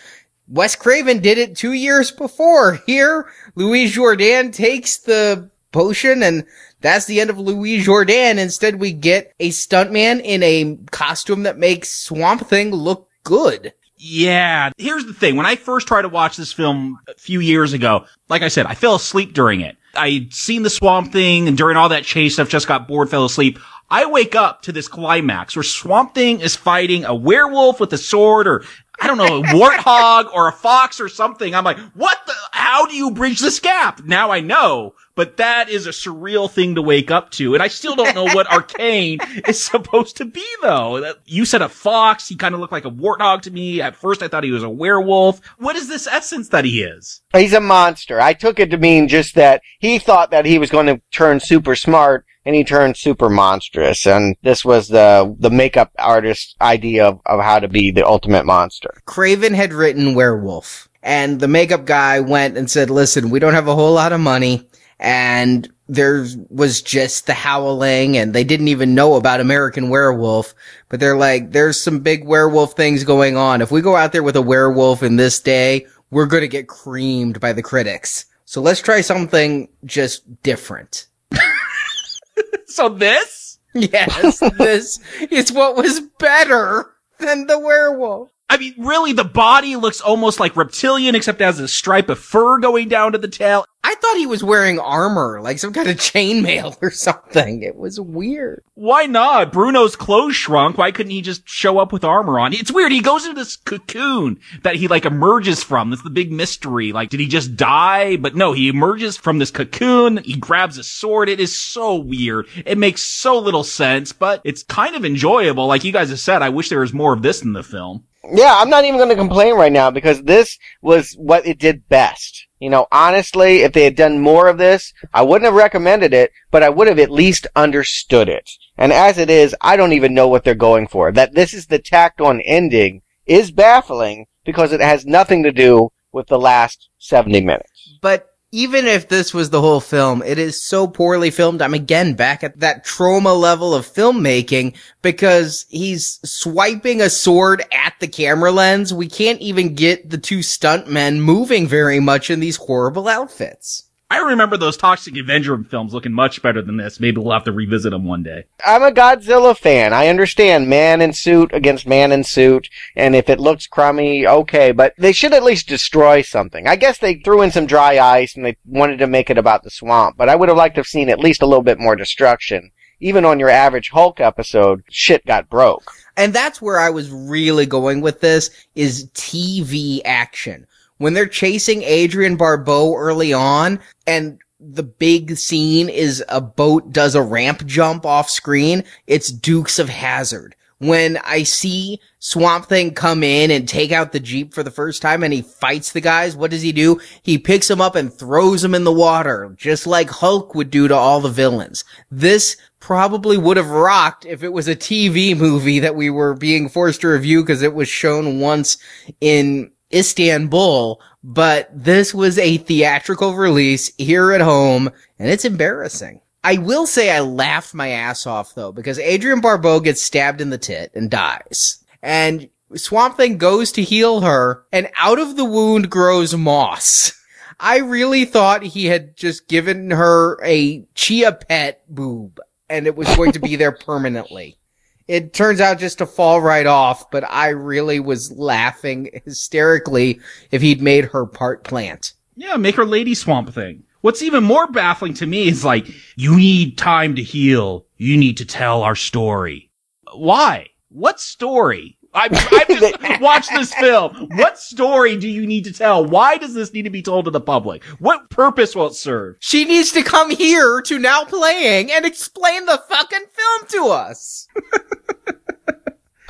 Wes 0.48 0.76
Craven 0.76 1.20
did 1.20 1.38
it 1.38 1.56
two 1.56 1.72
years 1.72 2.10
before. 2.10 2.74
Here, 2.86 3.26
Louis 3.54 3.90
Jourdan 3.90 4.52
takes 4.52 4.98
the 4.98 5.50
potion 5.72 6.22
and 6.22 6.44
that's 6.80 7.06
the 7.06 7.20
end 7.20 7.30
of 7.30 7.38
Louis 7.38 7.82
Jourdan. 7.82 8.38
Instead, 8.38 8.78
we 8.78 8.92
get 8.92 9.32
a 9.40 9.48
stuntman 9.48 10.20
in 10.22 10.42
a 10.42 10.78
costume 10.90 11.44
that 11.44 11.58
makes 11.58 11.90
Swamp 11.90 12.46
Thing 12.46 12.72
look 12.72 13.08
good. 13.24 13.72
Yeah. 13.96 14.70
Here's 14.76 15.06
the 15.06 15.14
thing. 15.14 15.36
When 15.36 15.46
I 15.46 15.56
first 15.56 15.88
tried 15.88 16.02
to 16.02 16.10
watch 16.10 16.36
this 16.36 16.52
film 16.52 16.98
a 17.08 17.14
few 17.14 17.40
years 17.40 17.72
ago, 17.72 18.04
like 18.28 18.42
I 18.42 18.48
said, 18.48 18.66
I 18.66 18.74
fell 18.74 18.96
asleep 18.96 19.32
during 19.32 19.62
it. 19.62 19.78
I'd 19.96 20.32
seen 20.32 20.62
the 20.62 20.70
Swamp 20.70 21.12
Thing 21.12 21.48
and 21.48 21.56
during 21.56 21.76
all 21.76 21.88
that 21.90 22.04
chase 22.04 22.34
stuff, 22.34 22.48
just 22.48 22.68
got 22.68 22.88
bored, 22.88 23.10
fell 23.10 23.24
asleep. 23.24 23.58
I 23.90 24.06
wake 24.06 24.34
up 24.34 24.62
to 24.62 24.72
this 24.72 24.88
climax 24.88 25.54
where 25.56 25.62
Swamp 25.62 26.14
Thing 26.14 26.40
is 26.40 26.56
fighting 26.56 27.04
a 27.04 27.14
werewolf 27.14 27.80
with 27.80 27.92
a 27.92 27.98
sword 27.98 28.46
or 28.46 28.64
I 29.00 29.06
don't 29.06 29.18
know, 29.18 29.38
a 29.38 29.42
warthog 29.54 30.32
or 30.32 30.48
a 30.48 30.52
fox 30.52 31.00
or 31.00 31.08
something. 31.08 31.54
I'm 31.54 31.64
like, 31.64 31.78
what 31.94 32.18
the, 32.26 32.32
how 32.52 32.86
do 32.86 32.94
you 32.94 33.10
bridge 33.10 33.40
this 33.40 33.60
gap? 33.60 34.04
Now 34.04 34.30
I 34.30 34.40
know, 34.40 34.94
but 35.14 35.36
that 35.36 35.68
is 35.68 35.86
a 35.86 35.90
surreal 35.90 36.50
thing 36.50 36.74
to 36.74 36.82
wake 36.82 37.10
up 37.10 37.30
to. 37.30 37.54
And 37.54 37.62
I 37.62 37.68
still 37.68 37.96
don't 37.96 38.14
know 38.14 38.24
what 38.24 38.46
Arcane 38.52 39.18
is 39.46 39.64
supposed 39.64 40.16
to 40.18 40.24
be 40.24 40.46
though. 40.62 41.14
You 41.24 41.44
said 41.44 41.62
a 41.62 41.68
fox. 41.68 42.28
He 42.28 42.36
kind 42.36 42.54
of 42.54 42.60
looked 42.60 42.72
like 42.72 42.84
a 42.84 42.90
warthog 42.90 43.42
to 43.42 43.50
me. 43.50 43.80
At 43.80 43.96
first 43.96 44.22
I 44.22 44.28
thought 44.28 44.44
he 44.44 44.50
was 44.50 44.62
a 44.62 44.70
werewolf. 44.70 45.40
What 45.58 45.76
is 45.76 45.88
this 45.88 46.06
essence 46.06 46.48
that 46.50 46.64
he 46.64 46.82
is? 46.82 47.22
He's 47.32 47.52
a 47.52 47.60
monster. 47.60 48.20
I 48.20 48.32
took 48.34 48.58
it 48.58 48.70
to 48.70 48.78
mean 48.78 49.08
just 49.08 49.34
that 49.34 49.62
he 49.78 49.98
thought 49.98 50.30
that 50.30 50.46
he 50.46 50.58
was 50.58 50.70
going 50.70 50.86
to 50.86 51.00
turn 51.10 51.40
super 51.40 51.76
smart 51.76 52.26
and 52.44 52.54
he 52.54 52.64
turned 52.64 52.96
super 52.96 53.30
monstrous. 53.30 54.06
And 54.06 54.36
this 54.42 54.64
was 54.64 54.88
the 54.88 55.34
the 55.38 55.50
makeup 55.50 55.92
artist's 55.98 56.54
idea 56.60 57.06
of, 57.06 57.20
of 57.26 57.40
how 57.40 57.58
to 57.58 57.68
be 57.68 57.90
the 57.90 58.06
ultimate 58.06 58.46
monster. 58.46 59.02
Craven 59.06 59.54
had 59.54 59.72
written 59.72 60.14
Werewolf, 60.14 60.88
and 61.02 61.40
the 61.40 61.48
makeup 61.48 61.84
guy 61.84 62.20
went 62.20 62.56
and 62.56 62.70
said, 62.70 62.90
"Listen, 62.90 63.30
we 63.30 63.38
don't 63.38 63.54
have 63.54 63.68
a 63.68 63.74
whole 63.74 63.92
lot 63.92 64.12
of 64.12 64.20
money." 64.20 64.68
And 65.04 65.70
there 65.86 66.24
was 66.48 66.80
just 66.80 67.26
the 67.26 67.34
howling 67.34 68.16
and 68.16 68.34
they 68.34 68.42
didn't 68.42 68.68
even 68.68 68.94
know 68.94 69.16
about 69.16 69.42
American 69.42 69.90
Werewolf, 69.90 70.54
but 70.88 70.98
they're 70.98 71.16
like, 71.16 71.52
there's 71.52 71.78
some 71.78 72.00
big 72.00 72.24
werewolf 72.24 72.72
things 72.72 73.04
going 73.04 73.36
on. 73.36 73.60
If 73.60 73.70
we 73.70 73.82
go 73.82 73.96
out 73.96 74.12
there 74.12 74.22
with 74.22 74.34
a 74.34 74.40
werewolf 74.40 75.02
in 75.02 75.16
this 75.16 75.40
day, 75.40 75.86
we're 76.10 76.24
going 76.24 76.40
to 76.40 76.48
get 76.48 76.68
creamed 76.68 77.38
by 77.38 77.52
the 77.52 77.62
critics. 77.62 78.24
So 78.46 78.62
let's 78.62 78.80
try 78.80 79.02
something 79.02 79.68
just 79.84 80.42
different. 80.42 81.06
so 82.66 82.88
this? 82.88 83.58
Yes, 83.74 84.38
this 84.56 85.00
is 85.30 85.52
what 85.52 85.76
was 85.76 86.00
better 86.18 86.94
than 87.18 87.46
the 87.46 87.58
werewolf. 87.58 88.30
I 88.48 88.56
mean, 88.56 88.74
really, 88.78 89.12
the 89.12 89.24
body 89.24 89.76
looks 89.76 90.00
almost 90.00 90.38
like 90.40 90.56
reptilian, 90.56 91.14
except 91.14 91.40
it 91.40 91.44
has 91.44 91.60
a 91.60 91.68
stripe 91.68 92.08
of 92.08 92.18
fur 92.18 92.58
going 92.58 92.88
down 92.88 93.12
to 93.12 93.18
the 93.18 93.28
tail. 93.28 93.66
I 93.86 93.94
thought 93.96 94.16
he 94.16 94.26
was 94.26 94.42
wearing 94.42 94.78
armor, 94.78 95.42
like 95.42 95.58
some 95.58 95.74
kind 95.74 95.90
of 95.90 95.96
chainmail 95.98 96.78
or 96.80 96.90
something. 96.90 97.62
It 97.62 97.76
was 97.76 98.00
weird. 98.00 98.64
Why 98.72 99.04
not? 99.04 99.52
Bruno's 99.52 99.94
clothes 99.94 100.34
shrunk. 100.34 100.78
Why 100.78 100.90
couldn't 100.90 101.10
he 101.12 101.20
just 101.20 101.46
show 101.46 101.78
up 101.78 101.92
with 101.92 102.02
armor 102.02 102.38
on? 102.38 102.54
It's 102.54 102.72
weird. 102.72 102.92
He 102.92 103.02
goes 103.02 103.26
into 103.26 103.38
this 103.38 103.56
cocoon 103.56 104.40
that 104.62 104.76
he 104.76 104.88
like 104.88 105.04
emerges 105.04 105.62
from. 105.62 105.90
That's 105.90 106.02
the 106.02 106.08
big 106.08 106.32
mystery. 106.32 106.92
Like, 106.92 107.10
did 107.10 107.20
he 107.20 107.26
just 107.26 107.56
die? 107.56 108.16
But 108.16 108.34
no, 108.34 108.52
he 108.52 108.68
emerges 108.70 109.18
from 109.18 109.38
this 109.38 109.50
cocoon. 109.50 110.16
He 110.24 110.38
grabs 110.38 110.78
a 110.78 110.82
sword. 110.82 111.28
It 111.28 111.38
is 111.38 111.60
so 111.60 111.94
weird. 111.94 112.48
It 112.64 112.78
makes 112.78 113.02
so 113.02 113.38
little 113.38 113.64
sense, 113.64 114.12
but 114.12 114.40
it's 114.44 114.62
kind 114.62 114.96
of 114.96 115.04
enjoyable. 115.04 115.66
Like 115.66 115.84
you 115.84 115.92
guys 115.92 116.08
have 116.08 116.20
said, 116.20 116.40
I 116.40 116.48
wish 116.48 116.70
there 116.70 116.80
was 116.80 116.94
more 116.94 117.12
of 117.12 117.20
this 117.20 117.42
in 117.42 117.52
the 117.52 117.62
film. 117.62 118.04
Yeah, 118.32 118.56
I'm 118.56 118.70
not 118.70 118.84
even 118.86 118.96
going 118.96 119.10
to 119.10 119.14
complain 119.14 119.54
right 119.56 119.72
now 119.72 119.90
because 119.90 120.22
this 120.22 120.58
was 120.80 121.12
what 121.18 121.46
it 121.46 121.58
did 121.58 121.86
best. 121.88 122.43
You 122.64 122.70
know, 122.70 122.86
honestly, 122.90 123.58
if 123.58 123.74
they 123.74 123.84
had 123.84 123.94
done 123.94 124.20
more 124.20 124.48
of 124.48 124.56
this, 124.56 124.94
I 125.12 125.20
wouldn't 125.20 125.44
have 125.44 125.52
recommended 125.52 126.14
it, 126.14 126.32
but 126.50 126.62
I 126.62 126.70
would 126.70 126.88
have 126.88 126.98
at 126.98 127.10
least 127.10 127.46
understood 127.54 128.26
it. 128.26 128.48
And 128.78 128.90
as 128.90 129.18
it 129.18 129.28
is, 129.28 129.54
I 129.60 129.76
don't 129.76 129.92
even 129.92 130.14
know 130.14 130.28
what 130.28 130.44
they're 130.44 130.54
going 130.54 130.88
for. 130.88 131.12
That 131.12 131.34
this 131.34 131.52
is 131.52 131.66
the 131.66 131.78
tacked 131.78 132.22
on 132.22 132.40
ending 132.40 133.02
is 133.26 133.50
baffling 133.50 134.28
because 134.46 134.72
it 134.72 134.80
has 134.80 135.04
nothing 135.04 135.42
to 135.42 135.52
do 135.52 135.90
with 136.10 136.28
the 136.28 136.38
last 136.38 136.88
70 136.96 137.42
minutes. 137.42 137.98
But 138.00 138.28
even 138.54 138.86
if 138.86 139.08
this 139.08 139.34
was 139.34 139.50
the 139.50 139.60
whole 139.60 139.80
film, 139.80 140.22
it 140.22 140.38
is 140.38 140.62
so 140.62 140.86
poorly 140.86 141.32
filmed. 141.32 141.60
I'm 141.60 141.74
again 141.74 142.14
back 142.14 142.44
at 142.44 142.60
that 142.60 142.86
Troma 142.86 143.36
level 143.36 143.74
of 143.74 143.84
filmmaking 143.84 144.76
because 145.02 145.66
he's 145.68 146.20
swiping 146.24 147.00
a 147.00 147.10
sword 147.10 147.64
at 147.72 147.94
the 147.98 148.06
camera 148.06 148.52
lens. 148.52 148.94
We 148.94 149.08
can't 149.08 149.40
even 149.40 149.74
get 149.74 150.08
the 150.08 150.18
two 150.18 150.38
stuntmen 150.38 151.18
moving 151.18 151.66
very 151.66 151.98
much 151.98 152.30
in 152.30 152.38
these 152.38 152.54
horrible 152.54 153.08
outfits. 153.08 153.83
I 154.10 154.18
remember 154.18 154.56
those 154.56 154.76
Toxic 154.76 155.16
Avenger 155.16 155.56
films 155.64 155.94
looking 155.94 156.12
much 156.12 156.42
better 156.42 156.60
than 156.60 156.76
this. 156.76 157.00
Maybe 157.00 157.18
we'll 157.18 157.32
have 157.32 157.44
to 157.44 157.52
revisit 157.52 157.90
them 157.90 158.04
one 158.04 158.22
day. 158.22 158.44
I'm 158.64 158.82
a 158.82 158.92
Godzilla 158.92 159.56
fan. 159.56 159.92
I 159.92 160.08
understand 160.08 160.68
man 160.68 161.00
in 161.00 161.12
suit 161.14 161.50
against 161.54 161.86
man 161.86 162.12
in 162.12 162.22
suit, 162.22 162.68
and 162.94 163.16
if 163.16 163.30
it 163.30 163.40
looks 163.40 163.66
crummy, 163.66 164.26
okay, 164.26 164.72
but 164.72 164.94
they 164.98 165.12
should 165.12 165.32
at 165.32 165.42
least 165.42 165.68
destroy 165.68 166.20
something. 166.22 166.68
I 166.68 166.76
guess 166.76 166.98
they 166.98 167.14
threw 167.14 167.42
in 167.42 167.50
some 167.50 167.66
dry 167.66 167.98
ice 167.98 168.36
and 168.36 168.44
they 168.44 168.56
wanted 168.66 168.98
to 168.98 169.06
make 169.06 169.30
it 169.30 169.38
about 169.38 169.62
the 169.62 169.70
swamp, 169.70 170.16
but 170.16 170.28
I 170.28 170.36
would 170.36 170.48
have 170.48 170.58
liked 170.58 170.74
to 170.76 170.80
have 170.80 170.86
seen 170.86 171.08
at 171.08 171.18
least 171.18 171.42
a 171.42 171.46
little 171.46 171.64
bit 171.64 171.80
more 171.80 171.96
destruction. 171.96 172.70
Even 173.00 173.24
on 173.24 173.40
your 173.40 173.50
average 173.50 173.90
Hulk 173.90 174.20
episode, 174.20 174.82
shit 174.90 175.26
got 175.26 175.50
broke. 175.50 175.90
And 176.16 176.32
that's 176.32 176.62
where 176.62 176.78
I 176.78 176.90
was 176.90 177.10
really 177.10 177.66
going 177.66 178.00
with 178.00 178.20
this 178.20 178.50
is 178.74 179.10
TV 179.10 180.00
action 180.04 180.66
when 181.04 181.12
they're 181.12 181.26
chasing 181.26 181.84
Adrienne 181.84 182.36
Barbeau 182.36 182.94
early 182.96 183.30
on 183.34 183.78
and 184.06 184.40
the 184.58 184.82
big 184.82 185.36
scene 185.36 185.90
is 185.90 186.24
a 186.30 186.40
boat 186.40 186.94
does 186.94 187.14
a 187.14 187.20
ramp 187.20 187.66
jump 187.66 188.06
off 188.06 188.30
screen, 188.30 188.84
it's 189.06 189.30
Dukes 189.30 189.78
of 189.78 189.90
Hazzard. 189.90 190.56
When 190.78 191.18
I 191.18 191.42
see 191.42 192.00
Swamp 192.20 192.70
Thing 192.70 192.94
come 192.94 193.22
in 193.22 193.50
and 193.50 193.68
take 193.68 193.92
out 193.92 194.12
the 194.12 194.18
Jeep 194.18 194.54
for 194.54 194.62
the 194.62 194.70
first 194.70 195.02
time 195.02 195.22
and 195.22 195.34
he 195.34 195.42
fights 195.42 195.92
the 195.92 196.00
guys, 196.00 196.36
what 196.36 196.50
does 196.50 196.62
he 196.62 196.72
do? 196.72 196.98
He 197.22 197.36
picks 197.36 197.68
them 197.68 197.82
up 197.82 197.96
and 197.96 198.10
throws 198.10 198.62
them 198.62 198.74
in 198.74 198.84
the 198.84 198.90
water, 198.90 199.54
just 199.58 199.86
like 199.86 200.08
Hulk 200.08 200.54
would 200.54 200.70
do 200.70 200.88
to 200.88 200.94
all 200.94 201.20
the 201.20 201.28
villains. 201.28 201.84
This 202.10 202.56
probably 202.80 203.36
would 203.36 203.58
have 203.58 203.68
rocked 203.68 204.24
if 204.24 204.42
it 204.42 204.54
was 204.54 204.68
a 204.68 204.74
TV 204.74 205.36
movie 205.36 205.80
that 205.80 205.96
we 205.96 206.08
were 206.08 206.32
being 206.32 206.70
forced 206.70 207.02
to 207.02 207.08
review 207.08 207.42
because 207.42 207.60
it 207.60 207.74
was 207.74 207.90
shown 207.90 208.40
once 208.40 208.78
in 209.20 209.70
Istanbul, 209.92 211.00
but 211.22 211.68
this 211.72 212.14
was 212.14 212.38
a 212.38 212.58
theatrical 212.58 213.34
release 213.34 213.94
here 213.96 214.32
at 214.32 214.40
home, 214.40 214.90
and 215.18 215.30
it's 215.30 215.44
embarrassing. 215.44 216.20
I 216.42 216.58
will 216.58 216.86
say 216.86 217.10
I 217.10 217.20
laughed 217.20 217.72
my 217.74 217.88
ass 217.88 218.26
off 218.26 218.54
though, 218.54 218.72
because 218.72 218.98
Adrienne 218.98 219.40
Barbeau 219.40 219.80
gets 219.80 220.02
stabbed 220.02 220.40
in 220.40 220.50
the 220.50 220.58
tit 220.58 220.92
and 220.94 221.10
dies. 221.10 221.82
And 222.02 222.50
Swamp 222.74 223.16
Thing 223.16 223.38
goes 223.38 223.72
to 223.72 223.82
heal 223.82 224.20
her, 224.20 224.64
and 224.72 224.90
out 224.96 225.18
of 225.18 225.36
the 225.36 225.44
wound 225.44 225.90
grows 225.90 226.34
moss. 226.36 227.12
I 227.60 227.78
really 227.78 228.24
thought 228.24 228.62
he 228.62 228.86
had 228.86 229.16
just 229.16 229.48
given 229.48 229.90
her 229.92 230.42
a 230.44 230.84
chia 230.94 231.32
pet 231.32 231.82
boob, 231.88 232.40
and 232.68 232.86
it 232.86 232.96
was 232.96 233.14
going 233.16 233.32
to 233.32 233.40
be 233.40 233.56
there 233.56 233.72
permanently 233.86 234.58
it 235.06 235.32
turns 235.32 235.60
out 235.60 235.78
just 235.78 235.98
to 235.98 236.06
fall 236.06 236.40
right 236.40 236.66
off, 236.66 237.10
but 237.10 237.24
I 237.28 237.48
really 237.48 238.00
was 238.00 238.32
laughing 238.32 239.10
hysterically 239.24 240.20
if 240.50 240.62
he'd 240.62 240.80
made 240.80 241.06
her 241.06 241.26
part 241.26 241.64
plant. 241.64 242.14
Yeah, 242.36 242.56
make 242.56 242.76
her 242.76 242.84
Lady 242.84 243.14
Swamp 243.14 243.52
Thing. 243.52 243.84
What's 244.00 244.22
even 244.22 244.44
more 244.44 244.66
baffling 244.66 245.14
to 245.14 245.26
me 245.26 245.48
is 245.48 245.64
like, 245.64 245.88
you 246.16 246.36
need 246.36 246.76
time 246.76 247.16
to 247.16 247.22
heal. 247.22 247.86
You 247.96 248.16
need 248.16 248.36
to 248.38 248.44
tell 248.44 248.82
our 248.82 248.96
story. 248.96 249.70
Why? 250.12 250.68
What 250.90 251.20
story? 251.20 251.96
I've, 252.14 252.32
I've 252.32 252.68
just 252.68 252.98
watched 253.20 253.50
this 253.50 253.74
film. 253.74 254.28
What 254.36 254.58
story 254.58 255.16
do 255.16 255.28
you 255.28 255.46
need 255.46 255.64
to 255.64 255.72
tell? 255.72 256.04
Why 256.04 256.38
does 256.38 256.54
this 256.54 256.72
need 256.72 256.82
to 256.82 256.90
be 256.90 257.02
told 257.02 257.24
to 257.24 257.30
the 257.30 257.40
public? 257.40 257.82
What 257.98 258.30
purpose 258.30 258.76
will 258.76 258.86
it 258.86 258.94
serve? 258.94 259.36
She 259.40 259.64
needs 259.64 259.92
to 259.92 260.02
come 260.02 260.30
here 260.30 260.80
to 260.82 260.98
now 260.98 261.24
playing 261.24 261.90
and 261.90 262.04
explain 262.04 262.66
the 262.66 262.82
fucking 262.88 263.26
film 263.32 263.68
to 263.68 263.90
us. 263.90 264.48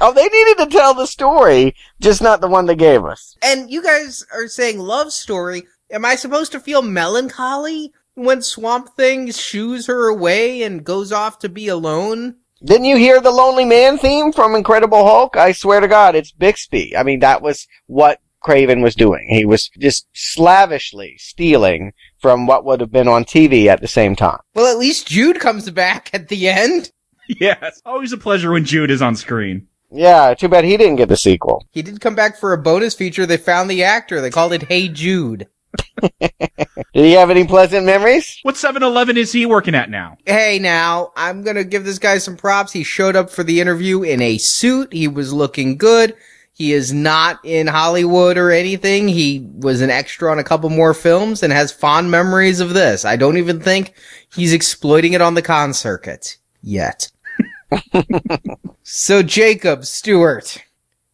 Oh, 0.00 0.12
they 0.12 0.26
needed 0.26 0.58
to 0.58 0.66
tell 0.66 0.92
the 0.92 1.06
story, 1.06 1.74
just 2.00 2.20
not 2.20 2.40
the 2.40 2.48
one 2.48 2.66
they 2.66 2.74
gave 2.74 3.04
us. 3.04 3.36
And 3.42 3.70
you 3.70 3.82
guys 3.82 4.26
are 4.32 4.48
saying 4.48 4.78
love 4.78 5.12
story. 5.12 5.64
Am 5.90 6.04
I 6.04 6.16
supposed 6.16 6.50
to 6.52 6.60
feel 6.60 6.82
melancholy 6.82 7.92
when 8.14 8.42
Swamp 8.42 8.96
Thing 8.96 9.30
shoos 9.30 9.86
her 9.86 10.08
away 10.08 10.62
and 10.62 10.84
goes 10.84 11.12
off 11.12 11.38
to 11.40 11.48
be 11.48 11.68
alone? 11.68 12.36
Didn't 12.64 12.86
you 12.86 12.96
hear 12.96 13.20
the 13.20 13.30
Lonely 13.30 13.66
Man 13.66 13.98
theme 13.98 14.32
from 14.32 14.54
Incredible 14.54 15.04
Hulk? 15.04 15.36
I 15.36 15.52
swear 15.52 15.80
to 15.80 15.88
God, 15.88 16.14
it's 16.14 16.32
Bixby. 16.32 16.96
I 16.96 17.02
mean, 17.02 17.20
that 17.20 17.42
was 17.42 17.66
what 17.88 18.20
Craven 18.40 18.80
was 18.80 18.94
doing. 18.94 19.26
He 19.28 19.44
was 19.44 19.68
just 19.78 20.06
slavishly 20.14 21.16
stealing 21.18 21.92
from 22.20 22.46
what 22.46 22.64
would 22.64 22.80
have 22.80 22.90
been 22.90 23.08
on 23.08 23.26
TV 23.26 23.66
at 23.66 23.82
the 23.82 23.86
same 23.86 24.16
time. 24.16 24.38
Well, 24.54 24.66
at 24.66 24.78
least 24.78 25.08
Jude 25.08 25.40
comes 25.40 25.68
back 25.70 26.10
at 26.12 26.28
the 26.28 26.48
end. 26.48 26.90
Yes. 27.40 27.80
Always 27.86 28.12
a 28.12 28.18
pleasure 28.18 28.52
when 28.52 28.66
Jude 28.66 28.90
is 28.90 29.00
on 29.00 29.16
screen. 29.16 29.66
Yeah, 29.90 30.34
too 30.34 30.46
bad 30.46 30.66
he 30.66 30.76
didn't 30.76 30.96
get 30.96 31.08
the 31.08 31.16
sequel. 31.16 31.66
He 31.70 31.80
did 31.80 32.02
come 32.02 32.14
back 32.14 32.36
for 32.36 32.52
a 32.52 32.58
bonus 32.60 32.94
feature. 32.94 33.24
They 33.24 33.38
found 33.38 33.70
the 33.70 33.82
actor. 33.82 34.20
They 34.20 34.28
called 34.28 34.52
it 34.52 34.64
Hey 34.64 34.88
Jude. 34.88 35.46
Did 36.20 37.04
he 37.04 37.12
have 37.12 37.30
any 37.30 37.46
pleasant 37.46 37.86
memories? 37.86 38.38
What 38.42 38.54
7-Eleven 38.54 39.16
is 39.16 39.32
he 39.32 39.46
working 39.46 39.74
at 39.74 39.90
now? 39.90 40.16
Hey 40.26 40.58
now, 40.58 41.12
I'm 41.16 41.42
gonna 41.42 41.64
give 41.64 41.84
this 41.84 41.98
guy 41.98 42.18
some 42.18 42.36
props. 42.36 42.72
He 42.72 42.84
showed 42.84 43.16
up 43.16 43.30
for 43.30 43.42
the 43.42 43.60
interview 43.60 44.02
in 44.02 44.20
a 44.20 44.38
suit. 44.38 44.92
He 44.92 45.08
was 45.08 45.32
looking 45.32 45.76
good. 45.76 46.14
He 46.52 46.72
is 46.72 46.92
not 46.92 47.40
in 47.44 47.66
Hollywood 47.66 48.38
or 48.38 48.52
anything. 48.52 49.08
He 49.08 49.44
was 49.54 49.80
an 49.80 49.90
extra 49.90 50.30
on 50.30 50.38
a 50.38 50.44
couple 50.44 50.70
more 50.70 50.94
films 50.94 51.42
and 51.42 51.52
has 51.52 51.72
fond 51.72 52.12
memories 52.12 52.60
of 52.60 52.74
this. 52.74 53.04
I 53.04 53.16
don't 53.16 53.38
even 53.38 53.60
think 53.60 53.94
he's 54.32 54.52
exploiting 54.52 55.14
it 55.14 55.20
on 55.20 55.34
the 55.34 55.42
con 55.42 55.74
circuit 55.74 56.38
yet. 56.62 57.10
so 58.84 59.22
Jacob 59.22 59.84
Stuart, 59.84 60.62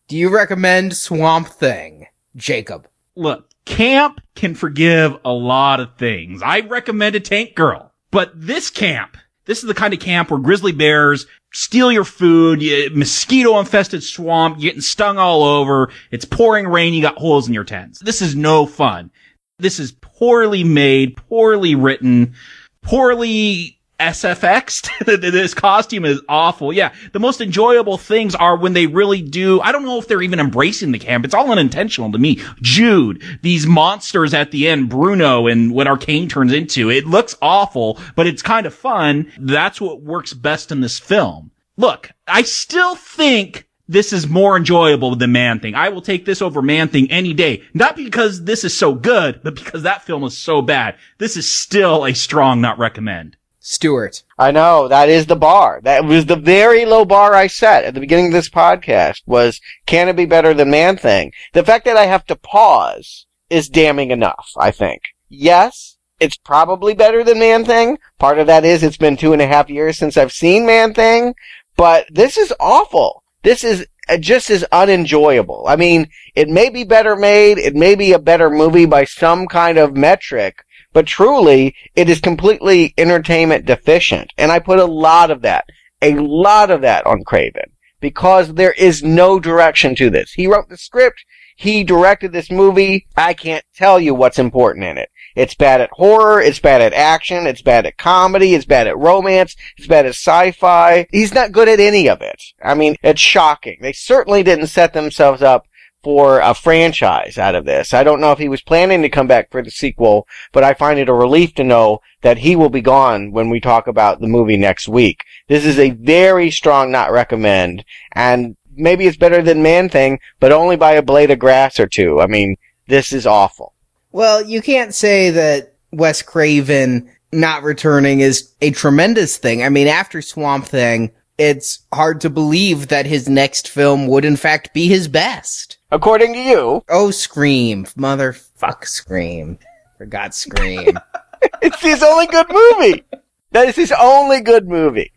do 0.08 0.16
you 0.16 0.28
recommend 0.28 0.94
Swamp 0.94 1.48
Thing? 1.48 2.06
Jacob. 2.36 2.86
Look, 3.16 3.48
camp 3.70 4.20
can 4.34 4.54
forgive 4.54 5.16
a 5.24 5.32
lot 5.32 5.80
of 5.80 5.96
things. 5.96 6.42
I 6.42 6.60
recommended 6.60 7.24
Tank 7.24 7.54
Girl, 7.54 7.92
but 8.10 8.32
this 8.34 8.68
camp, 8.68 9.16
this 9.46 9.58
is 9.58 9.64
the 9.64 9.74
kind 9.74 9.94
of 9.94 10.00
camp 10.00 10.30
where 10.30 10.40
grizzly 10.40 10.72
bears 10.72 11.26
steal 11.52 11.90
your 11.90 12.04
food, 12.04 12.62
you, 12.62 12.90
mosquito 12.92 13.58
infested 13.58 14.02
swamp, 14.02 14.56
you're 14.56 14.70
getting 14.70 14.80
stung 14.80 15.18
all 15.18 15.42
over, 15.42 15.90
it's 16.10 16.24
pouring 16.24 16.66
rain, 16.66 16.92
you 16.92 17.02
got 17.02 17.16
holes 17.16 17.48
in 17.48 17.54
your 17.54 17.64
tents. 17.64 18.00
This 18.00 18.20
is 18.20 18.36
no 18.36 18.66
fun. 18.66 19.10
This 19.58 19.78
is 19.78 19.92
poorly 19.92 20.64
made, 20.64 21.16
poorly 21.16 21.74
written, 21.74 22.34
poorly 22.82 23.79
SFX. 24.00 24.88
this 25.20 25.54
costume 25.54 26.04
is 26.04 26.20
awful. 26.28 26.72
Yeah. 26.72 26.92
The 27.12 27.20
most 27.20 27.40
enjoyable 27.40 27.98
things 27.98 28.34
are 28.34 28.56
when 28.56 28.72
they 28.72 28.86
really 28.86 29.22
do. 29.22 29.60
I 29.60 29.70
don't 29.70 29.84
know 29.84 29.98
if 29.98 30.08
they're 30.08 30.22
even 30.22 30.40
embracing 30.40 30.92
the 30.92 30.98
camp. 30.98 31.24
It's 31.24 31.34
all 31.34 31.52
unintentional 31.52 32.10
to 32.12 32.18
me. 32.18 32.40
Jude, 32.60 33.22
these 33.42 33.66
monsters 33.66 34.34
at 34.34 34.50
the 34.50 34.66
end, 34.66 34.88
Bruno 34.88 35.46
and 35.46 35.72
what 35.72 35.86
Arcane 35.86 36.28
turns 36.28 36.52
into. 36.52 36.90
It 36.90 37.06
looks 37.06 37.36
awful, 37.40 37.98
but 38.16 38.26
it's 38.26 38.42
kind 38.42 38.66
of 38.66 38.74
fun. 38.74 39.30
That's 39.38 39.80
what 39.80 40.02
works 40.02 40.32
best 40.32 40.72
in 40.72 40.80
this 40.80 40.98
film. 40.98 41.50
Look, 41.76 42.10
I 42.26 42.42
still 42.42 42.94
think 42.94 43.68
this 43.90 44.12
is 44.12 44.28
more 44.28 44.56
enjoyable 44.56 45.16
than 45.16 45.32
Man 45.32 45.58
Thing. 45.58 45.74
I 45.74 45.88
will 45.88 46.00
take 46.00 46.24
this 46.24 46.40
over 46.40 46.62
Man 46.62 46.88
Thing 46.88 47.10
any 47.10 47.34
day. 47.34 47.64
Not 47.74 47.96
because 47.96 48.44
this 48.44 48.62
is 48.62 48.76
so 48.76 48.94
good, 48.94 49.40
but 49.42 49.56
because 49.56 49.82
that 49.82 50.04
film 50.04 50.22
is 50.22 50.38
so 50.38 50.62
bad. 50.62 50.96
This 51.18 51.36
is 51.36 51.50
still 51.50 52.06
a 52.06 52.14
strong 52.14 52.60
not 52.60 52.78
recommend. 52.78 53.36
Stuart. 53.70 54.24
I 54.36 54.50
know 54.50 54.88
that 54.88 55.08
is 55.08 55.26
the 55.26 55.36
bar. 55.36 55.80
That 55.84 56.04
was 56.04 56.26
the 56.26 56.34
very 56.34 56.84
low 56.84 57.04
bar 57.04 57.36
I 57.36 57.46
set 57.46 57.84
at 57.84 57.94
the 57.94 58.00
beginning 58.00 58.26
of 58.26 58.32
this 58.32 58.50
podcast. 58.50 59.22
Was 59.26 59.60
can 59.86 60.08
it 60.08 60.16
be 60.16 60.26
better 60.26 60.52
than 60.52 60.70
Man 60.70 60.96
Thing? 60.96 61.32
The 61.52 61.64
fact 61.64 61.84
that 61.84 61.96
I 61.96 62.06
have 62.06 62.26
to 62.26 62.34
pause 62.34 63.26
is 63.48 63.68
damning 63.68 64.10
enough. 64.10 64.50
I 64.56 64.72
think. 64.72 65.02
Yes, 65.28 65.98
it's 66.18 66.36
probably 66.36 66.94
better 66.94 67.22
than 67.22 67.38
Man 67.38 67.64
Thing. 67.64 67.98
Part 68.18 68.40
of 68.40 68.48
that 68.48 68.64
is 68.64 68.82
it's 68.82 68.96
been 68.96 69.16
two 69.16 69.32
and 69.32 69.40
a 69.40 69.46
half 69.46 69.70
years 69.70 69.96
since 69.96 70.16
I've 70.16 70.32
seen 70.32 70.66
Man 70.66 70.92
Thing, 70.92 71.36
but 71.76 72.06
this 72.10 72.36
is 72.36 72.52
awful. 72.58 73.22
This 73.44 73.62
is 73.62 73.86
uh, 74.08 74.16
just 74.16 74.50
as 74.50 74.64
unenjoyable. 74.72 75.66
I 75.68 75.76
mean, 75.76 76.08
it 76.34 76.48
may 76.48 76.70
be 76.70 76.82
better 76.82 77.14
made. 77.14 77.58
It 77.58 77.76
may 77.76 77.94
be 77.94 78.12
a 78.12 78.18
better 78.18 78.50
movie 78.50 78.86
by 78.86 79.04
some 79.04 79.46
kind 79.46 79.78
of 79.78 79.96
metric, 79.96 80.64
but 80.92 81.06
truly, 81.06 81.74
it 81.94 82.08
is 82.08 82.20
completely 82.20 82.94
entertainment 82.98 83.66
deficient. 83.66 84.32
And 84.36 84.50
I 84.50 84.58
put 84.58 84.78
a 84.78 84.84
lot 84.84 85.30
of 85.30 85.42
that, 85.42 85.64
a 86.02 86.14
lot 86.14 86.70
of 86.70 86.80
that 86.82 87.06
on 87.06 87.24
Craven 87.24 87.70
because 88.00 88.54
there 88.54 88.72
is 88.72 89.02
no 89.02 89.38
direction 89.38 89.94
to 89.94 90.10
this. 90.10 90.32
He 90.32 90.46
wrote 90.46 90.68
the 90.68 90.76
script. 90.76 91.24
He 91.56 91.84
directed 91.84 92.32
this 92.32 92.50
movie. 92.50 93.06
I 93.16 93.34
can't 93.34 93.64
tell 93.74 94.00
you 94.00 94.14
what's 94.14 94.38
important 94.38 94.86
in 94.86 94.96
it. 94.96 95.10
It's 95.36 95.54
bad 95.54 95.82
at 95.82 95.90
horror. 95.92 96.40
It's 96.40 96.58
bad 96.58 96.80
at 96.80 96.94
action. 96.94 97.46
It's 97.46 97.62
bad 97.62 97.84
at 97.86 97.98
comedy. 97.98 98.54
It's 98.54 98.64
bad 98.64 98.86
at 98.86 98.96
romance. 98.96 99.56
It's 99.76 99.86
bad 99.86 100.06
at 100.06 100.14
sci-fi. 100.14 101.06
He's 101.10 101.34
not 101.34 101.52
good 101.52 101.68
at 101.68 101.78
any 101.78 102.08
of 102.08 102.22
it. 102.22 102.42
I 102.62 102.74
mean, 102.74 102.96
it's 103.02 103.20
shocking. 103.20 103.78
They 103.82 103.92
certainly 103.92 104.42
didn't 104.42 104.68
set 104.68 104.94
themselves 104.94 105.42
up 105.42 105.66
for 106.02 106.40
a 106.40 106.54
franchise 106.54 107.36
out 107.38 107.54
of 107.54 107.64
this. 107.64 107.92
I 107.92 108.04
don't 108.04 108.20
know 108.20 108.32
if 108.32 108.38
he 108.38 108.48
was 108.48 108.62
planning 108.62 109.02
to 109.02 109.08
come 109.08 109.26
back 109.26 109.50
for 109.50 109.62
the 109.62 109.70
sequel, 109.70 110.26
but 110.52 110.64
I 110.64 110.74
find 110.74 110.98
it 110.98 111.08
a 111.08 111.14
relief 111.14 111.54
to 111.54 111.64
know 111.64 112.00
that 112.22 112.38
he 112.38 112.56
will 112.56 112.70
be 112.70 112.80
gone 112.80 113.32
when 113.32 113.50
we 113.50 113.60
talk 113.60 113.86
about 113.86 114.20
the 114.20 114.26
movie 114.26 114.56
next 114.56 114.88
week. 114.88 115.24
This 115.48 115.64
is 115.64 115.78
a 115.78 115.90
very 115.90 116.50
strong 116.50 116.90
not 116.90 117.12
recommend, 117.12 117.84
and 118.12 118.56
maybe 118.74 119.06
it's 119.06 119.16
better 119.16 119.42
than 119.42 119.62
Man 119.62 119.88
Thing, 119.88 120.20
but 120.38 120.52
only 120.52 120.76
by 120.76 120.92
a 120.92 121.02
blade 121.02 121.30
of 121.30 121.38
grass 121.38 121.78
or 121.78 121.86
two. 121.86 122.20
I 122.20 122.26
mean, 122.26 122.56
this 122.86 123.12
is 123.12 123.26
awful. 123.26 123.74
Well, 124.12 124.42
you 124.42 124.60
can't 124.62 124.94
say 124.94 125.30
that 125.30 125.74
Wes 125.92 126.22
Craven 126.22 127.10
not 127.32 127.62
returning 127.62 128.20
is 128.20 128.54
a 128.60 128.70
tremendous 128.70 129.36
thing. 129.36 129.62
I 129.62 129.68
mean, 129.68 129.86
after 129.86 130.20
Swamp 130.20 130.66
Thing, 130.66 131.12
it's 131.38 131.86
hard 131.92 132.20
to 132.22 132.30
believe 132.30 132.88
that 132.88 133.06
his 133.06 133.28
next 133.28 133.68
film 133.68 134.06
would 134.08 134.24
in 134.24 134.36
fact 134.36 134.74
be 134.74 134.88
his 134.88 135.08
best. 135.08 135.78
According 135.92 136.34
to 136.34 136.38
you. 136.38 136.84
Oh, 136.88 137.10
Scream. 137.10 137.84
Motherfuck 137.84 138.86
Scream. 138.86 139.58
Forgot 139.98 140.34
Scream. 140.34 140.98
it's 141.62 141.80
his 141.80 142.02
only 142.02 142.26
good 142.26 142.46
movie. 142.48 143.04
That 143.50 143.68
is 143.68 143.76
his 143.76 143.92
only 143.92 144.40
good 144.40 144.68
movie. 144.68 145.12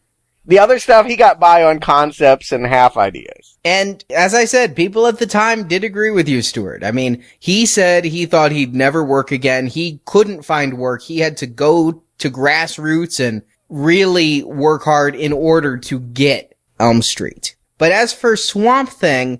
The 0.45 0.59
other 0.59 0.79
stuff 0.79 1.05
he 1.05 1.15
got 1.15 1.39
by 1.39 1.63
on 1.63 1.79
concepts 1.79 2.51
and 2.51 2.65
half 2.65 2.97
ideas. 2.97 3.57
And 3.63 4.03
as 4.09 4.33
I 4.33 4.43
said, 4.43 4.75
people 4.75 5.07
at 5.07 5.19
the 5.19 5.27
time 5.27 5.67
did 5.67 5.85
agree 5.85 6.11
with 6.11 6.27
you, 6.27 6.41
Stuart. 6.41 6.83
I 6.83 6.91
mean, 6.91 7.23
he 7.39 7.65
said 7.65 8.03
he 8.03 8.25
thought 8.25 8.51
he'd 8.51 8.75
never 8.75 9.03
work 9.03 9.31
again. 9.31 9.67
He 9.67 10.01
couldn't 10.05 10.43
find 10.43 10.77
work. 10.77 11.03
He 11.03 11.19
had 11.19 11.37
to 11.37 11.47
go 11.47 12.03
to 12.17 12.29
grassroots 12.29 13.25
and 13.25 13.43
really 13.69 14.43
work 14.43 14.83
hard 14.83 15.15
in 15.15 15.31
order 15.31 15.77
to 15.77 15.99
get 15.99 16.57
Elm 16.79 17.01
Street. 17.01 17.55
But 17.77 17.93
as 17.93 18.11
for 18.11 18.35
Swamp 18.35 18.89
Thing, 18.89 19.39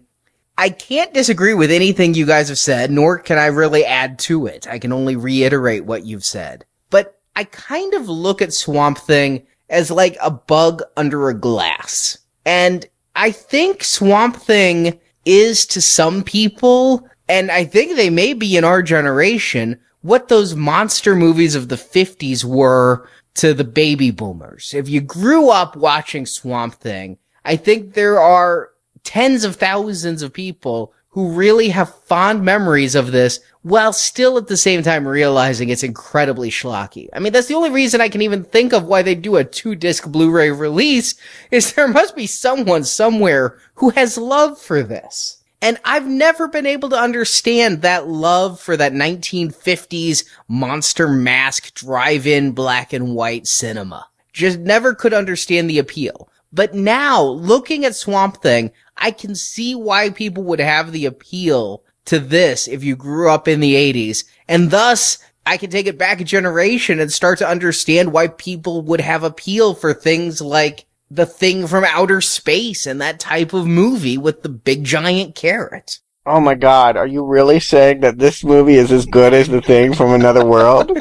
I 0.58 0.70
can't 0.70 1.14
disagree 1.14 1.54
with 1.54 1.72
anything 1.72 2.14
you 2.14 2.26
guys 2.26 2.50
have 2.50 2.60
said, 2.60 2.92
nor 2.92 3.18
can 3.18 3.38
I 3.38 3.48
really 3.48 3.86
add 3.86 4.20
to 4.20 4.46
it. 4.46 4.68
I 4.68 4.78
can 4.78 4.92
only 4.92 5.16
reiterate 5.16 5.86
what 5.86 6.06
you've 6.06 6.26
said. 6.26 6.66
But 6.90 7.20
I 7.36 7.46
kind 7.46 7.94
of 7.96 8.08
look 8.08 8.42
at 8.42 8.54
Swamp 8.54 9.00
Thing 9.00 9.48
as 9.70 9.90
like 9.90 10.16
a 10.22 10.30
bug 10.30 10.84
under 10.96 11.30
a 11.30 11.34
glass. 11.34 12.20
And 12.46 12.86
I 13.16 13.32
think 13.32 13.84
Swamp 13.84 14.36
Thing 14.36 15.00
is 15.26 15.66
to 15.68 15.82
some 15.82 16.24
people, 16.24 17.08
and 17.28 17.50
I 17.50 17.66
think 17.66 17.96
they 17.96 18.10
may 18.10 18.34
be 18.34 18.56
in 18.56 18.64
our 18.64 18.84
generation, 18.84 19.80
what 20.02 20.28
those 20.28 20.56
monster 20.56 21.16
movies 21.16 21.56
of 21.56 21.70
the 21.70 21.76
50s 21.76 22.44
were 22.44 23.10
to 23.36 23.54
the 23.54 23.64
baby 23.64 24.12
boomers. 24.12 24.74
If 24.76 24.88
you 24.88 25.02
grew 25.02 25.50
up 25.50 25.76
watching 25.76 26.26
Swamp 26.26 26.76
Thing, 26.76 27.18
I 27.46 27.56
think 27.56 27.94
there 27.94 28.20
are 28.20 28.70
tens 29.04 29.44
of 29.44 29.56
thousands 29.56 30.22
of 30.22 30.34
people 30.34 30.94
who 31.10 31.34
really 31.34 31.70
have 31.70 31.94
fond 32.06 32.44
memories 32.44 32.96
of 32.96 33.12
this 33.12 33.40
while 33.62 33.94
still 33.94 34.38
at 34.38 34.48
the 34.48 34.58
same 34.58 34.82
time 34.82 35.08
realizing 35.08 35.70
it's 35.70 35.84
incredibly 35.84 36.50
schlocky. 36.50 37.08
I 37.14 37.20
mean, 37.20 37.32
that's 37.32 37.48
the 37.48 37.54
only 37.54 37.70
reason 37.70 38.02
I 38.02 38.10
can 38.10 38.22
even 38.24 38.44
think 38.44 38.74
of 38.74 38.86
why 38.86 39.04
they 39.04 39.14
do 39.14 39.36
a 39.36 39.44
two 39.44 39.76
disc 39.76 40.08
Blu-ray 40.08 40.52
release 40.52 41.16
is 41.52 41.74
there 41.74 41.88
must 41.88 42.16
be 42.16 42.26
someone 42.26 42.84
somewhere 42.84 43.60
who 43.76 43.92
has 43.92 44.18
love 44.18 44.60
for 44.60 44.82
this. 44.82 45.44
And 45.62 45.78
I've 45.86 46.08
never 46.08 46.50
been 46.50 46.66
able 46.66 46.90
to 46.90 47.00
understand 47.00 47.84
that 47.84 48.08
love 48.08 48.60
for 48.60 48.76
that 48.76 48.92
1950s 48.92 50.26
monster 50.50 51.08
mask 51.08 51.74
drive-in 51.74 52.52
black 52.52 52.92
and 52.92 53.16
white 53.16 53.48
cinema. 53.48 54.08
Just 54.34 54.60
never 54.60 54.94
could 54.94 55.14
understand 55.14 55.70
the 55.70 55.80
appeal. 55.80 56.28
But 56.52 56.74
now, 56.74 57.24
looking 57.24 57.86
at 57.86 57.96
Swamp 57.96 58.42
Thing, 58.42 58.72
I 58.98 59.12
can 59.12 59.36
see 59.36 59.76
why 59.76 60.10
people 60.10 60.44
would 60.44 60.60
have 60.60 60.92
the 60.92 61.06
appeal 61.06 61.84
to 62.06 62.20
this 62.20 62.68
if 62.68 62.84
you 62.84 62.96
grew 62.96 63.30
up 63.30 63.48
in 63.48 63.60
the 63.60 63.76
80s. 63.76 64.24
And 64.48 64.72
thus, 64.72 65.18
I 65.46 65.58
can 65.58 65.70
take 65.70 65.88
it 65.88 65.98
back 65.98 66.22
a 66.22 66.24
generation 66.24 67.00
and 67.00 67.12
start 67.12 67.40
to 67.40 67.48
understand 67.48 68.14
why 68.14 68.28
people 68.28 68.82
would 68.84 69.02
have 69.02 69.24
appeal 69.24 69.74
for 69.74 69.94
things 69.94 70.42
like 70.42 70.86
the 71.10 71.26
thing 71.26 71.68
from 71.68 71.84
outer 71.86 72.22
space 72.22 72.88
and 72.88 73.00
that 73.02 73.20
type 73.20 73.54
of 73.54 73.68
movie 73.68 74.18
with 74.18 74.42
the 74.42 74.50
big 74.50 74.84
giant 74.84 75.36
carrot. 75.36 76.00
Oh 76.26 76.40
my 76.40 76.56
god, 76.56 76.96
are 76.96 77.08
you 77.08 77.26
really 77.26 77.60
saying 77.60 78.00
that 78.00 78.18
this 78.18 78.44
movie 78.44 78.76
is 78.76 78.92
as 78.92 79.06
good 79.06 79.34
as 79.34 79.50
the 79.50 79.62
thing 79.62 79.94
from 79.94 80.12
another 80.12 80.46
world? 80.46 80.98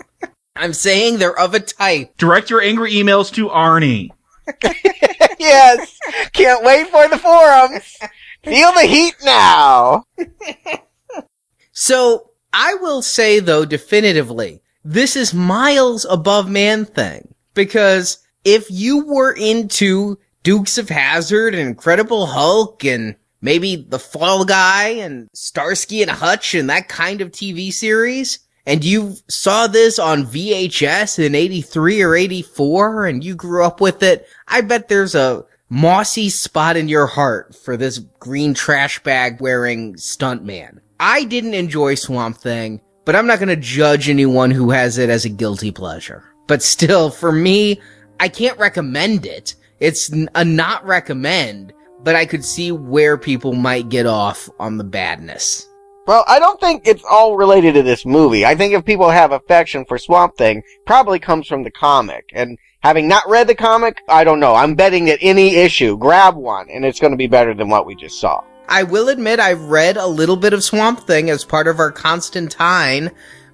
I'm 0.56 0.72
saying 0.72 1.18
they're 1.18 1.38
of 1.38 1.54
a 1.54 1.60
type. 1.60 2.16
Direct 2.16 2.50
your 2.50 2.60
angry 2.60 2.92
emails 2.92 3.32
to 3.34 3.48
Arnie. 3.48 4.10
yes! 5.38 5.98
Can't 6.32 6.64
wait 6.64 6.88
for 6.88 7.08
the 7.08 7.18
forums! 7.18 7.96
Feel 8.44 8.72
the 8.72 8.86
heat 8.86 9.14
now! 9.24 10.04
So, 11.72 12.30
I 12.52 12.74
will 12.74 13.02
say 13.02 13.40
though 13.40 13.64
definitively, 13.64 14.62
this 14.84 15.16
is 15.16 15.34
miles 15.34 16.06
above 16.08 16.48
Man 16.48 16.84
Thing. 16.84 17.34
Because 17.54 18.18
if 18.44 18.70
you 18.70 19.04
were 19.04 19.32
into 19.32 20.18
Dukes 20.42 20.78
of 20.78 20.88
Hazzard 20.88 21.54
and 21.54 21.68
Incredible 21.68 22.26
Hulk 22.26 22.84
and 22.84 23.16
maybe 23.40 23.76
The 23.76 23.98
Fall 23.98 24.44
Guy 24.44 24.88
and 24.88 25.28
Starsky 25.34 26.02
and 26.02 26.10
Hutch 26.10 26.54
and 26.54 26.70
that 26.70 26.88
kind 26.88 27.20
of 27.20 27.32
TV 27.32 27.72
series, 27.72 28.38
and 28.66 28.84
you 28.84 29.14
saw 29.28 29.68
this 29.68 29.98
on 29.98 30.24
VHS 30.26 31.24
in 31.24 31.34
83 31.34 32.02
or 32.02 32.14
84 32.16 33.06
and 33.06 33.24
you 33.24 33.34
grew 33.36 33.64
up 33.64 33.80
with 33.80 34.02
it, 34.02 34.28
I 34.48 34.60
bet 34.60 34.88
there's 34.88 35.14
a 35.14 35.44
mossy 35.68 36.28
spot 36.28 36.76
in 36.76 36.88
your 36.88 37.06
heart 37.06 37.54
for 37.54 37.76
this 37.76 37.98
green 37.98 38.54
trash 38.54 39.02
bag 39.02 39.40
wearing 39.40 39.94
stuntman. 39.94 40.80
I 40.98 41.24
didn't 41.24 41.54
enjoy 41.54 41.94
Swamp 41.94 42.38
Thing, 42.38 42.80
but 43.04 43.14
I'm 43.14 43.26
not 43.26 43.38
going 43.38 43.48
to 43.48 43.56
judge 43.56 44.08
anyone 44.08 44.50
who 44.50 44.70
has 44.70 44.98
it 44.98 45.10
as 45.10 45.24
a 45.24 45.30
guilty 45.30 45.70
pleasure. 45.70 46.24
But 46.48 46.62
still, 46.62 47.10
for 47.10 47.30
me, 47.32 47.80
I 48.18 48.28
can't 48.28 48.58
recommend 48.58 49.26
it. 49.26 49.54
It's 49.78 50.10
a 50.34 50.44
not 50.44 50.84
recommend, 50.86 51.72
but 52.02 52.16
I 52.16 52.26
could 52.26 52.44
see 52.44 52.72
where 52.72 53.18
people 53.18 53.52
might 53.52 53.90
get 53.90 54.06
off 54.06 54.48
on 54.58 54.78
the 54.78 54.84
badness. 54.84 55.68
Well, 56.06 56.24
I 56.28 56.38
don't 56.38 56.60
think 56.60 56.86
it's 56.86 57.02
all 57.04 57.36
related 57.36 57.74
to 57.74 57.82
this 57.82 58.06
movie. 58.06 58.46
I 58.46 58.54
think 58.54 58.72
if 58.72 58.84
people 58.84 59.10
have 59.10 59.32
affection 59.32 59.84
for 59.84 59.98
Swamp 59.98 60.36
Thing, 60.36 60.62
probably 60.84 61.18
comes 61.18 61.48
from 61.48 61.64
the 61.64 61.70
comic. 61.72 62.30
And 62.32 62.58
having 62.80 63.08
not 63.08 63.28
read 63.28 63.48
the 63.48 63.56
comic, 63.56 64.00
I 64.08 64.22
don't 64.22 64.38
know. 64.38 64.54
I'm 64.54 64.76
betting 64.76 65.06
that 65.06 65.18
any 65.20 65.56
issue, 65.56 65.98
grab 65.98 66.36
one, 66.36 66.68
and 66.70 66.84
it's 66.84 67.00
going 67.00 67.10
to 67.10 67.16
be 67.16 67.26
better 67.26 67.54
than 67.54 67.68
what 67.70 67.86
we 67.86 67.96
just 67.96 68.20
saw. 68.20 68.40
I 68.68 68.84
will 68.84 69.08
admit 69.08 69.40
I've 69.40 69.62
read 69.62 69.96
a 69.96 70.06
little 70.06 70.36
bit 70.36 70.52
of 70.52 70.62
Swamp 70.62 71.00
Thing 71.00 71.28
as 71.28 71.44
part 71.44 71.66
of 71.66 71.80
our 71.80 71.90
Constantine 71.90 73.10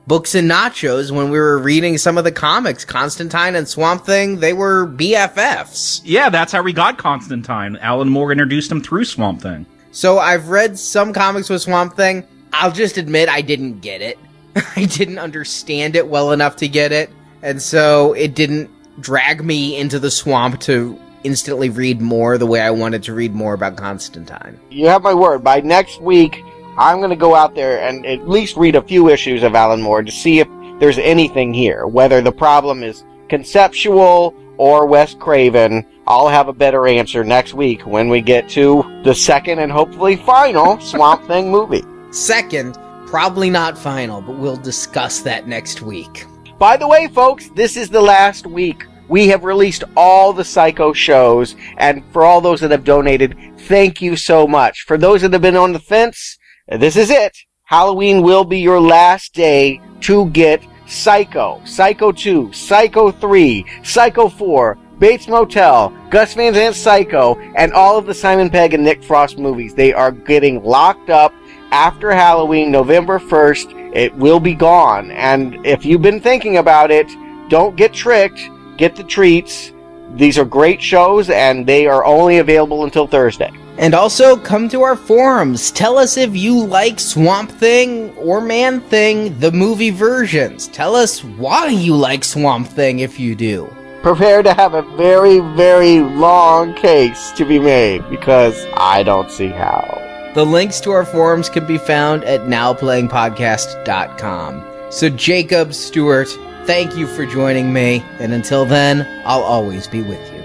books 0.06 0.34
and 0.34 0.50
nachos 0.50 1.10
when 1.10 1.30
we 1.30 1.38
were 1.38 1.56
reading 1.56 1.96
some 1.96 2.18
of 2.18 2.24
the 2.24 2.32
comics. 2.32 2.84
Constantine 2.84 3.54
and 3.54 3.66
Swamp 3.66 4.04
Thing, 4.04 4.40
they 4.40 4.52
were 4.52 4.86
BFFs. 4.86 6.02
Yeah, 6.04 6.28
that's 6.28 6.52
how 6.52 6.60
we 6.60 6.74
got 6.74 6.98
Constantine. 6.98 7.78
Alan 7.80 8.10
Moore 8.10 8.30
introduced 8.30 8.70
him 8.70 8.82
through 8.82 9.06
Swamp 9.06 9.40
Thing. 9.40 9.64
So 9.90 10.18
I've 10.18 10.48
read 10.48 10.78
some 10.78 11.14
comics 11.14 11.48
with 11.48 11.62
Swamp 11.62 11.96
Thing. 11.96 12.26
I'll 12.52 12.72
just 12.72 12.98
admit 12.98 13.28
I 13.28 13.40
didn't 13.40 13.80
get 13.80 14.02
it. 14.02 14.18
I 14.76 14.84
didn't 14.84 15.18
understand 15.18 15.96
it 15.96 16.06
well 16.06 16.32
enough 16.32 16.56
to 16.56 16.68
get 16.68 16.92
it. 16.92 17.10
And 17.42 17.60
so 17.60 18.12
it 18.12 18.34
didn't 18.34 18.70
drag 19.00 19.44
me 19.44 19.76
into 19.76 19.98
the 19.98 20.10
swamp 20.10 20.60
to 20.60 20.98
instantly 21.24 21.70
read 21.70 22.00
more 22.00 22.38
the 22.38 22.46
way 22.46 22.60
I 22.60 22.70
wanted 22.70 23.02
to 23.04 23.14
read 23.14 23.34
more 23.34 23.54
about 23.54 23.76
Constantine. 23.76 24.58
You 24.70 24.88
have 24.88 25.02
my 25.02 25.14
word. 25.14 25.42
By 25.42 25.60
next 25.60 26.00
week, 26.00 26.42
I'm 26.76 26.98
going 26.98 27.10
to 27.10 27.16
go 27.16 27.34
out 27.34 27.54
there 27.54 27.80
and 27.80 28.04
at 28.06 28.28
least 28.28 28.56
read 28.56 28.76
a 28.76 28.82
few 28.82 29.08
issues 29.08 29.42
of 29.42 29.54
Alan 29.54 29.82
Moore 29.82 30.02
to 30.02 30.12
see 30.12 30.40
if 30.40 30.48
there's 30.78 30.98
anything 30.98 31.54
here. 31.54 31.86
Whether 31.86 32.20
the 32.20 32.32
problem 32.32 32.82
is 32.82 33.04
conceptual 33.28 34.34
or 34.56 34.86
Wes 34.86 35.14
Craven, 35.14 35.86
I'll 36.06 36.28
have 36.28 36.48
a 36.48 36.52
better 36.52 36.86
answer 36.86 37.24
next 37.24 37.54
week 37.54 37.86
when 37.86 38.08
we 38.08 38.20
get 38.20 38.48
to 38.50 38.82
the 39.04 39.14
second 39.14 39.60
and 39.60 39.70
hopefully 39.70 40.16
final 40.16 40.80
Swamp 40.80 41.26
Thing 41.26 41.50
movie. 41.50 41.84
Second, 42.12 42.78
probably 43.06 43.48
not 43.48 43.78
final, 43.78 44.20
but 44.20 44.36
we'll 44.36 44.56
discuss 44.56 45.20
that 45.20 45.48
next 45.48 45.80
week. 45.80 46.26
By 46.58 46.76
the 46.76 46.86
way, 46.86 47.08
folks, 47.08 47.48
this 47.56 47.74
is 47.74 47.88
the 47.88 48.02
last 48.02 48.46
week. 48.46 48.84
We 49.08 49.28
have 49.28 49.44
released 49.44 49.82
all 49.96 50.34
the 50.34 50.44
Psycho 50.44 50.92
shows, 50.92 51.56
and 51.78 52.04
for 52.12 52.22
all 52.22 52.42
those 52.42 52.60
that 52.60 52.70
have 52.70 52.84
donated, 52.84 53.34
thank 53.60 54.02
you 54.02 54.16
so 54.16 54.46
much. 54.46 54.82
For 54.82 54.98
those 54.98 55.22
that 55.22 55.32
have 55.32 55.40
been 55.40 55.56
on 55.56 55.72
the 55.72 55.78
fence, 55.78 56.38
this 56.68 56.96
is 56.96 57.08
it. 57.08 57.34
Halloween 57.64 58.22
will 58.22 58.44
be 58.44 58.60
your 58.60 58.80
last 58.80 59.32
day 59.32 59.80
to 60.02 60.28
get 60.30 60.62
Psycho, 60.86 61.62
Psycho 61.64 62.12
2, 62.12 62.52
Psycho 62.52 63.10
3, 63.10 63.64
Psycho 63.82 64.28
4, 64.28 64.78
Bates 64.98 65.26
Motel, 65.28 65.88
Gus 66.10 66.34
Van 66.34 66.52
Sant's 66.52 66.78
Psycho, 66.78 67.38
and 67.56 67.72
all 67.72 67.96
of 67.96 68.04
the 68.04 68.14
Simon 68.14 68.50
Pegg 68.50 68.74
and 68.74 68.84
Nick 68.84 69.02
Frost 69.02 69.38
movies. 69.38 69.74
They 69.74 69.94
are 69.94 70.12
getting 70.12 70.62
locked 70.62 71.08
up 71.08 71.32
after 71.72 72.12
Halloween, 72.12 72.70
November 72.70 73.18
1st. 73.18 73.96
It 73.96 74.14
will 74.14 74.38
be 74.38 74.54
gone. 74.54 75.10
And 75.10 75.66
if 75.66 75.84
you've 75.84 76.02
been 76.02 76.20
thinking 76.20 76.58
about 76.58 76.90
it, 76.90 77.08
don't 77.48 77.76
get 77.76 77.92
tricked. 77.92 78.48
Get 78.76 78.94
the 78.94 79.02
treats. 79.02 79.72
These 80.14 80.38
are 80.38 80.44
great 80.44 80.80
shows 80.80 81.30
and 81.30 81.66
they 81.66 81.86
are 81.86 82.04
only 82.04 82.38
available 82.38 82.84
until 82.84 83.06
Thursday. 83.06 83.50
And 83.78 83.94
also 83.94 84.36
come 84.36 84.68
to 84.68 84.82
our 84.82 84.96
forums. 84.96 85.70
Tell 85.70 85.96
us 85.96 86.18
if 86.18 86.36
you 86.36 86.62
like 86.62 87.00
Swamp 87.00 87.50
Thing 87.50 88.14
or 88.16 88.42
Man 88.42 88.80
Thing, 88.82 89.38
the 89.38 89.50
movie 89.50 89.90
versions. 89.90 90.68
Tell 90.68 90.94
us 90.94 91.24
why 91.24 91.68
you 91.68 91.96
like 91.96 92.22
Swamp 92.22 92.68
Thing 92.68 92.98
if 92.98 93.18
you 93.18 93.34
do. 93.34 93.74
Prepare 94.02 94.42
to 94.42 94.52
have 94.52 94.74
a 94.74 94.82
very, 94.96 95.38
very 95.56 96.00
long 96.00 96.74
case 96.74 97.30
to 97.32 97.46
be 97.46 97.58
made 97.58 98.08
because 98.10 98.66
I 98.74 99.02
don't 99.02 99.30
see 99.30 99.48
how. 99.48 100.11
The 100.34 100.44
links 100.46 100.80
to 100.80 100.90
our 100.92 101.04
forums 101.04 101.50
can 101.50 101.66
be 101.66 101.76
found 101.76 102.24
at 102.24 102.40
nowplayingpodcast.com. 102.42 104.64
So, 104.90 105.10
Jacob 105.10 105.74
Stuart, 105.74 106.28
thank 106.64 106.96
you 106.96 107.06
for 107.06 107.26
joining 107.26 107.70
me, 107.70 108.02
and 108.18 108.32
until 108.32 108.64
then, 108.64 109.06
I'll 109.26 109.42
always 109.42 109.86
be 109.86 110.00
with 110.00 110.32
you. 110.32 110.40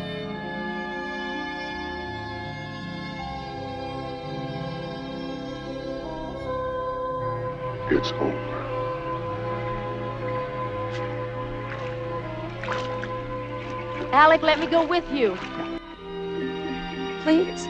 It's 7.90 8.12
over. 8.12 8.34
Alec, 14.12 14.42
let 14.42 14.60
me 14.60 14.68
go 14.68 14.86
with 14.86 15.10
you. 15.12 15.38
Please. 17.24 17.66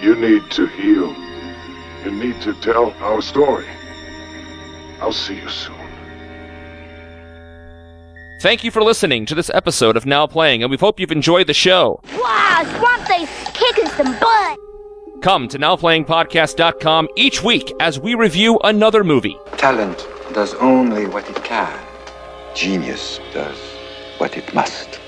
You 0.00 0.14
need 0.14 0.50
to 0.52 0.66
heal. 0.66 1.14
You 2.04 2.10
need 2.12 2.40
to 2.42 2.54
tell 2.54 2.92
our 3.00 3.20
story. 3.20 3.66
I'll 5.00 5.12
see 5.12 5.36
you 5.36 5.48
soon. 5.48 5.74
Thank 8.40 8.62
you 8.62 8.70
for 8.70 8.82
listening 8.82 9.26
to 9.26 9.34
this 9.34 9.50
episode 9.52 9.96
of 9.96 10.06
Now 10.06 10.26
Playing, 10.26 10.62
and 10.62 10.70
we 10.70 10.76
hope 10.76 11.00
you've 11.00 11.10
enjoyed 11.10 11.48
the 11.48 11.54
show. 11.54 12.00
Wow, 12.14 12.62
Swamp 12.78 13.08
Thing's 13.08 13.28
kicking 13.52 13.88
some 13.88 14.16
butt. 14.20 14.58
Come 15.22 15.48
to 15.48 15.58
NowPlayingPodcast.com 15.58 17.08
each 17.16 17.42
week 17.42 17.72
as 17.80 17.98
we 17.98 18.14
review 18.14 18.60
another 18.62 19.02
movie. 19.02 19.36
Talent 19.56 20.06
does 20.32 20.54
only 20.54 21.06
what 21.06 21.28
it 21.28 21.42
can. 21.42 21.76
Genius 22.54 23.18
does 23.32 23.58
what 24.18 24.36
it 24.36 24.54
must. 24.54 25.00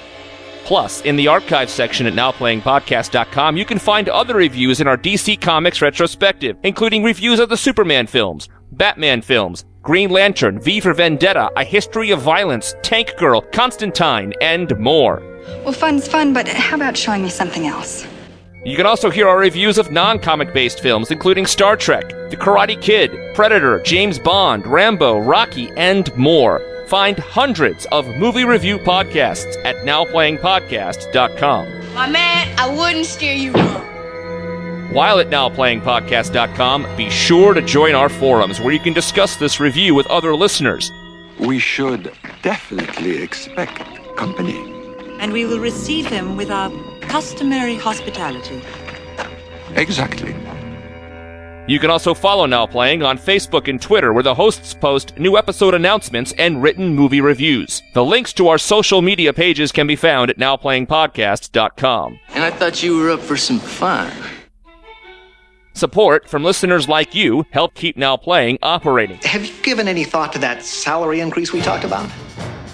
Plus, 0.65 1.01
in 1.03 1.17
the 1.17 1.29
archive 1.29 1.71
section 1.71 2.07
at 2.07 2.15
NowPlayingPodcast.com, 2.15 3.57
you 3.57 3.65
can 3.65 3.79
find 3.79 4.09
other 4.09 4.35
reviews 4.37 4.81
in 4.81 4.87
our 4.87 4.97
DC 4.97 5.41
Comics 5.41 5.83
retrospective, 5.83 6.57
including 6.63 7.03
reviews 7.03 7.41
of 7.41 7.49
the 7.49 7.57
Superman 7.57 8.07
films, 8.07 8.49
Batman 8.73 9.23
films, 9.23 9.65
Green 9.83 10.11
Lantern, 10.11 10.61
V 10.61 10.81
for 10.81 10.93
Vendetta, 10.93 11.51
A 11.57 11.65
History 11.65 12.11
of 12.11 12.21
Violence, 12.21 12.75
Tank 12.83 13.13
Girl, 13.19 13.41
Constantine, 13.41 14.33
and 14.41 14.79
more. 14.79 15.23
Well, 15.65 15.73
fun's 15.73 16.07
fun, 16.07 16.33
but 16.33 16.47
how 16.47 16.77
about 16.77 16.97
showing 16.97 17.23
me 17.23 17.31
something 17.31 17.67
else? 17.67 18.07
You 18.63 18.77
can 18.77 18.85
also 18.85 19.09
hear 19.09 19.27
our 19.27 19.39
reviews 19.39 19.79
of 19.79 19.91
non 19.91 20.19
comic 20.19 20.53
based 20.53 20.81
films, 20.81 21.11
including 21.11 21.47
Star 21.47 21.77
Trek, 21.77 22.07
The 22.31 22.37
Karate 22.37 22.81
Kid, 22.81 23.35
Predator, 23.35 23.81
James 23.81 24.19
Bond, 24.19 24.67
Rambo, 24.67 25.19
Rocky, 25.19 25.71
and 25.79 26.15
more. 26.15 26.61
Find 26.87 27.19
hundreds 27.19 27.87
of 27.87 28.07
movie 28.17 28.45
review 28.45 28.79
podcasts 28.79 29.57
at 29.65 29.77
nowplayingpodcast.com. 29.87 31.95
My 31.95 32.09
man, 32.09 32.55
I 32.59 32.69
wouldn't 32.69 33.07
steer 33.07 33.33
you 33.33 33.53
wrong. 33.53 33.87
While 34.93 35.21
at 35.21 35.29
NowPlayingPodcast.com, 35.29 36.97
be 36.97 37.09
sure 37.11 37.55
to 37.55 37.63
join 37.63 37.95
our 37.95 38.09
forums 38.09 38.61
where 38.61 38.73
you 38.73 38.81
can 38.81 38.93
discuss 38.93 39.37
this 39.37 39.61
review 39.61 39.95
with 39.95 40.07
other 40.09 40.35
listeners. 40.35 40.91
We 41.39 41.61
should 41.61 42.13
definitely 42.43 43.23
expect 43.23 43.79
company. 44.17 44.59
And 45.21 45.33
we 45.33 45.47
will 45.47 45.61
receive 45.61 46.07
him 46.07 46.37
with 46.37 46.51
our 46.51 46.71
customary 47.11 47.75
hospitality. 47.75 48.63
Exactly. 49.75 50.33
You 51.67 51.81
can 51.81 51.91
also 51.91 52.15
follow 52.15 52.47
Now 52.47 52.67
Playing 52.67 53.03
on 53.03 53.19
Facebook 53.19 53.69
and 53.69 53.83
Twitter, 53.83 54.13
where 54.13 54.23
the 54.23 54.35
hosts 54.35 54.75
post 54.75 55.19
new 55.19 55.37
episode 55.37 55.75
announcements 55.75 56.33
and 56.39 56.63
written 56.63 56.95
movie 56.95 57.21
reviews. 57.21 57.83
The 57.95 58.05
links 58.05 58.33
to 58.35 58.47
our 58.47 58.59
social 58.59 59.03
media 59.03 59.33
pages 59.33 59.73
can 59.73 59.89
be 59.89 59.97
found 59.97 60.31
at 60.31 60.39
NowPlayingPodcast.com. 60.39 62.21
And 62.29 62.45
I 62.45 62.51
thought 62.51 62.83
you 62.83 62.97
were 62.97 63.11
up 63.11 63.21
for 63.21 63.37
some 63.37 63.59
fun. 63.59 64.13
Support 65.75 66.29
from 66.29 66.45
listeners 66.45 66.89
like 66.89 67.15
you 67.15 67.45
help 67.51 67.75
keep 67.75 67.97
Now 67.97 68.17
Playing 68.17 68.59
operating. 68.63 69.19
Have 69.23 69.45
you 69.45 69.53
given 69.63 69.89
any 69.89 70.05
thought 70.05 70.33
to 70.35 70.39
that 70.41 70.63
salary 70.65 71.19
increase 71.21 71.53
we 71.53 71.61
talked 71.61 71.85
about? 71.85 72.09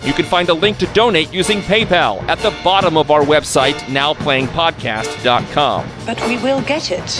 You 0.07 0.13
can 0.13 0.25
find 0.25 0.49
a 0.49 0.55
link 0.55 0.79
to 0.79 0.87
donate 0.95 1.33
using 1.33 1.59
PayPal 1.61 2.23
at 2.29 2.39
the 2.39 2.53
bottom 2.63 2.97
of 2.97 3.11
our 3.11 3.23
website, 3.23 3.75
NowPlayingPodcast.com. 3.87 5.89
But 6.07 6.29
we 6.29 6.37
will 6.39 6.61
get 6.63 6.93
it. 6.93 7.11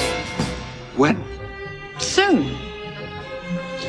When? 0.95 1.21
Soon. 1.99 2.57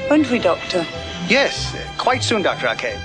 Won't 0.09 0.31
we, 0.31 0.39
Doctor? 0.39 0.83
Yes, 1.29 1.75
quite 1.97 2.23
soon, 2.23 2.41
Dr. 2.41 2.67
Arcane. 2.67 2.99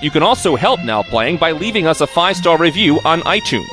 You 0.00 0.10
can 0.10 0.22
also 0.22 0.56
help 0.56 0.82
Now 0.84 1.02
Playing 1.02 1.36
by 1.36 1.52
leaving 1.52 1.86
us 1.86 2.00
a 2.00 2.06
five 2.06 2.36
star 2.36 2.56
review 2.56 2.98
on 3.04 3.20
iTunes. 3.22 3.66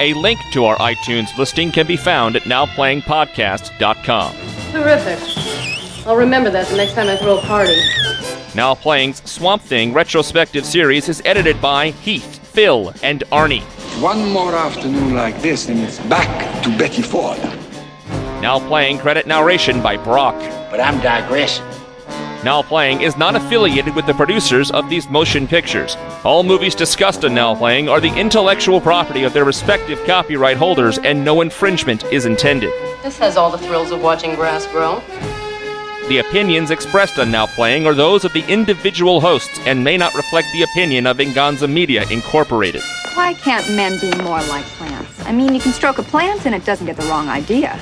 A 0.00 0.12
link 0.14 0.38
to 0.52 0.64
our 0.66 0.76
iTunes 0.76 1.36
listing 1.36 1.72
can 1.72 1.88
be 1.88 1.96
found 1.96 2.36
at 2.36 2.42
NowPlayingPodcast.com. 2.42 4.36
Terrific. 4.72 5.87
I'll 6.08 6.16
remember 6.16 6.48
that 6.48 6.66
the 6.68 6.76
next 6.78 6.94
time 6.94 7.06
I 7.08 7.16
throw 7.16 7.36
a 7.36 7.42
party. 7.42 7.78
Now 8.54 8.74
Playing's 8.74 9.20
Swamp 9.30 9.60
Thing 9.60 9.92
retrospective 9.92 10.64
series 10.64 11.06
is 11.06 11.20
edited 11.26 11.60
by 11.60 11.90
Heath, 11.90 12.38
Phil, 12.38 12.94
and 13.02 13.24
Arnie. 13.30 13.60
One 14.00 14.32
more 14.32 14.54
afternoon 14.54 15.14
like 15.14 15.42
this, 15.42 15.68
and 15.68 15.78
it's 15.80 15.98
back 16.06 16.64
to 16.64 16.78
Betty 16.78 17.02
Ford. 17.02 17.38
Now 18.40 18.58
Playing 18.58 18.96
credit 18.96 19.26
narration 19.26 19.82
by 19.82 19.98
Brock. 19.98 20.34
But 20.70 20.80
I'm 20.80 20.98
digressing. 21.02 21.66
Now 22.42 22.62
Playing 22.62 23.02
is 23.02 23.18
not 23.18 23.36
affiliated 23.36 23.94
with 23.94 24.06
the 24.06 24.14
producers 24.14 24.70
of 24.70 24.88
these 24.88 25.10
motion 25.10 25.46
pictures. 25.46 25.94
All 26.24 26.42
movies 26.42 26.74
discussed 26.74 27.26
on 27.26 27.34
Now 27.34 27.54
Playing 27.54 27.90
are 27.90 28.00
the 28.00 28.18
intellectual 28.18 28.80
property 28.80 29.24
of 29.24 29.34
their 29.34 29.44
respective 29.44 30.02
copyright 30.06 30.56
holders, 30.56 30.96
and 30.96 31.22
no 31.22 31.42
infringement 31.42 32.02
is 32.04 32.24
intended. 32.24 32.72
This 33.02 33.18
has 33.18 33.36
all 33.36 33.50
the 33.50 33.58
thrills 33.58 33.90
of 33.90 34.02
watching 34.02 34.34
grass 34.36 34.66
grow. 34.68 35.02
The 36.08 36.24
opinions 36.26 36.70
expressed 36.70 37.18
on 37.18 37.30
Now 37.30 37.46
Playing 37.46 37.86
are 37.86 37.92
those 37.92 38.24
of 38.24 38.32
the 38.32 38.42
individual 38.50 39.20
hosts 39.20 39.60
and 39.66 39.84
may 39.84 39.98
not 39.98 40.14
reflect 40.14 40.48
the 40.54 40.62
opinion 40.62 41.06
of 41.06 41.18
Venganza 41.18 41.68
Media 41.68 42.08
Incorporated. 42.08 42.80
Why 43.12 43.34
can't 43.34 43.68
men 43.76 44.00
be 44.00 44.10
more 44.22 44.42
like 44.44 44.64
plants? 44.64 45.22
I 45.26 45.32
mean, 45.32 45.54
you 45.54 45.60
can 45.60 45.72
stroke 45.72 45.98
a 45.98 46.02
plant 46.02 46.46
and 46.46 46.54
it 46.54 46.64
doesn't 46.64 46.86
get 46.86 46.96
the 46.96 47.06
wrong 47.08 47.28
idea. 47.28 47.78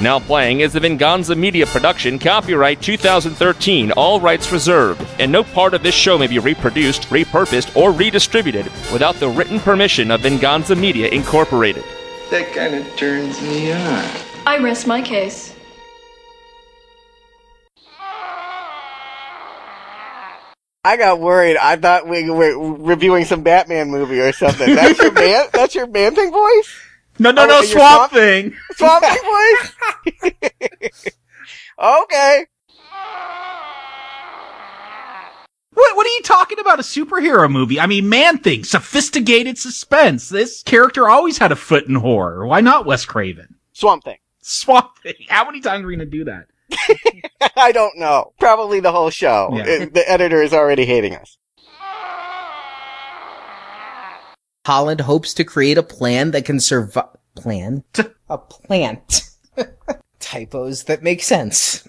Now 0.00 0.18
Playing 0.18 0.60
is 0.60 0.74
a 0.74 0.80
Venganza 0.80 1.36
Media 1.36 1.66
production, 1.66 2.18
copyright 2.18 2.82
2013, 2.82 3.92
all 3.92 4.20
rights 4.20 4.50
reserved, 4.50 5.06
and 5.20 5.30
no 5.30 5.44
part 5.44 5.74
of 5.74 5.84
this 5.84 5.94
show 5.94 6.18
may 6.18 6.26
be 6.26 6.40
reproduced, 6.40 7.02
repurposed, 7.02 7.76
or 7.76 7.92
redistributed 7.92 8.64
without 8.92 9.14
the 9.14 9.28
written 9.28 9.60
permission 9.60 10.10
of 10.10 10.22
Venganza 10.22 10.74
Media 10.74 11.08
Incorporated. 11.10 11.84
That 12.32 12.52
kind 12.52 12.74
of 12.74 12.96
turns 12.96 13.40
me 13.42 13.70
on. 13.70 14.04
I 14.44 14.58
rest 14.58 14.88
my 14.88 15.00
case. 15.00 15.54
I 20.84 20.96
got 20.96 21.20
worried. 21.20 21.56
I 21.56 21.76
thought 21.76 22.06
we 22.08 22.30
were 22.30 22.58
reviewing 22.76 23.24
some 23.24 23.42
Batman 23.42 23.90
movie 23.90 24.20
or 24.20 24.32
something. 24.32 24.74
That's 24.74 24.98
your 24.98 25.12
man. 25.12 25.46
That's 25.52 25.74
your 25.74 25.86
man 25.86 26.14
thing 26.14 26.30
voice. 26.32 26.80
No, 27.18 27.30
no, 27.32 27.42
Oh, 27.42 27.46
no, 27.46 27.60
your 27.60 27.64
Swamp 27.78 28.12
Thing. 28.12 28.54
Swamp 28.76 29.04
Thing 30.04 30.22
voice. 30.22 31.06
okay. 31.78 32.46
What, 35.74 35.96
what 35.96 36.06
are 36.06 36.10
you 36.10 36.22
talking 36.22 36.58
about? 36.60 36.78
A 36.80 36.82
superhero 36.82 37.50
movie? 37.50 37.78
I 37.80 37.86
mean, 37.86 38.08
Man 38.08 38.38
Thing, 38.38 38.64
sophisticated 38.64 39.58
suspense. 39.58 40.28
This 40.28 40.62
character 40.62 41.08
always 41.08 41.38
had 41.38 41.52
a 41.52 41.56
foot 41.56 41.86
in 41.86 41.96
horror. 41.96 42.46
Why 42.46 42.60
not 42.60 42.86
Wes 42.86 43.04
Craven? 43.04 43.56
Swamp 43.72 44.04
Thing. 44.04 44.18
Swamp 44.40 44.90
Thing. 45.02 45.14
How 45.28 45.44
many 45.44 45.60
times 45.60 45.84
are 45.84 45.88
we 45.88 45.96
gonna 45.96 46.06
do 46.06 46.24
that? 46.24 46.46
I 47.56 47.72
don't 47.72 47.96
know. 47.98 48.32
Probably 48.38 48.80
the 48.80 48.92
whole 48.92 49.10
show. 49.10 49.50
Yeah. 49.52 49.64
It- 49.66 49.94
the 49.94 50.08
editor 50.10 50.42
is 50.42 50.52
already 50.52 50.84
hating 50.84 51.14
us. 51.14 51.36
Holland 54.66 55.00
hopes 55.00 55.32
to 55.34 55.44
create 55.44 55.78
a 55.78 55.82
plan 55.82 56.32
that 56.32 56.44
can 56.44 56.60
survive. 56.60 57.06
Plan? 57.36 57.84
a 58.28 58.36
plant. 58.36 59.22
Typos 60.18 60.84
that 60.84 61.04
make 61.04 61.22
sense. 61.22 61.86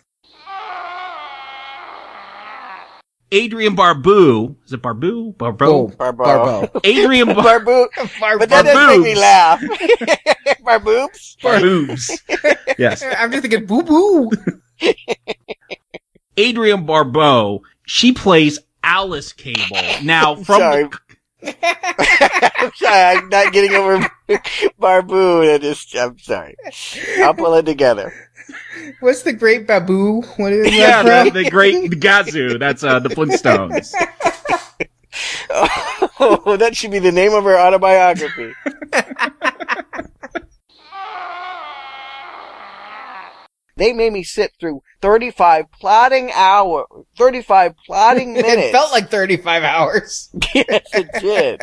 Adrienne 3.34 3.76
Barbeau. 3.76 4.56
Is 4.65 4.73
it 4.73 4.81
Barbeau? 4.81 5.31
Barbeau? 5.38 5.65
Oh, 5.65 5.88
Barbeau. 5.97 6.23
Barbeau. 6.23 6.80
Adrienne 6.85 7.27
Bar- 7.34 7.60
Barboot. 7.60 7.88
But 8.39 8.49
that 8.49 8.64
doesn't 8.65 8.88
make 8.88 9.01
me 9.01 9.15
Barboobs. 9.15 9.19
laugh. 9.19 9.61
Barboobs. 10.64 11.38
Barboobs. 11.41 12.76
yes. 12.77 13.03
I'm 13.18 13.31
just 13.31 13.41
thinking 13.41 13.65
boo 13.65 13.84
boo. 13.84 14.30
Adrienne 16.38 16.85
Barbeau. 16.85 17.61
She 17.85 18.14
plays 18.14 18.60
Alice 18.84 19.34
Cable. 19.34 19.81
Now, 20.03 20.35
from 20.43 20.60
Sorry. 20.60 20.84
the- 20.84 20.99
I'm 22.61 22.72
sorry, 22.76 23.18
I'm 23.18 23.30
not 23.30 23.53
getting 23.53 23.73
over 23.73 24.06
Barboon. 24.80 25.49
I 25.49 25.57
just, 25.57 25.95
I'm 25.95 26.19
sorry. 26.19 26.56
I'll 27.19 27.34
pull 27.34 27.53
it 27.56 27.65
together. 27.65 28.14
What's 28.99 29.22
the 29.23 29.31
great 29.34 29.65
Babu? 29.68 30.22
What 30.38 30.51
is 30.51 30.73
yeah, 30.76 31.03
that 31.03 31.34
the, 31.34 31.43
the 31.43 31.49
great 31.49 31.91
Gazoo. 31.91 32.60
That's 32.60 32.84
uh, 32.84 32.99
the 32.99 33.10
Flintstones. 33.10 33.93
Oh, 36.19 36.57
that 36.57 36.76
should 36.76 36.91
be 36.91 36.99
the 36.99 37.11
name 37.11 37.34
of 37.34 37.43
her 37.45 37.57
autobiography. 37.57 38.53
They 43.80 43.93
made 43.93 44.14
me 44.14 44.23
sit 44.23 44.53
through 44.60 44.81
35 45.01 45.72
plotting 45.72 46.31
hour, 46.34 46.85
35 47.18 47.76
plotting 47.85 48.34
minutes. 48.34 48.56
it 48.57 48.72
felt 48.72 48.91
like 48.91 49.10
35 49.10 49.64
hours. 49.64 50.30
yes, 50.53 50.88
it 50.93 51.10
did. 51.19 51.61